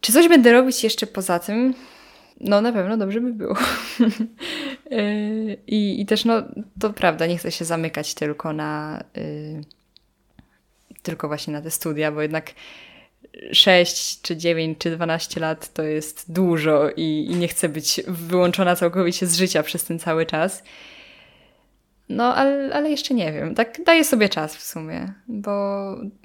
Czy 0.00 0.12
coś 0.12 0.28
będę 0.28 0.52
robić 0.52 0.84
jeszcze 0.84 1.06
poza 1.06 1.38
tym? 1.38 1.74
No 2.40 2.60
na 2.60 2.72
pewno 2.72 2.96
dobrze 2.96 3.20
by 3.20 3.32
było. 3.32 3.56
Y, 4.92 5.56
I, 5.66 6.00
I 6.00 6.06
też 6.06 6.24
no 6.24 6.42
to 6.80 6.92
prawda, 6.92 7.26
nie 7.26 7.38
chcę 7.38 7.52
się 7.52 7.64
zamykać 7.64 8.14
tylko 8.14 8.52
na 8.52 9.04
y, 9.16 9.60
tylko 11.02 11.28
właśnie 11.28 11.52
na 11.52 11.62
te 11.62 11.70
studia, 11.70 12.12
bo 12.12 12.22
jednak 12.22 12.50
6 13.52 14.22
czy 14.22 14.36
9 14.36 14.78
czy 14.78 14.90
12 14.90 15.40
lat 15.40 15.72
to 15.72 15.82
jest 15.82 16.32
dużo 16.32 16.90
i, 16.96 17.26
i 17.30 17.34
nie 17.34 17.48
chcę 17.48 17.68
być 17.68 18.00
wyłączona 18.06 18.76
całkowicie 18.76 19.26
z 19.26 19.36
życia 19.36 19.62
przez 19.62 19.84
ten 19.84 19.98
cały 19.98 20.26
czas. 20.26 20.62
No, 22.08 22.34
ale, 22.34 22.74
ale 22.74 22.90
jeszcze 22.90 23.14
nie 23.14 23.32
wiem. 23.32 23.54
Tak 23.54 23.84
daję 23.84 24.04
sobie 24.04 24.28
czas 24.28 24.56
w 24.56 24.62
sumie, 24.62 25.12
bo 25.28 25.50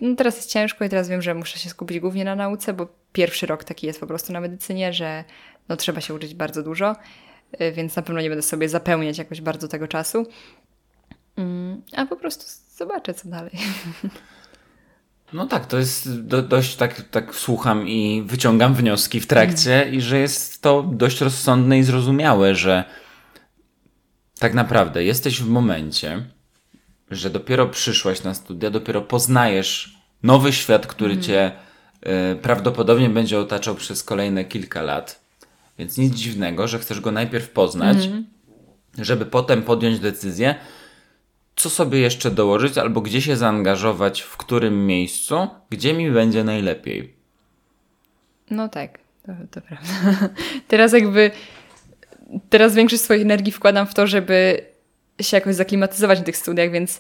no, 0.02 0.16
teraz 0.16 0.36
jest 0.36 0.50
ciężko 0.50 0.86
i 0.86 0.90
teraz 0.90 1.10
wiem, 1.10 1.22
że 1.22 1.34
muszę 1.34 1.60
się 1.60 1.70
skupić 1.70 2.00
głównie 2.00 2.26
na 2.26 2.36
nauce, 2.36 2.74
bo 2.74 2.88
pierwszy 3.14 3.46
rok 3.46 3.64
taki 3.64 3.88
jest 3.88 4.00
po 4.00 4.08
prostu 4.08 4.34
na 4.34 4.42
medycynie, 4.42 4.94
że 4.94 5.24
no, 5.70 5.78
trzeba 5.78 6.02
się 6.02 6.14
uczyć 6.14 6.36
bardzo 6.36 6.64
dużo, 6.64 6.96
y, 7.62 7.72
więc 7.72 7.96
na 7.96 8.02
pewno 8.02 8.22
nie 8.22 8.30
będę 8.30 8.42
sobie 8.42 8.70
zapełniać 8.70 9.18
jakoś 9.18 9.42
bardzo 9.42 9.68
tego 9.68 9.88
czasu. 9.88 10.26
Mm, 11.38 11.82
A 11.96 12.06
po 12.06 12.16
prostu 12.16 12.46
zobaczę, 12.78 13.14
co 13.14 13.30
dalej. 13.30 13.52
No 15.34 15.48
tak, 15.48 15.66
to 15.66 15.78
jest 15.78 16.22
do, 16.22 16.42
dość 16.42 16.76
tak, 16.76 17.02
tak 17.02 17.36
słucham 17.36 17.88
i 17.88 18.24
wyciągam 18.26 18.74
wnioski 18.74 19.20
w 19.20 19.28
trakcie 19.28 19.90
i 19.92 20.02
że 20.02 20.20
jest 20.20 20.62
to 20.62 20.84
dość 20.84 21.22
rozsądne 21.22 21.80
i 21.80 21.84
zrozumiałe, 21.84 22.56
że 22.56 22.84
tak 24.40 24.54
naprawdę 24.54 25.04
jesteś 25.04 25.42
w 25.42 25.50
momencie, 25.50 26.26
że 27.12 27.30
dopiero 27.30 27.68
przyszłaś 27.68 28.24
na 28.24 28.34
studia, 28.34 28.70
dopiero 28.70 29.02
poznajesz 29.02 29.98
nowy 30.24 30.54
świat, 30.54 30.88
który 30.88 31.18
cię 31.18 31.52
y, 32.32 32.36
prawdopodobnie 32.36 33.10
będzie 33.10 33.40
otaczał 33.40 33.76
przez 33.76 34.04
kolejne 34.04 34.46
kilka 34.46 34.82
lat. 34.82 35.22
Więc 35.80 35.98
nic 35.98 36.16
dziwnego, 36.16 36.68
że 36.68 36.80
chcesz 36.80 37.00
go 37.00 37.12
najpierw 37.12 37.50
poznać, 37.50 37.98
żeby 38.98 39.26
potem 39.26 39.62
podjąć 39.62 40.00
decyzję, 40.00 40.56
co 41.60 41.70
sobie 41.70 42.00
jeszcze 42.00 42.32
dołożyć, 42.32 42.78
albo 42.78 43.02
gdzie 43.02 43.22
się 43.22 43.38
zaangażować, 43.38 44.22
w 44.22 44.38
którym 44.38 44.88
miejscu, 44.88 45.48
gdzie 45.70 45.94
mi 45.94 46.12
będzie 46.12 46.44
najlepiej. 46.44 47.14
No 48.52 48.70
tak, 48.70 49.00
to, 49.26 49.32
to 49.52 49.62
prawda. 49.62 50.30
Teraz 50.68 50.94
jakby, 50.94 51.32
teraz 52.50 52.76
większość 52.76 53.02
swojej 53.04 53.24
energii 53.24 53.52
wkładam 53.52 53.88
w 53.88 53.94
to, 53.94 54.08
żeby 54.08 54.62
się 55.22 55.38
jakoś 55.38 55.56
zaklimatyzować 55.56 56.20
na 56.20 56.26
tych 56.26 56.38
studiach, 56.38 56.72
więc 56.72 57.00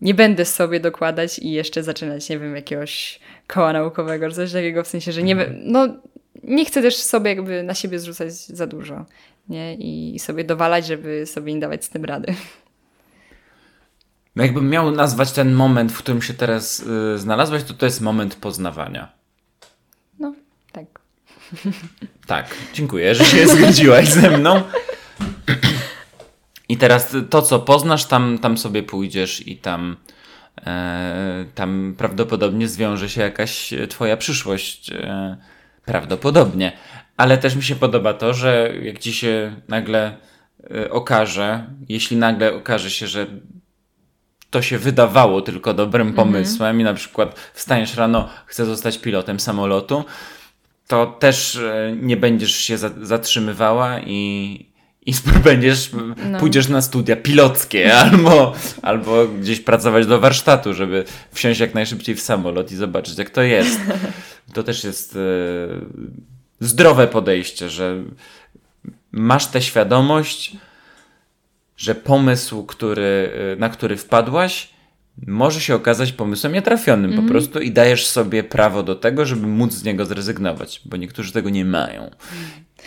nie 0.00 0.14
będę 0.14 0.44
sobie 0.44 0.80
dokładać 0.80 1.38
i 1.38 1.52
jeszcze 1.52 1.82
zaczynać, 1.82 2.28
nie 2.28 2.38
wiem, 2.38 2.56
jakiegoś 2.56 3.20
koła 3.46 3.72
naukowego 3.72 4.28
czy 4.28 4.34
coś 4.34 4.52
takiego, 4.52 4.82
w 4.82 4.88
sensie, 4.88 5.12
że 5.12 5.22
nie, 5.22 5.36
be- 5.36 5.54
no, 5.62 5.88
nie 6.42 6.64
chcę 6.64 6.82
też 6.82 6.96
sobie 6.96 7.30
jakby 7.30 7.62
na 7.62 7.74
siebie 7.74 7.98
zrzucać 7.98 8.32
za 8.32 8.66
dużo, 8.66 9.06
nie? 9.48 9.74
I 9.74 10.18
sobie 10.18 10.44
dowalać, 10.44 10.86
żeby 10.86 11.26
sobie 11.26 11.54
nie 11.54 11.60
dawać 11.60 11.84
z 11.84 11.88
tym 11.88 12.04
rady. 12.04 12.34
No 14.36 14.42
jakbym 14.42 14.70
miał 14.70 14.90
nazwać 14.90 15.32
ten 15.32 15.52
moment, 15.52 15.92
w 15.92 15.98
którym 15.98 16.22
się 16.22 16.34
teraz 16.34 16.80
y, 16.80 17.18
znalazłaś, 17.18 17.64
to 17.64 17.74
to 17.74 17.86
jest 17.86 18.00
moment 18.00 18.34
poznawania. 18.34 19.12
No, 20.18 20.34
tak. 20.72 20.86
Tak, 22.26 22.54
dziękuję, 22.74 23.14
że 23.14 23.24
się 23.24 23.48
zgodziłaś 23.56 24.08
ze 24.08 24.30
mną. 24.30 24.62
I 26.68 26.76
teraz 26.76 27.16
to, 27.30 27.42
co 27.42 27.58
poznasz, 27.58 28.04
tam, 28.04 28.38
tam 28.38 28.58
sobie 28.58 28.82
pójdziesz 28.82 29.46
i 29.46 29.56
tam, 29.56 29.96
e, 30.66 31.44
tam 31.54 31.94
prawdopodobnie 31.98 32.68
zwiąże 32.68 33.08
się 33.08 33.20
jakaś 33.20 33.74
twoja 33.88 34.16
przyszłość. 34.16 34.92
E, 34.92 35.36
prawdopodobnie. 35.84 36.72
Ale 37.16 37.38
też 37.38 37.56
mi 37.56 37.62
się 37.62 37.76
podoba 37.76 38.14
to, 38.14 38.34
że 38.34 38.72
jak 38.82 38.98
ci 38.98 39.12
się 39.12 39.56
nagle 39.68 40.16
e, 40.70 40.90
okaże, 40.90 41.66
jeśli 41.88 42.16
nagle 42.16 42.54
okaże 42.54 42.90
się, 42.90 43.06
że 43.06 43.26
to 44.50 44.62
się 44.62 44.78
wydawało 44.78 45.42
tylko 45.42 45.74
dobrym 45.74 46.12
pomysłem 46.12 46.80
i 46.80 46.84
na 46.84 46.94
przykład 46.94 47.34
wstajesz 47.54 47.96
rano, 47.96 48.28
chcę 48.46 48.64
zostać 48.66 48.98
pilotem 48.98 49.40
samolotu, 49.40 50.04
to 50.86 51.06
też 51.06 51.56
e, 51.56 51.96
nie 52.00 52.16
będziesz 52.16 52.56
się 52.56 52.78
za, 52.78 52.90
zatrzymywała 53.02 54.00
i, 54.00 54.66
i 55.06 55.12
będziesz, 55.44 55.90
pójdziesz 56.38 56.68
na 56.68 56.82
studia 56.82 57.16
pilotskie 57.16 57.94
albo, 58.02 58.54
albo 58.82 59.26
gdzieś 59.26 59.60
pracować 59.60 60.06
do 60.06 60.20
warsztatu, 60.20 60.74
żeby 60.74 61.04
wsiąść 61.32 61.60
jak 61.60 61.74
najszybciej 61.74 62.14
w 62.14 62.20
samolot 62.20 62.72
i 62.72 62.76
zobaczyć, 62.76 63.18
jak 63.18 63.30
to 63.30 63.42
jest. 63.42 63.80
To 64.54 64.62
też 64.62 64.84
jest 64.84 65.16
e, 65.16 65.18
zdrowe 66.60 67.06
podejście, 67.06 67.68
że 67.68 68.02
masz 69.12 69.46
tę 69.46 69.62
świadomość, 69.62 70.56
że 71.80 71.94
pomysł, 71.94 72.64
który, 72.64 73.30
y, 73.54 73.60
na 73.60 73.68
który 73.68 73.96
wpadłaś, 73.96 74.68
może 75.26 75.60
się 75.60 75.74
okazać 75.74 76.12
pomysłem 76.12 76.52
nietrafionym 76.52 77.12
po 77.22 77.22
prostu 77.22 77.60
i 77.60 77.70
dajesz 77.70 78.06
sobie 78.06 78.42
prawo 78.44 78.82
do 78.82 78.94
tego, 78.94 79.26
żeby 79.26 79.46
móc 79.46 79.72
z 79.72 79.84
niego 79.84 80.04
zrezygnować, 80.04 80.80
bo 80.84 80.96
niektórzy 80.96 81.32
tego 81.32 81.50
nie 81.50 81.64
mają. 81.64 82.10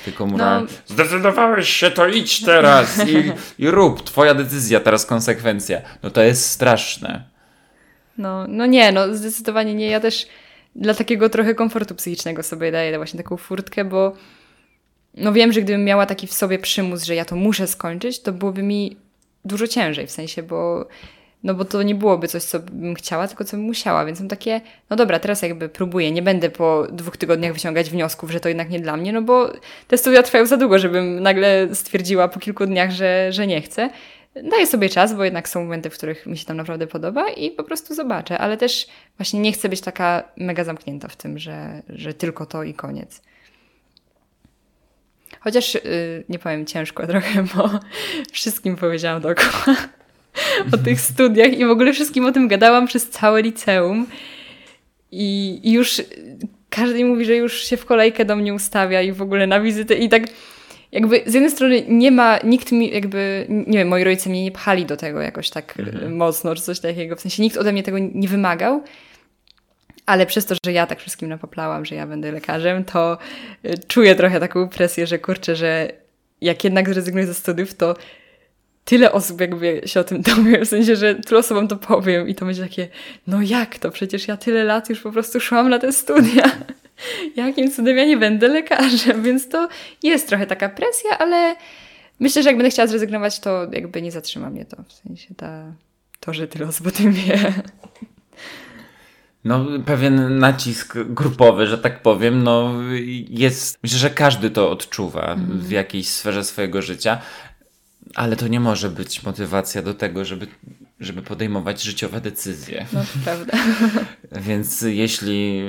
Tylko 0.06 0.26
mówią, 0.26 0.38
No. 0.45 0.68
zdecydowałeś 0.88 1.70
się, 1.70 1.91
to 1.91 2.07
idź 2.07 2.41
teraz 2.45 3.07
i, 3.10 3.32
i 3.64 3.70
rób, 3.72 4.03
twoja 4.03 4.34
decyzja, 4.34 4.80
teraz 4.80 5.06
konsekwencja. 5.06 5.82
No 6.03 6.10
to 6.10 6.22
jest 6.22 6.49
straszne. 6.49 7.24
No, 8.18 8.45
no 8.48 8.65
nie, 8.65 8.91
no 8.91 9.15
zdecydowanie 9.15 9.74
nie. 9.76 9.88
Ja 9.88 9.99
też 9.99 10.28
dla 10.76 10.94
takiego 10.94 11.30
trochę 11.30 11.56
komfortu 11.56 11.95
psychicznego 11.95 12.44
sobie 12.44 12.72
daję 12.72 12.98
właśnie 12.98 13.18
taką 13.24 13.38
furtkę, 13.38 13.86
bo 13.86 14.15
no 15.18 15.34
wiem, 15.34 15.53
że 15.53 15.61
gdybym 15.61 15.85
miała 15.85 16.06
taki 16.06 16.27
w 16.27 16.34
sobie 16.34 16.60
przymus, 16.60 17.03
że 17.03 17.15
ja 17.15 17.26
to 17.26 17.35
muszę 17.35 17.68
skończyć, 17.68 18.19
to 18.19 18.31
byłoby 18.31 18.64
mi 18.64 18.98
dużo 19.45 19.68
ciężej 19.68 20.07
w 20.07 20.11
sensie, 20.11 20.44
bo 20.44 20.88
no 21.44 21.53
bo 21.53 21.65
to 21.65 21.84
nie 21.84 21.95
byłoby 21.95 22.27
coś, 22.27 22.44
co 22.44 22.60
bym 22.60 22.95
chciała, 22.95 23.27
tylko 23.27 23.44
co 23.44 23.57
bym 23.57 23.65
musiała, 23.65 24.06
więc 24.06 24.19
mam 24.19 24.30
takie, 24.30 24.61
no 24.90 24.95
dobra, 24.95 25.19
teraz 25.19 25.41
jakby 25.41 25.69
próbuję, 25.69 26.11
nie 26.11 26.22
będę 26.22 26.49
po 26.49 26.88
dwóch 26.91 27.18
tygodniach 27.18 27.53
wyciągać 27.53 27.90
wniosków, 27.90 28.31
że 28.31 28.40
to 28.40 28.49
jednak 28.49 28.69
nie 28.69 28.80
dla 28.80 28.98
mnie, 28.98 29.14
no 29.14 29.22
bo 29.22 29.53
te 29.88 29.98
studia 29.98 30.23
trwają 30.23 30.45
za 30.45 30.57
długo, 30.57 30.80
żebym 30.80 31.19
nagle 31.19 31.76
stwierdziła 31.76 32.27
po 32.27 32.40
kilku 32.40 32.65
dniach, 32.65 32.91
że, 32.91 33.31
że 33.31 33.48
nie 33.48 33.61
chcę. 33.61 33.90
Daję 34.52 34.68
sobie 34.68 34.90
czas, 34.90 35.14
bo 35.14 35.23
jednak 35.23 35.49
są 35.49 35.64
momenty, 35.64 35.90
w 35.90 35.94
których 35.94 36.26
mi 36.26 36.38
się 36.38 36.45
tam 36.45 36.57
naprawdę 36.57 36.88
podoba 36.88 37.30
i 37.30 37.52
po 37.52 37.64
prostu 37.64 37.95
zobaczę, 37.95 38.38
ale 38.38 38.57
też 38.57 38.88
właśnie 39.18 39.40
nie 39.40 39.52
chcę 39.52 39.69
być 39.69 39.81
taka 39.81 40.23
mega 40.38 40.64
zamknięta 40.64 41.07
w 41.07 41.15
tym, 41.15 41.40
że, 41.40 41.81
że 41.90 42.14
tylko 42.14 42.45
to 42.45 42.64
i 42.64 42.73
koniec. 42.73 43.22
Chociaż 45.44 45.74
yy, 45.74 45.82
nie 46.30 46.40
powiem 46.40 46.65
ciężko 46.65 47.07
trochę, 47.14 47.44
bo 47.56 47.70
wszystkim 48.32 48.76
powiedziałam 48.76 49.22
dookoła 49.22 49.78
o 50.74 50.78
tych 50.78 51.02
studiach 51.11 51.57
i 51.57 51.65
w 51.65 51.70
ogóle 51.70 51.94
wszystkim 51.94 52.26
o 52.26 52.32
tym 52.32 52.48
gadałam 52.48 52.88
przez 52.88 53.10
całe 53.10 53.41
liceum. 53.41 54.07
I, 55.11 55.60
i 55.64 55.72
już 55.72 56.02
każdy 56.70 57.06
mówi, 57.06 57.26
że 57.26 57.36
już 57.36 57.64
się 57.64 57.78
w 57.78 57.86
kolejkę 57.86 58.26
do 58.26 58.36
mnie 58.36 58.53
ustawia 58.53 59.02
i 59.02 59.11
w 59.11 59.22
ogóle 59.22 59.48
na 59.48 59.61
wizytę. 59.61 59.95
I 59.95 60.10
tak 60.10 60.24
jakby 60.91 61.24
z 61.26 61.34
jednej 61.34 61.52
strony 61.52 61.84
nie 61.88 62.11
ma, 62.11 62.40
nikt 62.44 62.72
mi 62.72 62.91
jakby, 62.91 63.45
nie 63.49 63.78
wiem, 63.78 63.88
moi 63.88 64.03
rodzice 64.03 64.30
mnie 64.30 64.44
nie 64.44 64.52
pchali 64.52 64.86
do 64.86 64.98
tego 64.98 65.22
jakoś 65.22 65.49
tak 65.49 65.76
mocno, 66.10 66.56
czy 66.56 66.61
coś 66.61 66.80
takiego, 66.80 67.15
w 67.15 67.22
sensie 67.22 67.44
nikt 67.44 67.57
ode 67.57 67.72
mnie 67.72 67.84
tego 67.84 67.98
nie 67.99 68.28
wymagał, 68.28 68.84
ale 70.05 70.25
przez 70.25 70.45
to, 70.45 70.55
że 70.65 70.73
ja 70.73 70.88
tak 70.88 70.99
wszystkim 70.99 71.30
napoplałam, 71.30 71.85
że 71.85 71.95
ja 71.95 72.07
będę 72.07 72.31
lekarzem, 72.31 72.85
to 72.85 73.17
y, 73.65 73.73
czuję 73.88 74.15
trochę 74.15 74.39
taką 74.39 74.69
presję, 74.69 75.07
że 75.07 75.19
kurczę, 75.19 75.55
że 75.55 75.91
jak 76.41 76.63
jednak 76.63 76.89
zrezygnuję 76.89 77.27
ze 77.27 77.34
studiów, 77.34 77.73
to 77.73 77.95
tyle 78.85 79.11
osób 79.11 79.41
jakby 79.41 79.81
się 79.85 79.99
o 79.99 80.03
tym 80.03 80.21
dowie, 80.35 80.65
w 80.65 80.67
sensie, 80.67 80.95
że 80.95 81.15
tylu 81.15 81.39
osobom 81.39 81.67
to 81.67 81.75
powiem 81.75 82.30
i 82.30 82.35
to 82.35 82.45
będzie 82.45 82.63
takie, 82.63 82.88
no 83.27 83.41
jak 83.41 83.80
to, 83.80 83.91
przecież 83.91 84.27
ja 84.27 84.38
tyle 84.38 84.63
lat 84.63 84.89
już 84.89 84.99
po 84.99 85.11
prostu 85.11 85.39
szłam 85.39 85.69
na 85.69 85.80
te 85.80 85.91
studia. 85.91 86.51
Jakim 87.35 87.71
cudem 87.71 87.97
ja 87.97 88.05
nie 88.05 88.17
będę 88.17 88.47
lekarzem, 88.47 89.23
więc 89.27 89.49
to 89.49 89.67
jest 90.03 90.27
trochę 90.27 90.47
taka 90.47 90.69
presja, 90.69 91.17
ale 91.19 91.55
myślę, 92.19 92.43
że 92.43 92.49
jak 92.49 92.57
będę 92.57 92.69
chciała 92.69 92.88
zrezygnować, 92.88 93.39
to 93.39 93.67
jakby 93.71 94.01
nie 94.01 94.11
zatrzyma 94.11 94.49
mnie 94.49 94.65
to, 94.65 94.84
w 94.84 94.93
sensie 94.93 95.35
ta, 95.35 95.73
to, 96.19 96.34
że 96.34 96.47
tyle 96.47 96.67
osób 96.67 96.88
o 96.88 96.91
tym 96.91 97.11
wie. 97.11 97.53
No, 99.45 99.65
pewien 99.86 100.40
nacisk 100.40 100.98
grupowy, 100.98 101.68
że 101.68 101.78
tak 101.78 102.02
powiem, 102.02 102.44
no 102.44 102.74
jest. 103.30 103.80
Myślę, 103.84 103.99
że 103.99 104.10
każdy 104.10 104.49
to 104.49 104.72
odczuwa 104.72 105.36
w 105.49 105.72
jakiejś 105.72 106.10
sferze 106.10 106.44
swojego 106.44 106.82
życia, 106.82 107.22
ale 108.15 108.36
to 108.36 108.48
nie 108.48 108.60
może 108.60 108.90
być 108.90 109.24
motywacja 109.24 109.82
do 109.82 109.94
tego, 109.94 110.26
żeby, 110.26 110.48
żeby 110.99 111.22
podejmować 111.22 111.84
życiowe 111.84 112.22
decyzje. 112.22 112.86
No 112.94 112.99
to 112.99 113.20
prawda. 113.24 113.57
Więc 114.48 114.82
jeśli, 114.82 115.64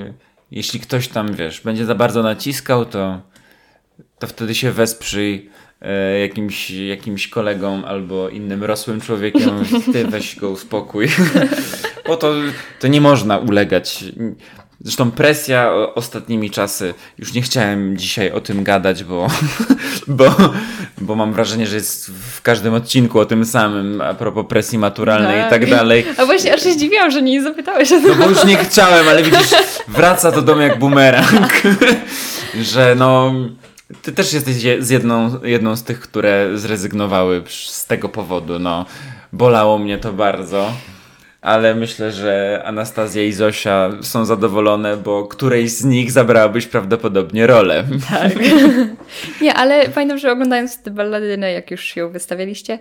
jeśli 0.51 0.81
ktoś 0.81 1.09
tam, 1.09 1.35
wiesz, 1.35 1.61
będzie 1.61 1.85
za 1.85 1.95
bardzo 1.95 2.23
naciskał, 2.23 2.85
to, 2.85 3.21
to 4.19 4.27
wtedy 4.27 4.55
się 4.55 4.73
wesprzyj 4.73 5.51
e, 5.81 6.19
jakimś, 6.19 6.71
jakimś 6.71 7.29
kolegą 7.29 7.85
albo 7.85 8.29
innym 8.29 8.65
rosłym 8.65 9.01
człowiekiem. 9.01 9.65
Ty 9.93 10.07
weź 10.07 10.37
go 10.37 10.51
uspokój. 10.51 11.09
Bo 12.07 12.17
to, 12.17 12.33
to 12.81 12.89
nie 12.89 13.01
można 13.01 13.39
ulegać. 13.39 14.05
Zresztą 14.81 15.11
presja 15.11 15.71
ostatnimi 15.95 16.51
czasy, 16.51 16.95
już 17.19 17.33
nie 17.33 17.43
chciałem 17.43 17.97
dzisiaj 17.97 18.31
o 18.33 18.41
tym 18.41 18.65
gadać, 18.65 19.05
bo, 19.05 19.27
bo, 20.07 20.25
bo 20.99 21.15
mam 21.15 21.33
wrażenie, 21.33 21.67
że 21.67 21.77
jest 21.77 22.11
w 22.11 22.43
każdym 22.43 22.75
odcinku 22.75 23.19
o 23.21 23.25
tym 23.27 23.45
samym, 23.45 24.01
a 24.01 24.15
propos 24.15 24.47
presji 24.49 24.79
maturalnej 24.79 25.47
i 25.47 25.51
tak 25.51 25.71
dalej. 25.71 26.05
A 26.17 26.27
właśnie 26.27 26.55
aż 26.55 26.63
się 26.63 26.73
zdziwiłam, 26.73 27.11
że 27.11 27.23
nie 27.23 27.43
zapytałeś 27.43 27.93
o 27.93 28.01
to. 28.01 28.09
No 28.09 28.15
bo 28.15 28.31
już 28.31 28.45
nie 28.45 28.57
chciałem, 28.57 29.09
ale 29.09 29.23
widzisz, 29.23 29.51
wraca 29.89 30.33
to 30.33 30.43
do 30.43 30.55
mnie 30.57 30.65
jak 30.67 30.79
bumerang, 30.79 31.53
że 32.73 32.95
no... 32.99 33.35
Ty 34.03 34.13
też 34.13 34.33
jesteś 34.33 34.63
je- 34.63 34.83
z 34.83 34.91
jedną, 34.91 35.41
jedną 35.43 35.77
z 35.77 35.83
tych, 35.83 36.01
które 36.01 36.49
zrezygnowały 36.55 37.43
z 37.49 37.87
tego 37.87 38.09
powodu, 38.09 38.59
no. 38.59 38.85
Bolało 39.33 39.79
mnie 39.79 39.99
to 39.99 40.13
bardzo. 40.13 40.73
Ale 41.45 41.75
myślę, 41.75 42.13
że 42.13 42.63
Anastazja 42.65 43.23
i 43.23 43.33
Zosia 43.33 43.91
są 44.03 44.25
zadowolone, 44.25 44.97
bo 44.97 45.27
którejś 45.27 45.71
z 45.71 45.85
nich 45.85 46.13
zabrałabyś 46.13 46.67
prawdopodobnie 46.67 47.47
rolę. 47.47 47.85
Tak. 48.11 48.33
Nie, 49.43 49.55
ale 49.55 49.89
pamiętam, 49.89 50.19
że 50.19 50.33
oglądając 50.33 50.83
tę 50.83 50.91
balladynę, 50.91 51.53
jak 51.53 51.71
już 51.71 51.97
ją 51.97 52.11
wystawialiście, 52.11 52.79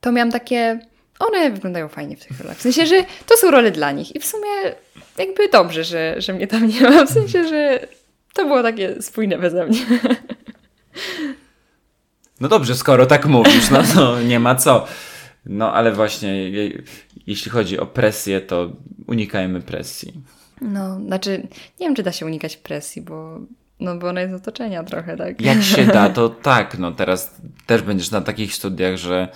to 0.00 0.12
miałam 0.12 0.32
takie, 0.32 0.80
one 1.18 1.50
wyglądają 1.50 1.88
fajnie 1.88 2.16
w 2.16 2.26
tych 2.26 2.40
rolach. 2.40 2.56
W 2.56 2.62
sensie, 2.62 2.86
że 2.86 3.04
to 3.26 3.36
są 3.36 3.50
role 3.50 3.70
dla 3.70 3.92
nich. 3.92 4.16
I 4.16 4.20
w 4.20 4.24
sumie 4.24 4.48
jakby 5.18 5.48
dobrze, 5.48 5.84
że, 5.84 6.14
że 6.18 6.32
mnie 6.32 6.46
tam 6.46 6.66
nie 6.66 6.80
ma. 6.80 7.06
W 7.06 7.10
sensie, 7.10 7.48
że 7.48 7.86
to 8.34 8.44
było 8.44 8.62
takie 8.62 9.02
spójne 9.02 9.38
beze 9.38 9.66
mnie. 9.66 9.80
No 12.40 12.48
dobrze, 12.48 12.74
skoro 12.74 13.06
tak 13.06 13.26
mówisz, 13.26 13.70
no 13.70 13.82
to 13.94 14.20
nie 14.20 14.40
ma 14.40 14.54
co. 14.54 14.86
No 15.46 15.72
ale 15.72 15.92
właśnie, 15.92 16.50
jeśli 17.26 17.50
chodzi 17.50 17.78
o 17.78 17.86
presję, 17.86 18.40
to 18.40 18.72
unikajmy 19.06 19.60
presji. 19.60 20.12
No, 20.60 21.00
znaczy, 21.00 21.48
nie 21.80 21.86
wiem, 21.86 21.94
czy 21.94 22.02
da 22.02 22.12
się 22.12 22.26
unikać 22.26 22.56
presji, 22.56 23.02
bo, 23.02 23.38
no, 23.80 23.96
bo 23.96 24.08
ona 24.08 24.20
jest 24.20 24.32
z 24.32 24.36
otoczenia 24.36 24.84
trochę, 24.84 25.16
tak? 25.16 25.40
Jak 25.40 25.62
się 25.62 25.84
da, 25.84 26.08
to 26.18 26.28
tak. 26.28 26.78
No 26.78 26.92
teraz 26.92 27.34
też 27.66 27.82
będziesz 27.82 28.10
na 28.10 28.20
takich 28.20 28.54
studiach, 28.54 28.96
że 28.96 29.28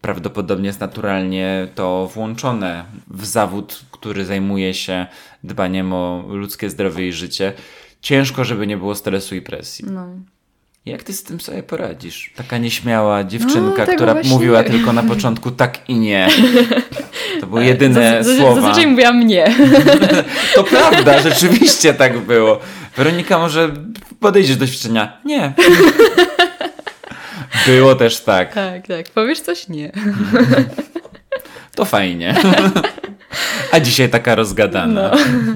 prawdopodobnie 0.00 0.66
jest 0.66 0.80
naturalnie 0.80 1.68
to 1.74 2.10
włączone 2.14 2.84
w 3.10 3.26
zawód, 3.26 3.84
który 3.90 4.24
zajmuje 4.24 4.74
się 4.74 5.06
dbaniem 5.44 5.92
o 5.92 6.24
ludzkie 6.28 6.70
zdrowie 6.70 7.08
i 7.08 7.12
życie. 7.12 7.52
Ciężko, 8.00 8.44
żeby 8.44 8.66
nie 8.66 8.76
było 8.76 8.94
stresu 8.94 9.34
i 9.34 9.42
presji. 9.42 9.84
No. 9.90 10.06
Jak 10.86 11.02
ty 11.02 11.12
z 11.12 11.22
tym 11.22 11.40
sobie 11.40 11.62
poradzisz? 11.62 12.32
Taka 12.36 12.58
nieśmiała 12.58 13.24
dziewczynka, 13.24 13.86
No, 13.86 13.94
która 13.94 14.12
właśnie 14.12 14.32
mówiła 14.32 14.64
tylko 14.64 14.92
na 14.92 15.02
początku 15.02 15.50
tak 15.50 15.88
i 15.88 15.94
nie. 15.94 16.28
To 17.40 17.46
były 17.46 17.64
jedyne 17.64 18.24
Zaz- 18.24 18.38
słowa. 18.38 18.60
Zazwyczaj 18.60 18.86
mówiłam 18.86 19.26
nie. 19.26 19.54
To 20.54 20.64
prawda, 20.64 21.20
rzeczywiście 21.20 21.94
tak 21.94 22.18
było. 22.18 22.60
Weronika, 22.96 23.38
może 23.38 23.70
podejdziesz 24.20 24.56
do 24.56 24.66
ćwiczenia? 24.66 25.20
Nie. 25.24 25.52
Było 27.66 27.94
też 27.94 28.20
tak. 28.20 28.54
tak, 28.54 28.86
tak. 28.86 29.08
Powiesz 29.08 29.40
coś? 29.40 29.68
Nie. 29.68 29.92
To 31.74 31.84
fajnie. 31.84 32.34
A 33.72 33.80
dzisiaj 33.80 34.08
taka 34.08 34.34
rozgadana. 34.34 35.10
No. 35.46 35.52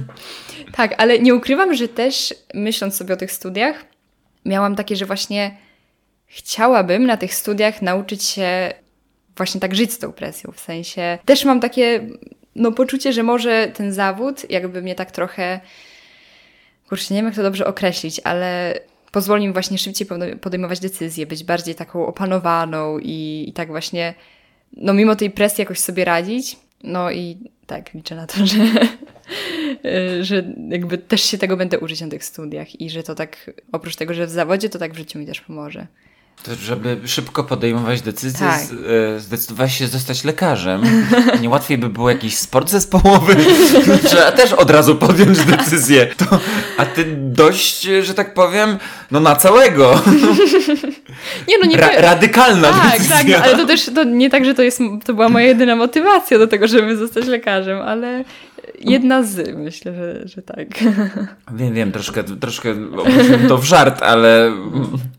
Tak, 0.72 0.94
ale 0.98 1.18
nie 1.18 1.34
ukrywam, 1.34 1.74
że 1.74 1.88
też 1.88 2.34
myśląc 2.54 2.96
sobie 2.96 3.14
o 3.14 3.16
tych 3.16 3.32
studiach, 3.32 3.84
miałam 4.44 4.76
takie, 4.76 4.96
że 4.96 5.06
właśnie 5.06 5.56
chciałabym 6.26 7.06
na 7.06 7.16
tych 7.16 7.34
studiach 7.34 7.82
nauczyć 7.82 8.24
się 8.24 8.72
właśnie 9.36 9.60
tak 9.60 9.74
żyć 9.74 9.92
z 9.92 9.98
tą 9.98 10.12
presją. 10.12 10.52
W 10.52 10.60
sensie 10.60 11.18
też 11.24 11.44
mam 11.44 11.60
takie 11.60 12.09
no, 12.56 12.72
poczucie, 12.72 13.12
że 13.12 13.22
może 13.22 13.72
ten 13.74 13.92
zawód 13.92 14.50
jakby 14.50 14.82
mnie 14.82 14.94
tak 14.94 15.10
trochę 15.10 15.60
kurczę, 16.88 17.14
nie 17.14 17.18
wiem 17.18 17.26
jak 17.26 17.34
to 17.34 17.42
dobrze 17.42 17.66
określić, 17.66 18.20
ale 18.24 18.78
pozwoli 19.12 19.46
mi 19.46 19.52
właśnie 19.52 19.78
szybciej 19.78 20.06
podej- 20.06 20.36
podejmować 20.36 20.80
decyzje, 20.80 21.26
być 21.26 21.44
bardziej 21.44 21.74
taką 21.74 22.06
opanowaną 22.06 22.98
i, 22.98 23.44
i 23.48 23.52
tak 23.52 23.68
właśnie 23.68 24.14
no 24.76 24.94
mimo 24.94 25.16
tej 25.16 25.30
presji 25.30 25.62
jakoś 25.62 25.78
sobie 25.78 26.04
radzić. 26.04 26.56
No 26.84 27.10
i 27.10 27.38
tak, 27.66 27.94
liczę 27.94 28.14
na 28.14 28.26
to, 28.26 28.46
że, 28.46 28.64
że 30.24 30.44
jakby 30.68 30.98
też 30.98 31.22
się 31.22 31.38
tego 31.38 31.56
będę 31.56 31.78
uczyć 31.78 32.00
na 32.00 32.09
tych 32.09 32.24
studiach 32.24 32.80
i 32.80 32.90
że 32.90 33.02
to 33.02 33.14
tak, 33.14 33.50
oprócz 33.72 33.96
tego, 33.96 34.14
że 34.14 34.26
w 34.26 34.30
zawodzie, 34.30 34.68
to 34.68 34.78
tak 34.78 34.92
w 34.92 34.96
życiu 34.96 35.18
mi 35.18 35.26
też 35.26 35.40
pomoże. 35.40 35.86
To, 36.43 36.55
żeby 36.55 36.97
szybko 37.06 37.44
podejmować 37.44 38.01
decyzje, 38.02 38.47
Tak. 38.47 38.60
e, 39.16 39.20
zdecydowałeś 39.20 39.78
się 39.78 39.86
zostać 39.86 40.24
lekarzem. 40.24 40.82
Nie 41.40 41.48
łatwiej 41.51 41.78
by 41.78 41.89
było 41.89 42.10
jakiś 42.10 42.36
sport 42.36 42.69
zespołowy? 42.70 43.36
Trzeba 44.09 44.32
też 44.32 44.52
od 44.52 44.70
razu 44.70 44.97
podjąć 44.97 45.39
decyzję. 45.39 46.06
To, 46.06 46.24
a 46.77 46.85
ty 46.86 47.05
dość, 47.19 47.82
że 48.02 48.14
tak 48.14 48.35
powiem, 48.35 48.78
no 49.10 49.20
na 49.20 49.36
całego. 49.36 49.94
Nie 51.48 51.59
no, 51.59 51.66
nie 51.66 51.77
Ra- 51.77 52.01
radykalna 52.01 52.69
Tak, 52.73 52.93
decyzja. 52.93 53.16
tak, 53.16 53.27
no, 53.28 53.36
ale 53.36 53.56
to 53.56 53.66
też 53.66 53.90
to 53.94 54.05
nie 54.05 54.31
tak, 54.31 54.44
że 54.44 54.55
to 54.55 54.62
jest, 54.62 54.81
to 55.05 55.14
była 55.14 55.28
moja 55.28 55.47
jedyna 55.47 55.77
motywacja 55.77 56.39
do 56.39 56.47
tego, 56.47 56.69
żeby 56.69 56.97
zostać 56.97 57.27
lekarzem, 57.27 57.81
ale 57.81 58.24
jedna 58.80 59.22
z, 59.22 59.56
myślę, 59.56 59.94
że, 59.94 60.28
że 60.28 60.42
tak. 60.42 60.68
Wiem, 61.58 61.74
wiem, 61.74 61.92
troszkę, 61.92 62.24
troszkę 62.24 62.74
to 63.48 63.58
w 63.58 63.64
żart, 63.64 64.02
ale 64.02 64.52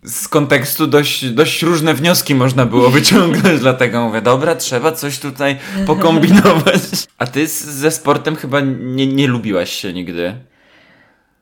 z 0.03 0.27
kontekstu 0.27 0.88
dość, 0.88 1.30
dość 1.30 1.63
różne 1.63 1.93
wnioski 1.93 2.35
można 2.35 2.65
było 2.65 2.89
wyciągnąć, 2.89 3.59
dlatego 3.59 4.07
mówię, 4.07 4.21
dobra, 4.21 4.55
trzeba 4.55 4.91
coś 4.91 5.19
tutaj 5.19 5.57
pokombinować. 5.88 6.81
A 7.17 7.27
ty 7.27 7.47
z, 7.47 7.63
ze 7.63 7.91
sportem 7.91 8.35
chyba 8.35 8.59
nie, 8.59 9.07
nie 9.07 9.27
lubiłaś 9.27 9.73
się 9.73 9.93
nigdy. 9.93 10.35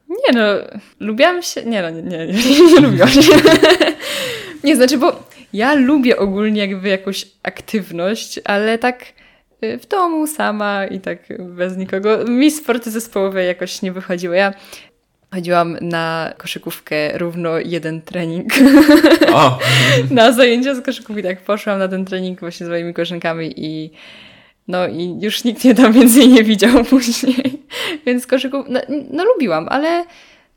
Nie 0.10 0.34
no, 0.34 0.46
lubiłam 1.00 1.42
się. 1.42 1.64
Nie 1.66 1.82
no, 1.82 1.90
nie, 1.90 2.02
nie, 2.02 2.28
nie, 2.28 2.34
nie 2.74 2.82
lubiłam 2.82 3.10
się. 3.10 3.22
Nie, 4.64 4.76
znaczy, 4.76 4.98
bo 4.98 5.24
ja 5.54 5.74
lubię 5.74 6.18
ogólnie 6.18 6.62
jakby 6.62 6.90
jakąś 6.90 7.28
aktywność, 7.44 8.40
ale 8.44 8.78
tak 8.78 9.06
w 9.62 9.88
domu 9.88 10.28
sama 10.28 10.86
i 10.86 11.00
tak 11.00 11.20
bez 11.40 11.78
nikogo. 11.78 12.26
Mi 12.26 12.52
sporty 12.52 12.92
zespołowe 12.92 13.44
jakoś 13.44 13.82
nie 13.82 13.92
wychodziły. 13.92 14.36
Ja 14.36 14.54
chodziłam 15.34 15.78
na 15.82 16.34
koszykówkę 16.38 17.18
równo 17.18 17.60
jeden 17.60 18.02
trening. 18.02 18.54
O, 19.34 19.60
na 20.12 20.32
zajęcia 20.32 20.76
z 20.76 20.82
koszykówki. 20.82 21.24
Tak 21.24 21.42
poszłam 21.42 21.80
na 21.80 21.88
ten 21.88 22.06
trening 22.06 22.40
właśnie 22.40 22.66
z 22.66 22.70
moimi 22.70 22.94
koleżankami 22.94 23.54
i 23.58 23.92
no 24.68 24.88
i 24.88 25.18
już 25.22 25.44
nikt 25.44 25.64
mnie 25.64 25.76
tam 25.76 25.94
więcej 25.94 26.28
nie 26.28 26.44
widział 26.44 26.84
później. 26.90 27.64
Więc 28.06 28.28
koszykówkę, 28.28 28.72
no, 28.72 28.80
no 29.12 29.26
lubiłam, 29.26 29.68
ale, 29.70 30.06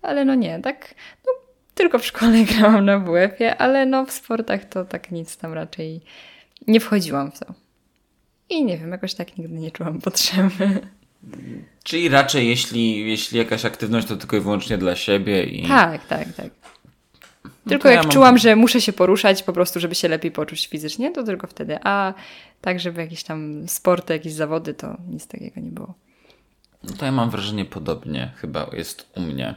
ale 0.02 0.24
no 0.24 0.34
nie, 0.34 0.60
tak 0.60 0.94
no, 1.26 1.32
tylko 1.74 1.98
w 1.98 2.06
szkole 2.06 2.32
grałam 2.44 2.84
na 2.84 2.98
WF-ie, 2.98 3.56
ale 3.56 3.86
no 3.86 4.06
w 4.06 4.12
sportach 4.12 4.64
to 4.64 4.84
tak 4.84 5.10
nic 5.10 5.36
tam 5.36 5.52
raczej 5.52 6.00
nie 6.66 6.80
wchodziłam 6.80 7.30
w 7.32 7.38
to. 7.38 7.63
I 8.54 8.64
nie 8.64 8.78
wiem, 8.78 8.90
jakoś 8.90 9.14
tak 9.14 9.38
nigdy 9.38 9.54
nie 9.58 9.70
czułam 9.70 10.00
potrzeby. 10.00 10.80
czyli 11.82 12.08
raczej 12.08 12.48
jeśli, 12.48 13.08
jeśli 13.10 13.38
jakaś 13.38 13.64
aktywność 13.64 14.06
to 14.06 14.16
tylko 14.16 14.36
i 14.36 14.40
wyłącznie 14.40 14.78
dla 14.78 14.96
siebie 14.96 15.44
i... 15.44 15.68
Tak, 15.68 16.06
tak, 16.06 16.32
tak. 16.32 16.46
Tylko 17.68 17.82
to 17.82 17.88
ja 17.88 17.94
jak 17.94 18.04
mam- 18.04 18.12
czułam, 18.12 18.38
że 18.38 18.56
muszę 18.56 18.80
się 18.80 18.92
poruszać 18.92 19.42
po 19.42 19.52
prostu, 19.52 19.80
żeby 19.80 19.94
się 19.94 20.08
lepiej 20.08 20.30
poczuć 20.32 20.66
fizycznie, 20.66 21.12
to 21.12 21.22
tylko 21.22 21.46
wtedy. 21.46 21.78
A 21.84 22.14
tak, 22.60 22.80
żeby 22.80 23.00
jakieś 23.00 23.22
tam 23.22 23.68
sporty, 23.68 24.12
jakieś 24.12 24.32
zawody, 24.32 24.74
to 24.74 24.96
nic 25.10 25.26
takiego 25.26 25.60
nie 25.60 25.70
było. 25.70 25.94
No 26.84 26.92
to 26.98 27.04
ja 27.04 27.12
mam 27.12 27.30
wrażenie 27.30 27.64
podobnie 27.64 28.32
chyba 28.36 28.70
jest 28.72 29.06
u 29.16 29.20
mnie, 29.20 29.54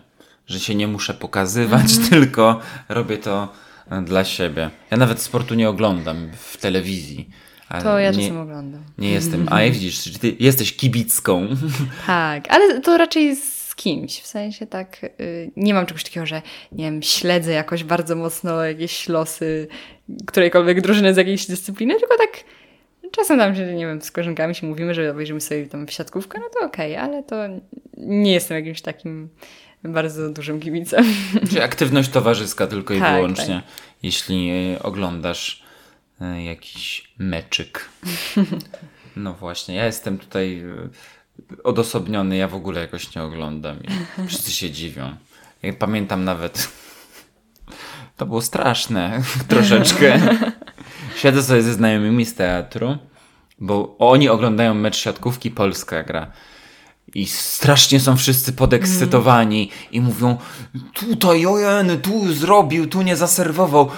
że 0.48 0.60
się 0.60 0.76
nie 0.76 0.88
muszę 0.88 1.14
pokazywać, 1.14 1.92
Mhm. 1.92 2.10
tylko 2.12 2.60
robię 2.90 3.18
to 3.18 3.54
e, 3.92 4.02
dla 4.02 4.24
siebie. 4.26 4.70
Ja 4.92 4.98
nawet 4.98 5.22
sportu 5.22 5.56
nie 5.56 5.70
oglądam 5.70 6.32
w 6.38 6.58
telewizji. 6.58 7.30
To 7.84 8.00
ja 8.00 8.12
nie, 8.12 8.18
czasem 8.18 8.38
oglądam. 8.38 8.84
nie 8.98 9.10
jestem, 9.12 9.48
a 9.52 9.62
jak 9.62 9.74
widzisz, 9.74 10.04
czy 10.04 10.20
ty 10.20 10.36
jesteś 10.40 10.76
kibicką. 10.76 11.48
Tak, 12.08 12.48
ale 12.50 12.82
to 12.82 12.98
raczej 12.98 13.36
z 13.36 13.76
kimś. 13.76 14.20
W 14.20 14.28
sensie 14.28 14.68
tak, 14.68 15.04
y, 15.20 15.52
nie 15.56 15.74
mam 15.74 15.86
czegoś 15.86 16.04
takiego, 16.04 16.26
że 16.26 16.42
nie 16.72 16.86
wiem, 16.86 17.04
śledzę 17.04 17.52
jakoś 17.52 17.84
bardzo 17.84 18.16
mocno 18.16 18.66
jakieś 18.66 19.10
losy 19.10 19.68
którejkolwiek 20.26 20.82
drużyny 20.82 21.14
z 21.14 21.18
jakiejś 21.18 21.46
dyscypliny, 21.46 21.96
tylko 22.00 22.18
tak 22.18 22.44
czasem 23.12 23.40
tam 23.40 23.56
się, 23.56 23.74
nie 23.74 23.86
wiem, 23.86 24.02
z 24.02 24.12
koleżankami 24.12 24.56
się 24.56 24.68
mówimy, 24.68 24.94
że 24.94 25.12
obejrzymy 25.12 25.42
sobie 25.42 25.66
tam 25.68 25.88
w 25.88 25.92
siatkówkę, 25.92 26.40
no 26.40 26.46
to 26.60 26.66
okej, 26.66 26.96
ale 26.96 27.24
to 27.24 27.36
nie 27.98 28.34
jestem 28.34 28.58
jakimś 28.58 28.82
takim 28.82 29.30
bardzo 29.84 30.30
dużym 30.30 30.60
kibicem. 30.60 31.06
Czyli 31.50 31.62
aktywność 31.62 32.10
towarzyska 32.10 32.68
tylko 32.68 32.94
i 32.94 33.00
Tak, 33.00 33.16
wyłącznie, 33.16 33.62
jeśli 34.04 34.50
e, 34.50 34.84
oglądasz 34.84 35.64
jakiś 36.46 37.12
meczyk. 37.18 37.86
No 39.18 39.34
właśnie, 39.34 39.76
ja 39.76 39.86
jestem 39.86 40.18
tutaj 40.18 40.60
e, 40.60 41.64
odosobniony, 41.64 42.38
ja 42.38 42.48
w 42.48 42.56
ogóle 42.56 42.82
jakoś 42.82 43.16
nie 43.16 43.24
oglądam 43.24 43.78
i 43.84 43.88
wszyscy 44.28 44.52
się 44.52 44.72
dziwią. 44.72 45.16
Ja 45.64 45.74
pamiętam 45.74 46.24
nawet, 46.24 46.70
to 48.18 48.26
było 48.26 48.42
straszne 48.42 49.22
troszeczkę. 49.50 50.20
Siedzę 51.16 51.44
sobie 51.44 51.62
ze 51.62 51.74
znajomymi 51.74 52.26
z 52.26 52.36
teatru, 52.36 52.98
bo 53.60 53.96
oni 54.00 54.30
oglądają 54.30 54.74
mecz 54.74 54.98
siatkówki, 54.98 55.52
Polska 55.52 56.04
gra. 56.04 56.32
I 57.16 57.26
strasznie 57.26 58.00
są 58.00 58.18
wszyscy 58.18 58.54
podekscytowani 58.54 59.72
i 59.92 60.02
mówią 60.02 60.38
tutaj 60.94 61.46
ojeny, 61.46 61.98
tu 61.98 62.34
zrobił, 62.34 62.88
tu 62.88 63.02
nie 63.02 63.16
zaserwował. 63.16 63.90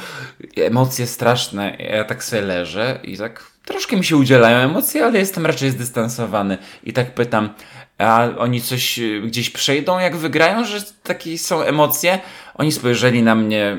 Emocje 0.58 1.08
straszne. 1.08 1.78
Ja 1.80 2.04
tak 2.04 2.24
sobie 2.24 2.42
leżę 2.42 3.00
i 3.04 3.18
tak 3.18 3.52
troszkę 3.66 3.98
mi 3.98 4.06
się 4.06 4.18
udzielają 4.18 4.58
emocje, 4.58 5.06
ale 5.06 5.20
jestem 5.20 5.46
raczej 5.46 5.72
zdystansowany. 5.72 6.58
I 6.84 6.94
tak 6.94 7.14
pytam, 7.14 7.50
a 7.98 8.28
oni 8.38 8.62
coś 8.62 9.00
y, 9.00 9.22
gdzieś 9.26 9.50
przejdą 9.50 10.00
jak 10.00 10.18
wygrają, 10.18 10.66
że 10.66 10.82
takie 11.04 11.38
są 11.38 11.62
emocje? 11.62 12.20
Oni 12.56 12.72
spojrzeli 12.72 13.24
na 13.24 13.36
mnie 13.36 13.78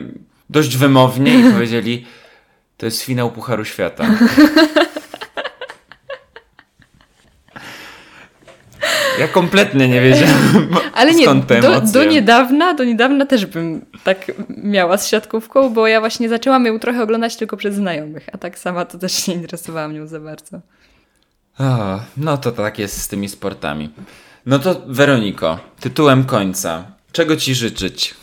dość 0.51 0.77
wymownie 0.77 1.41
i 1.41 1.43
powiedzieli 1.55 2.07
to 2.77 2.87
jest 2.87 3.03
finał 3.03 3.31
Pucharu 3.31 3.65
Świata. 3.65 4.05
Ja 9.21 9.29
kompletnie 9.29 9.89
nie 9.89 10.01
wiedziałem, 10.01 10.69
Ale 10.95 11.15
nie, 11.21 11.27
do, 11.61 11.81
do 11.81 12.05
niedawna, 12.05 12.75
do 12.75 12.85
niedawna 12.85 13.27
też 13.27 13.47
bym 13.47 13.85
tak 14.05 14.33
miała 14.49 14.99
z 14.99 15.09
siatkówką, 15.09 15.71
bo 15.71 15.87
ja 15.87 16.01
właśnie 16.01 16.29
zaczęłam 16.29 16.67
ją 16.67 16.79
trochę 16.79 17.03
oglądać 17.03 17.37
tylko 17.37 17.57
przez 17.57 17.75
znajomych, 17.75 18.27
a 18.33 18.39
tak 18.39 18.59
sama 18.59 18.85
to 18.85 18.99
też 18.99 19.29
nie 19.29 19.35
interesowałam 19.35 19.95
nią 19.95 20.07
za 20.07 20.21
bardzo. 20.21 20.61
O, 21.59 22.01
no 22.17 22.39
to 22.39 22.53
tak 22.53 22.79
jest 22.79 23.03
z 23.03 23.09
tymi 23.09 23.29
sportami. 23.29 23.91
No 24.47 24.59
to 24.59 24.83
Weroniko, 24.87 25.59
tytułem 25.81 26.25
końca. 26.25 26.85
Czego 27.13 27.37
ci 27.37 27.55
życzyć? 27.55 28.15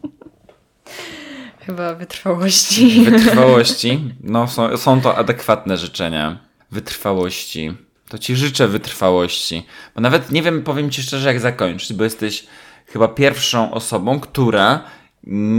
Chyba 1.66 1.94
wytrwałości. 1.94 3.04
Wytrwałości? 3.10 4.14
No, 4.20 4.48
są, 4.48 4.76
są 4.76 5.00
to 5.00 5.16
adekwatne 5.16 5.76
życzenia. 5.76 6.38
Wytrwałości. 6.70 7.85
To 8.08 8.18
ci 8.18 8.36
życzę 8.36 8.68
wytrwałości. 8.68 9.66
Bo 9.94 10.00
nawet 10.00 10.30
nie 10.32 10.42
wiem, 10.42 10.62
powiem 10.62 10.90
ci 10.90 11.02
szczerze, 11.02 11.28
jak 11.28 11.40
zakończyć, 11.40 11.92
bo 11.92 12.04
jesteś 12.04 12.46
chyba 12.86 13.08
pierwszą 13.08 13.72
osobą, 13.72 14.20
która 14.20 14.84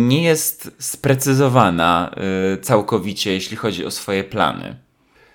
nie 0.07 0.23
jest 0.23 0.71
sprecyzowana 0.79 2.11
y, 2.53 2.61
całkowicie, 2.61 3.33
jeśli 3.33 3.57
chodzi 3.57 3.85
o 3.85 3.91
swoje 3.91 4.23
plany. 4.23 4.75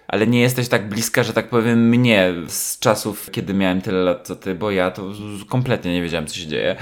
Ale 0.08 0.26
nie 0.26 0.40
jesteś 0.40 0.68
tak 0.68 0.88
bliska, 0.88 1.22
że 1.22 1.32
tak 1.32 1.48
powiem, 1.48 1.88
mnie 1.88 2.32
z 2.48 2.78
czasów, 2.78 3.30
kiedy 3.30 3.54
miałem 3.54 3.80
tyle 3.80 3.98
lat 4.02 4.26
co 4.26 4.36
ty, 4.36 4.54
bo 4.54 4.70
ja 4.70 4.90
to 4.90 5.02
kompletnie 5.48 5.92
nie 5.92 6.02
wiedziałem, 6.02 6.26
co 6.26 6.34
się 6.34 6.46
dzieje. 6.46 6.76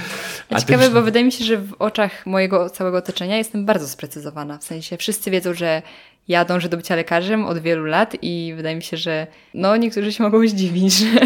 A 0.51 0.55
ty 0.55 0.61
ciekawe, 0.61 0.85
już- 0.85 0.95
bo 0.95 1.03
wydaje 1.03 1.25
mi 1.25 1.33
się, 1.33 1.45
że 1.45 1.57
w 1.59 1.73
oczach 1.79 2.27
mojego 2.27 2.71
całego 2.71 2.97
otoczenia 2.99 3.37
jestem 3.37 3.67
bardzo 3.67 3.89
sprecyzowana. 3.89 4.59
W 4.59 4.65
sensie 4.65 4.97
wszyscy 4.97 5.31
wiedzą, 5.31 5.55
że 5.55 5.83
ja 6.31 6.45
dążę 6.45 6.69
do 6.69 6.77
bycia 6.77 6.97
lekarzem 6.97 7.45
od 7.45 7.59
wielu 7.59 7.85
lat 7.85 8.17
i 8.23 8.53
wydaje 8.57 8.77
mi 8.77 8.83
się, 8.83 8.97
że 8.97 9.27
no 9.55 9.77
niektórzy 9.77 10.13
się 10.13 10.23
mogą 10.23 10.47
zdziwić, 10.49 10.93
że, 10.95 11.21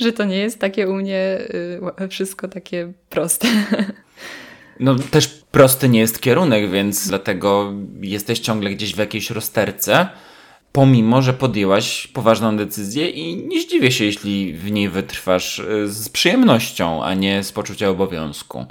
że 0.00 0.12
to 0.12 0.24
nie 0.24 0.38
jest 0.38 0.58
takie 0.58 0.88
u 0.88 0.94
mnie 0.94 1.38
y, 2.00 2.08
wszystko 2.08 2.48
takie 2.48 2.92
proste. 3.10 3.48
No 4.80 4.94
też 4.94 5.28
prosty 5.28 5.88
nie 5.88 6.00
jest 6.00 6.20
kierunek, 6.20 6.70
więc 6.70 7.08
dlatego 7.08 7.72
jesteś 8.00 8.38
ciągle 8.38 8.70
gdzieś 8.70 8.94
w 8.94 8.98
jakiejś 8.98 9.30
rozterce, 9.30 10.08
pomimo, 10.72 11.22
że 11.22 11.32
podjęłaś 11.32 12.06
poważną 12.06 12.56
decyzję 12.56 13.10
i 13.10 13.36
nie 13.36 13.60
zdziwię 13.60 13.92
się, 13.92 14.04
jeśli 14.04 14.54
w 14.54 14.70
niej 14.70 14.88
wytrwasz 14.88 15.58
y, 15.58 15.92
z 15.92 16.08
przyjemnością, 16.08 17.04
a 17.04 17.14
nie 17.14 17.44
z 17.44 17.52
poczucia 17.52 17.88
obowiązku. 17.88 18.66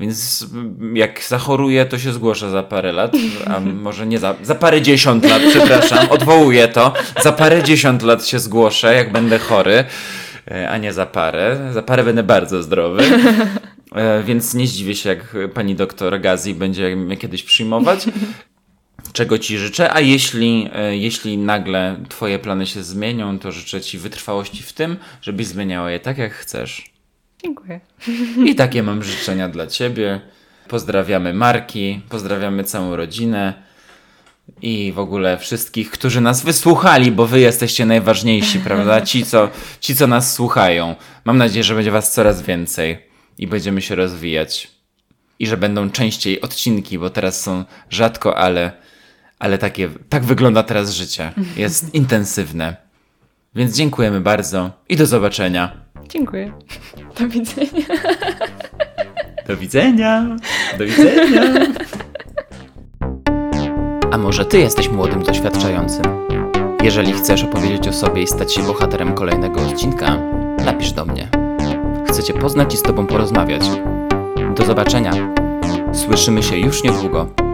Więc 0.00 0.46
jak 0.94 1.24
zachoruję, 1.24 1.86
to 1.86 1.98
się 1.98 2.12
zgłoszę 2.12 2.50
za 2.50 2.62
parę 2.62 2.92
lat, 2.92 3.12
a 3.46 3.60
może 3.60 4.06
nie 4.06 4.18
za, 4.18 4.34
za 4.42 4.54
parę 4.54 4.82
dziesiąt 4.82 5.24
lat, 5.24 5.42
przepraszam, 5.50 6.10
odwołuję 6.10 6.68
to. 6.68 6.92
Za 7.22 7.32
parę 7.32 7.62
dziesiąt 7.62 8.02
lat 8.02 8.26
się 8.26 8.38
zgłoszę, 8.38 8.94
jak 8.94 9.12
będę 9.12 9.38
chory, 9.38 9.84
e, 10.50 10.70
a 10.70 10.78
nie 10.78 10.92
za 10.92 11.06
parę. 11.06 11.70
Za 11.72 11.82
parę 11.82 12.04
będę 12.04 12.22
bardzo 12.22 12.62
zdrowy. 12.62 13.02
E, 13.94 14.22
Więc 14.22 14.54
nie 14.54 14.66
zdziwię 14.66 14.94
się, 14.94 15.08
jak 15.08 15.36
pani 15.54 15.74
doktor 15.74 16.20
Gazi 16.20 16.54
będzie 16.54 16.96
mnie 16.96 17.16
kiedyś 17.16 17.42
przyjmować. 17.42 18.06
Czego 19.12 19.38
ci 19.38 19.58
życzę, 19.58 19.92
a 19.94 20.00
jeśli, 20.00 20.68
e, 20.72 20.96
jeśli 20.96 21.38
nagle 21.38 21.96
twoje 22.08 22.38
plany 22.38 22.66
się 22.66 22.82
zmienią, 22.82 23.38
to 23.38 23.52
życzę 23.52 23.80
ci 23.80 23.98
wytrwałości 23.98 24.62
w 24.62 24.72
tym, 24.72 24.96
żebyś 25.22 25.46
zmieniała 25.46 25.90
je 25.90 26.00
tak, 26.00 26.18
jak 26.18 26.32
chcesz. 26.32 26.97
Dziękuję. 27.44 27.80
I 28.46 28.54
takie 28.54 28.82
mam 28.82 29.02
życzenia 29.02 29.48
dla 29.48 29.66
ciebie. 29.66 30.20
Pozdrawiamy 30.68 31.34
Marki, 31.34 32.00
pozdrawiamy 32.08 32.64
całą 32.64 32.96
rodzinę 32.96 33.54
i 34.62 34.92
w 34.92 34.98
ogóle 34.98 35.38
wszystkich, 35.38 35.90
którzy 35.90 36.20
nas 36.20 36.44
wysłuchali, 36.44 37.12
bo 37.12 37.26
wy 37.26 37.40
jesteście 37.40 37.86
najważniejsi, 37.86 38.58
prawda? 38.60 39.00
Ci 39.00 39.24
co, 39.26 39.50
ci, 39.80 39.96
co 39.96 40.06
nas 40.06 40.34
słuchają. 40.34 40.94
Mam 41.24 41.38
nadzieję, 41.38 41.64
że 41.64 41.74
będzie 41.74 41.90
was 41.90 42.12
coraz 42.12 42.42
więcej 42.42 42.98
i 43.38 43.46
będziemy 43.46 43.82
się 43.82 43.94
rozwijać. 43.94 44.70
I 45.38 45.46
że 45.46 45.56
będą 45.56 45.90
częściej 45.90 46.40
odcinki, 46.40 46.98
bo 46.98 47.10
teraz 47.10 47.40
są 47.40 47.64
rzadko, 47.90 48.38
ale, 48.38 48.72
ale 49.38 49.58
takie, 49.58 49.90
tak 50.08 50.24
wygląda 50.24 50.62
teraz 50.62 50.90
życie. 50.90 51.32
Jest 51.56 51.94
intensywne. 51.94 52.87
Więc 53.58 53.76
dziękujemy 53.76 54.20
bardzo 54.20 54.70
i 54.88 54.96
do 54.96 55.06
zobaczenia. 55.06 55.72
Dziękuję. 56.08 56.52
Do 57.18 57.28
widzenia. 57.28 57.84
Do 59.48 59.56
widzenia. 59.56 60.36
Do 60.78 60.84
widzenia. 60.84 61.42
A 64.12 64.18
może 64.18 64.44
ty 64.44 64.58
jesteś 64.58 64.88
młodym 64.88 65.22
doświadczającym? 65.22 66.04
Jeżeli 66.82 67.12
chcesz 67.12 67.44
opowiedzieć 67.44 67.88
o 67.88 67.92
sobie 67.92 68.22
i 68.22 68.26
stać 68.26 68.54
się 68.54 68.62
bohaterem 68.62 69.14
kolejnego 69.14 69.60
odcinka, 69.60 70.16
napisz 70.64 70.92
do 70.92 71.04
mnie. 71.04 71.28
Chcę 72.08 72.22
cię 72.22 72.34
poznać 72.34 72.74
i 72.74 72.76
z 72.76 72.82
tobą 72.82 73.06
porozmawiać. 73.06 73.62
Do 74.56 74.64
zobaczenia. 74.64 75.12
Słyszymy 75.92 76.42
się 76.42 76.56
już 76.56 76.84
niedługo. 76.84 77.47